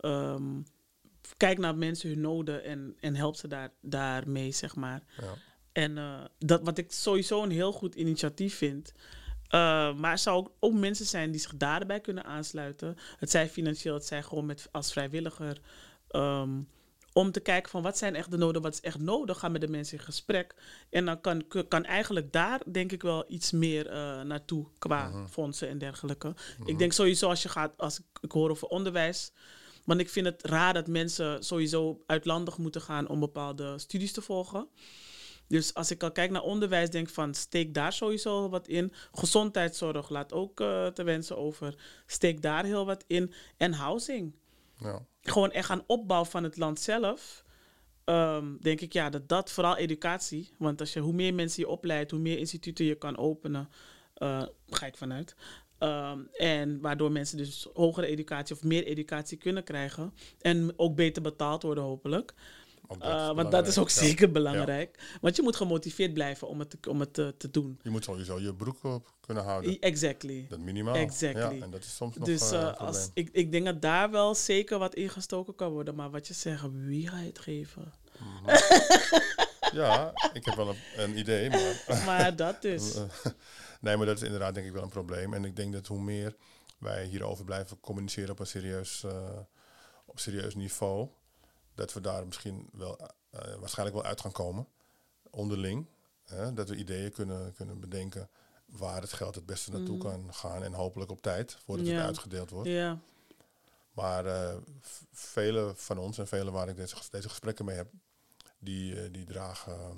Ehm, 0.01 0.61
kijk 1.37 1.59
naar 1.59 1.77
mensen 1.77 2.09
hun 2.09 2.21
noden 2.21 2.65
en, 2.65 2.97
en 3.01 3.15
helpt 3.15 3.39
ze 3.39 3.49
daar, 3.49 3.71
daarmee, 3.81 4.53
zeg 4.53 4.77
maar. 4.77 5.03
Ja. 5.21 5.35
En 5.75 5.99
eh, 5.99 6.25
dat 6.39 6.61
wat 6.63 6.79
ik 6.79 6.93
sowieso 6.93 7.43
een 7.43 7.51
heel 7.51 7.73
goed 7.73 7.95
initiatief 7.95 8.57
vind. 8.57 8.93
Eh, 9.49 9.95
maar 9.95 10.11
er 10.13 10.19
zou 10.19 10.37
ook, 10.37 10.51
ook 10.61 10.73
mensen 10.73 11.07
zijn 11.07 11.31
die 11.31 11.41
zich 11.41 11.57
daarbij 11.57 12.01
kunnen 12.01 12.25
aansluiten. 12.25 12.97
Het 13.19 13.31
zij 13.31 13.49
financieel, 13.49 13.95
het 13.95 14.07
zij 14.07 14.23
gewoon 14.23 14.47
met, 14.47 14.69
als 14.73 14.93
vrijwilliger. 14.93 15.61
Ehm, 16.09 16.51
om 17.13 17.31
te 17.33 17.41
kijken 17.41 17.71
van 17.71 17.83
wat 17.83 17.99
zijn 17.99 18.15
echt 18.15 18.31
de 18.31 18.37
noden, 18.37 18.63
wat 18.63 18.73
is 18.73 18.81
echt 18.81 18.99
nodig. 18.99 19.39
Ga 19.39 19.49
met 19.49 19.61
de 19.61 19.69
mensen 19.69 19.99
in 19.99 20.05
gesprek. 20.05 20.55
En 20.91 21.05
dan 21.05 21.21
kan, 21.21 21.43
kan 21.69 21.85
eigenlijk 21.85 22.33
daar 22.33 22.61
denk 22.73 22.93
ik 22.93 23.03
wel 23.03 23.25
iets 23.29 23.51
meer 23.53 23.87
eh, 23.89 24.21
naartoe 24.21 24.67
qua 24.79 25.09
Mhm. 25.09 25.27
fondsen 25.27 25.69
en 25.69 25.79
dergelijke. 25.79 26.35
Mhm. 26.59 26.69
Ik 26.69 26.79
denk 26.79 26.93
sowieso 26.93 27.29
als 27.29 27.43
je 27.43 27.49
gaat, 27.49 27.79
als 27.79 27.99
ik, 27.99 28.05
ik 28.21 28.33
hoor 28.33 28.51
over 28.51 28.69
onderwijs. 28.69 29.33
Want 29.85 30.01
ik 30.01 30.09
vind 30.11 30.27
het 30.27 30.43
raar 30.43 30.75
dat 30.75 30.87
mensen 30.87 31.45
sowieso 31.45 32.03
uitlandig 32.07 32.59
moeten 32.59 32.81
gaan 32.81 33.09
om 33.09 33.21
bepaalde 33.21 33.79
studies 33.79 34.13
te 34.13 34.21
volgen. 34.23 34.69
Dus 35.47 35.75
als 35.75 35.91
ik 35.91 36.03
al 36.03 36.13
kijk 36.13 36.31
naar 36.31 36.43
onderwijs, 36.43 36.91
denk 36.91 37.09
van 37.09 37.35
steek 37.35 37.75
daar 37.75 37.93
sowieso 37.93 38.49
wat 38.49 38.69
in. 38.69 38.93
Gezondheidszorg 39.13 40.09
laat 40.09 40.33
ook 40.33 40.61
eh, 40.61 40.87
te 40.87 41.03
wensen 41.03 41.37
over. 41.37 41.75
Steek 42.07 42.43
daar 42.43 42.65
heel 42.65 42.87
wat 42.87 43.05
in. 43.07 43.33
En 43.57 43.73
housing. 43.73 44.35
Ja. 44.79 45.07
Gewoon 45.21 45.53
echt 45.53 45.71
aan 45.71 45.85
opbouw 45.87 46.25
van 46.25 46.45
het 46.45 46.57
land 46.57 46.81
zelf. 46.81 47.45
Ehm, 48.05 48.57
denk 48.61 48.81
ik 48.81 48.93
ja, 48.93 49.11
dat 49.11 49.29
dat 49.29 49.51
vooral 49.51 49.77
educatie. 49.77 50.51
Want 50.59 50.81
als 50.81 50.93
je, 50.93 51.01
hoe 51.01 51.13
meer 51.13 51.35
mensen 51.35 51.63
je 51.63 51.69
opleidt, 51.69 52.11
hoe 52.11 52.21
meer 52.21 52.39
instituten 52.39 52.85
je 52.85 52.95
kan 52.95 53.17
openen, 53.17 53.69
eh, 54.15 54.43
ga 54.67 54.87
ik 54.87 54.97
vanuit. 54.97 55.35
Ehm, 55.79 56.21
en 56.33 56.81
waardoor 56.81 57.13
mensen 57.13 57.37
dus 57.37 57.69
hogere 57.75 58.07
educatie 58.07 58.55
of 58.55 58.63
meer 58.63 58.85
educatie 58.85 59.39
kunnen 59.39 59.65
krijgen. 59.65 60.15
En 60.41 60.73
ook 60.77 60.97
beter 60.97 61.23
betaald 61.23 61.63
worden, 61.63 61.85
hopelijk. 61.85 62.35
Eh, 62.89 63.29
is 63.29 63.35
want 63.35 63.51
dat 63.51 63.67
is 63.67 63.79
ook. 63.79 63.89
Ja. 63.89 64.03
zeker 64.03 64.31
belangrijk. 64.31 65.19
Want 65.21 65.37
je 65.37 65.43
moet 65.43 65.57
gemotiveerd 65.57 66.15
blijven 66.15 66.49
om 66.49 66.59
het 66.59 66.71
te, 66.71 66.91
om 66.91 67.01
het 67.01 67.15
te, 67.15 67.35
te 67.37 67.51
doen. 67.51 67.79
Je 67.83 67.91
moet 67.91 68.05
sowieso 68.05 68.41
je 68.41 68.55
broek 68.55 68.85
op 68.85 69.13
kunnen 69.21 69.45
houden. 69.45 69.79
Exactly. 69.79 70.47
Dat 70.49 70.59
minimaal. 70.59 70.95
Exactly. 70.95 71.57
Ja, 71.57 71.63
en 71.63 71.71
dat 71.71 71.85
is 71.85 71.97
soms 71.97 72.17
nog 72.17 72.27
Dus 72.27 72.51
eh, 72.51 72.61
eh, 72.61 72.67
een 72.67 72.75
probleem. 72.75 72.95
als, 72.95 73.11
ik, 73.15 73.29
ik 73.33 73.53
denk 73.53 73.65
dat 73.65 73.83
daar 73.83 74.11
wel 74.11 74.35
zeker 74.35 74.79
wat 74.79 74.95
ingestoken 74.95 75.55
kan 75.55 75.71
worden. 75.73 75.95
Maar 75.95 76.11
wat 76.11 76.27
je 76.27 76.35
zegt, 76.35 76.65
wie 76.73 77.09
ga 77.09 77.19
je 77.19 77.27
het 77.27 77.39
geven? 77.39 77.93
Mhm. 78.19 78.57
ja, 79.81 80.13
ik 80.33 80.45
heb 80.45 80.55
wel 80.55 80.69
een, 80.69 80.77
een 80.97 81.19
idee, 81.19 81.51
maar... 81.51 81.85
Maar 82.07 82.37
dat 82.37 82.63
dus. 82.63 82.95
nee, 83.81 83.97
maar 83.97 84.07
dat 84.07 84.17
is 84.17 84.23
inderdaad 84.23 84.55
denk 84.55 84.67
ik 84.67 84.73
wel 84.73 84.83
een 84.83 84.89
probleem. 84.89 85.35
En 85.35 85.45
ik 85.45 85.57
denk 85.57 85.73
dat 85.73 85.87
hoe 85.87 86.01
meer 86.01 86.37
wij 86.79 87.05
hierover 87.05 87.45
blijven 87.45 87.81
communiceren 87.81 88.31
op 88.31 88.39
een 88.39 88.47
serieus, 88.47 89.05
eh, 89.05 89.39
op 90.07 90.19
serieus 90.19 90.55
niveau, 90.55 91.09
dat 91.75 91.93
we 91.93 92.01
daar 92.01 92.27
misschien 92.27 92.69
wel 92.73 92.99
eh, 92.99 93.55
waarschijnlijk 93.55 93.97
wel 93.97 94.07
uit 94.07 94.21
gaan 94.21 94.33
komen, 94.33 94.67
onderling. 95.31 95.87
Hè, 96.25 96.53
dat 96.53 96.69
we 96.69 96.77
ideeën 96.77 97.13
kunnen, 97.13 97.53
kunnen 97.55 97.81
bedenken 97.81 98.31
waar 98.67 99.01
het 99.01 99.13
geld 99.13 99.35
het 99.35 99.47
beste 99.47 99.71
naartoe 99.71 99.97
Mhm. 99.97 100.07
kan 100.07 100.35
gaan 100.35 100.63
en 100.63 100.73
hopelijk 100.73 101.11
op 101.11 101.23
tijd, 101.23 101.57
voordat 101.65 101.87
het 101.87 101.95
uitgedeeld 102.01 102.51
wordt. 102.51 102.69
Maar 103.93 104.27
eh, 104.27 104.57
v- 104.81 105.03
vele 105.13 105.73
van 105.77 105.99
ons 105.99 106.19
en 106.19 106.27
vele 106.29 106.51
waar 106.51 106.69
ik 106.69 106.77
deze, 106.77 106.97
deze 107.11 107.29
gesprekken 107.29 107.65
mee 107.65 107.77
heb, 107.77 107.91
die, 108.59 109.01
eh, 109.03 109.13
die 109.13 109.25
dragen 109.25 109.73
eh, 109.81 109.91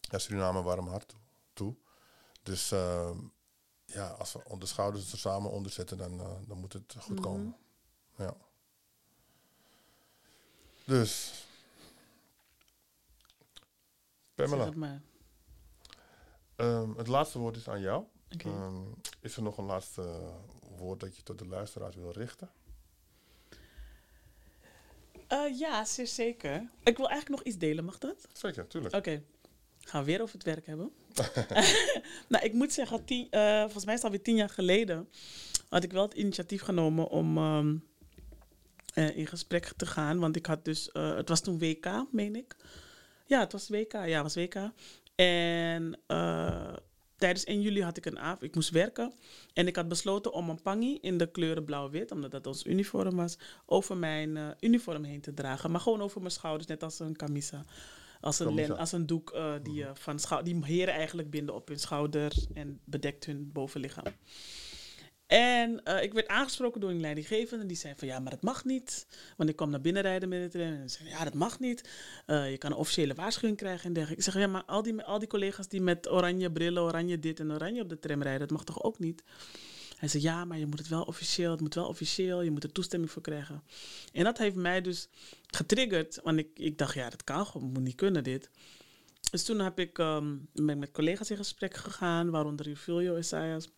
ja, 0.00 0.18
Suriname 0.18 0.62
warm 0.62 0.86
hart 0.88 1.14
toe. 1.52 1.74
Dus 2.42 2.70
eh, 2.72 3.10
ja, 3.84 4.08
als 4.08 4.32
we 4.32 4.58
de 4.58 4.66
schouders 4.66 5.12
er 5.12 5.18
samen 5.18 5.50
onder 5.50 5.72
zetten, 5.72 5.96
dan, 5.98 6.20
eh, 6.20 6.30
dan 6.46 6.58
moet 6.58 6.72
het 6.72 6.94
goed 6.98 7.14
Mhm. 7.18 7.22
komen. 7.22 7.56
Ja. 8.16 8.34
Dus. 10.84 11.32
Pamela, 14.34 14.64
het 14.64 15.00
ehm, 16.56 16.96
het 16.96 17.06
laatste 17.06 17.38
woord 17.38 17.56
is 17.56 17.68
aan 17.68 17.80
jou. 17.80 18.04
Oké. 18.34 18.48
Ehm, 18.48 18.82
is 19.20 19.36
er 19.36 19.42
nog 19.42 19.58
een 19.58 19.64
laatste 19.64 20.32
woord 20.76 21.00
dat 21.00 21.16
je 21.16 21.22
tot 21.22 21.38
de 21.38 21.46
luisteraars 21.46 21.96
wil 21.96 22.12
richten? 22.12 22.50
Eh, 25.26 25.58
ja, 25.58 25.84
zeer 25.84 26.06
zeker. 26.06 26.68
Ik 26.82 26.96
wil 26.96 27.08
eigenlijk 27.08 27.28
nog 27.28 27.42
iets 27.42 27.58
delen, 27.58 27.84
mag 27.84 27.98
dat? 27.98 28.28
Zeker, 28.32 28.66
tuurlijk. 28.66 28.94
Oké. 28.94 29.22
Gaan 29.80 30.00
we 30.00 30.06
weer 30.06 30.22
over 30.22 30.34
het 30.34 30.44
werk 30.44 30.66
hebben? 30.66 30.92
nou, 32.28 32.44
ik 32.44 32.52
moet 32.52 32.72
zeggen, 32.72 33.04
tien, 33.04 33.30
eh, 33.30 33.60
volgens 33.60 33.84
mij 33.84 33.94
is 33.94 34.02
het 34.02 34.10
alweer 34.10 34.24
tien 34.24 34.36
jaar 34.36 34.48
geleden. 34.48 35.08
had 35.68 35.84
ik 35.84 35.92
wel 35.92 36.02
het 36.02 36.14
initiatief 36.14 36.62
genomen 36.62 37.08
om 37.08 37.38
ehm, 37.38 37.76
eh, 38.92 39.16
in 39.16 39.26
gesprek 39.26 39.72
te 39.76 39.86
gaan. 39.86 40.18
Want 40.18 40.36
ik 40.36 40.46
had 40.46 40.64
dus, 40.64 40.92
eh, 40.92 41.14
het 41.14 41.28
was 41.28 41.40
toen 41.40 41.58
WK, 41.58 42.04
meen 42.10 42.36
ik. 42.36 42.56
Ja, 43.26 43.40
het 43.40 43.52
was 43.52 43.68
WK. 43.68 43.92
Ja, 43.92 44.00
het 44.00 44.22
was 44.22 44.34
WK. 44.34 44.70
En 45.14 45.98
eh, 46.06 46.74
tijdens 47.16 47.44
1 47.44 47.60
juli 47.60 47.82
had 47.82 47.96
ik 47.96 48.06
een 48.06 48.18
avond, 48.18 48.42
ik 48.42 48.54
moest 48.54 48.70
werken. 48.70 49.12
En 49.52 49.66
ik 49.66 49.76
had 49.76 49.88
besloten 49.88 50.32
om 50.32 50.48
een 50.48 50.62
pangi 50.62 50.98
in 51.00 51.18
de 51.18 51.30
kleuren 51.30 51.64
blauw-wit, 51.64 52.10
omdat 52.10 52.30
dat 52.30 52.46
ons 52.46 52.66
uniform 52.66 53.16
was, 53.16 53.38
over 53.66 53.96
mijn 53.96 54.56
uniform 54.60 55.04
heen 55.04 55.20
te 55.20 55.34
dragen. 55.34 55.70
Maar 55.70 55.80
gewoon 55.80 56.02
over 56.02 56.20
mijn 56.20 56.32
schouders, 56.32 56.66
net 56.66 56.82
als 56.82 56.98
een 56.98 57.16
camisa. 57.16 57.64
Als 58.20 58.38
een, 58.38 58.54
len, 58.54 58.76
als 58.78 58.92
een 58.92 59.06
doek 59.06 59.36
die, 59.62 59.74
je 59.74 59.90
van 59.94 60.18
schou- 60.18 60.42
die 60.42 60.64
heren 60.64 60.94
eigenlijk 60.94 61.30
binden 61.30 61.54
op 61.54 61.68
hun 61.68 61.78
schouder 61.78 62.32
en 62.54 62.80
bedekt 62.84 63.24
hun 63.24 63.52
bovenlichaam. 63.52 64.12
En 65.32 65.84
eh, 65.84 66.02
ik 66.02 66.12
werd 66.12 66.28
aangesproken 66.28 66.80
door 66.80 66.90
een 66.90 67.00
leidinggevende. 67.00 67.66
Die 67.66 67.76
zei 67.76 67.94
van 67.96 68.08
ja, 68.08 68.18
maar 68.18 68.30
dat 68.30 68.42
mag 68.42 68.64
niet. 68.64 69.06
Want 69.36 69.48
ik 69.50 69.56
kwam 69.56 69.70
naar 69.70 69.80
binnen 69.80 70.02
rijden 70.02 70.28
met 70.28 70.42
de 70.42 70.48
trein. 70.48 70.80
En 70.80 70.90
ze 70.90 70.96
zei 70.96 71.08
ja, 71.08 71.24
dat 71.24 71.34
mag 71.34 71.60
niet. 71.60 71.88
Eh, 72.26 72.50
je 72.50 72.58
kan 72.58 72.70
een 72.70 72.76
officiële 72.76 73.14
waarschuwing 73.14 73.56
krijgen 73.56 73.86
en 73.86 73.92
dergelijke. 73.92 74.24
Ik 74.24 74.32
zeg 74.32 74.42
ja, 74.42 74.48
maar 74.48 74.64
al 74.64 74.82
die, 74.82 75.02
al 75.02 75.18
die 75.18 75.28
collega's 75.28 75.68
die 75.68 75.80
met 75.80 76.10
oranje 76.10 76.52
brillen, 76.52 76.82
oranje 76.82 77.18
dit 77.18 77.40
en 77.40 77.52
oranje 77.52 77.82
op 77.82 77.88
de 77.88 77.98
tram 77.98 78.22
rijden, 78.22 78.40
dat 78.40 78.50
mag 78.50 78.64
toch 78.64 78.82
ook 78.82 78.98
niet? 78.98 79.22
Hij 79.96 80.08
zei 80.08 80.22
ja, 80.22 80.44
maar 80.44 80.58
je 80.58 80.66
moet 80.66 80.78
het 80.78 80.88
wel 80.88 81.02
officieel. 81.02 81.50
Het 81.50 81.60
moet 81.60 81.74
wel 81.74 81.86
officieel. 81.86 82.42
Je 82.42 82.50
moet 82.50 82.64
er 82.64 82.72
toestemming 82.72 83.10
voor 83.10 83.22
krijgen. 83.22 83.62
En 84.12 84.24
dat 84.24 84.38
heeft 84.38 84.56
mij 84.56 84.80
dus 84.80 85.08
getriggerd. 85.46 86.20
Want 86.22 86.38
ik, 86.38 86.48
ik 86.54 86.78
dacht 86.78 86.94
ja, 86.94 87.10
dat 87.10 87.24
kan 87.24 87.46
gewoon. 87.46 87.72
moet 87.72 87.82
niet 87.82 87.94
kunnen 87.94 88.24
dit. 88.24 88.50
Dus 89.30 89.44
toen 89.44 89.58
heb 89.58 89.78
ik, 89.78 89.98
ehm, 89.98 90.36
ben 90.52 90.68
ik 90.68 90.76
met 90.76 90.90
collega's 90.90 91.30
in 91.30 91.36
gesprek 91.36 91.74
gegaan, 91.74 92.30
waaronder 92.30 92.66
Rivilio 92.66 93.16
Isaias. 93.16 93.68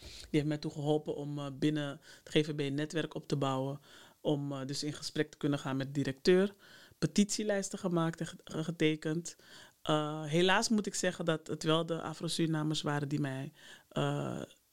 Die 0.00 0.26
heeft 0.30 0.46
mij 0.46 0.58
toe 0.58 0.70
geholpen 0.70 1.14
om 1.16 1.38
eh, 1.38 1.46
binnen 1.52 1.88
het 2.24 2.28
GVB 2.32 2.60
een 2.60 2.74
netwerk 2.74 3.14
op 3.14 3.28
te 3.28 3.36
bouwen. 3.36 3.80
Om 4.20 4.52
eh, 4.52 4.66
dus 4.66 4.82
in 4.82 4.92
gesprek 4.92 5.30
te 5.30 5.36
kunnen 5.36 5.58
gaan 5.58 5.76
met 5.76 5.86
de 5.86 5.92
directeur. 5.92 6.54
Petitielijsten 6.98 7.78
gemaakt 7.78 8.20
en 8.20 8.26
ge- 8.26 8.36
getekend. 8.44 9.36
Eh, 9.82 10.24
helaas 10.24 10.68
moet 10.68 10.86
ik 10.86 10.94
zeggen 10.94 11.24
dat 11.24 11.46
het 11.46 11.62
wel 11.62 11.86
de 11.86 12.02
Afro-Surinamers 12.02 12.82
waren 12.82 13.08
die 13.08 13.20
mij... 13.20 13.52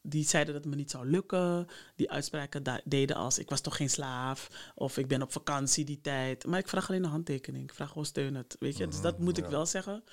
die 0.05 0.25
zeiden 0.25 0.53
dat 0.53 0.63
het 0.63 0.73
me 0.73 0.77
niet 0.79 0.91
zou 0.91 1.09
lukken. 1.09 1.67
Die 1.95 2.11
uitspraken 2.11 2.81
deden 2.83 3.15
als 3.15 3.39
ik 3.39 3.49
was 3.49 3.61
toch 3.61 3.75
geen 3.75 3.89
slaaf. 3.89 4.71
Of 4.75 4.97
ik 4.97 5.07
ben 5.07 5.21
op 5.21 5.31
vakantie 5.31 5.85
die 5.85 6.01
tijd. 6.01 6.45
Maar 6.45 6.59
ik 6.59 6.67
vraag 6.67 6.89
alleen 6.89 7.03
een 7.03 7.09
handtekening. 7.09 7.63
Ik 7.63 7.73
vraag 7.73 7.87
gewoon 7.87 8.05
steun 8.05 8.35
het. 8.35 8.55
Weet 8.59 8.77
je? 8.77 8.87
Dus 8.87 9.01
dat 9.01 9.19
moet 9.19 9.37
ik 9.37 9.45
wel 9.45 9.65
zeggen. 9.65 10.03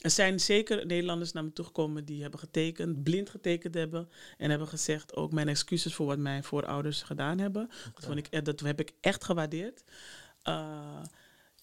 Er 0.00 0.10
zijn 0.10 0.40
zeker 0.40 0.86
Nederlanders 0.86 1.32
naar 1.32 1.44
me 1.44 1.52
toegekomen 1.52 2.04
die 2.04 2.22
hebben 2.22 2.40
getekend, 2.40 3.02
blind 3.02 3.30
getekend 3.30 3.74
hebben. 3.74 4.08
En 4.38 4.50
hebben 4.50 4.68
gezegd 4.68 5.16
ook 5.16 5.32
mijn 5.32 5.48
excuses 5.48 5.94
voor 5.94 6.06
wat 6.06 6.18
mijn 6.18 6.44
voorouders 6.44 7.02
gedaan 7.02 7.38
hebben. 7.38 7.70
Dat, 7.94 8.04
vond 8.04 8.18
ik, 8.18 8.26
eh, 8.26 8.42
dat 8.42 8.60
heb 8.60 8.80
ik 8.80 8.92
echt 9.00 9.24
gewaardeerd. 9.24 9.84
Uh, 10.48 11.02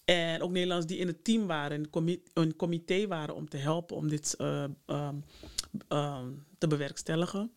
en 0.04 0.42
ook 0.42 0.50
Nederlanders 0.50 0.90
die 0.90 0.98
in 0.98 1.06
het 1.06 1.24
team 1.24 1.46
waren, 1.46 1.90
comi- 1.90 2.22
een 2.32 2.56
comité 2.56 3.06
waren 3.06 3.34
om 3.34 3.48
te 3.48 3.56
helpen 3.56 3.96
om 3.96 4.08
dit 4.08 4.34
uh, 4.38 4.64
um, 4.86 5.24
um, 5.88 6.44
te 6.58 6.66
bewerkstelligen. 6.66 7.52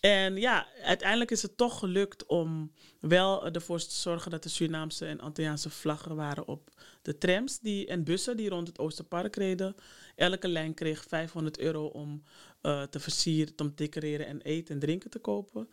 En 0.00 0.36
ja, 0.36 0.66
uiteindelijk 0.82 1.30
is 1.30 1.42
het 1.42 1.56
toch 1.56 1.78
gelukt 1.78 2.26
om 2.26 2.72
wel 3.00 3.46
ervoor 3.50 3.78
te 3.78 3.94
zorgen 3.94 4.30
dat 4.30 4.42
de 4.42 4.48
Surinaamse 4.48 5.06
en 5.06 5.20
Antilliaanse 5.20 5.70
vlaggen 5.70 6.16
waren 6.16 6.48
op 6.48 6.70
de 7.02 7.18
trams 7.18 7.58
die, 7.60 7.86
en 7.86 8.04
bussen 8.04 8.36
die 8.36 8.48
rond 8.48 8.66
het 8.66 8.78
Oosterpark 8.78 9.36
reden. 9.36 9.74
Elke 10.16 10.48
lijn 10.48 10.74
kreeg 10.74 11.04
500 11.08 11.58
euro 11.58 11.86
om 11.86 12.22
uh, 12.62 12.82
te 12.82 13.00
versieren, 13.00 13.54
om 13.56 13.68
te 13.68 13.74
decoreren 13.74 14.26
en 14.26 14.40
eten 14.40 14.74
en 14.74 14.80
drinken 14.80 15.10
te 15.10 15.18
kopen. 15.18 15.68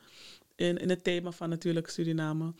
In, 0.56 0.78
in 0.78 0.89
het 0.89 1.04
thema 1.04 1.32
van 1.32 1.49
natuurlijk 1.49 1.89
Suriname. 1.89 2.54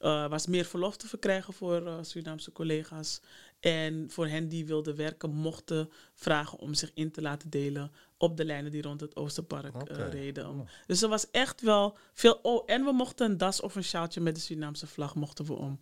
Uh, 0.00 0.28
was 0.28 0.46
meer 0.46 0.64
verlof 0.64 0.96
te 0.96 1.08
verkrijgen 1.08 1.54
voor 1.54 1.82
uh, 1.82 1.94
Surinaamse 2.00 2.52
collega's. 2.52 3.20
En 3.60 4.06
voor 4.10 4.26
hen 4.26 4.48
die 4.48 4.66
wilden 4.66 4.96
werken, 4.96 5.30
mochten 5.30 5.90
vragen 6.14 6.58
om 6.58 6.74
zich 6.74 6.90
in 6.94 7.10
te 7.10 7.22
laten 7.22 7.50
delen 7.50 7.92
op 8.16 8.36
de 8.36 8.44
lijnen 8.44 8.70
die 8.70 8.82
rond 8.82 9.00
het 9.00 9.16
Oosterpark 9.16 9.74
okay. 9.74 10.06
uh, 10.06 10.12
reden. 10.12 10.48
Oh. 10.48 10.68
Dus 10.86 11.02
er 11.02 11.08
was 11.08 11.30
echt 11.30 11.60
wel 11.60 11.96
veel. 12.12 12.38
Oh, 12.42 12.62
en 12.66 12.84
we 12.84 12.92
mochten 12.92 13.30
een 13.30 13.38
das 13.38 13.60
of 13.60 13.74
een 13.74 13.84
sjaaltje 13.84 14.20
met 14.20 14.34
de 14.34 14.40
Surinaamse 14.40 14.86
vlag 14.86 15.14
mochten 15.14 15.44
we 15.44 15.52
om. 15.52 15.78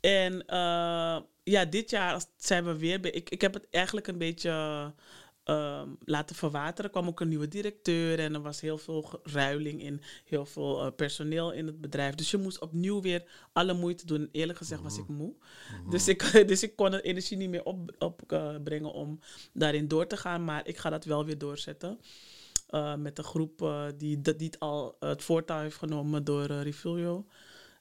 En 0.00 0.44
ja, 1.44 1.64
dit 1.64 1.90
jaar 1.90 2.22
zijn 2.36 2.64
we 2.64 2.76
weer. 2.76 3.14
Ik, 3.14 3.30
ik 3.30 3.40
heb 3.40 3.54
het 3.54 3.66
eigenlijk 3.70 4.06
een 4.06 4.18
beetje 4.18 4.92
uh, 5.44 5.82
laten 6.04 6.36
verwateren. 6.36 6.84
Er 6.84 6.90
kwam 6.90 7.08
ook 7.08 7.20
een 7.20 7.28
nieuwe 7.28 7.48
directeur 7.48 8.18
en 8.18 8.34
er 8.34 8.42
was 8.42 8.60
heel 8.60 8.78
veel 8.78 9.20
ruiling 9.22 9.82
in 9.82 10.00
heel 10.24 10.46
veel 10.46 10.86
uh, 10.86 10.92
personeel 10.96 11.52
in 11.52 11.66
het 11.66 11.80
bedrijf. 11.80 12.14
Dus 12.14 12.30
je 12.30 12.36
moest 12.36 12.60
opnieuw 12.60 13.00
weer 13.00 13.24
alle 13.52 13.72
moeite 13.72 14.06
doen. 14.06 14.28
Eerlijk 14.32 14.58
gezegd 14.58 14.82
was 14.82 14.98
ik 14.98 15.08
moe. 15.08 15.34
Mm-hmm. 15.70 15.90
Dus, 15.90 16.08
ik, 16.08 16.44
dus 16.48 16.62
ik 16.62 16.76
kon 16.76 16.90
de 16.90 17.02
energie 17.02 17.36
niet 17.36 17.50
meer 17.50 17.64
opbrengen 17.64 18.00
op, 18.00 18.32
uh, 18.32 18.56
brengen 18.64 18.92
om 18.92 19.20
daarin 19.52 19.88
door 19.88 20.06
te 20.06 20.16
gaan. 20.16 20.44
Maar 20.44 20.66
ik 20.66 20.78
ga 20.78 20.90
dat 20.90 21.04
wel 21.04 21.24
weer 21.24 21.38
doorzetten. 21.38 22.00
Uh, 22.70 22.94
met 22.94 23.18
een 23.18 23.24
groep 23.24 23.62
uh, 23.62 23.84
die, 23.96 24.20
die 24.20 24.34
het 24.46 24.58
al 24.58 24.96
het 25.00 25.22
voortouw 25.22 25.60
heeft 25.60 25.76
genomen 25.76 26.24
door 26.24 26.46
Refilio. 26.46 27.26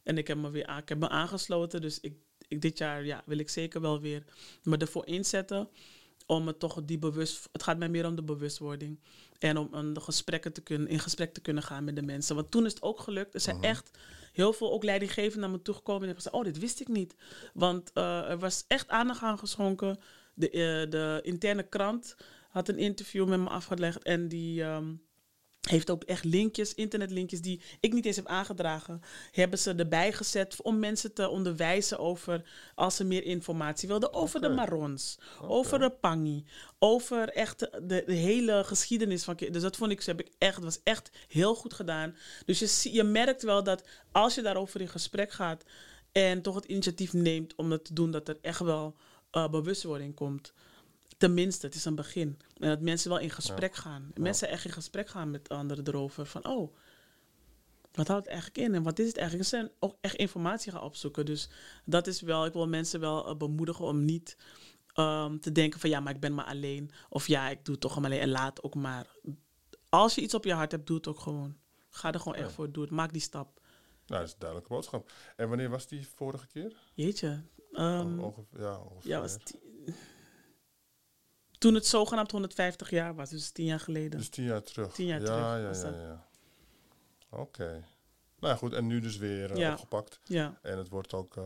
En 0.04 0.18
ik 0.18 0.28
heb 0.28 0.38
me 0.38 0.50
weer 0.50 0.78
ik 0.78 0.90
heb 0.90 1.00
me 1.00 1.10
aangesloten. 1.10 1.82
Dus 1.82 2.00
ik, 2.00 2.14
ik, 2.48 2.62
dit 2.62 2.78
jaar 2.78 3.06
ja, 3.06 3.24
wil 3.26 3.38
ik 3.38 3.50
zeker 3.50 3.82
wel 3.82 4.00
weer 4.02 4.24
me 4.64 4.78
ervoor 4.78 5.06
inzetten 5.06 5.70
om 6.26 6.48
het 6.48 6.60
toch 6.60 6.82
die 6.86 7.00
bewust. 7.00 7.50
Het 7.52 7.64
gaat 7.64 7.78
mij 7.78 7.90
meer 7.90 8.06
om 8.06 8.16
de 8.16 8.24
bewustwording. 8.24 9.00
En 9.40 9.58
om, 9.58 9.68
om 9.72 9.94
de 9.94 10.00
gesprekken 10.00 10.54
te 10.54 10.62
kunnen, 10.62 10.88
in 10.88 11.00
gesprek 11.00 11.34
te 11.34 11.42
kunnen 11.42 11.64
gaan 11.64 11.84
met 11.84 11.96
de 11.96 12.02
mensen. 12.02 12.36
Want 12.36 12.52
toen 12.52 12.66
is 12.66 12.74
het 12.74 12.82
ook 12.82 13.00
gelukt. 13.00 13.34
Er 13.34 13.40
zijn 13.40 13.56
uh-huh. 13.56 13.72
echt 13.72 13.98
heel 14.32 14.54
veel 14.54 14.72
ook 14.72 14.84
leidinggevenden 14.84 15.40
naar 15.40 15.58
me 15.58 15.62
toegekomen. 15.62 16.02
En 16.02 16.08
hebben 16.08 16.24
gezegd: 16.24 16.44
Oh, 16.44 16.54
dit 16.54 16.62
wist 16.62 16.80
ik 16.80 16.88
niet. 16.88 17.16
Want 17.54 17.92
uh, 17.94 18.30
er 18.30 18.40
was 18.40 18.66
echt 18.68 18.90
aandacht 18.90 19.22
aan 19.22 19.40
geschonken. 19.40 20.00
De, 20.34 20.48
uh, 20.48 20.92
de 20.92 21.20
interne 21.24 21.64
krant 21.64 22.16
had 22.50 22.70
een 22.70 22.78
interview 22.78 23.28
met 23.28 23.40
me 23.40 23.50
afgelegd. 23.50 24.04
En 24.04 24.28
die. 24.28 24.64
Um, 24.64 25.02
heeft 25.62 25.90
ook 25.90 26.04
echt 26.04 26.24
linkjes, 26.24 26.74
internetlinkjes 26.74 27.42
die 27.42 27.62
ik 27.80 27.94
niet 27.94 28.06
eens 28.06 28.16
heb 28.16 28.28
aangedragen, 28.28 29.02
hebben 29.32 29.60
ze 29.60 29.74
erbij 29.74 30.14
gezet 30.14 30.62
om 30.62 30.80
mensen 30.80 31.14
te 31.14 31.30
onderwijzen 31.30 32.00
over, 32.00 32.50
als 32.76 32.96
ze 32.96 33.04
meer 33.04 33.24
informatie 33.24 33.88
wilden, 33.88 34.14
over 34.14 34.38
okay. 34.38 34.50
de 34.50 34.56
marons, 34.56 35.18
okay. 35.38 35.50
over 35.50 35.80
de 35.80 35.90
pangi, 35.90 36.46
over 36.80 37.30
echt 37.30 37.60
de, 37.60 38.04
de, 38.06 38.14
hele 38.14 38.64
geschiedenis 38.64 39.24
van 39.24 39.36
Dus 39.36 39.62
dat 39.62 39.78
vond 39.78 39.92
ik, 39.92 40.04
heb 40.04 40.20
ik 40.20 40.32
echt, 40.38 40.64
was 40.64 40.80
echt 40.84 41.12
heel 41.28 41.56
goed 41.56 41.74
gedaan. 41.74 42.16
Dus 42.46 42.84
je, 42.84 42.94
je 42.94 43.04
merkt 43.04 43.44
wel 43.44 43.64
dat 43.64 43.88
als 44.12 44.36
je 44.36 44.42
daarover 44.42 44.82
in 44.82 44.90
gesprek 44.90 45.32
gaat 45.32 45.64
en 46.12 46.42
toch 46.42 46.56
het 46.56 46.66
initiatief 46.66 47.14
neemt 47.14 47.56
om 47.56 47.70
dat 47.70 47.86
te 47.86 47.94
doen, 47.94 48.12
dat 48.12 48.28
er 48.28 48.38
echt 48.42 48.60
wel 48.60 48.96
uh, 49.32 49.50
bewustwording 49.50 50.16
komt. 50.16 50.54
Tenminste, 51.22 51.66
het 51.66 51.76
is 51.76 51.86
een 51.86 51.96
begin. 51.96 52.40
En 52.58 52.70
dat 52.70 52.82
mensen 52.82 53.10
wel 53.10 53.20
in 53.20 53.30
gesprek 53.30 53.76
ja. 53.76 53.82
gaan. 53.82 54.12
Ja. 54.14 54.22
Mensen 54.22 54.50
echt 54.50 54.66
in 54.66 54.72
gesprek 54.72 55.10
gaan 55.10 55.32
met 55.32 55.50
anderen 55.50 55.88
erover. 55.88 56.26
Van, 56.26 56.46
oh, 56.46 56.76
wat 57.92 58.08
houdt 58.08 58.26
het 58.26 58.34
eigenlijk 58.34 58.58
in? 58.58 58.76
En 58.76 58.84
wat 58.84 59.00
is 59.00 59.08
het 59.08 59.18
eigenlijk? 59.18 59.50
Ze 59.50 59.56
zijn 59.56 59.72
ook 59.80 59.98
echt 60.02 60.16
informatie 60.16 60.72
gaan 60.72 60.82
opzoeken. 60.82 61.26
Dus 61.26 61.50
dat 61.86 62.08
is 62.08 62.22
wel, 62.22 62.46
ik 62.46 62.54
wil 62.54 62.68
mensen 62.68 63.00
wel 63.00 63.30
uh, 63.30 63.36
bemoedigen 63.36 63.86
om 63.86 64.06
niet 64.06 64.38
um, 64.96 65.40
te 65.40 65.52
denken 65.52 65.80
van, 65.80 65.90
ja, 65.90 66.00
maar 66.00 66.14
ik 66.14 66.20
ben 66.20 66.34
maar 66.34 66.46
alleen. 66.46 66.92
Of 67.10 67.28
ja, 67.28 67.50
ik 67.50 67.66
doe 67.66 67.74
het 67.74 67.84
toch 67.84 67.96
maar 67.96 68.06
alleen 68.06 68.20
en 68.20 68.30
laat 68.30 68.64
ook 68.64 68.76
maar. 68.76 69.16
Als 69.90 70.16
je 70.16 70.22
iets 70.22 70.34
op 70.34 70.46
je 70.46 70.54
hart 70.54 70.72
hebt, 70.72 70.88
doe 70.88 70.98
het 70.98 71.08
ook 71.08 71.20
gewoon. 71.20 71.58
Ga 71.90 72.12
er 72.12 72.20
gewoon 72.20 72.38
ja. 72.38 72.44
echt 72.44 72.54
voor, 72.54 72.72
doe 72.72 72.84
het. 72.84 72.92
Maak 72.92 73.12
die 73.12 73.22
stap. 73.22 73.60
Nou, 74.06 74.20
dat 74.20 74.28
is 74.28 74.34
een 74.34 74.40
duidelijke 74.40 74.74
boodschap. 74.74 75.12
En 75.36 75.48
wanneer 75.50 75.70
was 75.70 75.88
die 75.88 76.08
vorige 76.08 76.48
keer? 76.48 76.76
Jeetje. 76.94 77.44
Um, 77.72 78.20
oh, 78.20 78.26
ongeveer, 78.26 78.62
ja, 78.62 78.78
ongeveer. 78.80 79.12
Ja, 79.12 79.20
was 79.20 79.38
toen 81.62 81.74
het 81.74 81.86
zogenaamd 81.86 82.32
150 82.32 82.90
jaar 82.90 83.16
was, 83.16 83.30
dus 83.30 83.50
tien 83.50 83.66
jaar 83.66 83.80
geleden. 83.80 84.20
Dus 84.20 84.30
tien 84.30 84.44
jaar 84.44 84.64
terug. 84.64 84.94
Tien 84.94 85.06
jaar 85.06 85.20
ja, 85.20 85.26
terug. 85.26 85.40
Ja, 85.40 85.68
was 85.68 85.78
ja, 85.78 85.84
dat. 85.84 85.94
ja. 85.94 86.26
Oké. 87.30 87.42
Okay. 87.42 87.84
Nou 88.40 88.58
goed, 88.58 88.74
en 88.74 88.88
nu 88.88 89.00
dus 89.00 89.18
weer 89.18 89.52
uh, 89.52 89.58
ja. 89.58 89.72
opgepakt. 89.72 90.20
Ja. 90.24 90.60
En 90.62 90.78
het 90.78 90.90
wordt 90.90 91.14
ook. 91.14 91.36
Uh, 91.36 91.44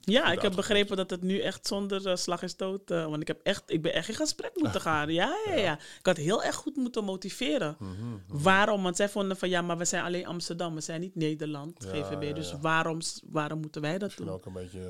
ja, 0.00 0.32
ik 0.32 0.42
heb 0.42 0.54
begrepen 0.54 0.96
dat 0.96 1.10
het 1.10 1.22
nu 1.22 1.40
echt 1.40 1.66
zonder 1.66 2.06
uh, 2.06 2.16
slag 2.16 2.42
is 2.42 2.50
stoot. 2.50 2.88
want 2.88 3.20
ik, 3.20 3.26
heb 3.26 3.40
echt, 3.42 3.62
ik 3.66 3.82
ben 3.82 3.92
echt 3.92 4.08
in 4.08 4.14
gesprek 4.14 4.50
moeten 4.54 4.80
gaan. 4.90 5.12
Ja, 5.12 5.36
ja, 5.46 5.54
ja. 5.54 5.72
Ik 5.78 6.06
had 6.06 6.16
heel 6.16 6.42
erg 6.42 6.54
goed 6.54 6.76
moeten 6.76 7.04
motiveren. 7.04 7.76
Mm 7.78 7.94
-hmm, 7.94 8.06
mm 8.06 8.22
-hmm. 8.28 8.42
Waarom? 8.42 8.82
Want 8.82 8.96
zij 8.96 9.08
vonden 9.08 9.36
van 9.36 9.48
ja, 9.48 9.62
maar 9.62 9.78
we 9.78 9.84
zijn 9.84 10.04
alleen 10.04 10.26
Amsterdam. 10.26 10.74
We 10.74 10.80
zijn 10.80 11.00
niet 11.00 11.14
Nederland, 11.14 11.84
GVB. 11.84 12.34
Dus 12.34 12.54
waarom, 12.60 12.98
waarom 13.24 13.60
moeten 13.60 13.80
wij 13.80 13.92
dat 13.92 14.02
Misschien 14.02 14.26
doen? 14.26 14.34
ook 14.34 14.46
een 14.46 14.52
beetje 14.52 14.80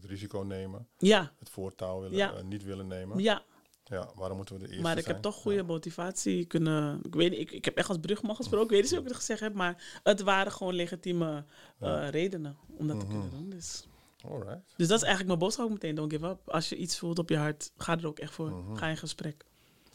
het 0.00 0.04
risico 0.04 0.40
nemen. 0.40 0.88
Ja, 0.98 1.32
Het 1.38 1.50
voortouw 1.50 2.00
willen, 2.00 2.36
eh, 2.36 2.42
niet 2.42 2.64
willen 2.64 2.86
nemen. 2.86 3.18
ja. 3.18 3.42
Ja, 3.84 4.10
waarom 4.14 4.36
moeten 4.36 4.54
we 4.54 4.60
de 4.60 4.66
eerste 4.66 4.82
Maar 4.82 4.96
ik 4.96 5.02
zijn? 5.02 5.14
heb 5.14 5.22
toch 5.24 5.34
goede 5.34 5.56
Ja. 5.56 5.62
motivatie 5.64 6.44
kunnen. 6.44 7.00
Ik 7.02 7.14
weet 7.14 7.32
ik, 7.32 7.50
ik 7.50 7.64
heb 7.64 7.76
echt 7.76 7.88
als 7.88 7.98
brugman 7.98 8.36
gesproken. 8.36 8.64
Ik 8.66 8.70
weet 8.70 8.82
niet 8.82 8.92
of 8.92 8.98
ik 8.98 9.04
het 9.08 9.16
gezegd 9.16 9.40
heb, 9.40 9.54
maar 9.54 10.00
het 10.02 10.20
waren 10.22 10.52
gewoon 10.52 10.74
legitieme 10.74 11.44
eh, 11.78 12.08
redenen 12.10 12.56
om 12.76 12.86
dat 12.86 13.00
te 13.00 13.06
Mhm. 13.06 13.14
kunnen 13.14 13.30
doen. 13.30 13.50
Dus. 13.50 13.86
Alright. 14.24 14.60
dus 14.76 14.88
dat 14.88 14.96
is 14.96 15.02
eigenlijk 15.04 15.26
mijn 15.26 15.38
boodschap 15.38 15.64
ook 15.64 15.70
meteen. 15.72 15.94
Don't 15.94 16.12
give 16.12 16.26
up. 16.26 16.48
Als 16.48 16.68
je 16.68 16.76
iets 16.76 16.98
voelt 16.98 17.18
op 17.18 17.28
je 17.28 17.36
hart, 17.36 17.72
ga 17.76 17.98
er 17.98 18.06
ook 18.06 18.18
echt 18.18 18.32
voor. 18.32 18.50
Mhm. 18.50 18.74
Ga 18.76 18.86
in 18.86 18.96
gesprek. 18.96 19.44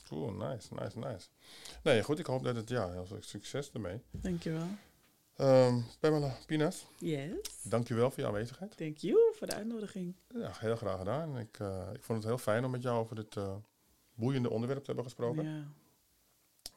Cool, 0.07 0.31
nice, 0.31 0.67
nice, 0.79 0.97
nice. 0.99 1.27
Nee, 1.83 2.03
goed, 2.03 2.19
ik 2.19 2.25
hoop 2.25 2.43
dat 2.43 2.55
het, 2.55 2.69
ja, 2.69 2.91
heel 2.91 3.05
veel 3.05 3.17
succes 3.21 3.71
ermee. 3.71 4.01
Dankjewel. 4.11 4.67
Ehm 5.35 5.79
Pamela 5.99 6.37
Pinas, 6.45 6.85
Yes. 6.97 7.31
dankjewel 7.63 8.09
voor 8.11 8.19
je 8.19 8.25
aanwezigheid. 8.27 8.77
Thank 8.77 8.97
you 8.97 9.17
voor 9.35 9.47
de 9.47 9.53
uitnodiging. 9.55 10.15
Ja, 10.35 10.51
heel 10.59 10.75
graag 10.75 10.97
gedaan. 10.97 11.37
Ik, 11.37 11.59
eh, 11.59 11.87
ik 11.93 12.03
vond 12.03 12.17
het 12.17 12.27
heel 12.27 12.37
fijn 12.37 12.65
om 12.65 12.71
met 12.71 12.81
jou 12.83 12.99
over 12.99 13.15
dit 13.15 13.35
eh, 13.37 13.55
boeiende 14.17 14.49
onderwerp 14.49 14.79
te 14.79 14.85
hebben 14.85 15.05
gesproken. 15.05 15.45
Ja. 15.45 15.67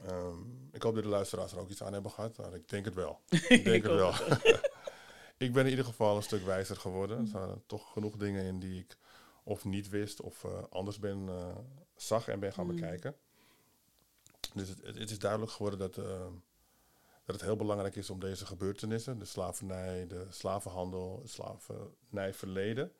Ehm, 0.06 0.38
ik 0.72 0.82
hoop 0.82 0.94
dat 0.94 1.02
de 1.02 1.08
luisteraars 1.08 1.52
er 1.52 1.58
ook 1.58 1.70
iets 1.70 1.82
aan 1.82 1.92
hebben 1.92 2.10
gehad. 2.10 2.54
ik 2.54 2.68
denk 2.68 2.84
het 2.84 2.94
wel. 2.94 3.20
Ik 3.48 3.64
denk 3.64 3.82
het 3.82 3.92
wel. 3.92 4.12
ik 5.46 5.52
ben 5.52 5.64
in 5.64 5.70
ieder 5.70 5.84
geval 5.84 6.16
een 6.16 6.22
stuk 6.22 6.44
wijzer 6.44 6.76
geworden. 6.76 7.18
Er 7.18 7.26
zaten 7.26 7.62
toch 7.66 7.92
genoeg 7.92 8.16
dingen 8.16 8.44
in 8.44 8.58
die 8.58 8.80
ik 8.80 8.96
of 9.42 9.64
niet 9.64 9.88
wist 9.88 10.20
of 10.20 10.44
eh, 10.44 10.62
anders 10.70 10.98
ben, 10.98 11.28
eh, 11.28 11.56
zag 11.96 12.28
en 12.28 12.40
ben 12.40 12.52
gaan 12.52 12.66
Mm. 12.66 12.74
bekijken. 12.74 13.16
Dus 14.54 14.68
het, 14.68 14.82
het, 14.82 14.98
het 14.98 15.10
is 15.10 15.18
duidelijk 15.18 15.52
geworden 15.52 15.78
dat, 15.78 15.98
eh, 15.98 16.26
dat 17.24 17.34
het 17.34 17.40
heel 17.40 17.56
belangrijk 17.56 17.96
is 17.96 18.10
om 18.10 18.20
deze 18.20 18.46
gebeurtenissen, 18.46 19.18
de 19.18 19.24
slavernij, 19.24 20.06
de 20.06 20.26
slavenhandel, 20.30 21.18
het 21.22 21.30
slavernijverleden 21.30 22.92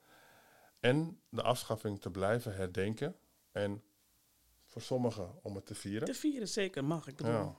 en 0.81 1.21
de 1.29 1.43
afschaffing 1.43 2.01
te 2.01 2.11
blijven 2.11 2.55
herdenken. 2.55 3.17
En 3.53 3.83
voor 4.71 4.83
sommigen 4.83 5.31
om 5.43 5.55
het 5.55 5.67
te 5.67 5.75
vieren. 5.75 6.07
Te 6.09 6.15
vieren 6.15 6.49
zeker 6.49 6.85
mag, 6.85 7.07
ik 7.07 7.17
bedoel. 7.17 7.33
Ja. 7.33 7.55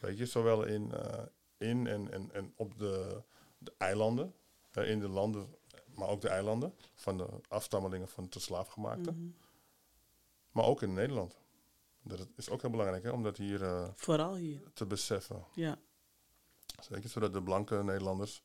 Weet 0.00 0.18
je, 0.18 0.26
zowel 0.26 0.64
in, 0.64 0.92
eh, 0.92 1.24
in 1.56 1.86
en, 1.86 2.12
en, 2.12 2.32
en 2.32 2.52
op 2.56 2.78
de, 2.78 3.22
de 3.58 3.72
eilanden, 3.78 4.34
in 4.72 4.98
de 5.00 5.08
landen, 5.08 5.54
maar 5.94 6.08
ook 6.08 6.20
de 6.20 6.28
eilanden 6.28 6.74
van 6.94 7.16
de 7.16 7.26
afstammelingen 7.48 8.08
van 8.08 8.26
de 8.30 8.38
slaafgemaakten, 8.40 9.14
Mhm. 9.14 9.30
maar 10.50 10.64
ook 10.64 10.82
in 10.82 10.92
Nederland. 10.92 11.36
Dat 12.02 12.28
is 12.36 12.50
ook 12.50 12.60
heel 12.60 12.70
belangrijk 12.70 13.02
hè, 13.02 13.10
om 13.10 13.22
dat 13.22 13.36
hier 13.36 13.62
eh, 13.62 13.88
Vooral 13.94 14.34
hier. 14.34 14.62
te 14.74 14.86
beseffen. 14.86 15.44
Ja. 15.54 15.78
Zeker 16.80 17.08
zodat 17.08 17.32
de 17.32 17.42
blanke 17.42 17.82
Nederlanders 17.82 18.42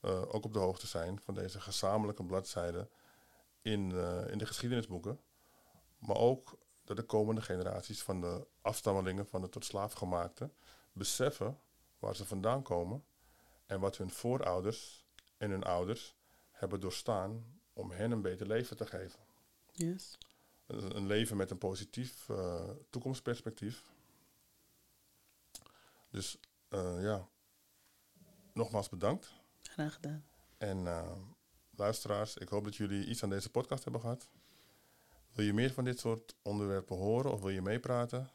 eh, 0.00 0.20
ook 0.34 0.44
op 0.44 0.52
de 0.52 0.58
hoogte 0.58 0.86
zijn 0.86 1.20
van 1.20 1.34
deze 1.34 1.60
gezamenlijke 1.60 2.24
bladzijden 2.24 2.88
in, 3.62 3.80
in 4.30 4.38
de 4.38 4.46
geschiedenisboeken. 4.46 5.20
Maar 5.98 6.16
ook 6.16 6.58
dat 6.84 6.96
de 6.96 7.02
komende 7.02 7.42
generaties 7.42 8.02
van 8.02 8.20
de 8.20 8.46
afstammelingen 8.60 9.26
van 9.26 9.40
de 9.40 9.48
tot 9.48 9.64
slaafgemaakten 9.64 10.52
beseffen 10.92 11.58
waar 11.98 12.16
ze 12.16 12.24
vandaan 12.24 12.62
komen 12.62 13.04
en 13.66 13.80
wat 13.80 13.96
hun 13.96 14.10
voorouders 14.10 15.06
en 15.36 15.50
hun 15.50 15.62
ouders 15.62 16.16
hebben 16.50 16.80
doorstaan 16.80 17.60
om 17.72 17.90
hen 17.90 18.10
een 18.10 18.22
beter 18.22 18.46
leven 18.46 18.76
te 18.76 18.86
geven. 18.86 19.20
Yes. 19.72 20.18
Een 20.66 20.96
een 20.96 21.06
leven 21.06 21.36
met 21.36 21.50
een 21.50 21.58
positief 21.58 22.28
eh, 22.28 22.70
toekomstperspectief. 22.90 23.82
Dus 26.10 26.38
eh, 26.68 27.02
ja, 27.02 27.28
nogmaals 28.52 28.88
bedankt. 28.88 29.32
Graag 29.62 29.94
gedaan. 29.94 30.24
En 30.58 30.86
eh, 30.86 31.16
luisteraars, 31.70 32.36
ik 32.36 32.48
hoop 32.48 32.64
dat 32.64 32.76
jullie 32.76 33.06
iets 33.06 33.22
aan 33.22 33.30
deze 33.30 33.50
podcast 33.50 33.82
hebben 33.84 34.00
gehad. 34.00 34.28
Wil 35.34 35.44
je 35.44 35.52
meer 35.52 35.72
van 35.72 35.84
dit 35.84 35.98
soort 35.98 36.36
onderwerpen 36.42 36.96
horen 36.96 37.32
of 37.32 37.40
wil 37.40 37.50
je 37.50 37.62
meepraten? 37.62 38.30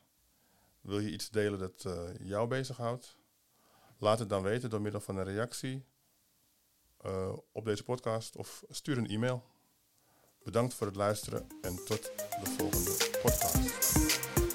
Wil 0.82 1.00
je 1.00 1.12
iets 1.12 1.30
delen 1.30 1.60
dat 1.60 1.86
eh, 1.86 2.10
jou 2.20 2.48
bezighoudt? 2.48 3.18
Laat 3.98 4.20
het 4.20 4.30
dan 4.30 4.44
weten 4.44 4.70
door 4.70 4.82
middel 4.82 5.02
van 5.02 5.18
een 5.18 5.24
reactie 5.24 5.86
eh, 6.98 7.34
op 7.52 7.66
deze 7.66 7.84
podcast 7.84 8.36
of 8.36 8.64
stuur 8.70 8.98
een 8.98 9.08
e-mail. 9.08 9.44
Bedankt 10.44 10.74
voor 10.74 10.88
het 10.88 10.96
luisteren 10.96 11.48
en 11.62 11.76
tot 11.86 12.04
de 12.44 12.56
volgende 12.58 13.20
podcast. 13.22 14.49